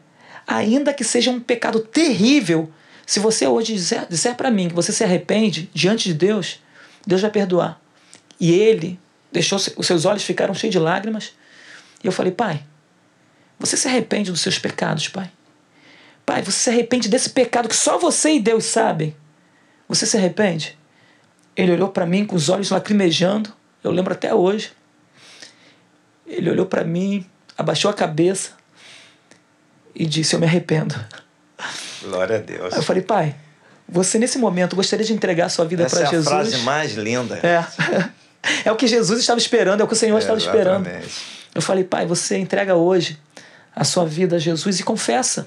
ainda 0.46 0.92
que 0.94 1.04
seja 1.04 1.30
um 1.30 1.38
pecado 1.40 1.80
terrível, 1.80 2.70
se 3.10 3.18
você 3.18 3.44
hoje 3.44 3.74
disser, 3.74 4.06
disser 4.08 4.36
para 4.36 4.52
mim 4.52 4.68
que 4.68 4.74
você 4.76 4.92
se 4.92 5.02
arrepende 5.02 5.68
diante 5.74 6.04
de 6.04 6.14
Deus, 6.14 6.60
Deus 7.04 7.20
vai 7.20 7.28
perdoar. 7.28 7.80
E 8.38 8.52
ele 8.52 9.00
deixou 9.32 9.58
os 9.58 9.84
seus 9.84 10.04
olhos 10.04 10.22
ficaram 10.22 10.54
cheios 10.54 10.70
de 10.70 10.78
lágrimas. 10.78 11.32
E 12.04 12.06
eu 12.06 12.12
falei, 12.12 12.30
pai, 12.30 12.64
você 13.58 13.76
se 13.76 13.88
arrepende 13.88 14.30
dos 14.30 14.40
seus 14.40 14.60
pecados, 14.60 15.08
pai? 15.08 15.28
Pai, 16.24 16.40
você 16.42 16.56
se 16.56 16.70
arrepende 16.70 17.08
desse 17.08 17.30
pecado 17.30 17.68
que 17.68 17.74
só 17.74 17.98
você 17.98 18.34
e 18.34 18.38
Deus 18.38 18.64
sabem? 18.66 19.12
Você 19.88 20.06
se 20.06 20.16
arrepende? 20.16 20.78
Ele 21.56 21.72
olhou 21.72 21.88
para 21.88 22.06
mim 22.06 22.24
com 22.24 22.36
os 22.36 22.48
olhos 22.48 22.70
lacrimejando. 22.70 23.52
Eu 23.82 23.90
lembro 23.90 24.12
até 24.12 24.32
hoje. 24.32 24.70
Ele 26.28 26.48
olhou 26.48 26.66
para 26.66 26.84
mim, 26.84 27.26
abaixou 27.58 27.90
a 27.90 27.94
cabeça 27.94 28.52
e 29.96 30.06
disse: 30.06 30.36
Eu 30.36 30.38
me 30.38 30.46
arrependo. 30.46 30.94
Glória 32.02 32.36
a 32.36 32.40
Deus. 32.40 32.72
Aí 32.72 32.78
eu 32.78 32.82
falei, 32.82 33.02
pai, 33.02 33.34
você 33.88 34.18
nesse 34.18 34.38
momento 34.38 34.76
gostaria 34.76 35.04
de 35.04 35.12
entregar 35.12 35.46
a 35.46 35.48
sua 35.48 35.64
vida 35.64 35.84
Essa 35.84 35.96
para 35.96 36.04
é 36.04 36.08
a 36.08 36.10
Jesus? 36.10 36.28
frase 36.28 36.58
mais 36.58 36.94
linda. 36.94 37.36
É. 37.42 37.64
É 38.64 38.72
o 38.72 38.76
que 38.76 38.86
Jesus 38.86 39.20
estava 39.20 39.38
esperando, 39.38 39.82
é 39.82 39.84
o 39.84 39.86
que 39.86 39.92
o 39.92 39.96
Senhor 39.96 40.18
estava 40.18 40.38
esperando. 40.38 40.86
Exatamente. 40.86 41.14
Eu 41.54 41.60
falei, 41.60 41.84
pai, 41.84 42.06
você 42.06 42.38
entrega 42.38 42.74
hoje 42.74 43.18
a 43.76 43.84
sua 43.84 44.06
vida 44.06 44.36
a 44.36 44.38
Jesus 44.38 44.80
e 44.80 44.82
confessa 44.82 45.46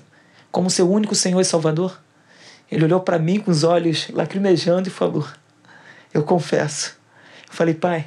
como 0.51 0.69
seu 0.69 0.89
único 0.89 1.15
Senhor 1.15 1.41
e 1.41 1.45
Salvador. 1.45 1.99
Ele 2.71 2.85
olhou 2.85 2.99
para 2.99 3.17
mim 3.17 3.39
com 3.39 3.51
os 3.51 3.63
olhos 3.63 4.07
lacrimejando 4.09 4.87
e 4.87 4.91
falou: 4.91 5.27
Eu 6.13 6.23
confesso. 6.23 6.95
Eu 7.47 7.53
falei, 7.53 7.73
pai, 7.73 8.05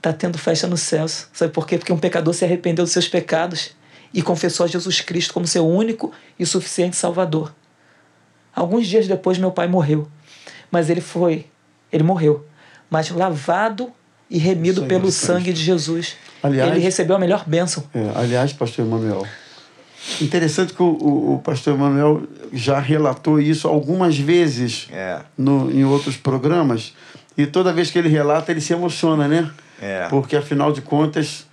tá 0.00 0.12
tendo 0.12 0.38
festa 0.38 0.66
nos 0.66 0.80
céus. 0.80 1.28
Sabe 1.32 1.52
por 1.52 1.66
quê? 1.66 1.78
Porque 1.78 1.92
um 1.92 1.98
pecador 1.98 2.34
se 2.34 2.44
arrependeu 2.44 2.84
dos 2.84 2.92
seus 2.92 3.08
pecados 3.08 3.70
e 4.12 4.22
confessou 4.22 4.64
a 4.64 4.68
Jesus 4.68 5.00
Cristo 5.00 5.32
como 5.32 5.46
seu 5.46 5.66
único 5.66 6.12
e 6.38 6.44
suficiente 6.44 6.96
Salvador. 6.96 7.54
Alguns 8.54 8.86
dias 8.86 9.06
depois, 9.08 9.38
meu 9.38 9.50
pai 9.50 9.66
morreu. 9.66 10.08
Mas 10.70 10.88
ele 10.90 11.00
foi, 11.00 11.46
ele 11.92 12.02
morreu, 12.02 12.44
mas 12.90 13.10
lavado 13.10 13.90
e 14.30 14.38
remido 14.38 14.80
Sangue 14.80 14.88
pelo 14.88 15.10
sangue 15.12 15.52
de 15.52 15.62
Jesus. 15.62 16.16
Aliás- 16.42 16.70
ele 16.72 16.80
recebeu 16.80 17.16
a 17.16 17.18
melhor 17.18 17.44
bênção. 17.46 17.84
É, 17.94 18.10
aliás, 18.14 18.52
pastor 18.52 18.84
Emanuel, 18.86 19.26
interessante 20.20 20.72
que 20.72 20.82
o, 20.82 20.86
o, 20.86 21.34
o 21.34 21.38
pastor 21.40 21.74
Emanuel 21.74 22.22
já 22.52 22.78
relatou 22.80 23.40
isso 23.40 23.68
algumas 23.68 24.18
vezes 24.18 24.88
É. 24.90 25.20
no, 25.36 25.70
em 25.70 25.84
outros 25.84 26.16
programas. 26.16 26.94
E 27.36 27.46
toda 27.46 27.72
vez 27.72 27.90
que 27.90 27.98
ele 27.98 28.08
relata, 28.08 28.50
ele 28.50 28.60
se 28.60 28.72
emociona, 28.72 29.26
né? 29.28 29.50
É. 29.80 30.06
Porque, 30.08 30.36
afinal 30.36 30.72
de 30.72 30.80
contas, 30.82 31.46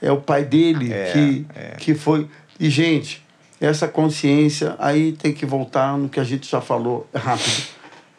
é 0.00 0.10
o 0.10 0.18
pai 0.20 0.44
dele 0.44 0.92
É, 0.92 1.10
que, 1.12 1.46
é. 1.54 1.76
que 1.78 1.94
foi. 1.94 2.28
E, 2.58 2.68
gente, 2.68 3.22
essa 3.66 3.86
consciência 3.86 4.74
aí 4.78 5.12
tem 5.12 5.32
que 5.32 5.46
voltar 5.46 5.96
no 5.96 6.08
que 6.08 6.18
a 6.18 6.24
gente 6.24 6.50
já 6.50 6.60
falou 6.60 7.06
rápido. 7.14 7.66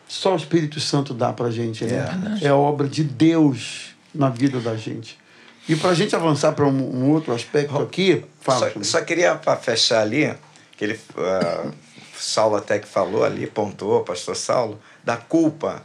Só 0.07 0.33
o 0.33 0.35
Espírito 0.37 0.79
Santo 0.79 1.13
dá 1.13 1.33
pra 1.33 1.49
gente, 1.49 1.85
né? 1.85 2.39
É, 2.41 2.47
é 2.47 2.53
obra 2.53 2.87
de 2.87 3.03
Deus 3.03 3.95
na 4.13 4.29
vida 4.29 4.59
da 4.59 4.75
gente. 4.75 5.17
E 5.67 5.75
para 5.75 5.91
a 5.91 5.93
gente 5.93 6.15
avançar 6.15 6.51
para 6.51 6.65
um, 6.65 6.69
um, 6.69 7.09
outro 7.11 7.33
aspecto 7.33 7.77
aqui, 7.77 8.23
fala. 8.41 8.71
Só, 8.71 8.83
só 8.83 9.01
queria 9.01 9.35
para 9.35 9.55
fechar 9.55 10.01
ali, 10.01 10.33
que 10.77 10.83
ele, 10.83 10.99
uh, 11.15 11.71
Saulo 12.17 12.55
até 12.55 12.79
que 12.79 12.87
falou 12.87 13.23
ali, 13.23 13.47
pontuou, 13.47 14.03
pastor 14.03 14.35
Saulo, 14.35 14.79
da 15.03 15.17
culpa. 15.17 15.83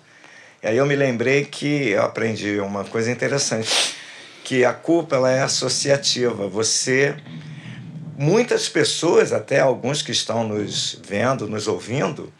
E 0.62 0.66
aí 0.66 0.76
eu 0.76 0.86
me 0.86 0.96
lembrei 0.96 1.44
que 1.44 1.90
eu 1.90 2.02
aprendi 2.02 2.58
uma 2.58 2.84
coisa 2.84 3.10
interessante, 3.10 3.94
que 4.44 4.64
a 4.64 4.72
culpa 4.72 5.16
ela 5.16 5.30
é 5.30 5.42
associativa. 5.42 6.48
Você, 6.48 7.14
muitas 8.18 8.68
pessoas, 8.68 9.32
até 9.32 9.60
alguns 9.60 10.02
que 10.02 10.10
estão 10.10 10.42
nos 10.42 11.00
vendo, 11.06 11.46
nos 11.46 11.68
ouvindo, 11.68 12.32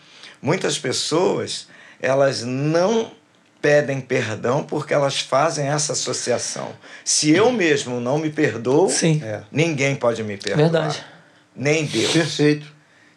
muitas 0.43 0.77
pessoas, 0.77 1.69
elas 2.03 2.43
não 2.43 3.13
pedem 3.63 4.01
perdão 4.01 4.65
porque 4.65 4.93
elas 4.93 5.21
fazem 5.21 5.69
essa 5.69 5.93
associação. 5.93 6.73
Se 7.05 7.31
eu 7.31 7.53
mesmo 7.53 8.01
não 8.01 8.19
me 8.19 8.29
perdoo, 8.29 8.91
Sim. 8.91 9.23
ninguém 9.53 9.95
pode 9.95 10.23
me 10.25 10.37
perdoar. 10.37 10.71
Verdade. 10.71 11.05
Nem 11.55 11.87
Deus. 11.87 12.13
Perfeito. 12.13 12.67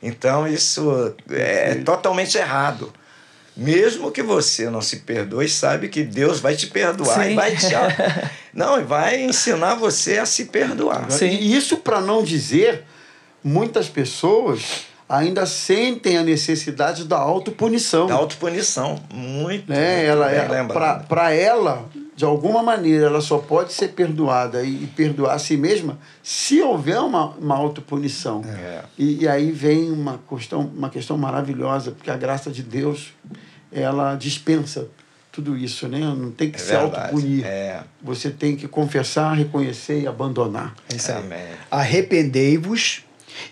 Então 0.02 0.48
isso 0.48 1.16
é 1.30 1.76
totalmente 1.76 2.38
errado. 2.38 2.94
Mesmo 3.62 4.12
que 4.12 4.24
você 4.24 4.70
não 4.70 4.82
se 4.82 4.98
perdoe, 4.98 5.48
sabe 5.48 5.90
que 5.90 6.04
Deus 6.04 6.40
vai 6.40 6.56
te 6.56 6.68
perdoar 6.68 7.24
Sim. 7.24 7.32
e 7.32 7.36
vai 7.36 7.56
te 7.56 7.68
não 8.54 8.80
e 8.80 8.84
vai 8.84 9.22
ensinar 9.22 9.76
você 9.76 10.18
a 10.18 10.26
se 10.26 10.46
perdoar. 10.46 11.10
Sim. 11.12 11.30
E 11.30 11.56
isso 11.56 11.78
para 11.78 12.02
não 12.02 12.24
dizer, 12.24 12.84
muitas 13.44 13.88
pessoas 13.88 14.86
ainda 15.12 15.46
sentem 15.46 16.18
a 16.18 16.24
necessidade 16.24 17.04
da 17.04 17.18
autopunição. 17.18 18.08
Da 18.08 18.16
autopunição, 18.16 18.98
muito. 19.14 19.70
né? 19.70 19.98
muito 19.98 20.10
ela 20.10 20.32
é 20.32 20.64
para 21.08 21.34
ela, 21.34 21.86
de 22.16 22.24
alguma 22.24 22.64
maneira, 22.64 23.08
ela 23.08 23.20
só 23.20 23.38
pode 23.38 23.74
ser 23.74 23.90
perdoada 23.90 24.64
e, 24.64 24.84
e 24.84 24.88
perdoar 24.88 25.36
a 25.36 25.40
si 25.40 25.58
mesma 25.58 26.00
se 26.24 26.62
houver 26.62 27.00
uma, 27.02 27.32
uma 27.32 27.58
autopunição. 27.58 28.42
É. 28.46 28.84
E, 28.98 29.24
e 29.24 29.28
aí 29.28 29.52
vem 29.52 29.92
uma 29.92 30.18
questão, 30.30 30.62
uma 30.62 30.90
questão 30.90 31.18
maravilhosa, 31.18 31.92
porque 31.92 32.10
a 32.10 32.16
graça 32.16 32.50
de 32.50 32.64
Deus, 32.64 33.14
ela 33.72 34.16
dispensa 34.16 34.88
tudo 35.32 35.58
isso, 35.58 35.88
né? 35.88 36.00
Não 36.00 36.32
tem 36.32 36.52
que 36.52 36.58
É 36.58 36.60
se 36.60 36.76
autopunir. 36.76 37.46
É. 37.46 37.84
Você 38.02 38.30
tem 38.30 38.56
que 38.56 38.68
confessar, 38.68 39.34
reconhecer 39.34 40.02
e 40.02 40.08
abandonar. 40.08 40.76
É 40.92 40.96
isso 40.96 41.12
aí. 41.12 41.20
Amém. 41.20 41.48
Arrependei-vos 41.70 43.04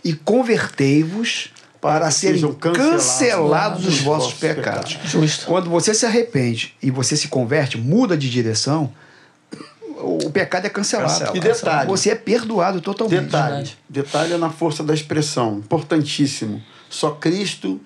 e 0.04 0.14
convertei-vos 0.14 1.52
para, 1.80 2.12
serem 2.12 2.41
cancelados, 2.56 2.78
cancelados 2.78 3.86
os 3.88 3.94
os 3.96 4.02
vossos 4.02 4.34
pecados. 4.34 4.94
pecados. 4.94 5.12
Justo. 5.12 5.46
Quando 5.46 5.70
você 5.70 5.94
se 5.94 6.06
arrepende 6.06 6.76
e 6.84 6.91
você 6.91 7.16
se 7.16 7.30
converte, 7.30 7.78
muda 7.78 8.18
de 8.18 8.30
direção, 8.30 8.91
o 10.02 10.30
pecado 10.30 10.66
é 10.66 10.70
cancelado. 10.70 11.10
Cancelado. 11.12 11.38
E 11.38 11.40
detalhe, 11.40 11.88
Você 11.88 12.10
é 12.10 12.16
perdoado 12.16 12.82
totalmente. 12.82 13.22
Detalhe, 13.22 13.70
detalhe 13.88 14.34
é 14.34 14.38
na 14.38 14.50
força 14.50 14.84
da 14.84 14.94
expressão, 14.94 15.60
importantíssimo. 15.60 16.62
Só 16.90 17.12
Cristo 17.12 17.80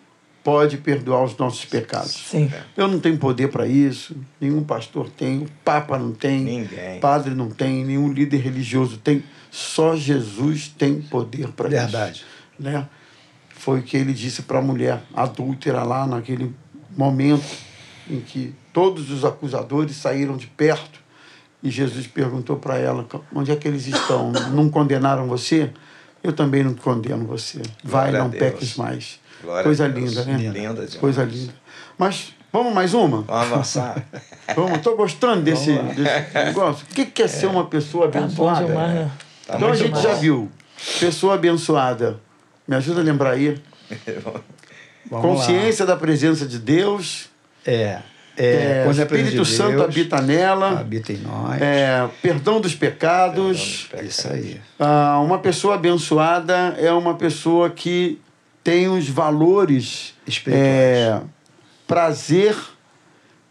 pode 0.43 0.77
perdoar 0.77 1.23
os 1.23 1.37
nossos 1.37 1.63
pecados. 1.65 2.11
Sim. 2.11 2.51
Eu 2.75 2.87
não 2.87 2.99
tenho 2.99 3.17
poder 3.17 3.49
para 3.49 3.65
isso, 3.65 4.15
nenhum 4.39 4.63
pastor 4.63 5.09
tem, 5.09 5.39
o 5.39 5.47
Papa 5.63 5.97
não 5.97 6.11
tem, 6.11 6.41
Ninguém. 6.41 6.99
padre 6.99 7.33
não 7.33 7.49
tem, 7.49 7.85
nenhum 7.85 8.11
líder 8.11 8.37
religioso 8.37 8.97
tem. 8.97 9.23
Só 9.49 9.95
Jesus 9.95 10.67
tem 10.67 11.01
poder 11.01 11.47
para 11.49 11.67
isso. 11.69 11.77
Verdade. 11.77 12.25
Né? 12.59 12.87
Foi 13.49 13.79
o 13.79 13.83
que 13.83 13.95
ele 13.95 14.13
disse 14.13 14.41
para 14.41 14.59
a 14.59 14.61
mulher 14.61 15.01
adúltera 15.13 15.83
lá 15.83 16.05
naquele 16.05 16.53
momento 16.95 17.45
em 18.09 18.19
que 18.19 18.53
todos 18.73 19.09
os 19.09 19.23
acusadores 19.23 19.95
saíram 19.95 20.35
de 20.35 20.47
perto 20.47 21.01
e 21.63 21.69
Jesus 21.69 22.05
perguntou 22.05 22.57
para 22.57 22.77
ela: 22.77 23.07
onde 23.33 23.51
é 23.51 23.55
que 23.55 23.67
eles 23.67 23.87
estão? 23.87 24.31
Não 24.51 24.69
condenaram 24.69 25.27
você? 25.27 25.71
Eu 26.21 26.33
também 26.33 26.63
não 26.63 26.73
condeno 26.73 27.25
você. 27.25 27.61
Vai, 27.83 28.11
Glória 28.11 28.19
não 28.19 28.29
peques 28.29 28.75
mais. 28.75 29.19
Glória 29.43 29.63
Coisa 29.63 29.85
a 29.85 29.87
Deus. 29.89 30.09
linda, 30.11 30.25
né? 30.25 30.37
Linda 30.37 30.73
demais. 30.73 30.95
Coisa 30.95 31.23
linda. 31.23 31.53
Mas 31.97 32.33
vamos 32.51 32.73
mais 32.73 32.93
uma? 32.93 33.21
Vamos 33.21 33.29
avançar. 33.51 34.03
Vamos, 34.55 34.77
estou 34.77 34.97
gostando 34.97 35.41
desse, 35.41 35.71
desse 35.71 36.33
negócio. 36.35 36.85
O 36.89 36.93
que 36.93 37.05
que 37.05 37.23
é 37.23 37.27
ser 37.27 37.45
uma 37.47 37.65
pessoa 37.65 38.09
Tá 38.09 38.19
abençoada? 38.19 38.65
demais, 38.65 38.93
né? 38.93 39.11
Tá 39.47 39.55
então 39.55 39.69
a 39.71 39.75
gente 39.75 39.91
bom. 39.93 40.01
já 40.01 40.13
viu. 40.15 40.51
Pessoa 40.99 41.35
abençoada. 41.35 42.19
Me 42.67 42.75
ajuda 42.75 42.99
a 42.99 43.03
lembrar 43.03 43.31
aí. 43.31 43.57
Vamos 45.09 45.25
Consciência 45.25 45.85
da 45.85 45.95
presença 45.95 46.45
de 46.45 46.59
Deus. 46.59 47.29
lá. 47.65 47.73
É. 47.73 47.99
É, 48.35 48.83
É, 48.85 48.85
é 48.87 48.89
Espírito 48.91 49.43
de 49.43 49.45
Santo 49.45 49.71
Deus, 49.71 49.83
habita 49.83 50.19
nela. 50.21 50.79
Habita 50.79 51.13
em 51.13 51.17
nós. 51.17 51.61
É, 51.61 52.09
perdão 52.21 52.59
dos 52.59 52.73
pecados. 52.75 53.89
Isso 54.01 54.27
aí. 54.27 54.59
Ah, 54.79 55.19
uma 55.23 55.37
pessoa 55.37 55.75
abençoada 55.75 56.75
é 56.79 56.91
uma 56.91 57.13
pessoa 57.15 57.69
que 57.69 58.19
tem 58.63 58.87
os 58.87 59.09
valores 59.09 60.13
é, 60.47 61.19
prazer 61.85 62.55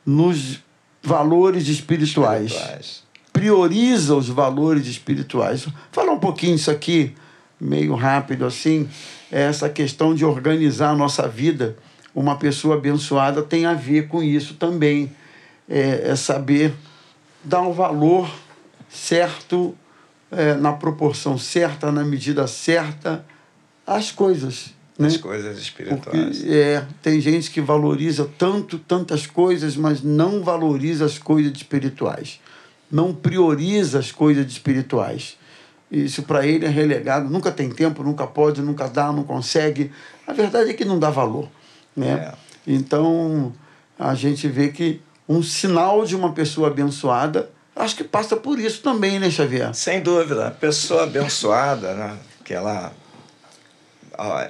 nos 0.04 0.60
valores 1.02 1.68
espirituais. 1.68 2.52
Espirituais. 2.52 3.02
Prioriza 3.32 4.14
os 4.14 4.28
valores 4.28 4.86
espirituais. 4.86 5.66
Falar 5.90 6.12
um 6.12 6.18
pouquinho 6.18 6.54
isso 6.54 6.70
aqui, 6.70 7.14
meio 7.60 7.94
rápido 7.94 8.46
assim, 8.46 8.88
é 9.30 9.42
essa 9.42 9.68
questão 9.68 10.14
de 10.14 10.24
organizar 10.24 10.90
a 10.90 10.96
nossa 10.96 11.28
vida. 11.28 11.76
Uma 12.14 12.36
pessoa 12.36 12.76
abençoada 12.76 13.42
tem 13.42 13.64
a 13.66 13.74
ver 13.74 14.08
com 14.08 14.22
isso 14.22 14.54
também. 14.54 15.10
É, 15.68 16.10
é 16.10 16.16
saber 16.16 16.74
dar 17.42 17.62
o 17.62 17.72
valor 17.72 18.30
certo, 18.88 19.74
é, 20.30 20.54
na 20.54 20.72
proporção 20.72 21.38
certa, 21.38 21.90
na 21.90 22.04
medida 22.04 22.46
certa, 22.46 23.24
às 23.86 24.10
coisas. 24.10 24.74
Né? 25.02 25.08
As 25.08 25.16
coisas 25.16 25.58
espirituais. 25.58 26.38
Porque, 26.38 26.52
é, 26.52 26.84
tem 27.02 27.20
gente 27.20 27.50
que 27.50 27.60
valoriza 27.60 28.28
tanto, 28.38 28.78
tantas 28.78 29.26
coisas, 29.26 29.76
mas 29.76 30.02
não 30.02 30.42
valoriza 30.42 31.04
as 31.04 31.18
coisas 31.18 31.52
espirituais. 31.52 32.40
Não 32.90 33.14
prioriza 33.14 33.98
as 33.98 34.12
coisas 34.12 34.46
espirituais. 34.46 35.36
Isso 35.90 36.22
para 36.22 36.46
ele 36.46 36.64
é 36.64 36.68
relegado. 36.68 37.28
Nunca 37.28 37.50
tem 37.50 37.70
tempo, 37.70 38.02
nunca 38.02 38.26
pode, 38.26 38.62
nunca 38.62 38.88
dá, 38.88 39.12
não 39.12 39.24
consegue. 39.24 39.90
A 40.26 40.32
verdade 40.32 40.70
é 40.70 40.74
que 40.74 40.84
não 40.84 40.98
dá 40.98 41.10
valor. 41.10 41.48
Né? 41.96 42.12
É. 42.12 42.34
Então, 42.66 43.52
a 43.98 44.14
gente 44.14 44.48
vê 44.48 44.68
que 44.68 45.00
um 45.28 45.42
sinal 45.42 46.04
de 46.04 46.14
uma 46.14 46.32
pessoa 46.32 46.68
abençoada, 46.68 47.50
acho 47.74 47.96
que 47.96 48.04
passa 48.04 48.36
por 48.36 48.58
isso 48.58 48.82
também, 48.82 49.18
né, 49.18 49.30
Xavier? 49.30 49.74
Sem 49.74 50.00
dúvida. 50.00 50.48
A 50.48 50.50
pessoa 50.50 51.04
abençoada, 51.04 51.94
né? 51.94 52.18
que 52.44 52.52
ela 52.52 52.92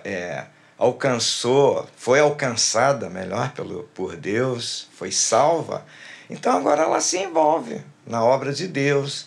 é, 0.05 0.45
alcançou, 0.79 1.87
foi 1.97 2.21
alcançada, 2.21 3.09
melhor, 3.09 3.53
pelo, 3.53 3.85
por 3.95 4.17
Deus, 4.17 4.89
foi 4.95 5.11
salva. 5.11 5.85
Então 6.29 6.57
agora 6.57 6.83
ela 6.83 7.01
se 7.01 7.19
envolve 7.19 7.81
na 8.07 8.25
obra 8.25 8.53
de 8.53 8.67
Deus. 8.67 9.27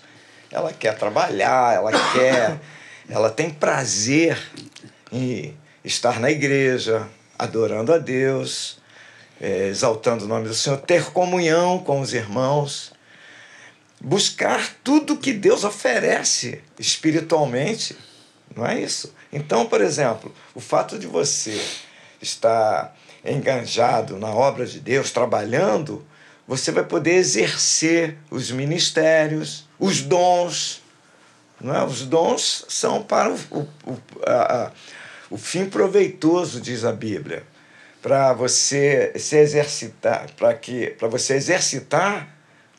Ela 0.52 0.74
quer 0.74 0.98
trabalhar, 0.98 1.76
ela 1.76 1.92
quer, 2.14 2.60
ela 3.10 3.30
tem 3.30 3.50
prazer 3.50 4.38
em 5.12 5.58
estar 5.84 6.20
na 6.20 6.32
igreja, 6.32 7.08
adorando 7.38 7.94
a 7.94 7.98
Deus, 7.98 8.80
é, 9.40 9.68
exaltando 9.68 10.26
o 10.26 10.28
nome 10.28 10.48
do 10.48 10.54
Senhor, 10.54 10.78
ter 10.78 11.06
comunhão 11.12 11.80
com 11.80 12.00
os 12.00 12.14
irmãos 12.14 12.96
buscar 14.06 14.76
tudo 14.84 15.18
que 15.18 15.34
Deus 15.34 15.64
oferece 15.64 16.62
espiritualmente. 16.78 17.98
Não 18.56 18.64
é 18.64 18.80
isso? 18.80 19.15
Então, 19.36 19.66
por 19.66 19.82
exemplo, 19.82 20.34
o 20.56 20.62
fato 20.62 20.98
de 20.98 21.08
você 21.08 21.62
estar 22.22 22.96
enganjado 23.26 24.18
na 24.18 24.30
obra 24.30 24.66
de 24.66 24.80
Deus, 24.80 25.12
trabalhando, 25.12 26.06
você 26.48 26.72
vai 26.72 26.86
poder 26.86 27.16
exercer 27.16 28.18
os 28.32 28.50
ministérios, 28.50 29.68
os 29.78 30.02
dons. 30.02 30.82
Não 31.60 31.76
é? 31.76 31.84
Os 31.84 32.06
dons 32.06 32.64
são 32.70 33.04
para 33.04 33.30
o, 33.30 33.38
o, 33.52 33.60
o, 33.86 34.00
a, 34.26 34.68
a, 34.68 34.72
o 35.30 35.38
fim 35.38 35.66
proveitoso, 35.66 36.62
diz 36.62 36.86
a 36.86 36.94
Bíblia, 36.94 37.44
para 38.02 38.32
você 38.32 39.12
se 39.18 39.36
exercitar, 39.36 40.28
para 40.38 40.54
que 40.54 40.92
para 40.92 41.10
você 41.10 41.34
exercitar 41.34 42.30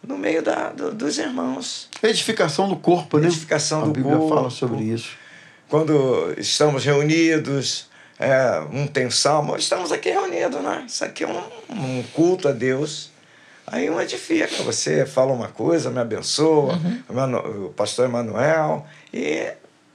no 0.02 0.16
meio 0.16 0.42
da, 0.42 0.70
do, 0.70 0.94
dos 0.94 1.18
irmãos. 1.18 1.90
Edificação 2.02 2.66
do 2.66 2.76
corpo, 2.76 3.18
né? 3.18 3.26
Edificação 3.26 3.82
a 3.82 3.84
do 3.84 3.90
Bíblia 3.90 4.16
corpo. 4.16 4.34
fala 4.34 4.48
sobre 4.48 4.84
isso. 4.84 5.25
Quando 5.68 6.34
estamos 6.38 6.84
reunidos, 6.84 7.88
é, 8.18 8.60
um 8.72 8.86
tem 8.86 9.10
salmo, 9.10 9.56
estamos 9.56 9.90
aqui 9.92 10.10
reunidos, 10.10 10.62
né? 10.62 10.84
Isso 10.86 11.04
aqui 11.04 11.24
é 11.24 11.26
um, 11.28 11.42
um 11.70 12.02
culto 12.14 12.48
a 12.48 12.52
Deus. 12.52 13.10
Aí 13.66 13.90
um 13.90 14.00
edifica, 14.00 14.62
você 14.62 15.04
fala 15.04 15.32
uma 15.32 15.48
coisa, 15.48 15.90
me 15.90 15.98
abençoa, 15.98 16.78
o 17.08 17.12
Manu- 17.12 17.66
o 17.66 17.72
pastor 17.72 18.04
Emanuel, 18.04 18.86
e 19.12 19.44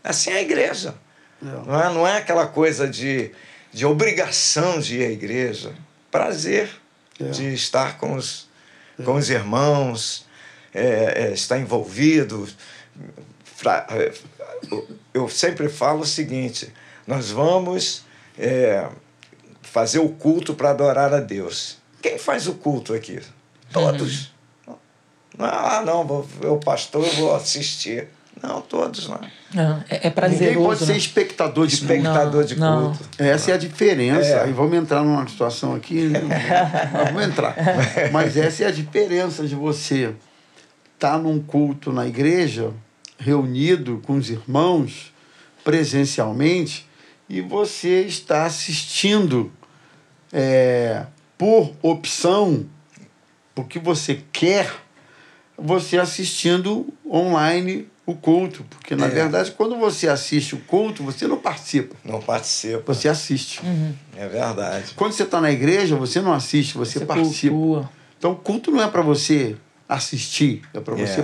assim 0.04 0.30
é 0.32 0.38
a 0.38 0.42
igreja. 0.42 0.94
Não, 1.42 1.82
é, 1.82 1.94
não 1.94 2.06
é 2.08 2.18
aquela 2.18 2.46
coisa 2.48 2.86
de, 2.86 3.32
de 3.72 3.86
obrigação 3.86 4.78
de 4.80 4.98
ir 4.98 5.06
à 5.06 5.10
igreja. 5.12 5.72
Prazer 6.12 6.70
É. 7.18 7.24
de 7.30 7.54
estar 7.54 7.98
com 7.98 8.16
os, 8.16 8.50
com 9.06 9.14
os 9.16 9.30
irmãos, 9.30 10.28
é, 10.74 11.30
é, 11.30 11.32
estar 11.34 11.58
envolvido. 11.58 12.46
Fra- 13.46 13.88
é, 13.90 14.12
Eu 15.14 15.28
sempre 15.30 15.70
falo 15.70 16.02
o 16.02 16.06
seguinte: 16.06 16.72
nós 17.06 17.32
vamos 17.32 18.04
é, 18.38 18.88
fazer 19.62 20.00
o 20.00 20.10
culto 20.10 20.54
para 20.54 20.72
adorar 20.72 21.14
a 21.14 21.20
Deus. 21.20 21.78
Quem 22.02 22.18
faz 22.18 22.48
o 22.48 22.54
culto 22.54 22.94
aqui? 22.94 23.20
Todos. 23.72 24.32
Ah, 25.38 25.82
não, 25.86 26.06
vou 26.06 26.24
ver 26.24 26.48
o 26.48 26.58
pastor, 26.58 27.06
eu 27.06 27.14
vou 27.14 27.36
assistir. 27.36 28.08
Não, 28.42 28.62
todos 28.62 29.08
não. 29.08 29.20
Não, 29.54 29.84
é, 29.90 29.96
é 29.96 29.96
Ninguém 29.98 30.12
prazeroso. 30.12 30.66
pode 30.66 30.80
ser 30.86 30.92
né? 30.94 30.98
espectador 30.98 31.68
de 31.68 31.78
culto. 31.78 31.94
Espectador 31.94 32.44
de 32.44 32.60
Não, 32.60 32.96
culto. 32.96 33.10
Essa 33.20 33.52
é 33.52 33.54
a 33.54 33.58
diferença. 33.58 34.30
É. 34.30 34.44
Aí 34.44 34.54
vamos 34.54 34.76
entrar 34.76 35.04
numa 35.04 35.28
situação 35.28 35.76
aqui. 35.76 36.10
vamos 37.06 37.24
entrar. 37.24 37.56
Mas 38.12 38.38
essa 38.38 38.64
é 38.64 38.68
a 38.68 38.72
diferença 38.72 39.46
de 39.46 39.54
você 39.54 40.16
estar 40.96 41.20
num 41.20 41.40
culto 41.40 41.92
na 41.92 42.08
igreja, 42.08 42.72
reunido 43.22 44.02
com 44.06 44.14
os 44.18 44.30
irmãos, 44.30 45.14
presencialmente, 45.64 46.88
e 47.30 47.40
você 47.40 48.02
está 48.02 48.46
assistindo 48.46 49.52
é, 50.34 51.06
por 51.38 51.74
opção, 51.82 52.66
porque 53.54 53.78
você 53.80 54.22
quer, 54.34 54.74
você 55.58 55.98
assistindo 55.98 56.88
online 57.10 57.88
o 58.06 58.16
culto. 58.16 58.66
Porque, 58.70 58.96
na 58.96 59.06
É. 59.06 59.10
verdade, 59.10 59.52
quando 59.52 59.78
você 59.78 60.08
assiste 60.10 60.56
o 60.56 60.60
culto, 60.60 61.04
você 61.04 61.28
não 61.28 61.38
participa. 61.38 61.96
Não 62.04 62.20
participa. 62.22 62.82
Você 62.94 63.08
assiste. 63.08 63.62
É 64.18 64.28
verdade. 64.28 64.94
Quando 64.96 65.12
você 65.14 65.24
está 65.24 65.40
na 65.40 65.52
igreja, 65.52 65.96
você 65.96 66.20
não 66.22 66.34
assiste, 66.34 66.76
você, 66.78 67.00
Você 67.00 67.06
participa. 67.06 67.56
cultua. 67.56 67.90
Então, 68.18 68.32
o 68.32 68.36
culto 68.36 68.72
não 68.72 68.82
é 68.82 68.88
para 68.88 69.02
você 69.02 69.56
assistir, 69.88 70.62
é 70.74 70.80
para 70.80 70.96
você 70.96 71.22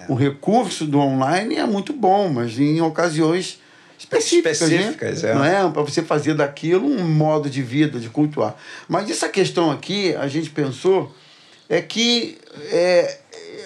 É. 0.00 0.04
O 0.12 0.14
recurso 0.14 0.84
do 0.86 0.98
online 0.98 1.56
é 1.56 1.66
muito 1.66 1.92
bom, 1.92 2.28
mas 2.28 2.58
em 2.58 2.80
ocasiões 2.80 3.60
específicas, 3.98 4.60
Específicas, 4.60 5.22
né? 5.22 5.30
é. 5.30 5.34
Não 5.34 5.44
é 5.44 5.70
para 5.70 5.82
você 5.82 6.02
fazer 6.02 6.34
daquilo 6.34 6.86
um 6.86 7.04
modo 7.08 7.48
de 7.48 7.62
vida, 7.62 8.00
de 8.00 8.08
cultuar. 8.08 8.56
Mas 8.88 9.10
essa 9.10 9.28
questão 9.28 9.70
aqui, 9.70 10.14
a 10.16 10.26
gente 10.28 10.50
pensou, 10.50 11.14
é 11.68 11.80
que 11.80 12.38
é, 12.70 13.18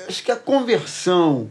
acho 0.09 0.23
que 0.23 0.31
a 0.31 0.37
conversão 0.37 1.51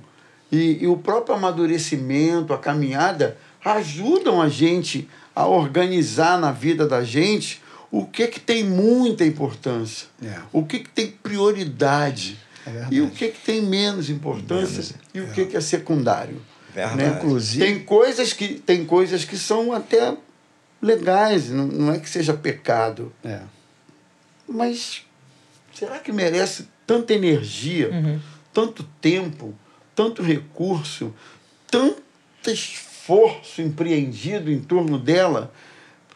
e, 0.52 0.84
e 0.84 0.88
o 0.88 0.98
próprio 0.98 1.36
amadurecimento, 1.36 2.54
a 2.54 2.58
caminhada, 2.58 3.38
ajudam 3.64 4.42
a 4.42 4.48
gente 4.48 5.10
a 5.36 5.48
organizar 5.48 6.40
na 6.40 6.52
vida 6.52 6.88
da 6.88 7.04
gente 7.04 7.62
o 7.92 8.06
que, 8.06 8.28
que 8.28 8.40
tem 8.40 8.64
muita 8.64 9.26
importância, 9.26 10.08
É. 10.24 10.38
o 10.54 10.64
que, 10.64 10.80
que 10.80 10.90
tem 10.90 11.08
prioridade 11.08 12.38
É 12.66 12.88
e 12.92 13.02
o 13.02 13.10
que, 13.12 13.30
que 13.30 13.40
tem 13.40 13.62
menos 13.62 14.10
importância 14.10 14.78
Menos, 14.82 14.94
e 15.14 15.20
o 15.22 15.28
que, 15.34 15.46
que 15.46 15.58
é 15.58 15.62
secundário. 15.62 16.42
Verdade. 16.74 16.98
Né? 16.98 17.08
Inclusive- 17.18 17.66
Tem 17.66 17.80
coisas 17.84 18.34
que, 18.34 18.56
tem 18.56 18.86
coisas 18.86 19.24
que 19.24 19.38
são 19.38 19.72
até 19.72 20.16
legais, 20.82 21.50
não, 21.50 21.68
não 21.68 21.94
é 21.94 22.00
que 22.00 22.10
seja 22.10 22.34
pecado, 22.34 23.14
É. 23.24 23.40
mas 24.48 25.04
será 25.74 26.00
que 26.00 26.12
merece 26.12 26.68
tanta 26.86 27.14
energia, 27.14 27.90
Uhum. 27.92 28.20
tanto 28.54 28.84
tempo, 29.02 29.54
tanto 29.96 30.22
recurso, 30.22 31.14
tanto 31.70 32.02
esforço 32.48 33.62
empreendido 33.62 34.52
em 34.52 34.60
torno 34.60 35.00
dela? 35.00 35.54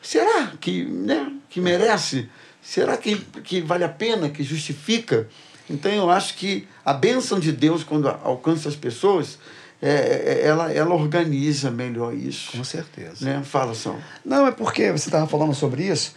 Será 0.01 0.47
que, 0.59 0.83
né, 0.85 1.31
que 1.49 1.59
merece? 1.59 2.29
Será 2.61 2.97
que, 2.97 3.15
que 3.43 3.61
vale 3.61 3.83
a 3.83 3.89
pena, 3.89 4.29
que 4.29 4.43
justifica? 4.43 5.27
Então 5.69 5.91
eu 5.91 6.09
acho 6.09 6.35
que 6.35 6.67
a 6.83 6.93
bênção 6.93 7.39
de 7.39 7.51
Deus, 7.51 7.83
quando 7.83 8.07
alcança 8.07 8.67
as 8.69 8.75
pessoas, 8.75 9.37
é, 9.81 9.89
é- 9.89 10.41
ela, 10.47 10.71
ela 10.73 10.93
organiza 10.95 11.69
melhor 11.71 12.13
isso. 12.13 12.51
Com 12.57 12.63
certeza. 12.63 13.23
Né? 13.23 13.41
Fala, 13.43 13.73
São. 13.75 13.97
Não, 14.25 14.47
é 14.47 14.51
porque 14.51 14.91
você 14.91 15.07
estava 15.09 15.27
falando 15.27 15.53
sobre 15.53 15.83
isso. 15.83 16.15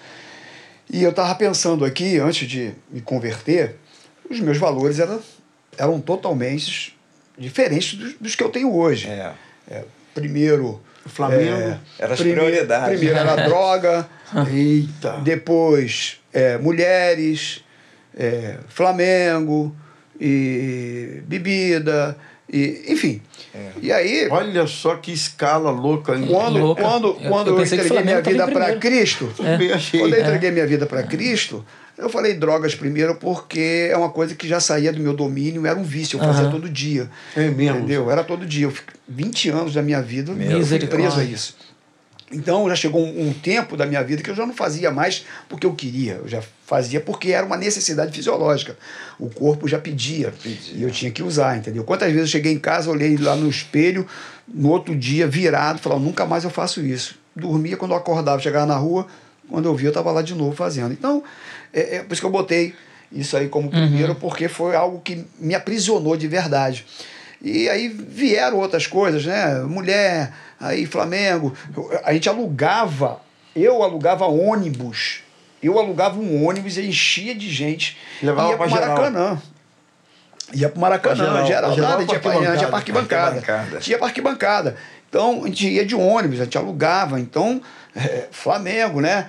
E 0.91 1.03
eu 1.03 1.11
estava 1.11 1.35
pensando 1.35 1.85
aqui, 1.85 2.19
antes 2.19 2.49
de 2.49 2.73
me 2.91 3.01
converter, 3.01 3.77
os 4.29 4.41
meus 4.41 4.59
valores 4.59 4.99
eram, 4.99 5.21
eram 5.79 6.01
totalmente 6.01 6.99
diferentes 7.39 7.95
dos, 7.95 8.15
dos 8.21 8.35
que 8.35 8.43
eu 8.43 8.49
tenho 8.49 8.75
hoje. 8.75 9.09
É. 9.09 9.33
É, 9.71 9.85
primeiro. 10.15 10.81
O 11.05 11.09
Flamengo. 11.09 11.57
é, 11.57 11.79
Era 11.99 12.13
as 12.15 12.21
primeiro- 12.21 12.45
prioridades. 12.47 12.99
Primeiro 12.99 13.19
era 13.19 13.45
droga, 13.49 14.09
Eita! 14.53 15.21
depois 15.25 16.19
é, 16.33 16.59
mulheres, 16.59 17.63
é, 18.17 18.57
Flamengo, 18.69 19.75
e 20.21 21.23
bebida, 21.27 22.17
e, 22.53 22.85
enfim. 22.89 23.21
E 23.83 23.93
aí, 23.93 24.29
Olha 24.31 24.67
só 24.67 24.97
que 24.97 25.13
escala 25.13 25.71
louca. 25.71 26.15
hein? 26.17 26.27
quando, 26.29 26.59
Louca. 26.59 26.83
quando, 26.83 27.09
Eu- 27.09 27.15
quando 27.15 27.47
eu 27.49 27.55
eu, 27.55 27.61
pensei 27.61 27.79
que 27.79 27.85
o 27.85 27.87
entreguei 27.87 28.05
minha 28.05 28.23
vida 28.23 28.49
para. 28.49 28.77
Cristo, 28.77 29.33
achei. 29.75 30.01
quando 30.01 30.15
eu 30.15 30.21
É. 30.21 30.23
entreguei 30.23 30.51
minha 30.51 30.67
vida 30.67 30.87
para 30.87 31.03
Cristo, 31.03 31.65
eu 31.99 32.09
falei 32.09 32.35
drogas 32.35 32.75
primeiro 32.75 33.15
porque 33.17 33.89
é 33.91 33.97
uma 33.97 34.09
coisa 34.11 34.35
que 34.35 34.49
já 34.49 34.61
saía 34.61 34.93
do 34.93 35.01
meu 35.01 35.13
domínio, 35.15 35.67
era 35.67 35.79
um 35.79 35.83
vício, 35.83 36.19
eu 36.19 36.25
fazia 36.25 36.49
todo 36.51 36.69
dia. 36.69 37.11
É 37.37 37.49
mesmo? 37.49 37.79
Entendeu? 37.79 38.11
Era 38.11 38.23
todo 38.25 38.47
dia. 38.47 38.67
Eu 38.67 38.71
fiquei 38.71 38.95
20 39.09 39.51
anos 39.51 39.75
da 39.75 39.83
minha 39.83 40.01
vida 40.01 40.33
eu 40.33 40.65
fui 40.67 40.79
preso 40.87 41.21
a 41.21 41.25
isso. 41.25 41.57
Então 42.33 42.69
já 42.69 42.75
chegou 42.75 43.05
um, 43.05 43.29
um 43.29 43.33
tempo 43.33 43.77
da 43.77 43.85
minha 43.85 44.03
vida 44.03 44.23
que 44.23 44.31
eu 44.31 44.35
já 44.35 44.47
não 44.47 44.55
fazia 44.55 44.91
mais 44.91 45.25
porque 45.49 45.67
eu 45.67 45.75
queria, 45.75 46.15
eu 46.15 46.29
já 46.29 46.43
fazia 46.67 47.01
porque 47.01 47.33
era 47.33 47.45
uma 47.45 47.57
necessidade 47.57 48.13
fisiológica. 48.13 48.77
O 49.19 49.29
corpo 49.29 49.69
já 49.69 49.79
pedia, 49.79 50.33
pedia. 50.43 50.75
e 50.75 50.83
eu 50.83 50.91
tinha 50.91 51.11
que 51.11 51.23
usar, 51.23 51.59
entendeu? 51.59 51.85
Quantas 51.85 52.09
vezes 52.09 52.29
eu 52.29 52.33
cheguei 52.33 52.53
em 52.53 52.59
casa, 52.59 52.91
olhei 52.91 53.17
lá 53.17 53.37
no 53.37 53.49
espelho, 53.49 54.07
no 54.49 54.71
outro 54.71 54.97
dia 54.97 55.27
virado, 55.27 55.79
falava, 55.79 56.01
nunca 56.01 56.25
mais 56.25 56.45
eu 56.45 56.51
faço 56.51 56.81
isso. 56.81 57.17
Dormia 57.37 57.77
quando 57.77 57.93
eu 57.93 57.97
acordava, 57.97 58.41
chegava 58.41 58.67
na 58.67 58.77
rua, 58.77 59.07
quando 59.49 59.67
eu 59.67 59.75
via 59.75 59.89
eu 59.89 59.91
estava 59.91 60.11
lá 60.11 60.23
de 60.23 60.35
novo 60.35 60.57
fazendo. 60.57 60.93
Então, 60.93 61.23
é, 61.73 61.97
é 61.97 62.03
por 62.03 62.13
isso 62.13 62.23
que 62.23 62.27
eu 62.27 62.31
botei 62.31 62.75
isso 63.11 63.37
aí 63.37 63.49
como 63.49 63.69
primeiro, 63.71 64.15
porque 64.15 64.49
foi 64.49 64.75
algo 64.75 65.01
que 65.01 65.25
me 65.39 65.55
aprisionou 65.55 66.17
de 66.17 66.27
verdade. 66.27 66.87
E 67.43 67.69
aí 67.69 67.89
vieram 67.89 68.59
outras 68.59 68.87
coisas, 68.87 69.27
né? 69.27 69.61
Mulher, 69.63 70.33
aí 70.61 70.87
Flamengo. 70.87 71.53
A 72.05 72.13
gente 72.13 72.29
alugava, 72.29 73.21
eu 73.55 73.83
alugava 73.83 74.27
ônibus. 74.27 75.21
Eu 75.61 75.79
alugava 75.79 76.19
um 76.19 76.47
ônibus 76.47 76.77
e 76.77 76.87
enchia 76.87 77.35
de 77.35 77.51
gente. 77.51 77.97
Levava 78.23 78.51
ia 78.51 78.57
pra 78.57 78.67
pro 78.67 78.75
geral. 78.75 78.89
Maracanã. 78.97 79.43
Ia 80.55 80.69
pro 80.69 80.81
Maracanã, 80.81 81.17
geral, 81.17 81.47
geral, 81.47 81.75
geral, 81.75 81.91
nada, 81.91 82.07
tinha, 82.07 82.21
pra 82.21 82.31
arquibancada. 82.31 82.59
tinha 82.59 82.71
parquibancada. 82.71 83.81
Tinha 83.81 83.99
parquibancada. 83.99 84.77
Então, 85.09 85.45
a 85.45 85.47
gente 85.47 85.69
ia 85.69 85.85
de 85.85 85.95
ônibus, 85.95 86.41
a 86.41 86.45
gente 86.45 86.59
alugava. 86.59 87.19
Então, 87.21 87.61
é, 87.95 88.29
Flamengo, 88.31 89.01
né? 89.01 89.29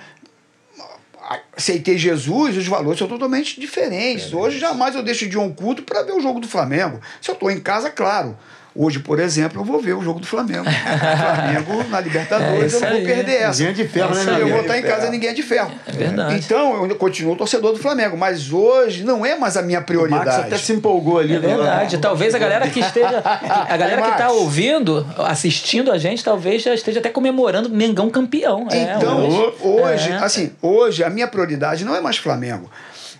Aceitei 1.56 1.96
Jesus, 1.96 2.56
os 2.56 2.66
valores 2.66 2.98
são 2.98 3.08
totalmente 3.08 3.60
diferentes. 3.60 4.32
Hoje 4.32 4.58
jamais 4.58 4.94
eu 4.94 5.02
deixo 5.02 5.28
de 5.28 5.36
ir 5.36 5.38
a 5.38 5.42
um 5.42 5.52
culto 5.52 5.82
para 5.82 6.02
ver 6.02 6.12
o 6.12 6.20
jogo 6.20 6.40
do 6.40 6.48
Flamengo. 6.48 7.00
Se 7.20 7.30
eu 7.30 7.34
estou 7.34 7.50
em 7.50 7.60
casa, 7.60 7.90
claro. 7.90 8.36
Hoje, 8.76 8.98
por 8.98 9.20
exemplo, 9.20 9.60
eu 9.60 9.64
vou 9.64 9.80
ver 9.80 9.92
o 9.92 10.02
jogo 10.02 10.18
do 10.18 10.26
Flamengo. 10.26 10.64
Flamengo 10.66 11.84
na 11.90 11.98
É 11.98 12.02
Libertadores, 12.02 12.72
isso 12.72 12.76
eu 12.76 12.80
não 12.80 12.88
vou 12.88 12.98
aí. 12.98 13.04
perder 13.06 13.42
essa. 13.42 13.62
Ninguém 13.62 13.68
é 13.68 13.72
de 13.72 13.88
ferro, 13.88 14.18
É 14.18 14.24
né. 14.24 14.40
Eu 14.42 14.48
vou 14.48 14.60
estar 14.62 14.76
em 14.76 14.80
é 14.80 14.82
casa, 14.82 15.10
ninguém 15.10 15.30
é 15.30 15.32
de 15.32 15.42
ferro. 15.44 15.70
É 15.86 15.92
verdade. 15.92 16.34
Então, 16.44 16.84
eu 16.84 16.96
continuo 16.96 17.36
torcedor 17.36 17.72
do 17.72 17.78
Flamengo, 17.78 18.16
mas 18.16 18.50
hoje 18.52 19.04
não 19.04 19.24
é 19.24 19.36
mais 19.38 19.56
a 19.56 19.62
minha 19.62 19.78
O 19.78 19.82
Max 19.82 19.86
prioridade. 19.86 20.40
até 20.46 20.58
se 20.58 20.72
empolgou 20.72 21.18
ali. 21.20 21.36
É 21.36 21.38
verdade. 21.38 21.98
Talvez 21.98 22.34
a 22.34 22.38
galera 22.38 22.68
que 22.68 22.80
esteja. 22.80 23.22
A 23.24 23.76
galera 23.76 24.02
que 24.02 24.10
está 24.10 24.30
ouvindo, 24.32 25.06
assistindo 25.18 25.92
a 25.92 25.98
gente, 25.98 26.24
talvez 26.24 26.62
já 26.62 26.74
esteja 26.74 26.98
até 26.98 27.10
comemorando 27.10 27.70
Mengão 27.70 28.10
campeão. 28.10 28.66
É, 28.72 28.96
Então, 28.96 29.24
hoje. 29.28 29.54
hoje, 29.62 30.10
É. 30.10 30.16
assim, 30.16 30.52
hoje 30.60 31.04
a 31.04 31.10
minha 31.10 31.28
prioridade 31.28 31.84
não 31.84 31.94
é 31.94 32.00
mais 32.00 32.16
Flamengo. 32.16 32.68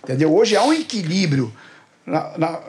Entendeu? 0.03 0.35
Hoje 0.35 0.55
há 0.57 0.63
um 0.63 0.73
equilíbrio 0.73 1.51
na, 2.05 2.31
na, 2.37 2.59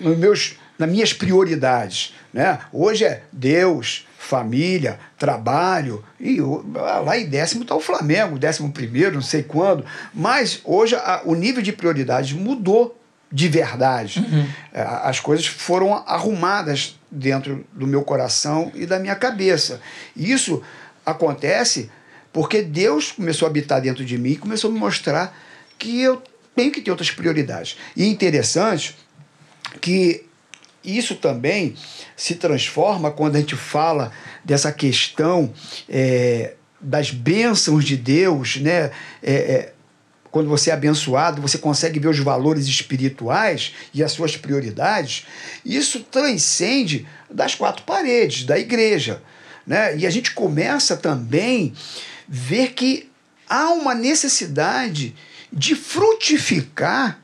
nos 0.00 0.16
meus, 0.18 0.56
nas 0.78 0.88
minhas 0.88 1.12
prioridades. 1.12 2.14
Né? 2.32 2.58
Hoje 2.72 3.04
é 3.04 3.22
Deus, 3.32 4.06
família, 4.18 4.98
trabalho. 5.18 6.04
E 6.20 6.40
o- 6.40 6.64
lá 7.04 7.18
em 7.18 7.26
décimo 7.26 7.62
está 7.62 7.74
o 7.74 7.80
Flamengo, 7.80 8.38
décimo 8.38 8.70
primeiro, 8.72 9.14
não 9.14 9.22
sei 9.22 9.42
quando. 9.42 9.84
Mas 10.14 10.60
hoje 10.64 10.94
a- 10.94 11.22
o 11.24 11.34
nível 11.34 11.62
de 11.62 11.72
prioridades 11.72 12.32
mudou 12.32 12.94
de 13.30 13.48
verdade. 13.48 14.24
É, 14.72 14.80
As 14.82 15.20
coisas 15.20 15.46
foram 15.46 15.92
arrumadas 16.06 16.98
dentro 17.10 17.64
do 17.72 17.86
meu 17.86 18.02
coração 18.02 18.70
e 18.74 18.86
da 18.86 18.98
minha 18.98 19.14
cabeça. 19.14 19.80
Isso 20.16 20.62
acontece 21.04 21.90
porque 22.32 22.62
Deus 22.62 23.12
começou 23.12 23.46
a 23.46 23.50
habitar 23.50 23.80
dentro 23.80 24.04
de 24.04 24.16
mim 24.18 24.30
e 24.32 24.36
começou 24.36 24.70
a 24.70 24.72
me 24.72 24.78
mostrar 24.78 25.36
que 25.78 26.00
eu 26.00 26.22
tenho 26.54 26.70
que 26.70 26.80
ter 26.80 26.90
outras 26.90 27.10
prioridades. 27.10 27.76
E 27.96 28.02
é 28.02 28.06
interessante 28.06 28.96
que 29.80 30.24
isso 30.84 31.16
também 31.16 31.74
se 32.16 32.36
transforma 32.36 33.10
quando 33.10 33.36
a 33.36 33.40
gente 33.40 33.56
fala 33.56 34.12
dessa 34.44 34.72
questão 34.72 35.52
é, 35.88 36.54
das 36.80 37.10
bênçãos 37.10 37.84
de 37.84 37.96
Deus, 37.96 38.56
né? 38.56 38.90
É, 39.22 39.32
é, 39.32 39.72
quando 40.30 40.48
você 40.48 40.70
é 40.70 40.74
abençoado, 40.74 41.40
você 41.40 41.58
consegue 41.58 41.98
ver 41.98 42.08
os 42.08 42.18
valores 42.18 42.66
espirituais 42.66 43.74
e 43.94 44.04
as 44.04 44.12
suas 44.12 44.36
prioridades. 44.36 45.26
Isso 45.64 46.00
transcende 46.00 47.06
das 47.30 47.54
quatro 47.54 47.82
paredes 47.84 48.44
da 48.44 48.58
igreja. 48.58 49.22
Né? 49.66 49.96
E 49.96 50.06
a 50.06 50.10
gente 50.10 50.32
começa 50.32 50.96
também 50.96 51.72
ver 52.28 52.74
que 52.74 53.10
há 53.48 53.70
uma 53.70 53.94
necessidade 53.94 55.14
de 55.50 55.74
frutificar 55.74 57.20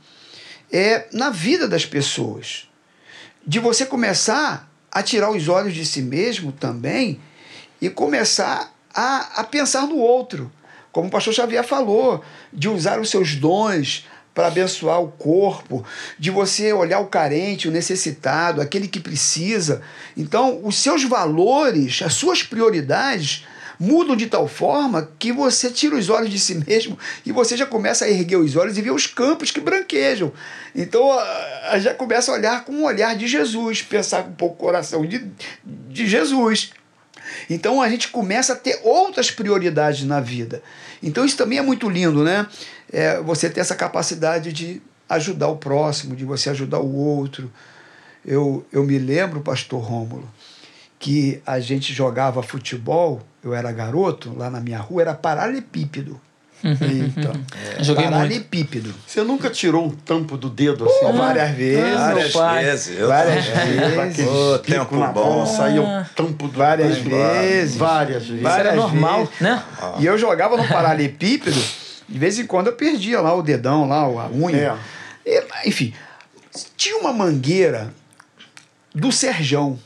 é, 0.73 1.07
na 1.13 1.29
vida 1.29 1.69
das 1.69 1.85
pessoas. 1.85 2.69
De 3.47 3.59
você 3.59 3.85
começar 3.87 4.71
a 4.91 5.03
tirar 5.03 5.31
os 5.31 5.49
olhos 5.49 5.75
de 5.75 5.85
si 5.85 6.03
mesmo 6.03 6.53
também 6.53 7.21
e 7.81 7.91
começar 7.91 8.75
a, 8.95 9.41
a 9.41 9.45
pensar 9.45 9.87
no 9.87 9.99
outro 9.99 10.51
como 10.95 11.09
o 11.09 11.11
pastor 11.11 11.35
Xavier 11.35 11.65
falou, 11.65 12.23
de 12.53 12.69
usar 12.69 13.01
os 13.01 13.11
seus 13.11 13.35
dons 13.35 14.07
para 14.33 14.47
abençoar 14.47 15.03
o 15.03 15.09
corpo, 15.09 15.85
de 16.17 16.31
você 16.31 16.73
olhar 16.73 17.01
o 17.01 17.09
carente, 17.09 17.67
o 17.67 17.73
necessitado, 17.73 18.61
aquele 18.61 18.87
que 18.87 19.01
precisa. 19.01 19.83
Então, 20.17 20.61
os 20.63 20.77
seus 20.77 21.03
valores, 21.03 22.01
as 22.01 22.15
suas 22.15 22.45
prioridades 22.45 23.45
mudam 23.79 24.17
de 24.17 24.27
tal 24.27 24.47
forma 24.47 25.11
que 25.19 25.33
você 25.33 25.71
tira 25.71 25.97
os 25.97 26.09
olhos 26.09 26.31
de 26.31 26.39
si 26.39 26.55
mesmo 26.67 26.99
e 27.25 27.33
você 27.33 27.57
já 27.57 27.67
começa 27.67 28.05
a 28.05 28.11
erguer 28.11 28.37
os 28.37 28.57
olhos 28.57 28.79
e 28.79 28.83
ver 28.83 28.93
os 28.93 29.07
campos 29.07 29.51
que 29.51 29.61
branquejam. 29.61 30.33
Então, 30.75 31.11
já 31.79 31.95
começa 31.95 32.31
a 32.31 32.35
olhar 32.35 32.65
com 32.65 32.73
o 32.73 32.85
olhar 32.85 33.17
de 33.17 33.27
Jesus, 33.27 33.83
pensar 33.83 34.25
com 34.25 34.31
um 34.31 34.35
pouco 34.35 34.55
o 34.55 34.59
coração 34.59 35.05
de, 35.07 35.27
de 35.65 36.07
Jesus. 36.07 36.73
Então 37.49 37.81
a 37.81 37.89
gente 37.89 38.09
começa 38.09 38.53
a 38.53 38.57
ter 38.57 38.81
outras 38.83 39.31
prioridades 39.31 40.05
na 40.05 40.21
vida. 40.21 40.63
Então 41.03 41.25
isso 41.25 41.37
também 41.37 41.59
é 41.59 41.63
muito 41.63 41.89
lindo, 41.89 42.23
né? 42.23 42.47
É, 42.93 43.21
você 43.21 43.49
ter 43.49 43.61
essa 43.61 43.75
capacidade 43.75 44.53
de 44.53 44.81
ajudar 45.09 45.49
o 45.49 45.57
próximo, 45.57 46.17
de 46.17 46.25
você 46.25 46.51
ajudar 46.51 46.81
o 46.81 46.95
outro. 46.95 47.51
Eu, 48.25 48.65
eu 48.73 48.85
me 48.85 48.99
lembro, 48.99 49.41
pastor 49.41 49.83
Rômulo, 49.83 50.29
que 51.05 51.43
a 51.45 51.61
gente 51.61 51.93
jogava 51.93 52.43
futebol, 52.43 53.21
eu 53.43 53.53
era 53.53 53.71
garoto, 53.71 54.35
lá 54.35 54.49
na 54.49 54.59
minha 54.59 54.79
rua, 54.79 55.03
era 55.03 55.13
paralepípedo. 55.13 56.19
Eita. 56.65 57.31
É. 57.79 57.85
Joguei 57.85 58.05
Paralelepípedo. 58.05 58.89
Muito. 58.89 59.01
Você 59.07 59.23
nunca 59.23 59.51
tirou 59.51 59.85
um 59.85 59.91
tampo 59.91 60.39
do 60.39 60.49
dedo 60.49 60.87
assim? 60.87 61.05
Oh, 61.05 61.13
várias 61.13 61.51
vezes. 61.51 62.33
Várias 62.33 62.87
vezes. 62.87 62.99
Eu 62.99 63.09
várias 63.09 63.45
vezes. 63.45 64.27
Oh, 64.27 64.59
tempo 64.61 64.97
na 64.97 65.09
bom. 65.09 65.45
Saía 65.45 65.83
um 65.83 66.05
tampo 66.17 66.49
do 66.49 66.59
Várias 66.59 66.97
vezes. 66.97 67.77
Várias 67.77 68.25
vezes. 68.25 68.43
Várias 68.43 68.67
era 68.69 68.75
normal, 68.75 69.29
né? 69.39 69.63
Ah. 69.79 69.97
E 69.99 70.07
eu 70.07 70.17
jogava 70.17 70.57
no 70.57 70.67
paralelepípedo, 70.67 71.63
de 72.09 72.19
vez 72.19 72.39
em 72.39 72.47
quando 72.47 72.69
eu 72.69 72.73
perdia 72.73 73.21
lá 73.21 73.35
o 73.35 73.43
dedão, 73.43 73.87
lá, 73.87 74.05
a 74.05 74.31
unha. 74.31 74.79
É. 75.27 75.43
E, 75.63 75.69
enfim, 75.69 75.93
tinha 76.79 76.97
uma 76.97 77.13
mangueira 77.13 77.93
do 78.95 79.13
Serjão. 79.13 79.79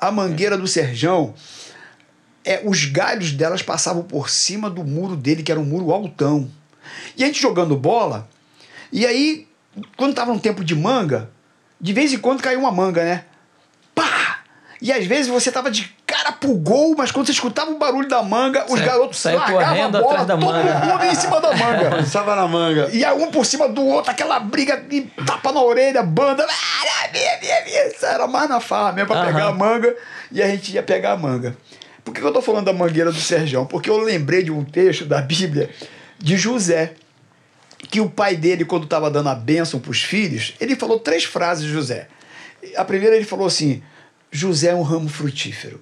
A 0.00 0.10
mangueira 0.10 0.56
do 0.56 0.66
Serjão 0.66 1.34
é, 2.44 2.62
os 2.64 2.84
galhos 2.86 3.32
delas 3.32 3.62
passavam 3.62 4.02
por 4.02 4.30
cima 4.30 4.70
do 4.70 4.82
muro 4.84 5.16
dele, 5.16 5.42
que 5.42 5.52
era 5.52 5.60
um 5.60 5.64
muro 5.64 5.92
altão. 5.92 6.50
E 7.16 7.22
a 7.22 7.26
gente 7.26 7.40
jogando 7.40 7.76
bola, 7.76 8.28
e 8.92 9.06
aí, 9.06 9.46
quando 9.96 10.14
tava 10.14 10.32
no 10.32 10.40
tempo 10.40 10.64
de 10.64 10.74
manga, 10.74 11.30
de 11.80 11.92
vez 11.92 12.12
em 12.12 12.18
quando 12.18 12.42
caiu 12.42 12.60
uma 12.60 12.72
manga, 12.72 13.04
né? 13.04 13.24
Pá! 13.94 14.40
E 14.80 14.92
às 14.92 15.06
vezes 15.06 15.28
você 15.28 15.52
tava 15.52 15.70
de 15.70 15.94
cara 16.20 16.32
pro 16.32 16.54
gol, 16.54 16.94
mas 16.96 17.10
quando 17.10 17.26
você 17.26 17.32
escutava 17.32 17.70
o 17.70 17.78
barulho 17.78 18.08
da 18.08 18.22
manga, 18.22 18.66
os 18.68 18.78
garotos 18.80 19.18
saiu 19.18 19.40
correndo 19.40 19.96
a 19.96 20.00
bola, 20.00 20.12
atrás 20.12 20.26
da 20.26 20.36
todo 20.36 20.46
manga. 20.46 20.74
mundo 20.80 21.04
em 21.04 21.14
cima 21.14 21.40
da 21.40 21.54
manga. 21.56 21.90
Passava 21.96 22.36
na 22.36 22.46
manga. 22.46 22.90
E 22.92 23.04
aí 23.04 23.16
um 23.16 23.30
por 23.30 23.46
cima 23.46 23.68
do 23.68 23.84
outro, 23.84 24.10
aquela 24.10 24.38
briga, 24.38 24.84
e 24.90 25.02
tapa 25.26 25.50
na 25.52 25.62
orelha, 25.62 26.02
banda. 26.02 26.46
Isso 27.88 28.04
era 28.04 28.26
mais 28.26 28.48
na 28.48 28.60
farra 28.60 28.92
mesmo 28.92 29.08
pra 29.08 29.24
pegar 29.24 29.46
a 29.46 29.52
manga. 29.52 29.94
E 30.30 30.42
a 30.42 30.48
gente 30.48 30.72
ia 30.72 30.82
pegar 30.82 31.12
a 31.12 31.16
manga. 31.16 31.56
Por 32.04 32.14
que 32.14 32.20
eu 32.20 32.28
estou 32.28 32.42
falando 32.42 32.66
da 32.66 32.72
mangueira 32.72 33.10
do 33.10 33.20
Serjão? 33.20 33.66
Porque 33.66 33.88
eu 33.88 33.98
lembrei 33.98 34.42
de 34.42 34.50
um 34.50 34.64
texto 34.64 35.04
da 35.06 35.20
Bíblia 35.20 35.70
de 36.18 36.36
José, 36.36 36.94
que 37.90 38.00
o 38.00 38.10
pai 38.10 38.36
dele, 38.36 38.64
quando 38.64 38.84
estava 38.84 39.10
dando 39.10 39.28
a 39.28 39.34
bênção 39.34 39.80
para 39.80 39.90
os 39.90 40.02
filhos, 40.02 40.54
ele 40.60 40.76
falou 40.76 40.98
três 40.98 41.24
frases 41.24 41.64
de 41.64 41.72
José. 41.72 42.08
A 42.76 42.84
primeira 42.84 43.16
ele 43.16 43.24
falou 43.24 43.46
assim: 43.46 43.82
José 44.30 44.68
é 44.68 44.74
um 44.74 44.82
ramo 44.82 45.08
frutífero. 45.08 45.80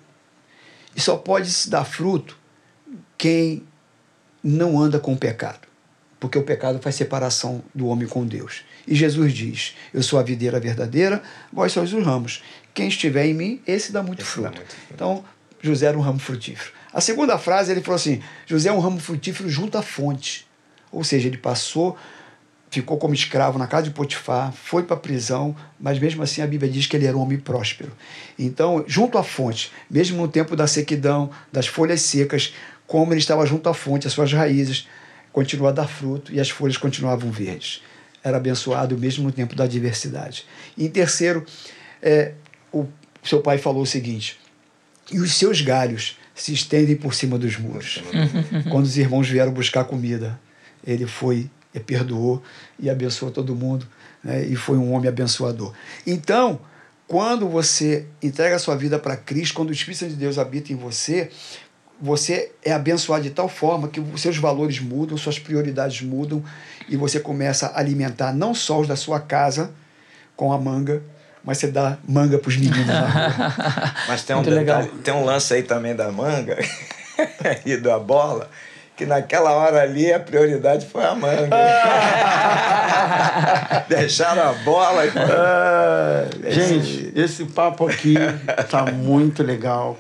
E 0.99 1.01
só 1.01 1.17
pode 1.17 1.49
se 1.49 1.71
dar 1.71 1.85
fruto 1.85 2.37
quem 3.17 3.63
não 4.43 4.81
anda 4.81 4.99
com 4.99 5.13
o 5.13 5.17
pecado. 5.17 5.69
Porque 6.19 6.37
o 6.37 6.43
pecado 6.43 6.81
faz 6.81 6.97
separação 6.97 7.63
do 7.73 7.87
homem 7.87 8.09
com 8.09 8.27
Deus. 8.27 8.65
E 8.85 8.97
Jesus 8.97 9.33
diz: 9.33 9.77
Eu 9.95 10.03
sou 10.03 10.19
a 10.19 10.25
videira 10.25 10.59
verdadeira, 10.59 11.23
vós 11.53 11.71
sois 11.71 11.93
os 11.93 12.05
ramos. 12.05 12.43
Quem 12.75 12.89
estiver 12.89 13.27
em 13.27 13.33
mim, 13.33 13.63
esse 13.65 13.93
dá 13.93 14.03
muito, 14.03 14.23
esse 14.23 14.29
fruto. 14.29 14.51
Dá 14.51 14.57
muito 14.57 14.73
fruto. 14.73 14.93
Então, 14.93 15.25
José 15.63 15.87
era 15.87 15.97
um 15.97 16.01
ramo 16.01 16.19
frutífero. 16.19 16.73
A 16.93 17.01
segunda 17.01 17.39
frase 17.39 17.71
ele 17.71 17.81
falou 17.81 17.95
assim: 17.95 18.21
José 18.45 18.69
é 18.69 18.73
um 18.73 18.81
ramo 18.81 18.99
frutífero 18.99 19.49
junto 19.49 19.79
à 19.79 19.83
fonte. 19.83 20.49
Ou 20.91 21.05
seja, 21.05 21.29
ele 21.29 21.39
passou, 21.39 21.97
ficou 22.71 22.99
como 22.99 23.15
escravo 23.15 23.59
na 23.59 23.67
casa 23.67 23.85
de 23.85 23.91
Potifar, 23.91 24.53
foi 24.53 24.83
para 24.83 24.97
a 24.97 25.01
prisão, 25.01 25.57
mas 25.81 25.99
mesmo 25.99 26.23
assim 26.23 26.43
a 26.43 26.47
Bíblia 26.47 26.71
diz 26.71 26.87
que 26.87 26.97
ele 26.97 27.07
era 27.07 27.17
um 27.17 27.21
homem 27.21 27.39
próspero. 27.39 27.93
Então, 28.39 28.85
junto 28.87 29.17
à 29.17 29.23
fonte, 29.23 29.73
mesmo 29.91 30.21
no 30.21 30.29
tempo 30.29 30.55
da 30.55 30.67
sequidão, 30.67 31.31
das 31.53 31.67
folhas 31.67 32.03
secas, 32.03 32.55
como 32.87 33.13
ele 33.13 33.21
estava 33.21 33.45
junto 33.47 33.69
à 33.69 33.75
fonte, 33.75 34.07
as 34.07 34.13
suas 34.13 34.33
raízes 34.33 34.87
continuavam 35.33 35.83
a 35.83 35.83
dar 35.83 35.89
fruto 35.89 36.33
e 36.33 36.41
as 36.41 36.51
folhas 36.51 36.77
continuavam 36.77 37.31
verdes. 37.31 37.83
Era 38.23 38.37
abençoado 38.37 38.99
mesmo 38.99 39.25
no 39.25 39.33
tempo 39.33 39.55
da 39.55 39.65
adversidade. 39.65 40.45
E 40.77 40.85
em 40.85 40.89
terceiro, 40.89 41.45
é, 42.03 42.33
o 42.73 42.87
seu 43.23 43.41
pai 43.41 43.59
falou 43.59 43.83
o 43.83 43.87
seguinte: 43.87 44.39
e 45.11 45.21
os 45.21 45.35
seus 45.35 45.61
galhos 45.61 46.19
se 46.35 46.53
estendem 46.53 46.97
por 46.97 47.15
cima 47.15 47.39
dos 47.39 47.57
muros. 47.57 48.03
Quando 48.71 48.85
os 48.85 48.97
irmãos 48.97 49.29
vieram 49.29 49.53
buscar 49.53 49.85
comida, 49.85 50.39
ele 50.87 51.07
foi 51.07 51.51
e 51.75 51.81
perdoou 51.81 52.43
e 52.79 52.89
abençoou 52.89 53.31
todo 53.31 53.55
mundo 53.55 53.87
né? 54.23 54.45
e 54.45 54.57
foi 54.57 54.77
um 54.77 54.93
homem 54.93 55.09
abençoador. 55.09 55.73
Então, 56.07 56.61
quando 57.07 57.49
você 57.49 58.07
entrega 58.23 58.57
a 58.57 58.59
sua 58.59 58.77
vida 58.77 58.99
para 58.99 59.17
Cristo, 59.17 59.55
quando 59.55 59.71
o 59.71 59.73
Espírito 59.73 60.01
Santo 60.01 60.11
de 60.11 60.17
Deus 60.17 60.39
habita 60.39 60.73
em 60.73 60.77
você, 60.77 61.31
você 62.01 62.53
é 62.65 62.73
abençoado 62.73 63.23
de 63.23 63.31
tal 63.31 63.49
forma 63.49 63.89
que 63.89 63.99
os 63.99 64.21
seus 64.21 64.37
valores 64.37 64.79
mudam, 64.79 65.17
suas 65.17 65.39
prioridades 65.39 66.03
mudam 66.03 66.45
e 66.89 66.97
você 66.97 67.19
começa 67.19 67.67
a 67.69 67.81
alimentar 67.81 68.33
não 68.33 68.55
só 68.55 68.81
os 68.81 68.87
da 68.87 68.95
sua 68.95 69.21
casa 69.21 69.73
com 70.37 70.53
a 70.53 70.59
manga, 70.59 71.03
mas 71.43 71.59
você 71.59 71.69
dá 71.69 71.99
manga 72.07 72.39
para 72.39 72.49
os 72.49 72.57
meninos 72.57 72.87
na 72.87 73.09
rua. 73.09 73.55
Mas 74.07 74.23
tem 74.23 74.37
um, 74.37 74.43
detalhe, 74.43 74.89
tem 75.03 75.15
um 75.15 75.25
lance 75.25 75.55
aí 75.55 75.63
também 75.63 75.95
da 75.95 76.13
manga 76.13 76.59
e 77.65 77.77
da 77.77 77.99
bola, 77.99 78.51
que 78.99 79.07
naquela 79.07 79.53
hora 79.53 79.81
ali 79.81 80.13
a 80.13 80.19
prioridade 80.19 80.85
foi 80.85 81.05
a 81.05 81.15
manga. 81.15 81.57
Deixaram 83.89 84.51
a 84.51 84.53
bola 84.65 85.07
e 85.07 85.13
ah, 85.17 86.25
Gente, 86.51 87.13
esse 87.15 87.45
papo 87.45 87.87
aqui 87.87 88.17
tá 88.69 88.87
muito 88.87 89.45
legal. 89.45 89.97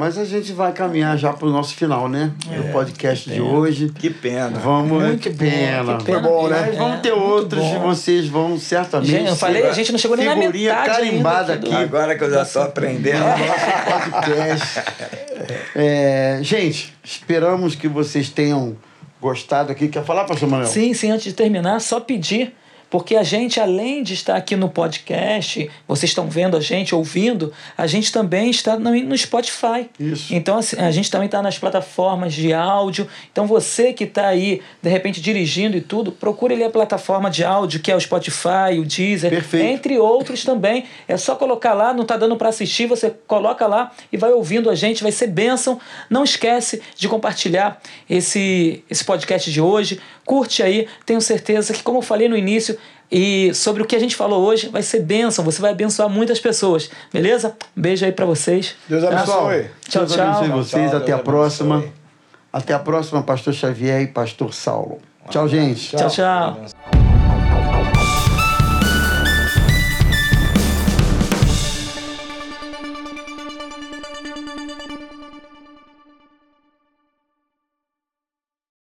Mas 0.00 0.16
a 0.16 0.24
gente 0.24 0.54
vai 0.54 0.72
caminhar 0.72 1.18
já 1.18 1.30
para 1.30 1.46
o 1.46 1.50
nosso 1.50 1.74
final, 1.74 2.08
né? 2.08 2.32
É, 2.50 2.56
do 2.56 2.72
podcast 2.72 3.28
de 3.28 3.38
hoje. 3.38 3.90
Que 3.90 4.08
pena. 4.08 4.58
Vamos, 4.58 5.02
Muito 5.02 5.20
que 5.20 5.28
pena. 5.28 5.98
Que 5.98 6.04
pena. 6.06 6.20
Foi 6.22 6.30
bom, 6.30 6.48
né? 6.48 6.64
Mas 6.68 6.78
vamos 6.78 7.00
ter 7.00 7.10
é, 7.10 7.12
outros 7.12 7.62
e 7.62 7.78
vocês 7.80 8.26
vão 8.26 8.58
certamente. 8.58 9.10
Gente, 9.10 9.28
eu 9.28 9.36
falei, 9.36 9.62
a 9.62 9.74
gente 9.74 9.92
não 9.92 9.98
chegou 9.98 10.16
nem 10.16 10.24
na 10.24 10.34
metade 10.34 10.86
carimbada 10.86 11.52
aqui. 11.52 11.74
Agora 11.74 12.16
que 12.16 12.24
eu 12.24 12.30
já 12.30 12.44
estou 12.44 12.62
aprendendo. 12.62 13.18
Nosso 13.18 14.10
podcast. 14.10 14.82
É, 15.76 16.38
gente, 16.40 16.94
esperamos 17.04 17.74
que 17.74 17.86
vocês 17.86 18.30
tenham 18.30 18.78
gostado 19.20 19.70
aqui. 19.70 19.86
Quer 19.86 20.02
falar, 20.02 20.24
pastor 20.24 20.48
Manuel? 20.48 20.66
Sim, 20.66 20.94
sim. 20.94 21.10
Antes 21.10 21.24
de 21.24 21.34
terminar, 21.34 21.78
só 21.78 22.00
pedir 22.00 22.54
porque 22.90 23.14
a 23.14 23.22
gente, 23.22 23.60
além 23.60 24.02
de 24.02 24.14
estar 24.14 24.34
aqui 24.34 24.56
no 24.56 24.68
podcast, 24.68 25.70
vocês 25.86 26.10
estão 26.10 26.28
vendo 26.28 26.56
a 26.56 26.60
gente, 26.60 26.92
ouvindo, 26.92 27.52
a 27.78 27.86
gente 27.86 28.10
também 28.10 28.50
está 28.50 28.76
no 28.76 29.16
Spotify. 29.16 29.88
Isso. 29.98 30.34
Então, 30.34 30.58
assim, 30.58 30.76
a 30.76 30.90
gente 30.90 31.08
também 31.08 31.26
está 31.26 31.40
nas 31.40 31.56
plataformas 31.56 32.34
de 32.34 32.52
áudio. 32.52 33.06
Então, 33.30 33.46
você 33.46 33.92
que 33.92 34.04
está 34.04 34.26
aí, 34.26 34.60
de 34.82 34.90
repente, 34.90 35.20
dirigindo 35.20 35.76
e 35.76 35.80
tudo, 35.80 36.10
procure 36.10 36.54
ali 36.54 36.64
a 36.64 36.70
plataforma 36.70 37.30
de 37.30 37.44
áudio, 37.44 37.78
que 37.78 37.92
é 37.92 37.96
o 37.96 38.00
Spotify, 38.00 38.78
o 38.80 38.84
Deezer, 38.84 39.30
Perfeito. 39.30 39.66
entre 39.66 39.98
outros 39.98 40.44
também. 40.44 40.84
É 41.06 41.16
só 41.16 41.36
colocar 41.36 41.74
lá, 41.74 41.94
não 41.94 42.02
está 42.02 42.16
dando 42.16 42.36
para 42.36 42.48
assistir, 42.48 42.86
você 42.86 43.14
coloca 43.26 43.68
lá 43.68 43.92
e 44.12 44.16
vai 44.16 44.32
ouvindo 44.32 44.68
a 44.68 44.74
gente, 44.74 45.02
vai 45.02 45.12
ser 45.12 45.28
bênção. 45.28 45.78
Não 46.08 46.24
esquece 46.24 46.82
de 46.96 47.08
compartilhar 47.08 47.80
esse, 48.08 48.82
esse 48.90 49.04
podcast 49.04 49.48
de 49.48 49.60
hoje. 49.60 50.00
Curte 50.24 50.62
aí, 50.62 50.86
tenho 51.06 51.20
certeza 51.20 51.72
que, 51.72 51.82
como 51.82 51.98
eu 51.98 52.02
falei 52.02 52.28
no 52.28 52.36
início, 52.36 52.78
E 53.10 53.52
sobre 53.54 53.82
o 53.82 53.86
que 53.86 53.96
a 53.96 53.98
gente 53.98 54.14
falou 54.14 54.44
hoje, 54.44 54.68
vai 54.68 54.82
ser 54.82 55.00
bênção. 55.00 55.44
Você 55.44 55.60
vai 55.60 55.72
abençoar 55.72 56.08
muitas 56.08 56.38
pessoas. 56.38 56.90
Beleza? 57.12 57.56
Um 57.76 57.80
beijo 57.80 58.04
aí 58.04 58.12
pra 58.12 58.24
vocês. 58.24 58.76
Deus 58.88 59.02
abençoe. 59.02 59.70
Tchau, 59.88 60.06
Deus 60.06 60.18
abençoe 60.18 60.48
tchau. 60.48 60.56
vocês. 60.56 60.90
Tchau, 60.90 60.98
Até 61.00 61.12
a 61.12 61.18
próxima. 61.18 61.74
abençoe. 61.76 61.92
Até 62.52 62.74
a 62.74 62.78
próxima, 62.78 63.22
pastor 63.22 63.52
Xavier 63.54 64.02
e 64.02 64.06
pastor 64.06 64.52
Saulo. 64.52 64.98
Tchau, 65.28 65.48
gente. 65.48 65.96
Tchau, 65.96 66.08
tchau. 66.08 66.89